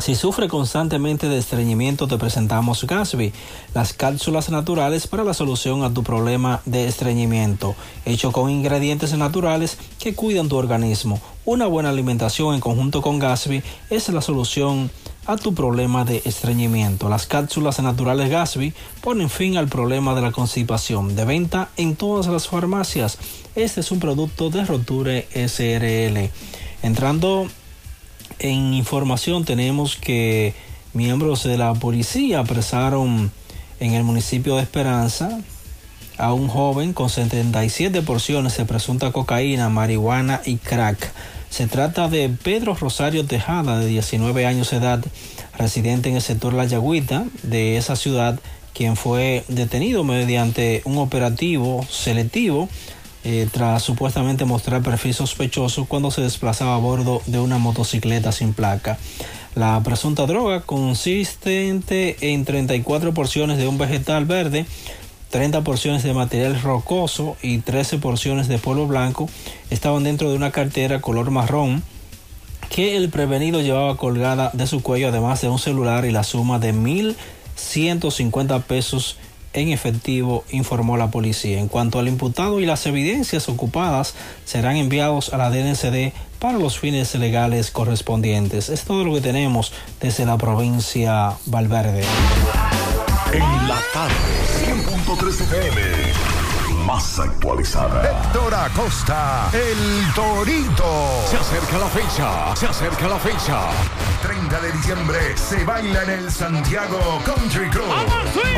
Si 0.00 0.14
sufre 0.14 0.48
constantemente 0.48 1.28
de 1.28 1.36
estreñimiento, 1.36 2.08
te 2.08 2.16
presentamos 2.16 2.84
Gasby, 2.84 3.34
las 3.74 3.92
cápsulas 3.92 4.48
naturales 4.48 5.06
para 5.06 5.24
la 5.24 5.34
solución 5.34 5.84
a 5.84 5.92
tu 5.92 6.02
problema 6.02 6.62
de 6.64 6.88
estreñimiento, 6.88 7.74
hecho 8.06 8.32
con 8.32 8.50
ingredientes 8.50 9.12
naturales 9.12 9.76
que 9.98 10.14
cuidan 10.14 10.48
tu 10.48 10.56
organismo. 10.56 11.20
Una 11.44 11.66
buena 11.66 11.90
alimentación 11.90 12.54
en 12.54 12.60
conjunto 12.60 13.02
con 13.02 13.18
Gasby 13.18 13.62
es 13.90 14.08
la 14.08 14.22
solución 14.22 14.90
a 15.26 15.36
tu 15.36 15.52
problema 15.52 16.06
de 16.06 16.22
estreñimiento. 16.24 17.10
Las 17.10 17.26
cápsulas 17.26 17.78
naturales 17.80 18.30
Gasby 18.30 18.72
ponen 19.02 19.28
fin 19.28 19.58
al 19.58 19.68
problema 19.68 20.14
de 20.14 20.22
la 20.22 20.32
constipación. 20.32 21.14
De 21.14 21.26
venta 21.26 21.68
en 21.76 21.94
todas 21.94 22.26
las 22.26 22.48
farmacias. 22.48 23.18
Este 23.54 23.80
es 23.80 23.90
un 23.90 24.00
producto 24.00 24.48
de 24.48 24.64
Roture 24.64 25.28
SRL. 25.34 26.30
Entrando 26.82 27.48
en 28.40 28.74
información 28.74 29.44
tenemos 29.44 29.96
que 29.96 30.54
miembros 30.92 31.44
de 31.44 31.58
la 31.58 31.74
policía 31.74 32.40
apresaron 32.40 33.30
en 33.78 33.92
el 33.92 34.02
municipio 34.02 34.56
de 34.56 34.62
Esperanza 34.62 35.38
a 36.18 36.32
un 36.32 36.48
joven 36.48 36.92
con 36.92 37.08
77 37.08 38.02
porciones 38.02 38.56
de 38.56 38.64
presunta 38.64 39.12
cocaína, 39.12 39.68
marihuana 39.68 40.40
y 40.44 40.56
crack. 40.56 41.12
Se 41.50 41.66
trata 41.66 42.08
de 42.08 42.28
Pedro 42.28 42.74
Rosario 42.74 43.24
Tejada, 43.26 43.78
de 43.78 43.86
19 43.86 44.46
años 44.46 44.70
de 44.70 44.76
edad, 44.78 45.04
residente 45.58 46.08
en 46.08 46.16
el 46.16 46.22
sector 46.22 46.52
La 46.54 46.64
Yagüita 46.64 47.24
de 47.42 47.76
esa 47.76 47.96
ciudad, 47.96 48.38
quien 48.74 48.96
fue 48.96 49.44
detenido 49.48 50.04
mediante 50.04 50.82
un 50.84 50.98
operativo 50.98 51.84
selectivo 51.90 52.68
eh, 53.24 53.48
tras 53.52 53.82
supuestamente 53.82 54.44
mostrar 54.44 54.82
perfil 54.82 55.14
sospechoso 55.14 55.84
cuando 55.84 56.10
se 56.10 56.22
desplazaba 56.22 56.74
a 56.74 56.78
bordo 56.78 57.20
de 57.26 57.38
una 57.38 57.58
motocicleta 57.58 58.32
sin 58.32 58.54
placa. 58.54 58.98
La 59.54 59.80
presunta 59.82 60.26
droga 60.26 60.62
consistente 60.62 62.32
en 62.32 62.44
34 62.44 63.12
porciones 63.12 63.58
de 63.58 63.66
un 63.66 63.78
vegetal 63.78 64.24
verde, 64.24 64.64
30 65.30 65.62
porciones 65.62 66.02
de 66.02 66.14
material 66.14 66.60
rocoso 66.62 67.36
y 67.42 67.58
13 67.58 67.98
porciones 67.98 68.48
de 68.48 68.58
polvo 68.58 68.86
blanco 68.86 69.28
estaban 69.70 70.04
dentro 70.04 70.30
de 70.30 70.36
una 70.36 70.50
cartera 70.50 71.00
color 71.00 71.30
marrón 71.30 71.82
que 72.70 72.96
el 72.96 73.10
prevenido 73.10 73.60
llevaba 73.60 73.96
colgada 73.96 74.50
de 74.54 74.66
su 74.66 74.82
cuello 74.82 75.08
además 75.08 75.40
de 75.40 75.48
un 75.48 75.58
celular 75.58 76.04
y 76.04 76.12
la 76.12 76.22
suma 76.22 76.58
de 76.58 76.72
1.150 76.72 78.62
pesos 78.62 79.18
en 79.52 79.68
efectivo, 79.68 80.44
informó 80.50 80.96
la 80.96 81.10
policía. 81.10 81.58
En 81.58 81.68
cuanto 81.68 81.98
al 81.98 82.08
imputado 82.08 82.60
y 82.60 82.66
las 82.66 82.86
evidencias 82.86 83.48
ocupadas 83.48 84.14
serán 84.44 84.76
enviados 84.76 85.32
a 85.32 85.38
la 85.38 85.50
DNCD 85.50 86.12
para 86.38 86.58
los 86.58 86.78
fines 86.78 87.14
legales 87.14 87.70
correspondientes. 87.70 88.68
Es 88.68 88.84
todo 88.84 89.04
lo 89.04 89.14
que 89.14 89.20
tenemos 89.20 89.72
desde 90.00 90.24
la 90.26 90.38
provincia 90.38 91.34
Valverde. 91.46 92.04
En 93.32 93.68
la 93.68 93.78
tarde, 93.92 94.14
100.3 94.66 95.28
FM. 95.28 95.99
Más 96.90 97.20
actualizada. 97.20 98.02
Héctor 98.02 98.52
Acosta, 98.52 99.48
el 99.52 100.12
Torito. 100.12 101.22
Se 101.30 101.36
acerca 101.36 101.78
la 101.78 101.86
fecha, 101.86 102.56
se 102.56 102.66
acerca 102.66 103.06
la 103.06 103.16
fecha. 103.16 103.60
30 104.22 104.60
de 104.60 104.72
diciembre 104.72 105.36
se 105.36 105.64
baila 105.64 106.02
en 106.02 106.10
el 106.10 106.32
Santiago 106.32 106.98
Country 107.24 107.70
Club. 107.70 107.86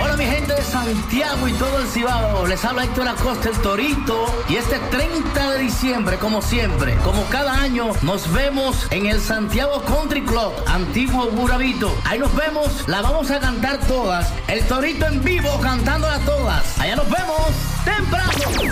Hola 0.02 0.16
mi 0.16 0.24
gente 0.24 0.54
de 0.54 0.62
Santiago 0.62 1.46
y 1.46 1.52
todo 1.52 1.78
el 1.78 1.86
Cibao, 1.88 2.46
les 2.46 2.64
habla 2.64 2.84
Héctor 2.84 3.08
Acosta 3.08 3.50
el 3.50 3.56
Torito 3.58 4.24
y 4.48 4.56
este 4.56 4.78
30 4.78 5.50
de 5.50 5.58
diciembre 5.58 6.16
como 6.16 6.40
siempre, 6.40 6.96
como 7.04 7.26
cada 7.26 7.60
año 7.60 7.90
nos 8.00 8.32
vemos 8.32 8.86
en 8.90 9.08
el 9.08 9.20
Santiago 9.20 9.82
Country 9.82 10.22
Club, 10.22 10.54
antiguo 10.66 11.26
Burabito. 11.32 11.94
Ahí 12.06 12.18
nos 12.18 12.34
vemos, 12.34 12.88
la 12.88 13.02
vamos 13.02 13.30
a 13.30 13.40
cantar 13.40 13.78
todas, 13.80 14.32
el 14.48 14.66
Torito 14.66 15.06
en 15.06 15.22
vivo 15.22 15.50
cantándolas 15.60 16.24
todas. 16.24 16.78
Allá 16.78 16.96
nos 16.96 17.10
vemos 17.10 17.52
temprano. 17.84 18.21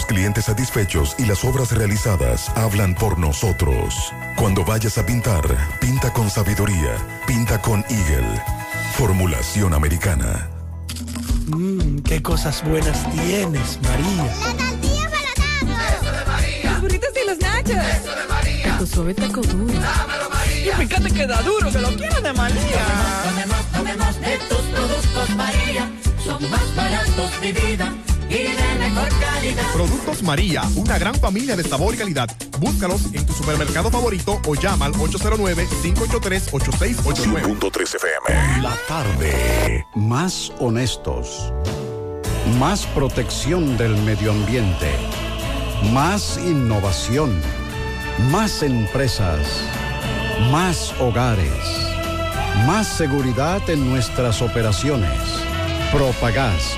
clientes 0.05 0.45
satisfechos 0.45 1.15
y 1.17 1.25
las 1.25 1.43
obras 1.43 1.71
realizadas 1.71 2.49
hablan 2.55 2.95
por 2.95 3.17
nosotros. 3.19 4.13
Cuando 4.35 4.63
vayas 4.63 4.97
a 4.97 5.05
pintar, 5.05 5.43
pinta 5.79 6.11
con 6.13 6.29
sabiduría, 6.29 6.95
pinta 7.27 7.61
con 7.61 7.83
Eagle. 7.89 8.41
Formulación 8.93 9.73
americana. 9.73 10.49
Mmm, 11.47 11.99
qué 11.99 12.21
cosas 12.21 12.63
buenas 12.63 13.09
tienes, 13.11 13.79
María. 13.81 14.33
Los 16.63 16.81
burritos 16.81 17.09
y 17.21 17.27
los 17.27 17.39
nachos. 17.39 17.75
Eso 17.75 18.15
de 18.15 18.27
María. 18.27 18.77
Tu 18.77 18.87
suave 18.87 19.13
taco 19.13 19.41
duro. 19.41 19.73
Y 20.63 20.69
fíjate 20.69 21.11
que 21.11 21.27
da 21.27 21.41
duro, 21.41 21.71
que 21.71 21.79
lo 21.79 21.89
quiero 21.95 22.21
de 22.21 22.33
María. 22.33 22.85
Tomemos, 23.23 23.65
tomemos 23.71 24.21
de 24.21 24.37
tus 24.49 24.61
productos, 24.73 25.29
María. 25.35 25.91
Son 26.23 26.49
más 26.49 26.75
baratos, 26.75 27.31
mi 27.41 27.51
vida. 27.51 27.91
Y 28.31 28.55
de 28.55 28.75
mejor 28.79 29.09
calidad. 29.19 29.69
Productos 29.73 30.23
María, 30.23 30.63
una 30.75 30.97
gran 30.97 31.13
familia 31.15 31.57
de 31.57 31.65
sabor 31.65 31.95
y 31.95 31.97
calidad. 31.97 32.29
Búscalos 32.59 33.13
en 33.13 33.25
tu 33.25 33.33
supermercado 33.33 33.91
favorito 33.91 34.39
o 34.47 34.55
llama 34.55 34.85
al 34.85 34.93
809-583-8689. 34.93 37.93
FM. 37.93 38.61
La 38.61 38.77
tarde. 38.87 39.85
Más 39.95 40.53
honestos. 40.59 41.51
Más 42.57 42.85
protección 42.87 43.77
del 43.77 43.97
medio 43.97 44.31
ambiente. 44.31 44.89
Más 45.91 46.37
innovación. 46.37 47.37
Más 48.31 48.63
empresas. 48.63 49.45
Más 50.51 50.93
hogares. 51.01 51.51
Más 52.65 52.87
seguridad 52.87 53.69
en 53.69 53.89
nuestras 53.89 54.41
operaciones. 54.41 55.19
Propagás. 55.91 56.77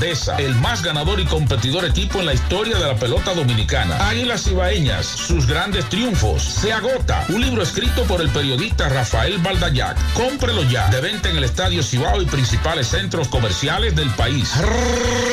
el 0.00 0.54
más 0.54 0.82
ganador 0.82 1.20
y 1.20 1.26
competidor 1.26 1.84
equipo 1.84 2.20
en 2.20 2.26
la 2.26 2.32
historia 2.32 2.78
de 2.78 2.86
la 2.86 2.94
pelota 2.94 3.34
dominicana. 3.34 4.08
Águilas 4.08 4.46
Ibaeñas, 4.46 5.04
sus 5.04 5.46
grandes 5.46 5.86
triunfos. 5.90 6.42
Se 6.42 6.72
agota. 6.72 7.26
Un 7.28 7.42
libro 7.42 7.62
escrito 7.62 8.04
por 8.04 8.22
el 8.22 8.30
periodista 8.30 8.88
Rafael 8.88 9.36
Baldayac. 9.38 9.98
Cómprelo 10.14 10.62
ya. 10.64 10.88
De 10.88 11.02
venta 11.02 11.28
en 11.28 11.36
el 11.36 11.44
Estadio 11.44 11.82
Cibao 11.82 12.22
y 12.22 12.26
principales 12.26 12.86
centros 12.86 13.28
comerciales 13.28 13.94
del 13.94 14.08
país. 14.10 14.54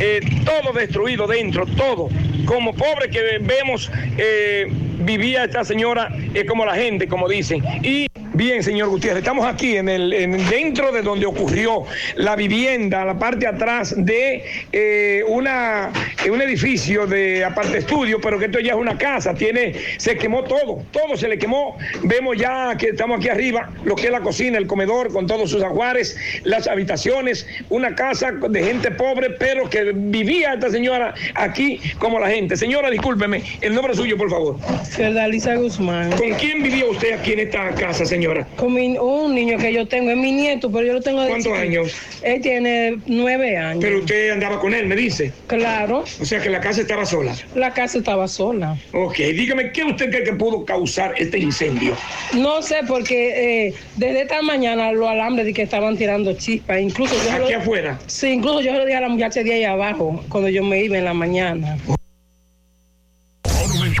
eh, 0.00 0.20
todo 0.44 0.72
destruido 0.72 1.26
dentro, 1.26 1.66
todo. 1.66 2.08
Como 2.46 2.74
pobre 2.74 3.10
que 3.10 3.38
vemos, 3.40 3.90
eh, 4.18 4.66
vivía 4.98 5.44
esta 5.44 5.64
señora 5.64 6.08
eh, 6.34 6.44
como 6.46 6.64
la 6.64 6.74
gente, 6.74 7.06
como 7.08 7.28
dicen. 7.28 7.62
Y 7.82 8.06
Bien, 8.36 8.64
señor 8.64 8.88
Gutiérrez, 8.88 9.18
estamos 9.22 9.46
aquí 9.46 9.76
en 9.76 9.88
el 9.88 10.12
en- 10.12 10.50
dentro 10.50 10.90
de 10.90 11.02
donde 11.02 11.24
ocurrió 11.24 11.84
la 12.16 12.34
vivienda, 12.34 13.04
la 13.04 13.16
parte 13.16 13.46
atrás 13.46 13.94
de 13.96 14.42
eh, 14.72 15.22
una 15.28 15.92
un 16.28 16.42
edificio 16.42 17.06
de 17.06 17.44
aparte 17.44 17.78
estudio, 17.78 18.20
pero 18.20 18.36
que 18.40 18.46
esto 18.46 18.58
ya 18.58 18.72
es 18.72 18.76
una 18.78 18.98
casa, 18.98 19.34
tiene 19.34 19.74
se 19.98 20.16
quemó 20.16 20.42
todo, 20.42 20.82
todo 20.90 21.16
se 21.16 21.28
le 21.28 21.38
quemó. 21.38 21.76
Vemos 22.02 22.36
ya 22.36 22.76
que 22.76 22.88
estamos 22.88 23.18
aquí 23.18 23.28
arriba, 23.28 23.70
lo 23.84 23.94
que 23.94 24.06
es 24.06 24.10
la 24.10 24.20
cocina, 24.20 24.58
el 24.58 24.66
comedor 24.66 25.12
con 25.12 25.28
todos 25.28 25.48
sus 25.48 25.62
ajuares, 25.62 26.16
las 26.42 26.66
habitaciones, 26.66 27.46
una 27.70 27.94
casa 27.94 28.32
de 28.32 28.64
gente 28.64 28.90
pobre, 28.90 29.30
pero 29.30 29.70
que 29.70 29.92
vivía 29.94 30.54
esta 30.54 30.70
señora 30.70 31.14
aquí 31.36 31.78
como 32.00 32.18
la 32.18 32.30
gente. 32.30 32.56
Señora, 32.56 32.90
discúlpeme, 32.90 33.44
el 33.60 33.74
nombre 33.74 33.94
suyo, 33.94 34.16
por 34.16 34.28
favor. 34.28 34.56
Fiordalisa 34.84 35.54
Guzmán. 35.56 36.10
¿Con 36.12 36.30
quién 36.34 36.62
vivía 36.62 36.84
usted 36.86 37.12
aquí 37.18 37.32
en 37.32 37.40
esta 37.40 37.70
casa, 37.74 38.04
señora? 38.04 38.46
Con 38.56 38.74
mi- 38.74 38.96
un 38.98 39.34
niño 39.34 39.58
que 39.58 39.72
yo 39.72 39.86
tengo, 39.86 40.10
es 40.10 40.16
mi 40.16 40.32
nieto, 40.32 40.70
pero 40.70 40.86
yo 40.86 40.92
lo 40.94 41.00
tengo 41.00 41.22
de 41.22 41.28
¿Cuántos 41.28 41.52
años? 41.52 41.94
Él 42.22 42.40
tiene 42.40 42.98
nueve 43.06 43.56
años. 43.56 43.82
Pero 43.82 43.98
usted 44.00 44.30
andaba 44.30 44.60
con 44.60 44.74
él, 44.74 44.86
me 44.86 44.96
dice. 44.96 45.32
Claro. 45.46 46.04
O 46.20 46.24
sea 46.24 46.40
que 46.40 46.50
la 46.50 46.60
casa 46.60 46.80
estaba 46.82 47.04
sola. 47.06 47.34
La 47.54 47.72
casa 47.72 47.98
estaba 47.98 48.28
sola. 48.28 48.76
Ok, 48.92 49.16
dígame, 49.16 49.72
¿qué 49.72 49.84
usted 49.84 50.10
cree 50.10 50.24
que 50.24 50.32
pudo 50.32 50.64
causar 50.64 51.14
este 51.18 51.38
incendio? 51.38 51.96
No 52.34 52.62
sé, 52.62 52.76
porque 52.86 53.66
eh, 53.68 53.74
desde 53.96 54.22
esta 54.22 54.42
mañana 54.42 54.92
los 54.92 55.08
alambres 55.08 55.46
de 55.46 55.52
que 55.54 55.62
estaban 55.62 55.96
tirando 55.96 56.32
chispas. 56.34 56.80
Incluso 56.80 57.14
yo 57.24 57.32
¿Aquí 57.44 57.52
lo- 57.52 57.58
afuera? 57.58 57.98
Sí, 58.06 58.28
incluso 58.28 58.60
yo 58.60 58.72
le 58.74 58.84
dije 58.86 58.96
a 58.96 59.00
la 59.02 59.08
muchacha 59.08 59.42
de 59.42 59.52
ahí 59.54 59.64
abajo, 59.64 60.22
cuando 60.28 60.48
yo 60.48 60.62
me 60.62 60.82
iba 60.82 60.96
en 60.98 61.04
la 61.04 61.14
mañana. 61.14 61.76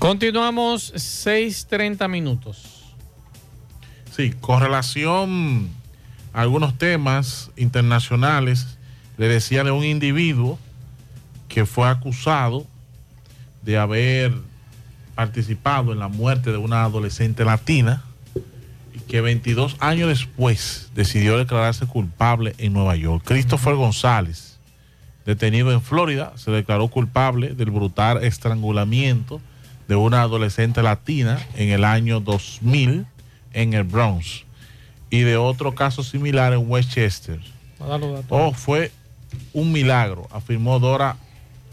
Continuamos 0.00 0.94
6:30 0.94 2.08
minutos. 2.08 2.86
Sí, 4.10 4.30
con 4.32 4.62
relación 4.62 5.68
a 6.32 6.40
algunos 6.40 6.78
temas 6.78 7.50
internacionales, 7.54 8.78
le 9.18 9.28
decía 9.28 9.62
de 9.62 9.72
un 9.72 9.84
individuo 9.84 10.58
que 11.48 11.66
fue 11.66 11.86
acusado 11.86 12.66
de 13.60 13.76
haber 13.76 14.32
participado 15.14 15.92
en 15.92 15.98
la 15.98 16.08
muerte 16.08 16.50
de 16.50 16.56
una 16.56 16.84
adolescente 16.84 17.44
latina 17.44 18.02
y 18.94 19.00
que 19.00 19.20
22 19.20 19.76
años 19.80 20.08
después 20.08 20.88
decidió 20.94 21.36
declararse 21.36 21.86
culpable 21.86 22.54
en 22.56 22.72
Nueva 22.72 22.96
York. 22.96 23.22
Christopher 23.26 23.74
González 23.74 24.58
detenido 25.26 25.72
en 25.72 25.82
Florida, 25.82 26.32
se 26.36 26.50
declaró 26.50 26.88
culpable 26.88 27.54
del 27.54 27.70
brutal 27.70 28.24
estrangulamiento 28.24 29.42
de 29.90 29.96
una 29.96 30.22
adolescente 30.22 30.84
latina 30.84 31.44
en 31.56 31.70
el 31.70 31.82
año 31.84 32.20
2000 32.20 33.06
en 33.52 33.74
el 33.74 33.82
Bronx 33.82 34.44
y 35.10 35.22
de 35.22 35.36
otro 35.36 35.74
caso 35.74 36.04
similar 36.04 36.52
en 36.52 36.70
Westchester. 36.70 37.40
Oh, 38.28 38.52
fue 38.52 38.92
un 39.52 39.72
milagro, 39.72 40.28
afirmó 40.30 40.78
Dora 40.78 41.16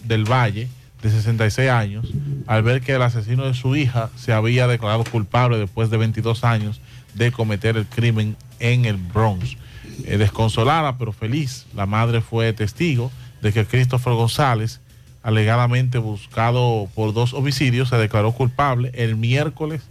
del 0.04 0.24
Valle, 0.24 0.68
de 1.04 1.12
66 1.12 1.70
años, 1.70 2.12
al 2.48 2.64
ver 2.64 2.82
que 2.82 2.94
el 2.94 3.04
asesino 3.04 3.46
de 3.46 3.54
su 3.54 3.76
hija 3.76 4.10
se 4.16 4.34
había 4.34 4.66
declarado 4.66 5.04
culpable 5.04 5.60
después 5.60 5.92
de 5.92 5.98
22 5.98 6.44
años 6.44 6.82
de 7.14 7.32
cometer 7.32 7.78
el 7.78 7.86
crimen 7.86 8.36
en 8.58 8.86
el 8.86 8.98
Bronx. 8.98 9.58
Eh, 10.06 10.18
desconsolada 10.18 10.98
pero 10.98 11.14
feliz, 11.14 11.68
la 11.76 11.86
madre 11.86 12.22
fue 12.22 12.52
testigo 12.54 13.12
de 13.44 13.54
que 13.54 13.68
Christopher 13.68 14.14
González, 14.14 14.82
alegadamente 15.24 15.98
buscado 15.98 16.88
por 16.96 17.14
dos 17.14 17.34
homicidios, 17.34 17.90
se 17.90 17.98
declaró 17.98 18.32
culpable 18.32 18.92
el 18.94 19.16
miércoles 19.16 19.82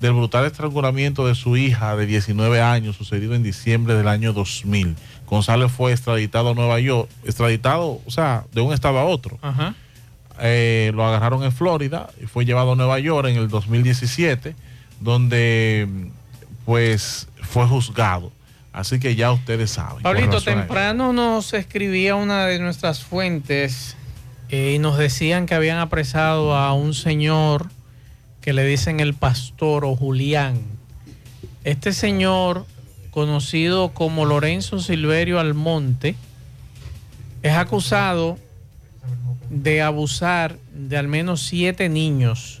del 0.00 0.12
brutal 0.12 0.44
estrangulamiento 0.44 1.26
de 1.26 1.34
su 1.34 1.56
hija 1.56 1.96
de 1.96 2.06
19 2.06 2.60
años 2.60 2.96
sucedido 2.96 3.34
en 3.34 3.42
diciembre 3.42 3.94
del 3.94 4.08
año 4.08 4.32
2000. 4.32 4.94
González 5.26 5.72
fue 5.72 5.92
extraditado 5.92 6.50
a 6.50 6.54
Nueva 6.54 6.78
York, 6.80 7.08
extraditado, 7.24 8.00
o 8.04 8.10
sea, 8.10 8.44
de 8.52 8.60
un 8.60 8.72
estado 8.72 8.98
a 8.98 9.04
otro. 9.04 9.38
Eh, 10.38 10.92
lo 10.94 11.04
agarraron 11.06 11.42
en 11.44 11.52
Florida 11.52 12.10
y 12.22 12.26
fue 12.26 12.44
llevado 12.44 12.72
a 12.72 12.76
Nueva 12.76 12.98
York 12.98 13.28
en 13.28 13.36
el 13.36 13.48
2017, 13.48 14.54
donde 15.00 15.88
pues 16.64 17.28
fue 17.40 17.66
juzgado. 17.66 18.32
Así 18.72 19.00
que 19.00 19.16
ya 19.16 19.32
ustedes 19.32 19.70
saben. 19.70 20.02
Pablito, 20.02 20.42
temprano 20.42 21.14
nos 21.14 21.54
escribía 21.54 22.14
una 22.14 22.44
de 22.44 22.58
nuestras 22.58 23.02
fuentes 23.02 23.96
eh, 24.48 24.72
y 24.74 24.78
nos 24.78 24.98
decían 24.98 25.46
que 25.46 25.54
habían 25.54 25.78
apresado 25.78 26.54
a 26.54 26.72
un 26.72 26.94
señor 26.94 27.68
que 28.40 28.52
le 28.52 28.64
dicen 28.64 29.00
el 29.00 29.14
pastor 29.14 29.84
o 29.84 29.96
Julián. 29.96 30.60
Este 31.64 31.92
señor, 31.92 32.64
conocido 33.10 33.88
como 33.88 34.24
Lorenzo 34.24 34.78
Silverio 34.78 35.40
Almonte, 35.40 36.14
es 37.42 37.52
acusado 37.54 38.38
de 39.50 39.82
abusar 39.82 40.56
de 40.72 40.96
al 40.96 41.08
menos 41.08 41.42
siete 41.42 41.88
niños. 41.88 42.60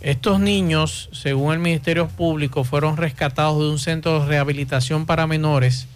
Estos 0.00 0.40
niños, 0.40 1.08
según 1.12 1.54
el 1.54 1.58
Ministerio 1.58 2.06
Público, 2.08 2.64
fueron 2.64 2.96
rescatados 2.96 3.58
de 3.58 3.70
un 3.70 3.78
centro 3.78 4.20
de 4.20 4.26
rehabilitación 4.26 5.06
para 5.06 5.26
menores 5.26 5.86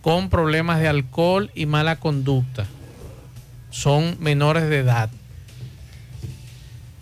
con 0.00 0.30
problemas 0.30 0.80
de 0.80 0.88
alcohol 0.88 1.50
y 1.54 1.66
mala 1.66 1.96
conducta. 1.96 2.66
Son 3.74 4.16
menores 4.20 4.70
de 4.70 4.78
edad. 4.78 5.10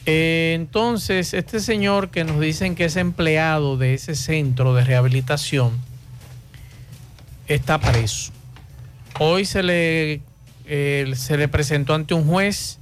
Eh, 0.07 0.55
entonces, 0.57 1.35
este 1.35 1.61
señor 1.61 2.09
que 2.09 2.25
nos 2.25 2.41
dicen 2.41 2.77
que 2.77 2.87
es 2.87 2.97
empleado 2.97 3.77
de 3.77 3.93
ese 3.93 4.15
centro 4.15 4.73
de 4.73 4.83
rehabilitación 4.83 5.73
está 7.47 7.79
preso. 7.79 8.33
Hoy 9.21 9.45
se 9.45 9.63
le, 9.63 10.23
eh, 10.65 11.13
se 11.15 11.37
le 11.37 11.47
presentó 11.47 11.93
ante 11.93 12.15
un 12.15 12.25
juez 12.27 12.79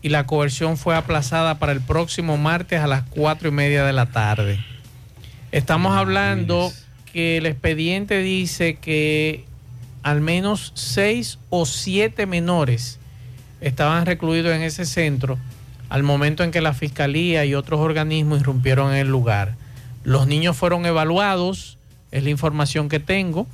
y 0.00 0.08
la 0.08 0.24
coerción 0.24 0.78
fue 0.78 0.96
aplazada 0.96 1.58
para 1.58 1.72
el 1.72 1.82
próximo 1.82 2.38
martes 2.38 2.80
a 2.80 2.86
las 2.86 3.02
cuatro 3.02 3.50
y 3.50 3.52
media 3.52 3.84
de 3.84 3.92
la 3.92 4.06
tarde. 4.06 4.58
Estamos 5.52 5.94
hablando 5.94 6.72
que 7.12 7.36
el 7.36 7.44
expediente 7.44 8.22
dice 8.22 8.76
que 8.76 9.44
al 10.02 10.22
menos 10.22 10.72
seis 10.74 11.38
o 11.50 11.66
siete 11.66 12.24
menores 12.24 12.98
estaban 13.60 14.06
recluidos 14.06 14.52
en 14.52 14.62
ese 14.62 14.84
centro 14.86 15.38
al 15.88 16.02
momento 16.02 16.44
en 16.44 16.50
que 16.50 16.60
la 16.60 16.74
fiscalía 16.74 17.44
y 17.44 17.54
otros 17.54 17.80
organismos 17.80 18.40
irrumpieron 18.40 18.92
en 18.92 18.98
el 18.98 19.08
lugar. 19.08 19.54
Los 20.04 20.26
niños 20.26 20.56
fueron 20.56 20.84
evaluados, 20.86 21.78
es 22.10 22.22
la 22.24 22.30
información 22.30 22.88
que 22.88 23.00
tengo, 23.00 23.46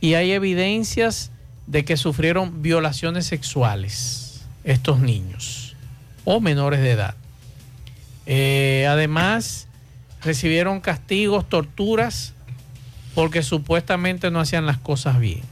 y 0.00 0.14
hay 0.14 0.32
evidencias 0.32 1.30
de 1.66 1.84
que 1.84 1.96
sufrieron 1.96 2.62
violaciones 2.62 3.26
sexuales 3.26 4.44
estos 4.64 5.00
niños 5.00 5.74
o 6.24 6.40
menores 6.40 6.80
de 6.80 6.90
edad. 6.90 7.14
Eh, 8.26 8.86
además, 8.88 9.68
recibieron 10.22 10.80
castigos, 10.80 11.48
torturas, 11.48 12.34
porque 13.14 13.42
supuestamente 13.42 14.30
no 14.30 14.40
hacían 14.40 14.66
las 14.66 14.78
cosas 14.78 15.18
bien. 15.18 15.42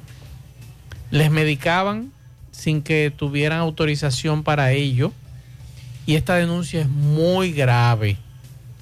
Les 1.11 1.31
medicaban 1.31 2.11
sin 2.53 2.83
que 2.83 3.13
tuvieran 3.15 3.59
autorización 3.59 4.45
para 4.45 4.71
ello 4.73 5.13
y 6.07 6.15
esta 6.17 6.37
denuncia 6.37 6.81
es 6.81 6.89
muy 6.89 7.53
grave. 7.53 8.19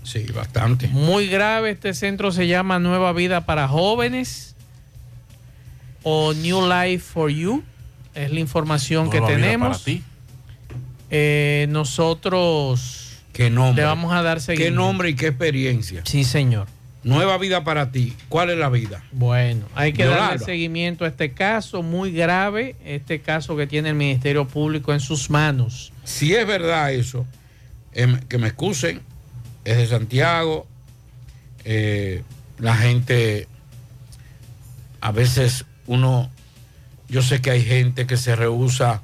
Sí, 0.02 0.26
bastante. 0.34 0.88
Muy 0.88 1.28
grave. 1.28 1.70
Este 1.70 1.94
centro 1.94 2.32
se 2.32 2.46
llama 2.46 2.78
Nueva 2.78 3.12
Vida 3.12 3.46
para 3.46 3.68
Jóvenes 3.68 4.54
o 6.02 6.32
New 6.32 6.66
Life 6.66 7.04
for 7.12 7.30
You. 7.30 7.62
Es 8.14 8.32
la 8.32 8.40
información 8.40 9.10
que 9.10 9.20
tenemos. 9.20 9.78
Para 9.78 9.84
ti. 9.84 10.02
Eh, 11.10 11.66
nosotros 11.68 13.18
¿Qué 13.32 13.50
nombre? 13.50 13.82
le 13.82 13.86
vamos 13.86 14.12
a 14.12 14.22
dar 14.22 14.40
seguimiento. 14.40 14.72
¿Qué 14.72 14.76
nombre 14.76 15.10
y 15.10 15.14
qué 15.14 15.28
experiencia? 15.28 16.02
Sí, 16.04 16.24
señor. 16.24 16.66
Nueva 17.02 17.38
vida 17.38 17.64
para 17.64 17.90
ti. 17.90 18.14
¿Cuál 18.28 18.50
es 18.50 18.58
la 18.58 18.68
vida? 18.68 19.02
Bueno, 19.12 19.66
hay 19.74 19.94
que 19.94 20.04
darle 20.04 20.38
seguimiento 20.38 21.06
a 21.06 21.08
este 21.08 21.32
caso 21.32 21.82
muy 21.82 22.12
grave, 22.12 22.76
este 22.84 23.20
caso 23.20 23.56
que 23.56 23.66
tiene 23.66 23.90
el 23.90 23.94
Ministerio 23.94 24.46
Público 24.46 24.92
en 24.92 25.00
sus 25.00 25.30
manos. 25.30 25.92
Si 26.04 26.34
es 26.34 26.46
verdad 26.46 26.92
eso, 26.92 27.26
em, 27.92 28.20
que 28.20 28.36
me 28.36 28.48
excusen, 28.48 29.00
es 29.64 29.78
de 29.78 29.86
Santiago, 29.86 30.66
eh, 31.64 32.22
la 32.58 32.76
gente, 32.76 33.48
a 35.00 35.10
veces 35.10 35.64
uno, 35.86 36.30
yo 37.08 37.22
sé 37.22 37.40
que 37.40 37.50
hay 37.50 37.64
gente 37.64 38.06
que 38.06 38.18
se 38.18 38.36
rehúsa 38.36 39.00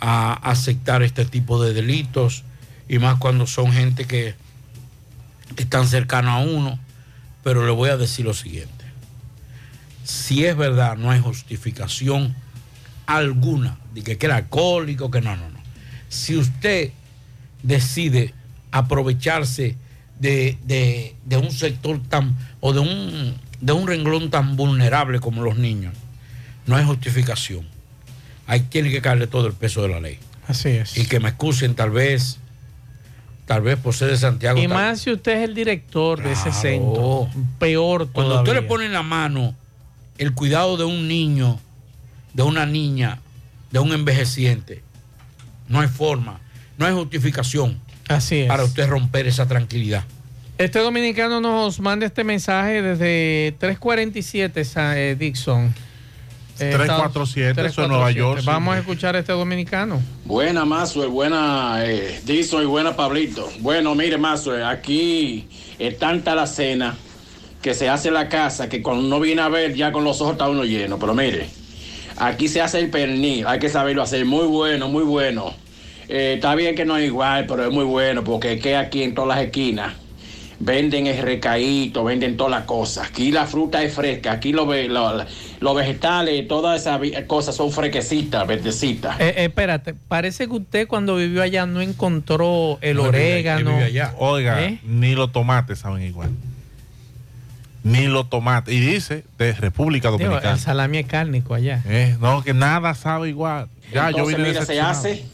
a 0.00 0.32
aceptar 0.32 1.04
este 1.04 1.24
tipo 1.24 1.62
de 1.62 1.72
delitos, 1.72 2.42
y 2.88 2.98
más 2.98 3.18
cuando 3.18 3.46
son 3.46 3.72
gente 3.72 4.06
que, 4.06 4.34
están 5.56 5.88
cercanos 5.88 6.32
a 6.32 6.38
uno 6.38 6.78
pero 7.42 7.64
le 7.64 7.72
voy 7.72 7.90
a 7.90 7.96
decir 7.96 8.24
lo 8.24 8.34
siguiente. 8.34 8.84
Si 10.04 10.44
es 10.44 10.56
verdad, 10.56 10.96
no 10.96 11.10
hay 11.10 11.20
justificación 11.20 12.34
alguna 13.06 13.78
de 13.94 14.02
que, 14.02 14.18
era 14.20 14.36
alcohólico, 14.36 15.10
que 15.10 15.20
no, 15.20 15.36
no, 15.36 15.48
no. 15.48 15.58
Si 16.08 16.36
usted 16.36 16.90
decide 17.62 18.34
aprovecharse 18.70 19.76
de, 20.18 21.14
un 21.30 21.50
sector 21.50 22.00
tan, 22.08 22.36
o 22.60 22.72
de 22.72 22.80
un, 22.80 23.36
de 23.60 23.72
un 23.72 23.86
renglón 23.86 24.30
tan 24.30 24.56
vulnerable 24.56 25.20
como 25.20 25.42
los 25.42 25.56
niños, 25.58 25.94
no 26.66 26.76
hay 26.76 26.84
justificación. 26.84 27.66
Ahí 28.46 28.60
tiene 28.60 28.90
que 28.90 29.02
caerle 29.02 29.26
todo 29.26 29.46
el 29.46 29.52
peso 29.52 29.82
de 29.82 29.88
la 29.88 30.00
ley. 30.00 30.18
Así 30.46 30.70
es. 30.70 30.96
Y 30.96 31.06
que 31.06 31.20
me 31.20 31.28
excusen 31.28 31.74
tal 31.74 31.90
vez 31.90 32.38
Tal 33.48 33.62
vez 33.62 33.78
por 33.78 33.94
ser 33.94 34.10
de 34.10 34.18
Santiago. 34.18 34.58
Y 34.58 34.68
más 34.68 35.00
si 35.00 35.10
usted 35.10 35.38
es 35.38 35.48
el 35.48 35.54
director 35.54 36.22
de 36.22 36.32
ese 36.32 36.52
centro. 36.52 37.30
Peor 37.58 38.00
todavía. 38.00 38.12
Cuando 38.12 38.38
usted 38.42 38.52
le 38.52 38.62
pone 38.62 38.84
en 38.84 38.92
la 38.92 39.02
mano 39.02 39.54
el 40.18 40.34
cuidado 40.34 40.76
de 40.76 40.84
un 40.84 41.08
niño, 41.08 41.58
de 42.34 42.42
una 42.42 42.66
niña, 42.66 43.20
de 43.70 43.78
un 43.78 43.94
envejeciente, 43.94 44.82
no 45.66 45.80
hay 45.80 45.88
forma, 45.88 46.40
no 46.76 46.84
hay 46.84 46.92
justificación. 46.92 47.80
Así 48.06 48.40
es. 48.40 48.48
Para 48.48 48.64
usted 48.64 48.86
romper 48.86 49.26
esa 49.26 49.48
tranquilidad. 49.48 50.04
Este 50.58 50.80
dominicano 50.80 51.40
nos 51.40 51.80
manda 51.80 52.04
este 52.04 52.24
mensaje 52.24 52.82
desde 52.82 53.56
347, 53.60 54.62
eh, 54.76 55.16
Dixon. 55.18 55.74
347, 56.58 57.66
eso 57.66 57.82
es 57.82 57.88
Nueva 57.88 58.10
York. 58.10 58.42
Vamos 58.44 58.74
a 58.74 58.78
escuchar 58.78 59.16
a 59.16 59.20
este 59.20 59.32
dominicano. 59.32 60.00
Buena, 60.24 60.64
Mazo, 60.64 61.08
buena, 61.10 61.84
eh, 61.84 62.20
y 62.26 62.64
buena, 62.66 62.96
Pablito. 62.96 63.48
Bueno, 63.60 63.94
mire, 63.94 64.18
Mazo, 64.18 64.52
aquí 64.66 65.46
es 65.78 65.98
tanta 65.98 66.34
la 66.34 66.46
cena 66.46 66.96
que 67.62 67.74
se 67.74 67.88
hace 67.88 68.08
en 68.08 68.14
la 68.14 68.28
casa 68.28 68.68
que 68.68 68.82
cuando 68.82 69.06
uno 69.06 69.20
viene 69.20 69.42
a 69.42 69.48
ver 69.48 69.74
ya 69.74 69.92
con 69.92 70.04
los 70.04 70.20
ojos 70.20 70.32
está 70.32 70.48
uno 70.48 70.64
lleno. 70.64 70.98
Pero 70.98 71.14
mire, 71.14 71.48
aquí 72.16 72.48
se 72.48 72.60
hace 72.60 72.80
el 72.80 72.90
pernil, 72.90 73.46
hay 73.46 73.58
que 73.58 73.68
saberlo 73.68 74.02
hacer, 74.02 74.24
muy 74.24 74.46
bueno, 74.46 74.88
muy 74.88 75.04
bueno. 75.04 75.54
Eh, 76.08 76.34
está 76.36 76.54
bien 76.54 76.74
que 76.74 76.84
no 76.84 76.96
es 76.96 77.06
igual, 77.06 77.46
pero 77.46 77.66
es 77.66 77.72
muy 77.72 77.84
bueno 77.84 78.24
porque 78.24 78.54
es 78.54 78.62
que 78.62 78.76
aquí 78.76 79.02
en 79.02 79.14
todas 79.14 79.36
las 79.36 79.44
esquinas 79.44 79.94
venden 80.60 81.06
el 81.06 81.18
recaíto, 81.22 82.04
venden 82.04 82.36
todas 82.36 82.50
las 82.50 82.64
cosas. 82.64 83.08
Aquí 83.08 83.30
la 83.30 83.46
fruta 83.46 83.82
es 83.82 83.94
fresca, 83.94 84.32
aquí 84.32 84.52
los 84.52 84.66
vegetales, 85.76 86.48
todas 86.48 86.80
esas 86.80 87.00
cosas 87.26 87.54
son 87.54 87.70
fresquecitas, 87.70 88.46
verdecitas. 88.46 89.20
Eh, 89.20 89.28
eh, 89.36 89.44
espérate, 89.44 89.94
parece 89.94 90.46
que 90.48 90.54
usted 90.54 90.88
cuando 90.88 91.16
vivió 91.16 91.42
allá 91.42 91.66
no 91.66 91.80
encontró 91.80 92.78
el 92.80 92.98
orégano. 92.98 93.78
Oiga, 94.18 94.64
¿Eh? 94.64 94.80
ni 94.84 95.14
los 95.14 95.30
tomates 95.32 95.78
saben 95.78 96.02
igual. 96.02 96.30
ni 97.84 98.06
los 98.06 98.28
tomates. 98.28 98.74
Y 98.74 98.80
dice 98.80 99.24
de 99.38 99.52
República 99.54 100.08
Digo, 100.08 100.18
Dominicana. 100.18 100.54
el 100.54 100.60
salami 100.60 100.98
es 100.98 101.06
cárnico 101.06 101.54
allá. 101.54 101.82
Eh, 101.86 102.16
no, 102.20 102.42
que 102.42 102.52
nada 102.52 102.94
sabe 102.94 103.28
igual. 103.28 103.68
Ya, 103.92 104.10
yo 104.10 104.18
Entonces, 104.18 104.36
vine 104.36 104.48
mira, 104.50 104.64
se 104.66 104.80
hace. 104.80 105.24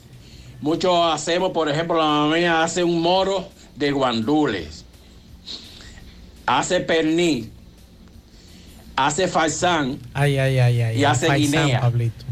Muchos 0.61 1.13
hacemos, 1.13 1.51
por 1.53 1.69
ejemplo, 1.69 1.97
la 1.97 2.05
mamá 2.05 2.35
mía 2.37 2.63
hace 2.63 2.85
un 2.85 3.01
moro 3.03 3.49
de 3.75 3.91
guandules. 3.91 4.85
Hace 6.47 6.81
pernil. 6.81 7.51
Hace 8.97 9.27
faisán. 9.29 9.99
Ay, 10.13 10.39
ay, 10.39 10.59
ay, 10.59 10.81
ay. 10.83 11.01
Y 11.01 11.05
hace 11.05 11.27
Paisán, 11.27 11.63
guinea. 11.65 11.81
Pablito. 11.81 12.25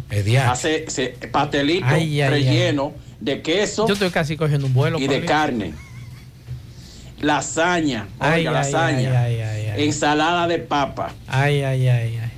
Hace 0.48 0.84
se- 0.90 1.08
pastelito 1.32 1.86
Ay, 1.88 2.20
ay, 2.20 2.30
relleno 2.30 2.92
de 3.18 3.40
queso 3.40 3.86
Yo 3.86 3.94
estoy 3.94 4.10
casi 4.10 4.36
cogiendo 4.36 4.66
un 4.66 4.74
vuelo. 4.74 4.98
y 4.98 5.02
de 5.02 5.08
Pablito. 5.08 5.26
carne. 5.32 5.74
Lasaña. 7.20 8.08
Ay, 8.18 8.40
Oiga, 8.46 8.50
ay, 8.50 8.72
lasaña. 8.72 9.22
ay, 9.22 9.40
ay, 9.40 9.66
ay, 9.70 9.84
Ensalada 9.84 10.46
de 10.48 10.58
papa. 10.58 11.12
Ay, 11.28 11.62
ay, 11.62 11.88
ay, 11.88 12.16
ay. 12.20 12.31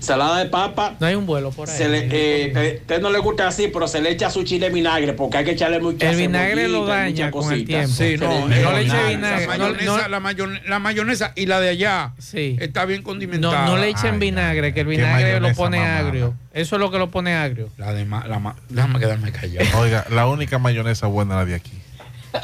Ensalada 0.00 0.38
de 0.38 0.46
papa. 0.46 0.94
No 0.98 1.06
hay 1.06 1.14
un 1.14 1.26
vuelo 1.26 1.50
por 1.50 1.68
ahí. 1.68 1.76
Se 1.76 1.86
le, 1.86 1.98
eh, 2.06 2.52
eh, 2.56 2.78
usted 2.80 3.02
no 3.02 3.10
le 3.10 3.18
gusta 3.18 3.46
así, 3.46 3.68
pero 3.68 3.86
se 3.86 4.00
le 4.00 4.10
echa 4.10 4.30
su 4.30 4.44
chile 4.44 4.70
vinagre 4.70 5.12
porque 5.12 5.36
hay 5.36 5.44
que 5.44 5.50
echarle 5.50 5.78
mucha 5.78 6.08
El 6.10 6.16
vinagre 6.16 6.68
lo 6.68 6.86
daña 6.86 7.30
con 7.30 7.52
el 7.52 7.66
tiempo. 7.66 7.88
Sí, 7.88 8.16
no, 8.18 8.48
No 8.48 8.54
eh, 8.54 8.64
le 8.76 8.80
eche 8.80 9.08
vinagre, 9.10 9.46
La 9.46 9.56
no- 9.58 9.64
mayonesa, 9.64 9.84
no- 10.02 10.08
la, 10.08 10.20
mayon- 10.20 10.60
la 10.66 10.78
mayonesa 10.78 11.32
y 11.36 11.44
la 11.44 11.60
de 11.60 11.68
allá 11.68 12.12
está 12.58 12.86
bien 12.86 13.02
condimentada. 13.02 13.66
No, 13.66 13.72
no 13.72 13.76
le 13.76 13.90
echen 13.90 14.18
vinagre, 14.18 14.72
que 14.72 14.80
el 14.80 14.86
vinagre 14.86 15.38
lo 15.38 15.52
pone 15.52 15.78
agrio. 15.86 16.34
Eso 16.54 16.76
es 16.76 16.80
lo 16.80 16.90
que 16.90 16.96
lo 16.98 17.10
pone 17.10 17.34
agrio. 17.34 17.68
La 17.76 17.92
de 17.92 18.06
ma- 18.06 18.26
la 18.26 18.38
ma- 18.38 18.56
déjame 18.70 18.98
quedarme 19.00 19.32
callado. 19.32 19.78
Oiga, 19.80 20.06
la 20.10 20.26
única 20.26 20.58
mayonesa 20.58 21.08
buena 21.08 21.34
es 21.34 21.38
la 21.40 21.44
de 21.44 21.54
aquí. 21.56 21.72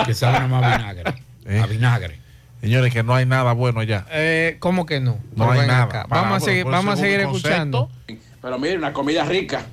Que 0.04 0.12
sabe 0.12 0.46
más 0.46 0.60
vinagre. 0.78 1.14
Eh. 1.46 1.58
A 1.62 1.66
vinagre. 1.66 2.18
Señores, 2.60 2.92
que 2.92 3.02
no 3.02 3.14
hay 3.14 3.26
nada 3.26 3.52
bueno 3.52 3.80
allá. 3.80 4.06
Eh, 4.10 4.56
¿Cómo 4.60 4.86
que 4.86 5.00
no? 5.00 5.18
No 5.36 5.46
Pero 5.48 5.50
hay 5.60 5.66
nada. 5.68 5.82
acá. 5.84 6.06
Para- 6.08 6.22
Vamos 6.22 6.42
a 6.42 6.44
seguir, 6.44 6.64
vamos 6.64 6.94
a 6.94 6.96
seguir 6.96 7.22
concepto, 7.24 7.36
escuchando. 7.48 7.90
Pero 8.42 8.58
mire, 8.58 8.76
una 8.78 8.92
comida 8.92 9.24
rica. 9.24 9.66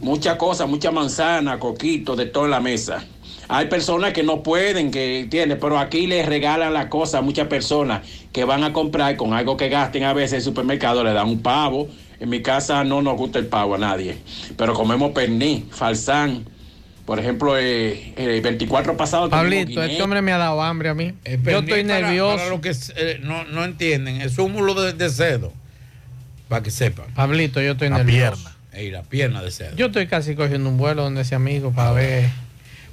Mucha 0.00 0.36
cosa, 0.36 0.66
mucha 0.66 0.90
manzana, 0.90 1.58
coquito, 1.58 2.16
de 2.16 2.26
todo 2.26 2.44
en 2.46 2.50
la 2.50 2.60
mesa. 2.60 3.04
Hay 3.48 3.66
personas 3.66 4.12
que 4.12 4.22
no 4.22 4.42
pueden, 4.42 4.90
que 4.90 5.26
tienen, 5.30 5.58
pero 5.60 5.78
aquí 5.78 6.06
les 6.06 6.26
regalan 6.26 6.72
las 6.72 6.86
cosas 6.86 7.16
a 7.16 7.22
muchas 7.22 7.46
personas 7.48 8.00
que 8.32 8.44
van 8.44 8.64
a 8.64 8.72
comprar 8.72 9.16
con 9.16 9.32
algo 9.34 9.56
que 9.56 9.68
gasten 9.68 10.04
a 10.04 10.12
veces 10.12 10.32
en 10.32 10.36
el 10.38 10.42
supermercado, 10.42 11.04
le 11.04 11.12
dan 11.12 11.28
un 11.28 11.40
pavo. 11.42 11.88
En 12.18 12.28
mi 12.30 12.40
casa 12.40 12.82
no 12.84 13.02
nos 13.02 13.16
gusta 13.16 13.38
el 13.40 13.46
pavo 13.46 13.74
a 13.74 13.78
nadie, 13.78 14.16
pero 14.56 14.74
comemos 14.74 15.10
pernil, 15.12 15.68
falsán. 15.72 16.44
Por 17.04 17.18
ejemplo, 17.18 17.58
eh, 17.58 18.12
el 18.16 18.40
24 18.40 18.96
pasado 18.96 19.28
Pablito, 19.28 19.82
este 19.82 20.00
hombre 20.02 20.22
me 20.22 20.32
ha 20.32 20.38
dado 20.38 20.62
hambre 20.62 20.88
a 20.88 20.94
mí. 20.94 21.14
Yo 21.24 21.58
estoy 21.58 21.82
para- 21.84 22.00
nervioso. 22.00 22.44
Para 22.48 22.60
que 22.60 22.72
eh, 22.96 23.20
no, 23.22 23.44
no 23.44 23.64
entienden, 23.64 24.20
es 24.20 24.38
un 24.38 24.52
mulo 24.52 24.74
de, 24.80 24.92
de 24.92 25.10
cerdo. 25.10 25.52
Para 26.48 26.62
que 26.62 26.70
sepan. 26.70 27.06
Pablito, 27.14 27.60
yo 27.60 27.72
estoy 27.72 27.88
La 27.88 27.98
nervioso. 27.98 28.34
pierna. 28.36 28.56
Ey, 28.72 28.90
la 28.90 29.02
pierna 29.02 29.42
de 29.42 29.50
cerdo. 29.50 29.76
Yo 29.76 29.86
estoy 29.86 30.06
casi 30.06 30.34
cogiendo 30.36 30.68
un 30.68 30.76
vuelo 30.78 31.02
donde 31.02 31.22
ese 31.22 31.34
amigo 31.34 31.72
para 31.72 31.92
ver 31.92 32.28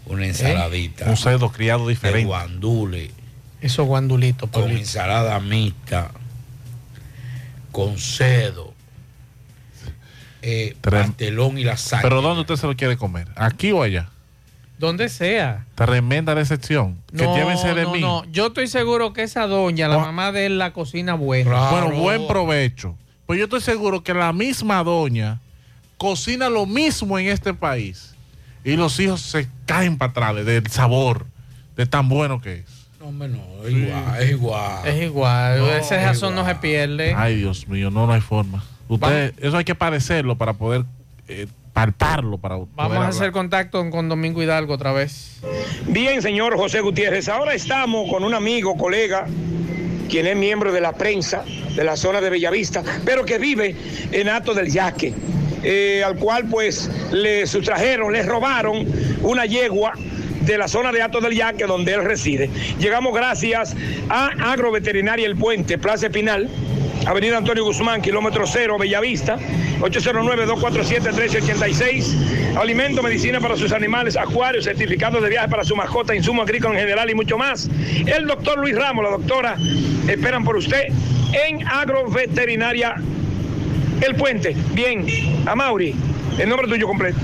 Una 0.08 0.26
ensaladita. 0.26 1.06
Un 1.10 1.16
cerdo 1.16 1.52
criado 1.52 1.88
diferente. 1.88 2.26
guandule. 2.26 3.12
esos 3.62 3.86
guandulitos, 3.86 4.50
Con 4.50 4.64
Pablito. 4.64 4.82
ensalada 4.82 5.40
mixta. 5.40 6.12
Con 7.72 7.98
cerdo. 8.00 8.69
Eh, 10.42 10.76
pastelón 10.82 11.58
y 11.58 11.64
lasaña. 11.64 12.02
Pero 12.02 12.22
¿dónde 12.22 12.42
usted 12.42 12.56
se 12.56 12.68
lo 12.68 12.76
quiere 12.76 12.96
comer? 12.98 13.28
¿Aquí 13.36 13.72
o 13.72 13.84
allá? 13.84 14.10
Donde 14.78 15.10
sea. 15.10 15.66
Tremenda 15.76 16.34
decepción. 16.36 16.98
Que 17.16 17.24
No, 17.26 17.36
llévense 17.36 17.74
de 17.74 17.84
no, 17.84 17.92
mí. 17.92 18.00
no. 18.00 18.24
Yo 18.32 18.48
estoy 18.48 18.68
seguro 18.68 19.12
que 19.12 19.24
esa 19.24 19.46
doña, 19.48 19.90
la 19.90 19.98
Oh. 19.98 20.02
mamá 20.02 20.32
de 20.32 20.46
él, 20.46 20.58
la 20.58 20.72
cocina 20.72 21.16
buena. 21.16 21.70
Bueno, 21.72 21.92
buen 21.92 22.28
provecho. 22.28 22.96
Pues 23.26 23.38
yo 23.38 23.46
estoy 23.46 23.60
seguro 23.62 24.04
que 24.04 24.14
la 24.14 24.32
misma 24.32 24.82
doña 24.84 25.40
cocina 25.98 26.50
lo 26.50 26.66
mismo 26.66 27.20
en 27.20 27.28
este 27.28 27.54
país. 27.54 28.16
Y 28.64 28.78
los 28.78 28.98
hijos 29.02 29.22
se 29.22 29.48
caen 29.66 29.98
para 29.98 30.12
atrás 30.12 30.36
de- 30.36 30.44
del 30.46 30.68
sabor, 30.68 31.26
de 31.76 31.86
tan 31.86 32.08
bueno 32.08 32.40
que 32.42 32.60
es. 32.60 32.66
No, 33.00 33.08
hombre, 33.08 33.28
no, 33.30 33.42
es 33.66 33.72
igual, 33.74 34.22
es 34.24 34.30
igual. 34.32 34.88
Es 34.88 35.04
igual. 35.04 35.60
No, 35.60 35.68
Ese 35.72 35.96
es 35.98 36.04
razón 36.04 36.36
no 36.36 36.46
se 36.46 36.56
pierde. 36.56 37.14
Ay, 37.16 37.36
Dios 37.36 37.68
mío, 37.68 37.92
no, 37.92 38.08
no 38.08 38.14
hay 38.14 38.22
forma. 38.22 38.64
Usted, 38.90 39.34
eso 39.40 39.56
hay 39.56 39.64
que 39.64 39.76
padecerlo 39.76 40.36
para 40.36 40.54
poder 40.54 40.84
eh, 41.28 41.48
palparlo. 41.74 42.40
Para 42.40 42.56
Vamos 42.56 42.76
poder 42.76 43.02
a 43.02 43.08
hacer 43.08 43.32
contacto 43.32 43.88
con 43.90 44.10
Domingo 44.10 44.42
Hidalgo 44.42 44.74
otra 44.74 44.92
vez. 44.92 45.40
Bien, 45.88 46.22
señor 46.22 46.58
José 46.58 46.82
Gutiérrez, 46.82 47.30
ahora 47.30 47.54
estamos 47.54 48.10
con 48.10 48.24
un 48.24 48.34
amigo, 48.34 48.76
colega, 48.76 49.28
quien 50.10 50.26
es 50.26 50.36
miembro 50.36 50.74
de 50.74 50.82
la 50.82 50.94
prensa 50.94 51.46
de 51.76 51.84
la 51.84 51.96
zona 51.96 52.20
de 52.20 52.32
Bellavista, 52.32 52.84
pero 53.06 53.24
que 53.24 53.38
vive 53.38 53.76
en 54.12 54.28
Ato 54.28 54.56
del 54.56 54.72
Yaque, 54.72 55.14
eh, 55.64 56.04
al 56.04 56.16
cual 56.16 56.50
pues 56.50 56.90
le 57.12 57.46
sustrajeron, 57.46 58.12
le 58.12 58.24
robaron 58.24 58.88
una 59.22 59.46
yegua 59.46 59.94
de 60.42 60.58
la 60.58 60.68
zona 60.68 60.92
de 60.92 61.04
Ato 61.04 61.22
del 61.22 61.36
Yaque 61.36 61.66
donde 61.66 61.94
él 61.94 62.04
reside. 62.04 62.50
Llegamos 62.80 63.14
gracias 63.14 63.76
a 64.10 64.52
Agroveterinaria 64.52 65.28
El 65.28 65.36
Puente, 65.36 65.78
Plaza 65.78 66.08
Espinal, 66.08 66.50
Avenida 67.06 67.38
Antonio 67.38 67.64
Guzmán, 67.64 68.02
kilómetro 68.02 68.46
cero, 68.46 68.78
Bellavista, 68.78 69.38
809-247-1386. 69.80 72.58
Alimento, 72.58 73.02
medicina 73.02 73.40
para 73.40 73.56
sus 73.56 73.72
animales, 73.72 74.18
acuarios, 74.18 74.66
certificados 74.66 75.24
de 75.24 75.30
viaje 75.30 75.48
para 75.48 75.64
su 75.64 75.76
mascota, 75.76 76.14
insumo 76.14 76.42
agrícola 76.42 76.76
en 76.76 76.82
general 76.82 77.10
y 77.10 77.16
mucho 77.16 77.38
más. 77.38 77.70
El 78.06 78.28
doctor 78.28 78.60
Luis 78.60 78.76
Ramos, 78.76 79.04
la 79.04 79.12
doctora, 79.12 79.56
esperan 80.08 80.44
por 80.44 80.58
usted 80.58 80.88
en 81.48 81.66
Agroveterinaria 81.68 82.96
El 84.02 84.16
Puente. 84.16 84.56
Bien, 84.74 85.06
a 85.46 85.56
Mauri, 85.56 85.96
el 86.38 86.50
nombre 86.50 86.68
tuyo 86.68 86.88
completo. 86.88 87.18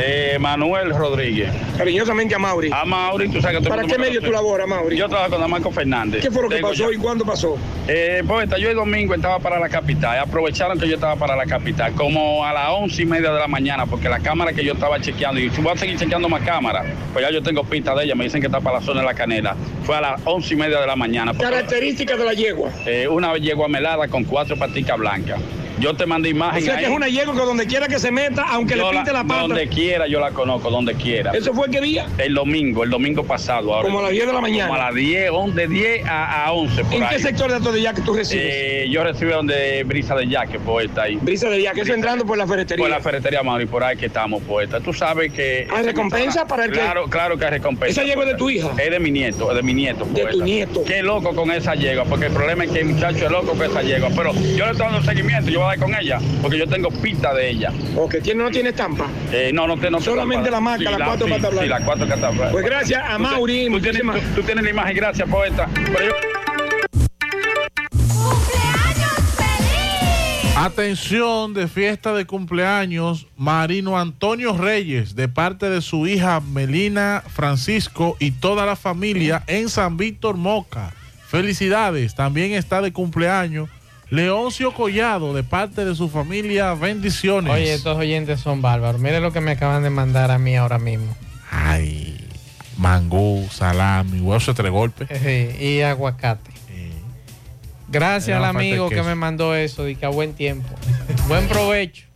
Eh, 0.00 0.38
Manuel 0.38 0.90
Rodríguez. 0.90 1.50
Cariñosamente 1.76 2.34
a 2.34 2.38
Mauri. 2.38 2.70
A 2.72 2.84
Mauri, 2.84 3.28
tú 3.28 3.40
sabes 3.40 3.60
que 3.60 3.68
¿Para 3.68 3.82
qué 3.84 3.98
medio 3.98 4.20
tú 4.22 4.30
laboras, 4.30 4.68
Mauri? 4.68 4.96
Yo 4.96 5.08
trabajo 5.08 5.36
con 5.36 5.50
Marco 5.50 5.70
Fernández. 5.72 6.22
¿Qué 6.22 6.30
fue 6.30 6.42
lo 6.42 6.48
que 6.48 6.56
Tengo 6.56 6.68
pasó 6.70 6.90
ya- 6.90 6.96
y 6.96 6.98
cuándo 7.00 7.24
pasó? 7.24 7.56
Eh, 7.88 8.22
poeta, 8.26 8.58
yo 8.58 8.70
el 8.70 8.76
domingo 8.76 9.14
estaba 9.14 9.38
para 9.40 9.58
la 9.58 9.68
capital. 9.68 10.18
Aprovecharon 10.20 10.78
que 10.78 10.86
yo 10.88 10.94
estaba 10.94 11.16
para 11.16 11.34
la 11.34 11.46
capital, 11.46 11.92
como 11.94 12.44
a 12.44 12.52
las 12.52 12.68
once 12.70 13.02
y 13.02 13.06
media 13.06 13.32
de 13.32 13.40
la 13.40 13.48
mañana, 13.48 13.86
porque 13.86 14.08
la 14.08 14.20
cámara 14.20 14.52
que 14.52 14.64
yo 14.64 14.74
estaba 14.74 15.00
chequeando, 15.00 15.40
y 15.40 15.50
si 15.50 15.60
voy 15.60 15.72
a 15.72 15.76
seguir 15.76 15.98
chequeando 15.98 16.28
más 16.28 16.42
cámaras, 16.42 16.86
pues 17.12 17.24
ya 17.24 17.32
yo 17.32 17.42
tengo 17.42 17.64
pista 17.64 17.94
de 17.94 18.04
ella, 18.04 18.14
me 18.14 18.24
dicen 18.24 18.40
que 18.40 18.46
está 18.46 18.60
para 18.60 18.78
la 18.78 18.84
zona 18.84 19.00
de 19.00 19.06
la 19.06 19.14
canela. 19.14 19.56
Fue 19.82 19.96
a 19.96 20.00
las 20.00 20.20
once 20.24 20.54
y 20.54 20.56
media 20.56 20.80
de 20.80 20.86
la 20.86 20.96
mañana. 20.96 21.32
Características 21.36 22.18
de 22.18 22.24
la 22.24 22.34
yegua. 22.34 22.70
eh, 22.86 23.08
una 23.08 23.36
yegua 23.36 23.66
melada 23.68 24.06
con 24.06 24.22
cuatro 24.24 24.56
paticas 24.56 24.96
blancas. 24.96 25.40
Yo 25.80 25.94
te 25.94 26.06
mandé 26.06 26.28
O 26.28 26.32
imagen. 26.32 26.62
sea 26.62 26.76
que 26.78 26.84
es 26.84 26.90
una 26.90 27.08
yegua 27.08 27.34
que 27.34 27.40
donde 27.40 27.66
quiera 27.66 27.86
que 27.88 27.98
se 27.98 28.10
meta, 28.10 28.44
aunque 28.48 28.76
Yo 28.76 28.90
le 28.90 28.96
pinte 28.98 29.12
la, 29.12 29.24
pata. 29.24 29.42
Donde 29.42 29.68
quiera 29.68 30.06
yo 30.08 30.20
la 30.20 30.30
conozco, 30.32 30.70
donde 30.70 30.94
quiera. 30.94 31.32
¿Eso 31.32 31.52
fue 31.54 31.70
qué 31.70 31.80
día? 31.80 32.06
El 32.18 32.34
domingo, 32.34 32.84
el 32.84 32.90
domingo 32.90 33.24
pasado. 33.24 33.74
ahora. 33.74 33.86
Como 33.86 34.00
a 34.00 34.02
las 34.02 34.10
10 34.12 34.26
de 34.26 34.32
la 34.32 34.40
mañana. 34.40 34.68
Como 34.68 34.80
a 34.80 34.84
las 34.86 34.94
10, 34.94 35.30
on- 35.32 35.54
de 35.54 35.68
10 35.68 36.04
a, 36.06 36.46
a 36.46 36.52
11. 36.52 36.84
Por 36.84 36.94
¿En 36.94 37.02
ahí. 37.04 37.08
qué 37.16 37.18
sector 37.22 37.50
de 37.50 37.56
Ato 37.56 37.72
del 37.72 37.82
Yaque 37.82 38.02
tú 38.02 38.14
recibes? 38.14 38.44
Eh, 38.48 38.88
yo 38.90 39.04
recibo 39.04 39.32
donde 39.32 39.84
Brisa 39.84 40.14
de 40.14 40.26
Yaque, 40.26 40.58
poeta. 40.58 41.02
Ahí. 41.02 41.16
Brisa 41.16 41.48
de 41.48 41.62
Yaque, 41.62 41.82
eso 41.82 41.94
entrando 41.94 42.24
por 42.26 42.36
la 42.38 42.46
ferretería. 42.46 42.82
Por 42.82 42.90
la 42.90 43.00
ferretería, 43.00 43.42
Mauri, 43.42 43.66
por 43.66 43.84
ahí 43.84 43.96
que 43.96 44.06
estamos, 44.06 44.42
poeta. 44.42 44.80
Tú 44.80 44.92
sabes 44.92 45.32
que... 45.32 45.68
¿Hay 45.74 45.84
recompensa 45.84 46.46
para 46.46 46.64
el 46.64 46.72
que- 46.72 46.78
Claro, 46.78 47.04
claro 47.08 47.38
que 47.38 47.44
hay 47.44 47.50
recompensa. 47.52 48.00
¿Esa 48.00 48.08
yegua 48.08 48.24
es 48.24 48.30
de 48.32 48.36
tu 48.36 48.50
hija? 48.50 48.70
Es 48.78 48.90
de 48.90 48.98
mi 49.00 49.10
nieto, 49.10 49.50
es 49.50 49.56
de 49.56 49.62
mi 49.62 49.74
nieto, 49.74 50.04
De 50.06 50.26
tu 50.26 50.42
nieto. 50.42 50.82
Qué 50.84 51.02
loco 51.02 51.34
con 51.34 51.50
esa 51.50 51.74
yegua, 51.74 52.04
porque 52.04 52.26
el 52.26 52.32
problema 52.32 52.64
es 52.64 52.70
que 52.72 52.80
el 52.80 52.86
muchacho 52.86 53.26
es 53.26 53.30
loco 53.30 53.52
con 53.52 53.62
esa 53.62 53.82
yegua. 53.82 54.08
Pero 54.16 54.32
yo 54.34 54.64
le 54.64 54.72
estoy 54.72 54.86
dando 54.86 55.02
seguimiento, 55.02 55.50
yo 55.50 55.60
voy 55.60 55.67
a 55.67 55.67
dar 55.68 55.78
con 55.78 55.94
ella, 55.94 56.18
porque 56.42 56.58
yo 56.58 56.66
tengo 56.66 56.88
pista 56.90 57.32
de 57.34 57.50
ella. 57.50 57.72
¿O 57.96 58.08
que 58.08 58.20
tiene, 58.20 58.42
no 58.42 58.50
tiene 58.50 58.70
estampa? 58.70 59.06
Eh, 59.32 59.50
no, 59.52 59.66
no, 59.66 59.76
no 59.76 59.98
te- 59.98 60.04
Solamente 60.04 60.50
la 60.50 60.60
marca, 60.60 60.90
Sí, 60.90 60.98
las 60.98 61.08
cuatro 61.08 61.26
sí, 61.26 61.32
patas 61.32 61.50
blancas. 61.50 61.62
Sí, 61.64 61.68
las 61.68 61.82
cuatro 61.82 62.06
patas 62.08 62.30
blancas. 62.34 62.52
Pues 62.52 62.64
gracias 62.64 63.02
a 63.08 63.18
Mauri, 63.18 63.66
Tú, 63.68 63.80
tienes, 63.80 64.04
muchísimas- 64.04 64.20
tú- 64.34 64.40
tú 64.40 64.42
tienes 64.46 64.64
la 64.64 64.70
imagen, 64.70 64.96
gracias, 64.96 65.28
poeta. 65.28 65.68
Pero 65.74 66.04
yo- 66.06 66.14
Atención 70.56 71.54
de 71.54 71.68
fiesta 71.68 72.12
de 72.12 72.26
cumpleaños 72.26 73.28
Marino 73.36 73.96
Antonio 73.98 74.56
Reyes 74.56 75.14
de 75.14 75.28
parte 75.28 75.70
de 75.70 75.80
su 75.80 76.06
hija 76.08 76.40
Melina 76.40 77.22
Francisco 77.28 78.16
y 78.18 78.32
toda 78.32 78.66
la 78.66 78.74
familia 78.74 79.44
en 79.46 79.68
San 79.68 79.96
Víctor 79.96 80.36
Moca. 80.36 80.92
Felicidades. 81.28 82.14
También 82.16 82.52
está 82.54 82.80
de 82.82 82.92
cumpleaños 82.92 83.68
Leoncio 84.10 84.72
Collado 84.72 85.34
de 85.34 85.42
parte 85.42 85.84
de 85.84 85.94
su 85.94 86.08
familia. 86.08 86.74
Bendiciones. 86.74 87.52
Oye, 87.52 87.74
estos 87.74 87.96
oyentes 87.96 88.40
son 88.40 88.62
bárbaros. 88.62 89.00
Mire 89.00 89.20
lo 89.20 89.32
que 89.32 89.40
me 89.40 89.52
acaban 89.52 89.82
de 89.82 89.90
mandar 89.90 90.30
a 90.30 90.38
mí 90.38 90.56
ahora 90.56 90.78
mismo. 90.78 91.14
Ay, 91.50 92.26
mangú, 92.76 93.46
salami, 93.50 94.20
huevos 94.20 94.46
de 94.46 94.54
tres 94.54 94.72
golpes. 94.72 95.08
Sí, 95.22 95.50
y 95.60 95.80
aguacate. 95.82 96.50
Gracias 97.90 98.36
al 98.36 98.44
amigo 98.44 98.90
que 98.90 99.02
me 99.02 99.14
mandó 99.14 99.54
eso 99.54 99.88
y 99.88 99.96
que 99.96 100.04
a 100.04 100.10
buen 100.10 100.34
tiempo. 100.34 100.68
buen 101.26 101.48
provecho. 101.48 102.07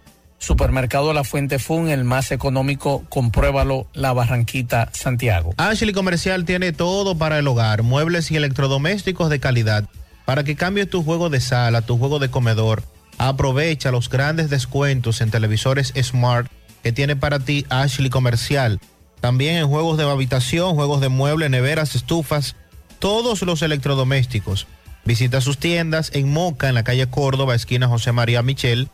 Supermercado 0.41 1.13
La 1.13 1.23
Fuente 1.23 1.59
Fun, 1.59 1.89
el 1.89 2.03
más 2.03 2.31
económico, 2.31 3.05
compruébalo, 3.09 3.85
La 3.93 4.11
Barranquita, 4.11 4.89
Santiago. 4.91 5.53
Ashley 5.57 5.93
Comercial 5.93 6.45
tiene 6.45 6.73
todo 6.73 7.15
para 7.15 7.37
el 7.37 7.47
hogar, 7.47 7.83
muebles 7.83 8.31
y 8.31 8.37
electrodomésticos 8.37 9.29
de 9.29 9.39
calidad. 9.39 9.87
Para 10.25 10.43
que 10.43 10.55
cambies 10.55 10.89
tu 10.89 11.03
juego 11.03 11.29
de 11.29 11.39
sala, 11.39 11.83
tu 11.83 11.99
juego 11.99 12.17
de 12.17 12.31
comedor, 12.31 12.83
aprovecha 13.19 13.91
los 13.91 14.09
grandes 14.09 14.49
descuentos 14.49 15.21
en 15.21 15.29
televisores 15.29 15.93
Smart 16.01 16.51
que 16.81 16.91
tiene 16.91 17.15
para 17.15 17.37
ti 17.37 17.67
Ashley 17.69 18.09
Comercial. 18.09 18.79
También 19.19 19.57
en 19.57 19.67
juegos 19.67 19.99
de 19.99 20.09
habitación, 20.09 20.73
juegos 20.73 21.01
de 21.01 21.09
muebles, 21.09 21.51
neveras, 21.51 21.93
estufas, 21.93 22.55
todos 22.97 23.43
los 23.43 23.61
electrodomésticos. 23.61 24.65
Visita 25.05 25.39
sus 25.39 25.59
tiendas 25.59 26.09
en 26.15 26.33
Moca, 26.33 26.67
en 26.67 26.73
la 26.73 26.83
calle 26.83 27.05
Córdoba, 27.05 27.53
esquina 27.53 27.87
José 27.87 28.11
María 28.11 28.41
Michel. 28.41 28.89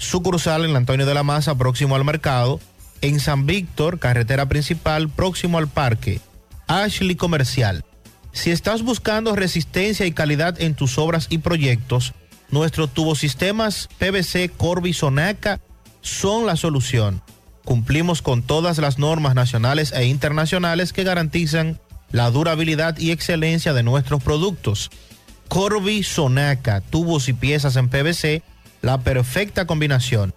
Sucursal 0.00 0.64
en 0.64 0.74
Antonio 0.74 1.04
de 1.04 1.12
la 1.12 1.22
Maza, 1.22 1.54
próximo 1.56 1.94
al 1.94 2.04
mercado. 2.04 2.58
En 3.02 3.20
San 3.20 3.46
Víctor, 3.46 3.98
carretera 3.98 4.46
principal, 4.46 5.10
próximo 5.10 5.58
al 5.58 5.68
parque. 5.68 6.20
Ashley 6.66 7.16
Comercial. 7.16 7.84
Si 8.32 8.50
estás 8.50 8.82
buscando 8.82 9.36
resistencia 9.36 10.06
y 10.06 10.12
calidad 10.12 10.60
en 10.60 10.74
tus 10.74 10.98
obras 10.98 11.26
y 11.28 11.38
proyectos, 11.38 12.14
nuestros 12.50 12.92
tubosistemas 12.94 13.88
PVC 13.98 14.50
Corby 14.56 14.94
Sonaca 14.94 15.60
son 16.00 16.46
la 16.46 16.56
solución. 16.56 17.22
Cumplimos 17.64 18.22
con 18.22 18.42
todas 18.42 18.78
las 18.78 18.98
normas 18.98 19.34
nacionales 19.34 19.92
e 19.92 20.06
internacionales 20.06 20.94
que 20.94 21.04
garantizan 21.04 21.78
la 22.10 22.30
durabilidad 22.30 22.98
y 22.98 23.10
excelencia 23.10 23.74
de 23.74 23.82
nuestros 23.82 24.22
productos. 24.22 24.90
Corby 25.48 26.02
Sonaca, 26.04 26.80
tubos 26.80 27.28
y 27.28 27.34
piezas 27.34 27.76
en 27.76 27.88
PVC, 27.88 28.42
la 28.82 28.98
perfecta 28.98 29.66
combinación. 29.66 30.34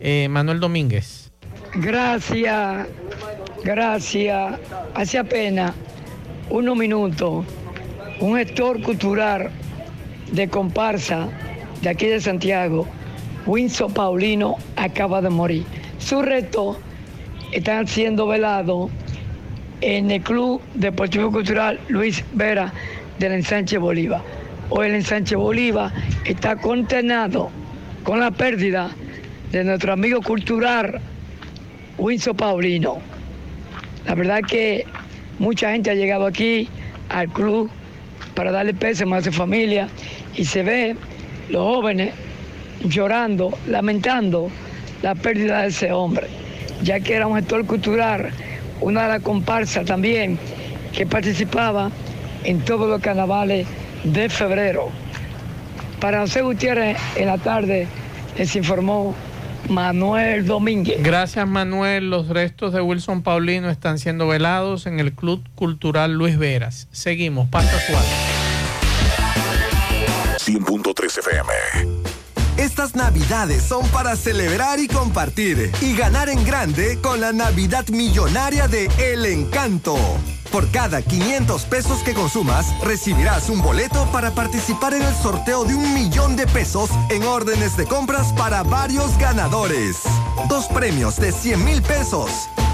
eh, 0.00 0.26
Manuel 0.28 0.58
Domínguez. 0.58 1.30
Gracias, 1.72 2.88
gracias. 3.62 4.58
Hace 4.92 5.18
apenas 5.18 5.72
unos 6.50 6.76
minutos, 6.76 7.46
un 8.18 8.36
gestor 8.36 8.82
cultural 8.82 9.52
de 10.32 10.48
comparsa 10.48 11.28
de 11.86 11.90
aquí 11.90 12.06
de 12.06 12.20
Santiago, 12.20 12.84
Winsor 13.46 13.92
Paulino, 13.92 14.56
acaba 14.74 15.22
de 15.22 15.30
morir. 15.30 15.62
Su 16.00 16.20
resto 16.20 16.76
están 17.52 17.86
siendo 17.86 18.26
velados 18.26 18.90
en 19.82 20.10
el 20.10 20.20
Club 20.20 20.60
Deportivo 20.74 21.30
Cultural 21.30 21.78
Luis 21.86 22.24
Vera 22.32 22.72
del 23.20 23.34
Ensanche 23.34 23.78
Bolívar. 23.78 24.20
Hoy 24.68 24.88
el 24.88 24.96
Ensanche 24.96 25.36
Bolívar 25.36 25.92
está 26.24 26.56
condenado 26.56 27.50
con 28.02 28.18
la 28.18 28.32
pérdida 28.32 28.90
de 29.52 29.62
nuestro 29.62 29.92
amigo 29.92 30.20
cultural 30.22 31.00
Winsor 31.98 32.34
Paulino. 32.34 32.98
La 34.06 34.16
verdad 34.16 34.40
que 34.40 34.84
mucha 35.38 35.70
gente 35.70 35.90
ha 35.92 35.94
llegado 35.94 36.26
aquí 36.26 36.68
al 37.10 37.28
club 37.28 37.70
para 38.34 38.50
darle 38.50 38.74
pésame 38.74 39.18
a 39.18 39.22
su 39.22 39.30
familia 39.30 39.86
y 40.34 40.44
se 40.44 40.64
ve 40.64 40.96
los 41.48 41.62
jóvenes 41.62 42.14
llorando, 42.84 43.56
lamentando 43.66 44.50
la 45.02 45.14
pérdida 45.14 45.62
de 45.62 45.68
ese 45.68 45.92
hombre, 45.92 46.26
ya 46.82 47.00
que 47.00 47.14
era 47.14 47.26
un 47.26 47.36
gestor 47.36 47.66
cultural, 47.66 48.30
una 48.80 49.02
de 49.02 49.08
las 49.08 49.22
comparsas 49.22 49.84
también 49.84 50.38
que 50.92 51.06
participaba 51.06 51.90
en 52.44 52.60
todos 52.60 52.88
los 52.88 53.00
carnavales 53.00 53.66
de 54.04 54.28
febrero. 54.28 54.90
Para 56.00 56.20
José 56.20 56.42
Gutiérrez, 56.42 56.96
en 57.16 57.26
la 57.26 57.38
tarde 57.38 57.88
les 58.36 58.54
informó 58.54 59.14
Manuel 59.68 60.46
Domínguez. 60.46 61.02
Gracias 61.02 61.46
Manuel. 61.48 62.10
Los 62.10 62.28
restos 62.28 62.72
de 62.72 62.80
Wilson 62.80 63.22
Paulino 63.22 63.70
están 63.70 63.98
siendo 63.98 64.28
velados 64.28 64.86
en 64.86 65.00
el 65.00 65.12
Club 65.12 65.42
Cultural 65.54 66.12
Luis 66.12 66.38
Veras. 66.38 66.88
Seguimos, 66.92 67.48
pasta 67.48 67.78
suave. 67.80 68.35
100.3 70.60 71.18
FM. 71.18 71.52
Estas 72.56 72.94
navidades 72.94 73.62
son 73.62 73.86
para 73.88 74.16
celebrar 74.16 74.80
y 74.80 74.88
compartir 74.88 75.70
y 75.82 75.94
ganar 75.94 76.30
en 76.30 76.42
grande 76.44 76.98
con 77.02 77.20
la 77.20 77.32
Navidad 77.32 77.86
Millonaria 77.88 78.66
de 78.66 78.88
El 78.98 79.26
Encanto. 79.26 79.98
Por 80.50 80.70
cada 80.70 81.02
500 81.02 81.64
pesos 81.64 82.02
que 82.02 82.14
consumas, 82.14 82.66
recibirás 82.82 83.50
un 83.50 83.60
boleto 83.60 84.06
para 84.10 84.30
participar 84.30 84.94
en 84.94 85.02
el 85.02 85.14
sorteo 85.14 85.64
de 85.64 85.74
un 85.74 85.92
millón 85.92 86.36
de 86.36 86.46
pesos 86.46 86.88
en 87.10 87.24
órdenes 87.24 87.76
de 87.76 87.84
compras 87.84 88.32
para 88.32 88.62
varios 88.62 89.18
ganadores. 89.18 89.98
Dos 90.48 90.66
premios 90.68 91.16
de 91.16 91.32
100 91.32 91.62
mil 91.62 91.82
pesos, 91.82 92.30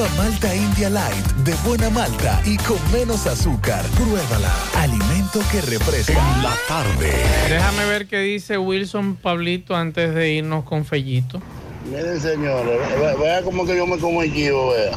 Nueva 0.00 0.14
Malta 0.16 0.54
India 0.54 0.88
Light, 0.88 1.26
de 1.44 1.52
buena 1.62 1.90
malta 1.90 2.40
y 2.46 2.56
con 2.56 2.78
menos 2.90 3.26
azúcar. 3.26 3.84
Pruébala. 3.96 4.50
Alimento 4.78 5.40
que 5.52 5.60
refresca. 5.60 6.14
En 6.14 6.42
la 6.42 6.54
tarde. 6.66 7.12
Déjame 7.50 7.84
ver 7.84 8.06
qué 8.06 8.20
dice 8.20 8.56
Wilson 8.56 9.16
Pablito 9.16 9.76
antes 9.76 10.14
de 10.14 10.30
irnos 10.32 10.64
con 10.64 10.86
Fellito. 10.86 11.42
Miren, 11.84 12.18
señores, 12.18 12.78
ve- 12.98 13.16
vea 13.22 13.42
como 13.42 13.66
que 13.66 13.76
yo 13.76 13.86
me 13.86 13.98
como 13.98 14.22
el 14.22 14.32
chivo, 14.32 14.70
vea. 14.70 14.92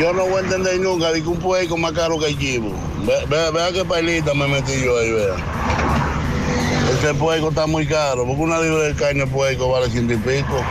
Yo 0.00 0.14
no 0.14 0.24
voy 0.24 0.36
a 0.36 0.40
entender 0.40 0.80
nunca 0.80 1.12
de 1.12 1.20
que 1.22 1.28
un 1.28 1.38
puerco 1.38 1.74
es 1.74 1.80
más 1.82 1.92
caro 1.92 2.18
que 2.18 2.28
el 2.28 2.38
chivo. 2.38 2.72
Ve- 3.06 3.26
Vea, 3.28 3.50
vea 3.50 3.72
qué 3.72 3.84
pailita 3.84 4.32
me 4.32 4.48
metí 4.48 4.72
yo 4.82 4.98
ahí, 4.98 5.12
vea. 5.12 5.34
Ese 6.98 7.12
puerco 7.12 7.50
está 7.50 7.66
muy 7.66 7.86
caro, 7.86 8.24
porque 8.26 8.40
una 8.40 8.58
libra 8.58 8.84
de 8.84 8.94
carne 8.94 9.26
de 9.26 9.26
puerco 9.26 9.68
vale 9.68 9.90
ciento 9.90 10.14
y 10.14 10.16
pico. 10.16 10.64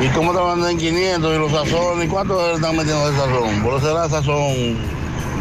¿Y 0.00 0.08
cómo 0.08 0.32
mandan 0.32 0.72
en 0.72 0.78
500 0.78 1.34
y 1.34 1.38
los 1.38 1.52
sazones? 1.52 2.06
¿Y 2.06 2.08
cuánto 2.08 2.48
le 2.48 2.54
están 2.54 2.76
metiendo 2.76 3.10
de 3.10 3.16
sazón? 3.16 3.62
¿Por 3.62 3.80
será 3.80 4.08
sazón 4.08 4.76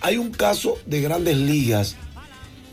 hay 0.00 0.16
un 0.16 0.30
caso 0.30 0.78
de 0.86 1.00
grandes 1.00 1.36
ligas 1.36 1.96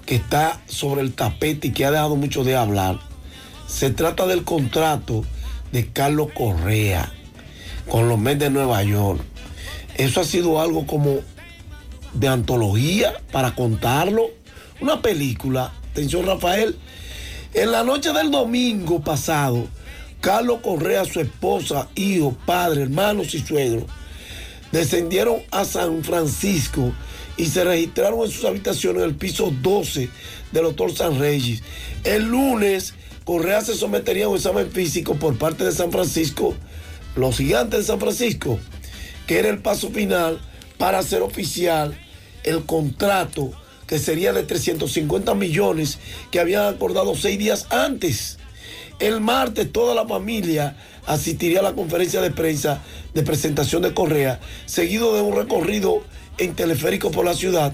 que 0.06 0.16
está 0.16 0.62
sobre 0.68 1.02
el 1.02 1.14
tapete 1.14 1.70
y 1.70 1.72
que 1.72 1.86
ha 1.86 1.92
dejado 1.92 2.16
mucho 2.16 2.44
de 2.44 2.56
hablar. 2.56 3.00
Se 3.68 3.90
trata 3.90 4.28
del 4.28 4.44
contrato 4.44 5.26
de 5.72 5.88
Carlos 5.88 6.28
Correa 6.36 7.12
con 7.90 8.08
los 8.08 8.20
Mets 8.20 8.40
de 8.40 8.50
Nueva 8.52 8.84
York. 8.84 9.22
Eso 9.96 10.22
ha 10.22 10.24
sido 10.24 10.62
algo 10.62 10.86
como 10.86 11.22
de 12.14 12.28
antología 12.28 13.20
para 13.32 13.56
contarlo. 13.56 14.28
Una 14.82 15.02
película. 15.02 15.74
Atención, 15.92 16.28
Rafael. 16.28 16.78
En 17.56 17.72
la 17.72 17.86
noche 17.86 18.12
del 18.12 18.32
domingo 18.32 19.00
pasado, 19.00 19.66
Carlos 20.20 20.60
Correa, 20.62 21.06
su 21.06 21.22
esposa, 21.22 21.88
hijo, 21.96 22.36
padre, 22.46 22.82
hermanos 22.82 23.34
y 23.34 23.40
suegros 23.40 23.86
descendieron 24.74 25.38
a 25.52 25.64
San 25.64 26.04
Francisco 26.04 26.92
y 27.38 27.46
se 27.46 27.64
registraron 27.64 28.26
en 28.26 28.30
sus 28.30 28.44
habitaciones 28.44 29.04
en 29.04 29.10
el 29.10 29.16
piso 29.16 29.54
12 29.62 30.10
del 30.52 30.66
Hotel 30.66 30.98
San 30.98 31.18
Regis. 31.18 31.64
El 32.04 32.26
lunes 32.26 32.94
Correa 33.24 33.62
se 33.62 33.76
sometería 33.76 34.26
a 34.26 34.30
un 34.30 34.36
examen 34.36 34.70
físico 34.70 35.16
por 35.16 35.38
parte 35.38 35.64
de 35.64 35.72
San 35.72 35.94
Francisco, 35.94 36.56
los 37.16 37.38
gigantes 37.38 37.80
de 37.80 37.86
San 37.86 38.02
Francisco, 38.02 38.60
que 39.28 39.40
era 39.40 39.48
el 39.48 39.60
paso 39.60 39.92
final 39.92 40.42
para 40.78 41.00
hacer 41.00 41.22
oficial 41.22 41.98
el 42.44 42.66
contrato 42.66 43.54
que 43.88 44.00
sería 44.00 44.34
de 44.34 44.44
350 44.44 45.36
millones 45.36 46.00
que 46.32 46.40
habían 46.40 46.74
acordado 46.74 47.16
seis 47.16 47.38
días 47.38 47.68
antes. 47.70 48.38
El 49.00 49.22
martes 49.22 49.72
toda 49.72 49.94
la 49.94 50.08
familia 50.08 50.78
asistiría 51.06 51.60
a 51.60 51.64
la 51.64 51.74
conferencia 51.74 52.22
de 52.22 52.32
prensa 52.32 52.82
de 53.14 53.24
presentación 53.24 53.82
de 53.82 53.94
Correa, 53.94 54.40
seguido 54.66 55.16
de 55.16 55.22
un 55.22 55.36
recorrido 55.36 56.04
en 56.38 56.56
teleférico 56.56 57.12
por 57.12 57.26
la 57.26 57.34
ciudad 57.34 57.74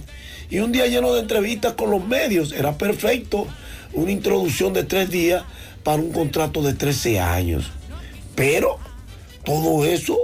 y 0.50 0.60
un 0.60 0.72
día 0.72 0.88
lleno 0.88 1.14
de 1.14 1.22
entrevistas 1.22 1.74
con 1.74 1.92
los 1.92 2.06
medios. 2.06 2.52
Era 2.52 2.78
perfecto, 2.78 3.48
una 3.94 4.12
introducción 4.12 4.74
de 4.74 4.84
tres 4.84 5.10
días 5.10 5.44
para 5.84 6.02
un 6.02 6.12
contrato 6.12 6.62
de 6.62 6.74
13 6.74 7.20
años. 7.20 7.72
Pero 8.36 8.78
todo 9.46 9.86
eso 9.86 10.18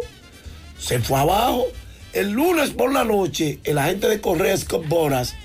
se 0.78 1.00
fue 1.00 1.20
abajo. 1.20 1.66
El 2.14 2.32
lunes 2.32 2.72
por 2.72 2.94
la 2.94 3.04
noche, 3.04 3.60
el 3.64 3.78
agente 3.78 4.08
de 4.08 4.22
Correa, 4.22 4.58
Scott 4.58 4.88
Boras, 4.88 5.36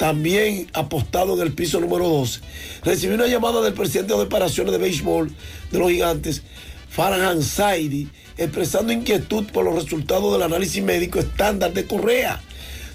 también 0.00 0.66
apostado 0.72 1.34
en 1.34 1.42
el 1.46 1.52
piso 1.52 1.78
número 1.78 2.08
12, 2.08 2.40
recibió 2.82 3.16
una 3.16 3.26
llamada 3.26 3.60
del 3.60 3.74
presidente 3.74 4.14
de 4.14 4.22
operaciones 4.22 4.72
de 4.72 4.78
béisbol 4.78 5.30
de 5.70 5.78
los 5.78 5.90
gigantes, 5.90 6.42
Farhan 6.88 7.42
Saidi, 7.42 8.08
expresando 8.38 8.94
inquietud 8.94 9.44
por 9.52 9.66
los 9.66 9.74
resultados 9.74 10.32
del 10.32 10.40
análisis 10.40 10.82
médico 10.82 11.18
estándar 11.18 11.74
de 11.74 11.84
Correa. 11.84 12.40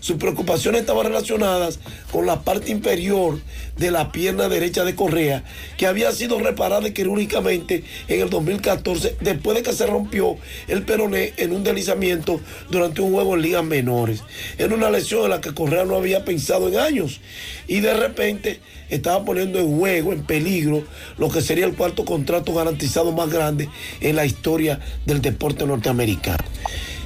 Sus 0.05 0.17
preocupaciones 0.17 0.81
estaban 0.81 1.07
relacionadas 1.07 1.79
con 2.11 2.27
la 2.27 2.43
parte 2.43 2.71
inferior 2.71 3.39
de 3.75 3.89
la 3.89 4.11
pierna 4.11 4.47
derecha 4.47 4.85
de 4.85 4.93
Correa, 4.93 5.43
que 5.79 5.87
había 5.87 6.11
sido 6.11 6.37
reparada 6.37 6.93
quirúrgicamente 6.93 7.83
en 8.07 8.21
el 8.21 8.29
2014 8.29 9.15
después 9.21 9.57
de 9.57 9.63
que 9.63 9.73
se 9.73 9.87
rompió 9.87 10.37
el 10.67 10.83
peroné 10.83 11.33
en 11.37 11.53
un 11.53 11.63
deslizamiento 11.63 12.39
durante 12.69 13.01
un 13.01 13.13
juego 13.13 13.33
en 13.33 13.41
ligas 13.41 13.63
menores. 13.63 14.21
Era 14.59 14.75
una 14.75 14.91
lesión 14.91 15.23
en 15.23 15.31
la 15.31 15.41
que 15.41 15.55
Correa 15.55 15.85
no 15.85 15.95
había 15.95 16.23
pensado 16.23 16.67
en 16.67 16.77
años 16.77 17.19
y 17.67 17.79
de 17.79 17.95
repente 17.95 18.59
estaba 18.89 19.25
poniendo 19.25 19.57
en 19.57 19.75
juego, 19.75 20.13
en 20.13 20.23
peligro, 20.23 20.83
lo 21.17 21.29
que 21.29 21.41
sería 21.41 21.65
el 21.65 21.73
cuarto 21.73 22.05
contrato 22.05 22.53
garantizado 22.53 23.11
más 23.11 23.31
grande 23.31 23.69
en 24.01 24.15
la 24.15 24.27
historia 24.27 24.79
del 25.07 25.23
deporte 25.23 25.65
norteamericano. 25.65 26.45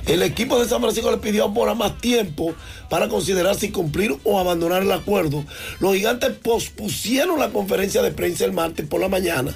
El 0.06 0.24
equipo 0.24 0.60
de 0.60 0.68
San 0.68 0.82
Francisco 0.82 1.12
le 1.12 1.18
pidió 1.18 1.46
a 1.46 1.76
más 1.76 1.98
tiempo 2.00 2.54
para 2.90 3.10
considerar 3.10 3.56
si 3.56 3.70
cumplir 3.72 4.16
o 4.24 4.40
abandonar 4.40 4.82
el 4.82 4.92
acuerdo. 4.92 5.46
Los 5.80 5.96
gigantes 5.96 6.32
pospusieron 6.32 7.40
la 7.40 7.50
conferencia 7.50 8.02
de 8.02 8.12
prensa 8.12 8.46
el 8.46 8.54
martes 8.54 8.88
por 8.88 9.02
la 9.02 9.08
mañana. 9.08 9.54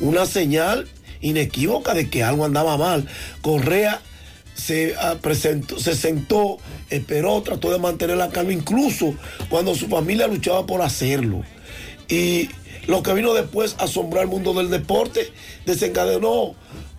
Una 0.00 0.26
señal 0.26 0.88
inequívoca 1.20 1.94
de 1.94 2.08
que 2.08 2.22
algo 2.22 2.44
andaba 2.44 2.76
mal. 2.76 3.08
Correa 3.42 4.00
se, 4.54 4.94
ah, 5.00 5.16
presentó, 5.20 5.78
se 5.78 5.94
sentó, 5.94 6.58
esperó, 6.90 7.42
trató 7.42 7.70
de 7.72 7.78
mantener 7.78 8.16
la 8.16 8.30
calma, 8.30 8.52
incluso 8.52 9.14
cuando 9.48 9.74
su 9.74 9.88
familia 9.88 10.26
luchaba 10.26 10.66
por 10.66 10.82
hacerlo. 10.82 11.42
Y 12.08 12.48
lo 12.86 13.02
que 13.02 13.14
vino 13.14 13.34
después 13.34 13.76
asombró 13.78 14.20
al 14.20 14.28
mundo 14.28 14.54
del 14.54 14.70
deporte, 14.70 15.32
desencadenó 15.66 16.54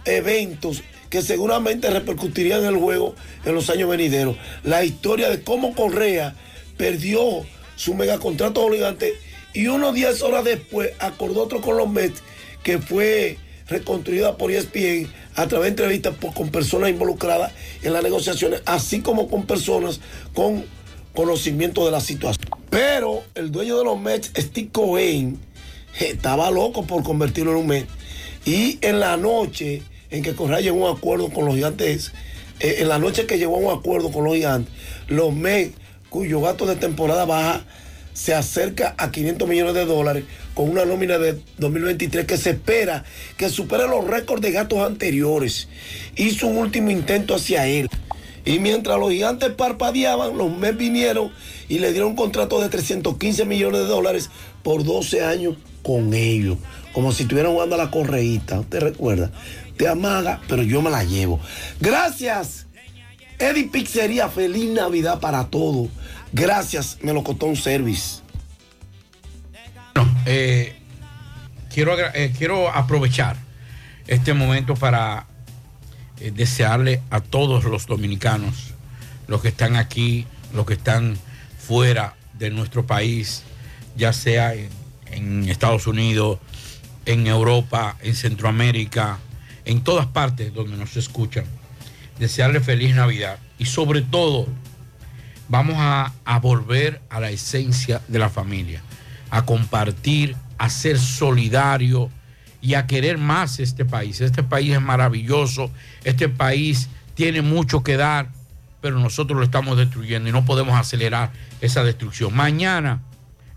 eventos 0.06 0.84
que 1.10 1.22
seguramente 1.22 1.90
repercutirían 1.90 2.62
en 2.62 2.76
el 2.76 2.78
juego 2.78 3.16
en 3.46 3.56
los 3.56 3.70
años 3.70 3.90
venideros. 3.90 4.38
La 4.64 4.84
historia 4.84 5.30
de 5.30 5.42
cómo 5.42 5.74
Correa 5.74 6.36
perdió 6.78 7.46
su 7.76 7.94
megacontrato 7.94 8.62
obligante 8.62 9.14
y 9.54 9.68
unos 9.68 9.94
10 9.94 10.22
horas 10.22 10.44
después 10.44 10.92
acordó 11.00 11.44
otro 11.44 11.62
con 11.62 11.78
los 11.78 11.90
Mets 11.90 12.22
que 12.64 12.78
fue 12.80 13.38
reconstruida 13.68 14.38
por 14.38 14.52
ESPN 14.52 15.12
a 15.36 15.48
través 15.48 15.66
de 15.66 15.70
entrevistas 15.70 16.16
con 16.36 16.50
personas 16.50 16.90
involucradas 16.90 17.54
en 17.84 17.94
las 17.94 18.04
negociaciones, 18.04 18.62
así 18.66 19.02
como 19.02 19.30
con 19.30 19.46
personas 19.46 20.02
con 20.34 20.66
conocimiento 21.14 21.86
de 21.86 21.92
la 21.92 22.02
situación. 22.02 22.50
Pero 22.70 23.24
el 23.36 23.52
dueño 23.52 23.78
de 23.78 23.84
los 23.84 24.00
Mets, 24.00 24.32
Steve 24.36 24.70
Cohen, 24.72 25.40
estaba 26.00 26.52
loco 26.52 26.86
por 26.86 27.04
convertirlo 27.04 27.52
en 27.52 27.58
un 27.58 27.68
Met. 27.68 27.88
Y 28.46 28.78
en 28.82 29.00
la 29.00 29.18
noche 29.18 29.82
en 30.12 30.24
que 30.24 30.36
Correa 30.36 30.60
llegó 30.60 30.88
a 30.88 30.92
un 30.92 30.98
acuerdo 30.98 31.30
con 31.30 31.46
los 31.46 31.56
gigantes, 31.56 32.12
eh, 32.60 32.78
en 32.80 32.90
la 32.90 33.00
noche 33.00 33.26
que 33.26 33.38
llegó 33.38 33.56
a 33.56 33.60
un 33.60 33.80
acuerdo 33.80 34.12
con 34.12 34.24
los 34.24 34.36
gigantes, 34.36 34.74
los 35.08 35.34
Mets, 35.34 35.76
cuyo 36.10 36.42
gasto 36.42 36.66
de 36.66 36.76
temporada 36.76 37.26
baja 37.26 37.64
se 38.14 38.34
acerca 38.34 38.96
a 38.98 39.12
500 39.12 39.48
millones 39.48 39.74
de 39.76 39.86
dólares 39.86 40.26
con 40.54 40.70
una 40.70 40.84
nómina 40.84 41.18
de 41.18 41.40
2023 41.58 42.26
que 42.26 42.38
se 42.38 42.50
espera 42.50 43.06
que 43.38 43.50
supere 43.50 43.88
los 43.88 44.06
récords 44.06 44.42
de 44.42 44.52
gastos 44.52 44.80
anteriores. 44.80 45.70
Hizo 46.18 46.48
un 46.48 46.58
último 46.58 46.92
intento 46.92 47.36
hacia 47.36 47.66
él. 47.68 47.88
Y 48.46 48.60
mientras 48.60 49.00
los 49.00 49.12
gigantes 49.12 49.52
parpadeaban, 49.52 50.38
los 50.38 50.52
Mets 50.52 50.78
vinieron 50.78 51.32
y 51.70 51.80
le 51.80 51.92
dieron 51.92 52.10
un 52.10 52.16
contrato 52.16 52.60
de 52.60 52.68
315 52.68 53.46
millones 53.46 53.82
de 53.82 53.88
dólares 53.88 54.30
por 54.64 54.84
12 54.84 55.24
años 55.24 55.56
con 55.84 56.14
ellos. 56.14 56.58
Como 56.94 57.12
si 57.12 57.24
estuvieran 57.24 57.54
jugando 57.54 57.76
a 57.76 57.78
la 57.78 57.92
correíta. 57.92 58.60
¿Usted 58.60 58.80
recuerda? 58.80 59.32
Te 59.80 59.88
amaga, 59.88 60.42
pero 60.50 60.62
yo 60.62 60.82
me 60.82 60.90
la 60.90 61.06
llevo. 61.06 61.40
Gracias. 61.80 62.68
Eddie 63.38 63.70
Pizzería, 63.70 64.28
feliz 64.28 64.70
Navidad 64.72 65.22
para 65.22 65.46
todos. 65.46 65.88
Gracias, 66.34 66.98
me 67.02 67.14
lo 67.14 67.24
costó 67.24 67.46
un 67.46 67.56
service. 67.56 68.20
Eh, 70.26 70.76
quiero, 71.74 71.98
eh, 71.98 72.34
quiero 72.38 72.68
aprovechar 72.70 73.38
este 74.06 74.34
momento 74.34 74.76
para 74.76 75.28
eh, 76.20 76.32
desearle 76.36 77.02
a 77.10 77.22
todos 77.22 77.64
los 77.64 77.86
dominicanos, 77.86 78.74
los 79.28 79.42
que 79.42 79.48
están 79.48 79.78
aquí, 79.78 80.28
los 80.54 80.66
que 80.66 80.74
están 80.74 81.18
fuera 81.58 82.16
de 82.34 82.50
nuestro 82.50 82.86
país, 82.86 83.44
ya 83.96 84.12
sea 84.12 84.54
en 85.06 85.48
Estados 85.48 85.88
Unidos, 85.88 86.40
en 87.06 87.28
Europa, 87.28 87.96
en 88.02 88.14
Centroamérica, 88.14 89.20
en 89.70 89.82
todas 89.82 90.08
partes 90.08 90.52
donde 90.52 90.76
nos 90.78 90.98
escuchan, 90.98 91.46
desearle 92.18 92.60
feliz 92.60 92.96
Navidad 92.96 93.38
y 93.60 93.66
sobre 93.66 94.02
todo 94.02 94.48
vamos 95.48 95.76
a, 95.78 96.12
a 96.26 96.40
volver 96.40 97.04
a 97.12 97.20
la 97.20 97.30
esencia 97.30 98.02
de 98.08 98.18
la 98.18 98.30
familia, 98.30 98.82
a 99.30 99.46
compartir, 99.46 100.36
a 100.58 100.72
ser 100.72 100.98
solidario 100.98 102.10
y 102.64 102.74
a 102.74 102.88
querer 102.88 103.20
más 103.20 103.60
este 103.60 103.86
país. 103.86 104.22
Este 104.22 104.42
país 104.42 104.74
es 104.74 104.82
maravilloso, 104.82 105.70
este 106.04 106.30
país 106.30 106.90
tiene 107.14 107.44
mucho 107.44 107.84
que 107.84 107.96
dar, 107.96 108.32
pero 108.82 108.98
nosotros 108.98 109.38
lo 109.38 109.46
estamos 109.46 109.78
destruyendo 109.78 110.30
y 110.30 110.32
no 110.32 110.46
podemos 110.46 110.76
acelerar 110.80 111.32
esa 111.62 111.84
destrucción. 111.84 112.36
Mañana, 112.36 113.04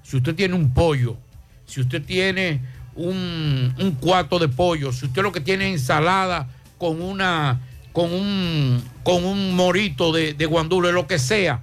si 0.02 0.18
usted 0.18 0.34
tiene 0.34 0.56
un 0.56 0.74
pollo, 0.74 1.16
si 1.64 1.80
usted 1.80 2.02
tiene 2.05 2.60
un, 2.94 3.74
un 3.78 3.93
cuarto 3.93 4.39
de 4.39 4.48
pollo, 4.48 4.93
si 4.93 5.06
usted 5.06 5.23
lo 5.23 5.32
que 5.32 5.40
tiene 5.40 5.69
es 5.69 5.81
ensalada 5.81 6.48
con 6.78 7.01
una 7.01 7.60
con 7.93 8.12
un 8.12 8.82
con 9.02 9.24
un 9.24 9.55
morito 9.55 10.12
de, 10.12 10.35
de 10.35 10.47
guandule, 10.47 10.93
lo 10.93 11.06
que 11.06 11.19
sea, 11.19 11.60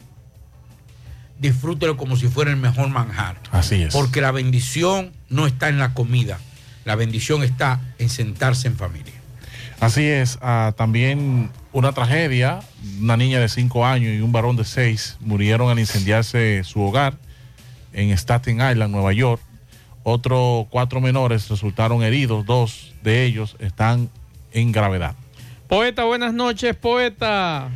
disfrútelo 1.39 1.97
como 1.97 2.18
si 2.18 2.27
fuera 2.27 2.51
el 2.51 2.57
mejor 2.57 2.89
manjar. 2.89 3.38
Así 3.51 3.81
es. 3.81 3.93
Porque 3.93 4.22
la 4.22 4.31
bendición 4.31 5.11
no 5.30 5.47
está 5.47 5.69
en 5.69 5.80
la 5.80 5.93
comida, 5.93 6.39
la 6.85 6.95
bendición 6.95 7.43
está 7.43 7.80
en 7.97 8.10
sentarse 8.10 8.68
en 8.68 8.76
familia. 8.76 9.14
Así 9.80 10.03
es, 10.03 10.38
ah, 10.41 10.73
también 10.76 11.49
una 11.72 11.93
tragedia, 11.93 12.60
una 12.99 13.15
niña 13.15 13.39
de 13.39 13.47
5 13.47 13.85
años 13.85 14.14
y 14.14 14.19
un 14.19 14.34
varón 14.34 14.57
de 14.57 14.65
6 14.65 15.18
murieron 15.22 15.69
al 15.69 15.80
incendiarse 15.80 16.64
su 16.65 16.81
hogar 16.81 17.18
en 17.93 18.10
Staten 18.11 18.56
Island, 18.56 18.91
Nueva 18.91 19.14
York. 19.14 19.41
Otros 20.03 20.67
cuatro 20.69 21.01
menores 21.01 21.49
resultaron 21.49 22.03
heridos, 22.03 22.45
dos 22.45 22.93
de 23.03 23.26
ellos 23.26 23.55
están 23.59 24.09
en 24.51 24.71
gravedad. 24.71 25.15
Poeta, 25.67 26.05
buenas 26.05 26.34
noches, 26.34 26.76
poeta. 26.76 27.69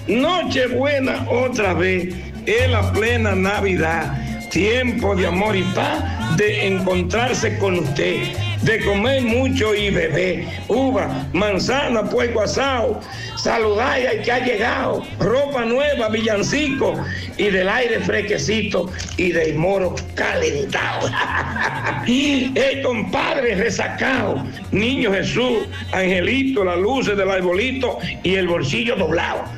noche 0.07 0.67
buena 0.67 1.25
otra 1.29 1.73
vez, 1.73 2.13
es 2.45 2.69
la 2.69 2.91
plena 2.93 3.35
Navidad, 3.35 4.17
tiempo 4.49 5.15
de 5.15 5.27
amor 5.27 5.55
y 5.55 5.63
paz, 5.63 6.37
de 6.37 6.67
encontrarse 6.67 7.57
con 7.57 7.79
usted, 7.79 8.33
de 8.61 8.83
comer 8.83 9.21
mucho 9.21 9.75
y 9.75 9.89
beber, 9.89 10.45
uva, 10.67 11.27
manzana, 11.33 12.03
puerco 12.03 12.41
asado, 12.41 12.99
saludar 13.35 13.99
al 14.07 14.21
que 14.21 14.31
ha 14.31 14.45
llegado, 14.45 15.03
ropa 15.19 15.65
nueva, 15.65 16.09
villancico 16.09 16.93
y 17.37 17.49
del 17.49 17.69
aire 17.69 17.99
fresquecito 17.99 18.91
y 19.17 19.31
del 19.31 19.55
moro 19.55 19.95
calentado. 20.15 21.09
El 22.07 22.81
compadre 22.83 23.55
resacado, 23.55 24.43
niño 24.71 25.11
Jesús, 25.11 25.67
angelito, 25.91 26.63
las 26.63 26.77
luces 26.77 27.17
del 27.17 27.29
arbolito 27.29 27.99
y 28.23 28.35
el 28.35 28.47
bolsillo 28.47 28.95
doblado 28.95 29.56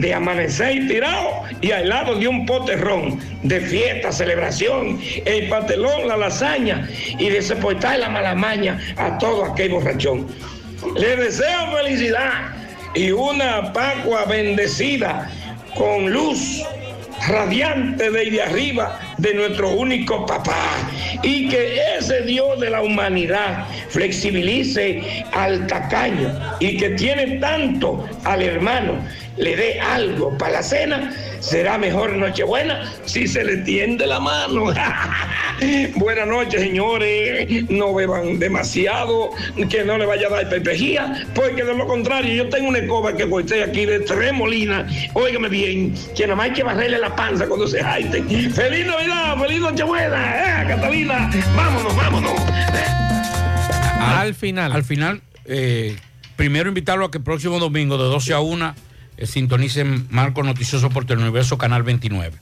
de 0.00 0.14
amanecer 0.14 0.86
tirado 0.86 1.42
y 1.60 1.72
al 1.72 1.88
lado 1.88 2.14
de 2.14 2.28
un 2.28 2.46
poterrón 2.46 3.18
de 3.42 3.60
fiesta, 3.60 4.12
celebración, 4.12 5.00
el 5.24 5.48
pastelón, 5.48 6.06
la 6.06 6.16
lasaña 6.16 6.88
y 7.18 7.28
de 7.30 7.42
soportar 7.42 7.98
la 7.98 8.08
malamaña 8.08 8.78
a 8.96 9.18
todo 9.18 9.44
aquel 9.44 9.72
borrachón. 9.72 10.26
Le 10.96 11.16
deseo 11.16 11.72
felicidad 11.76 12.54
y 12.94 13.10
una 13.10 13.72
Pascua 13.72 14.24
bendecida 14.24 15.28
con 15.74 16.12
luz 16.12 16.62
radiante 17.26 18.10
desde 18.10 18.42
arriba 18.42 19.00
de 19.18 19.34
nuestro 19.34 19.70
único 19.70 20.24
papá 20.24 20.76
y 21.22 21.48
que 21.48 21.80
ese 21.98 22.22
Dios 22.22 22.60
de 22.60 22.70
la 22.70 22.82
humanidad 22.82 23.66
flexibilice 23.88 25.24
al 25.32 25.66
tacaño 25.66 26.32
y 26.60 26.76
que 26.76 26.90
tiene 26.90 27.38
tanto 27.38 28.08
al 28.24 28.42
hermano 28.42 28.98
le 29.38 29.56
dé 29.56 29.80
algo 29.80 30.36
para 30.36 30.54
la 30.54 30.62
cena, 30.62 31.12
será 31.40 31.78
mejor 31.78 32.16
Nochebuena 32.16 32.92
si 33.04 33.26
se 33.26 33.44
le 33.44 33.58
tiende 33.58 34.06
la 34.06 34.20
mano. 34.20 34.72
Buenas 35.96 36.26
noches, 36.26 36.60
señores. 36.60 37.68
No 37.70 37.94
beban 37.94 38.38
demasiado, 38.38 39.30
que 39.68 39.84
no 39.84 39.98
le 39.98 40.06
vaya 40.06 40.28
a 40.28 40.30
dar 40.30 40.48
perpejía, 40.48 41.26
porque 41.34 41.64
de 41.64 41.74
lo 41.74 41.86
contrario, 41.86 42.32
yo 42.32 42.48
tengo 42.48 42.68
una 42.68 42.78
escoba 42.78 43.16
que 43.16 43.28
corté 43.28 43.62
aquí 43.62 43.86
de 43.86 44.00
tres 44.00 44.32
molinas. 44.32 44.92
Óigame 45.14 45.48
bien, 45.48 45.94
que 46.16 46.24
nada 46.24 46.36
más 46.36 46.46
hay 46.46 46.52
que 46.52 46.62
barrerle 46.62 46.98
la 46.98 47.14
panza 47.14 47.46
cuando 47.46 47.66
se 47.66 47.82
jaite. 47.82 48.22
¡Feliz 48.50 48.86
Navidad! 48.86 49.36
¡Feliz 49.38 49.60
Nochebuena! 49.60 50.62
¡Eh, 50.62 50.68
Catalina! 50.68 51.30
¡Vámonos, 51.56 51.96
vámonos! 51.96 52.32
Al 54.00 54.34
final. 54.34 54.72
Al 54.72 54.84
final, 54.84 55.22
eh, 55.44 55.96
primero 56.36 56.68
invitarlo 56.68 57.04
a 57.04 57.10
que 57.10 57.18
el 57.18 57.24
próximo 57.24 57.58
domingo 57.58 57.98
de 57.98 58.04
12 58.04 58.34
a 58.34 58.40
1 58.40 58.74
eh, 59.18 59.26
sintonicen 59.26 60.06
Marco 60.10 60.42
Noticioso 60.42 60.88
por 60.90 61.04
Teleuniverso 61.04 61.58
Canal 61.58 61.82
29. 61.82 62.38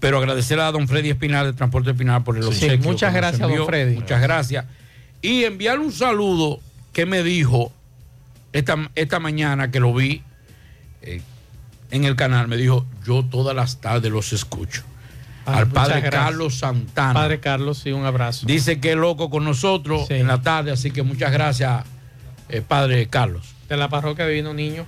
Pero 0.00 0.18
agradecer 0.18 0.60
a 0.60 0.70
don 0.70 0.86
Freddy 0.88 1.10
Espinal 1.10 1.46
de 1.46 1.52
Transporte 1.52 1.90
Espinal 1.90 2.22
por 2.24 2.36
el 2.36 2.44
Sí, 2.44 2.48
obsequio 2.48 2.78
muchas 2.88 3.12
gracias, 3.12 3.40
don 3.40 3.50
envió. 3.50 3.66
Freddy. 3.66 3.96
Muchas 3.96 4.22
gracias. 4.22 4.64
Y 5.20 5.44
enviarle 5.44 5.84
un 5.84 5.92
saludo 5.92 6.60
que 6.92 7.04
me 7.04 7.22
dijo 7.24 7.72
esta, 8.52 8.76
esta 8.94 9.18
mañana 9.18 9.70
que 9.72 9.80
lo 9.80 9.92
vi 9.92 10.22
eh, 11.02 11.20
en 11.90 12.04
el 12.04 12.14
canal. 12.14 12.46
Me 12.48 12.56
dijo, 12.56 12.86
yo 13.04 13.24
todas 13.24 13.54
las 13.56 13.80
tardes 13.80 14.10
los 14.12 14.32
escucho. 14.32 14.82
Ah, 15.46 15.58
Al 15.58 15.68
padre 15.68 16.00
gracias. 16.00 16.22
Carlos 16.24 16.54
Santana. 16.58 17.14
Padre 17.14 17.40
Carlos, 17.40 17.78
sí, 17.78 17.90
un 17.90 18.04
abrazo. 18.04 18.46
Dice 18.46 18.78
que 18.80 18.90
es 18.92 18.96
loco 18.96 19.30
con 19.30 19.44
nosotros 19.44 20.10
en 20.10 20.26
la 20.28 20.42
tarde, 20.42 20.70
así 20.70 20.90
que 20.90 21.02
muchas 21.02 21.32
gracias, 21.32 21.84
eh, 22.50 22.60
Padre 22.66 23.08
Carlos. 23.08 23.54
de 23.68 23.76
la 23.76 23.88
parroquia 23.88 24.26
Divino 24.26 24.54
Niño. 24.54 24.84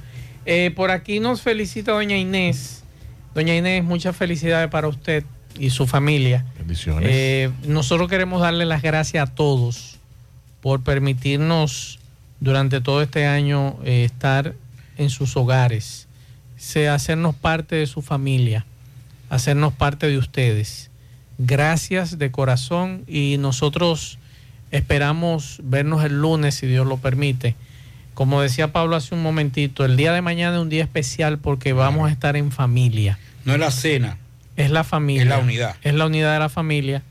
Eh, 0.47 0.73
por 0.75 0.91
aquí 0.91 1.21
nos 1.21 1.43
felicita 1.43 1.93
doña 1.93 2.17
Inés. 2.17 2.83
Doña 3.35 3.55
Inés, 3.57 3.85
muchas 3.85 4.17
felicidades 4.17 4.69
para 4.71 4.89
usted 4.89 5.25
y 5.59 5.71
su 5.71 5.87
familia. 5.87 6.45
Bendiciones. 6.59 7.09
Eh, 7.13 7.51
nosotros 7.67 8.09
queremos 8.09 8.41
darle 8.41 8.65
las 8.65 8.83
gracias 8.83 9.29
a 9.29 9.33
todos 9.35 9.99
por 10.61 10.83
permitirnos 10.83 11.99
durante 12.41 12.81
todo 12.81 13.03
este 13.03 13.27
año 13.27 13.77
eh, 13.85 14.05
estar 14.05 14.55
en 14.97 15.11
sus 15.11 15.37
hogares, 15.37 16.09
se- 16.57 16.89
hacernos 16.89 17.35
parte 17.35 17.77
de 17.77 17.87
su 17.87 18.03
familia, 18.03 18.65
hacernos 19.29 19.73
parte 19.73 20.07
de 20.09 20.19
ustedes. 20.19 20.91
Gracias 21.39 22.19
de 22.19 22.31
corazón 22.31 23.05
y 23.07 23.37
nosotros 23.39 24.19
esperamos 24.71 25.61
vernos 25.63 26.05
el 26.05 26.21
lunes, 26.21 26.55
si 26.55 26.67
Dios 26.67 26.87
lo 26.87 26.99
permite. 26.99 27.55
Como 28.15 28.43
decía 28.43 28.73
Pablo 28.73 28.97
hace 28.97 29.15
un 29.15 29.23
momentito, 29.23 29.85
el 29.85 29.97
día 29.97 30.13
de 30.13 30.23
mañana 30.23 30.57
es 30.57 30.63
un 30.63 30.69
día 30.69 30.83
especial 30.83 31.39
porque 31.39 31.73
vamos 31.73 32.09
a 32.09 32.13
estar 32.13 32.37
en 32.37 32.53
familia. 32.53 33.19
No 33.45 33.55
es 33.55 33.61
la 33.61 33.71
cena. 33.71 34.19
Es 34.57 34.71
la 34.71 34.85
familia. 34.85 35.23
Es 35.23 35.29
la 35.29 35.39
unidad. 35.39 35.77
Es 35.83 35.95
la 35.95 36.07
unidad 36.07 36.33
de 36.35 36.39
la 36.39 36.49
familia. 36.49 37.03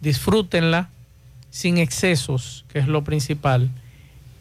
Disfrútenla 0.00 0.88
sin 1.50 1.78
excesos, 1.78 2.64
que 2.72 2.78
es 2.78 2.88
lo 2.88 3.04
principal. 3.04 3.70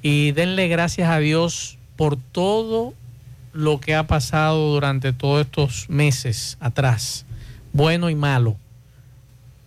Y 0.02 0.32
denle 0.32 0.68
gracias 0.68 1.10
a 1.10 1.20
Dios 1.20 1.78
por 1.98 2.18
todo 2.18 2.94
lo 3.52 3.82
que 3.82 3.96
ha 3.96 4.08
pasado 4.08 4.74
durante 4.74 5.12
todos 5.12 5.42
estos 5.42 5.90
meses 5.90 6.58
atrás, 6.62 7.26
bueno 7.74 8.10
y 8.10 8.16
malo. 8.16 8.56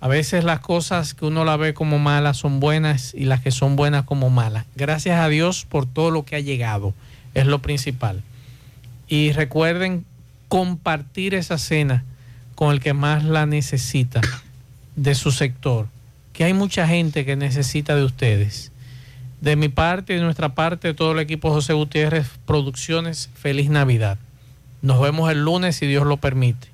A 0.03 0.09
veces 0.09 0.43
las 0.43 0.59
cosas 0.59 1.15
que 1.15 1.27
uno 1.27 1.45
la 1.45 1.57
ve 1.57 1.75
como 1.75 2.01
malas 2.01 2.37
son 2.37 2.59
buenas 2.59 3.15
y 3.15 3.25
las 3.25 3.41
que 3.41 3.53
son 3.53 3.77
buenas 3.77 4.03
como 4.03 4.31
malas. 4.31 4.67
Gracias 4.75 5.21
a 5.21 5.29
Dios 5.29 5.65
por 5.65 5.87
todo 5.87 6.11
lo 6.11 6.25
que 6.25 6.35
ha 6.35 6.41
llegado, 6.41 6.93
es 7.35 7.47
lo 7.47 7.61
principal. 7.61 8.25
Y 9.07 9.31
recuerden 9.31 10.05
compartir 10.49 11.35
esa 11.35 11.57
cena 11.57 12.03
con 12.57 12.73
el 12.73 12.81
que 12.81 12.95
más 12.95 13.23
la 13.23 13.47
necesita 13.47 14.21
de 14.97 15.15
su 15.15 15.31
sector, 15.31 15.87
que 16.33 16.43
hay 16.43 16.53
mucha 16.53 16.89
gente 16.89 17.25
que 17.25 17.37
necesita 17.37 17.95
de 17.95 18.03
ustedes. 18.03 18.73
De 19.41 19.55
mi 19.55 19.69
parte 19.69 20.15
y 20.15 20.17
de 20.17 20.23
nuestra 20.23 20.49
parte, 20.57 20.89
de 20.89 20.95
todo 20.95 21.13
el 21.13 21.21
equipo 21.21 21.51
José 21.51 21.75
Gutiérrez 21.75 22.27
Producciones, 22.45 23.31
feliz 23.35 23.71
Navidad. 23.71 24.19
Nos 24.83 25.01
vemos 25.01 25.31
el 25.31 25.45
lunes 25.45 25.77
si 25.77 25.87
Dios 25.87 26.05
lo 26.05 26.17
permite. 26.17 26.72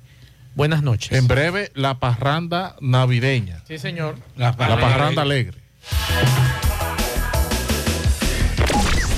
Buenas 0.59 0.83
noches. 0.83 1.17
En 1.17 1.25
breve, 1.25 1.71
la 1.73 2.01
parranda 2.01 2.75
navideña. 2.81 3.61
Sí, 3.65 3.77
señor. 3.77 4.17
La 4.35 4.57
parranda 4.57 5.21
alegre. 5.21 5.57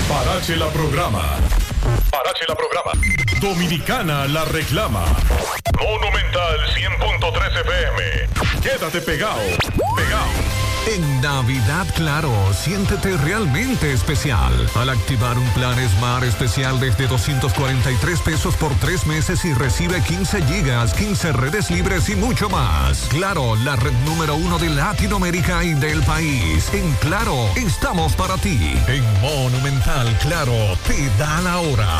Parache 0.07 0.55
la 0.55 0.67
programa. 0.67 1.23
Parache 2.11 2.45
la 2.47 2.53
programa. 2.53 2.91
Dominicana 3.41 4.27
la 4.27 4.45
reclama. 4.45 5.03
Monumental 5.79 6.59
100.13 6.75 7.61
FM. 7.61 8.61
Quédate 8.61 9.01
pegado. 9.01 9.41
Pegado. 9.95 10.70
En 10.87 11.21
Navidad 11.21 11.85
Claro, 11.95 12.31
siéntete 12.53 13.15
realmente 13.17 13.93
especial 13.93 14.51
al 14.75 14.89
activar 14.89 15.37
un 15.37 15.47
plan 15.49 15.77
Smart 15.89 16.23
especial 16.23 16.79
desde 16.79 17.07
243 17.07 18.19
pesos 18.21 18.55
por 18.55 18.73
tres 18.75 19.05
meses 19.05 19.45
y 19.45 19.53
recibe 19.53 20.01
15 20.01 20.41
gigas, 20.43 20.93
15 20.93 21.33
redes 21.33 21.69
libres 21.69 22.09
y 22.09 22.15
mucho 22.15 22.49
más. 22.49 23.07
Claro, 23.09 23.55
la 23.57 23.75
red 23.75 23.93
número 24.05 24.35
uno 24.35 24.57
de 24.57 24.69
Latinoamérica 24.69 25.63
y 25.63 25.75
del 25.75 26.01
país. 26.01 26.69
En 26.73 26.91
Claro, 26.95 27.49
estamos 27.55 28.15
para 28.15 28.37
ti. 28.37 28.73
En 28.87 29.03
Monumental 29.21 30.17
Claro, 30.19 30.77
te 30.87 31.09
da 31.17 31.41
la 31.41 31.59
hora. 31.59 31.99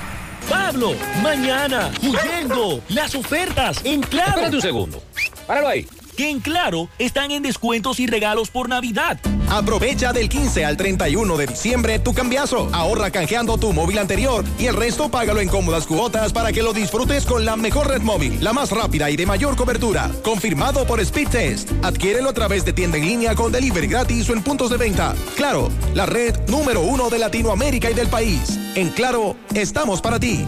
Pablo, 0.49 0.93
mañana, 1.21 1.91
huyendo, 2.01 2.81
las 2.89 3.15
ofertas 3.15 3.83
en 3.83 4.01
Claro. 4.01 4.29
Espérate 4.31 4.55
un 4.55 4.61
segundo. 4.61 5.03
Páralo 5.47 5.67
ahí. 5.67 5.87
Que 6.15 6.29
en 6.29 6.39
Claro 6.39 6.89
están 6.99 7.31
en 7.31 7.43
descuentos 7.43 7.99
y 7.99 8.07
regalos 8.07 8.49
por 8.49 8.69
Navidad. 8.69 9.19
Aprovecha 9.49 10.13
del 10.13 10.29
15 10.29 10.63
al 10.65 10.77
31 10.77 11.37
de 11.37 11.47
diciembre 11.47 11.99
tu 11.99 12.13
cambiazo. 12.13 12.69
Ahorra 12.73 13.11
canjeando 13.11 13.57
tu 13.57 13.73
móvil 13.73 13.97
anterior 13.97 14.45
y 14.57 14.67
el 14.67 14.75
resto 14.75 15.09
págalo 15.09 15.41
en 15.41 15.49
cómodas 15.49 15.85
cuotas 15.87 16.31
para 16.31 16.53
que 16.53 16.63
lo 16.63 16.73
disfrutes 16.73 17.25
con 17.25 17.43
la 17.43 17.55
mejor 17.55 17.87
red 17.89 18.01
móvil, 18.01 18.41
la 18.41 18.53
más 18.53 18.71
rápida 18.71 19.09
y 19.09 19.17
de 19.17 19.25
mayor 19.25 19.55
cobertura. 19.55 20.09
Confirmado 20.23 20.85
por 20.85 20.99
Speed 21.01 21.29
Test. 21.29 21.71
Adquiérelo 21.83 22.29
a 22.29 22.33
través 22.33 22.63
de 22.63 22.73
tienda 22.73 22.97
en 22.97 23.05
línea 23.05 23.35
con 23.35 23.51
delivery 23.51 23.87
gratis 23.87 24.29
o 24.29 24.33
en 24.33 24.43
puntos 24.43 24.69
de 24.69 24.77
venta. 24.77 25.15
Claro, 25.35 25.69
la 25.93 26.05
red 26.05 26.35
número 26.47 26.81
uno 26.81 27.09
de 27.09 27.19
Latinoamérica 27.19 27.91
y 27.91 27.93
del 27.93 28.07
país. 28.07 28.57
En 28.75 28.89
Claro, 28.89 29.35
estamos 29.53 30.01
para 30.01 30.19
ti. 30.19 30.45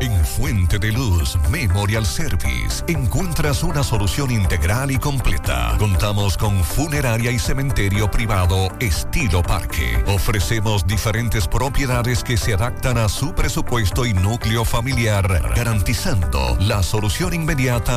En 0.00 0.24
Fuente 0.24 0.78
de 0.78 0.90
Luz 0.90 1.36
Memorial 1.50 2.04
Service 2.04 2.82
encuentras 2.88 3.62
una 3.62 3.84
solución 3.84 4.30
integral 4.32 4.90
y 4.90 4.98
completa. 4.98 5.76
Contamos 5.78 6.36
con 6.36 6.64
funeraria 6.64 7.30
y 7.30 7.38
cementerio 7.38 8.10
privado 8.10 8.70
estilo 8.80 9.42
parque. 9.42 10.02
Ofrecemos 10.08 10.84
diferentes 10.86 11.46
propiedades 11.46 12.24
que 12.24 12.36
se 12.36 12.54
adaptan 12.54 12.98
a 12.98 13.08
su 13.08 13.34
presupuesto 13.34 14.04
y 14.04 14.14
núcleo 14.14 14.64
familiar, 14.64 15.26
garantizando 15.54 16.56
la 16.60 16.82
solución 16.82 17.32
inmediata 17.32 17.92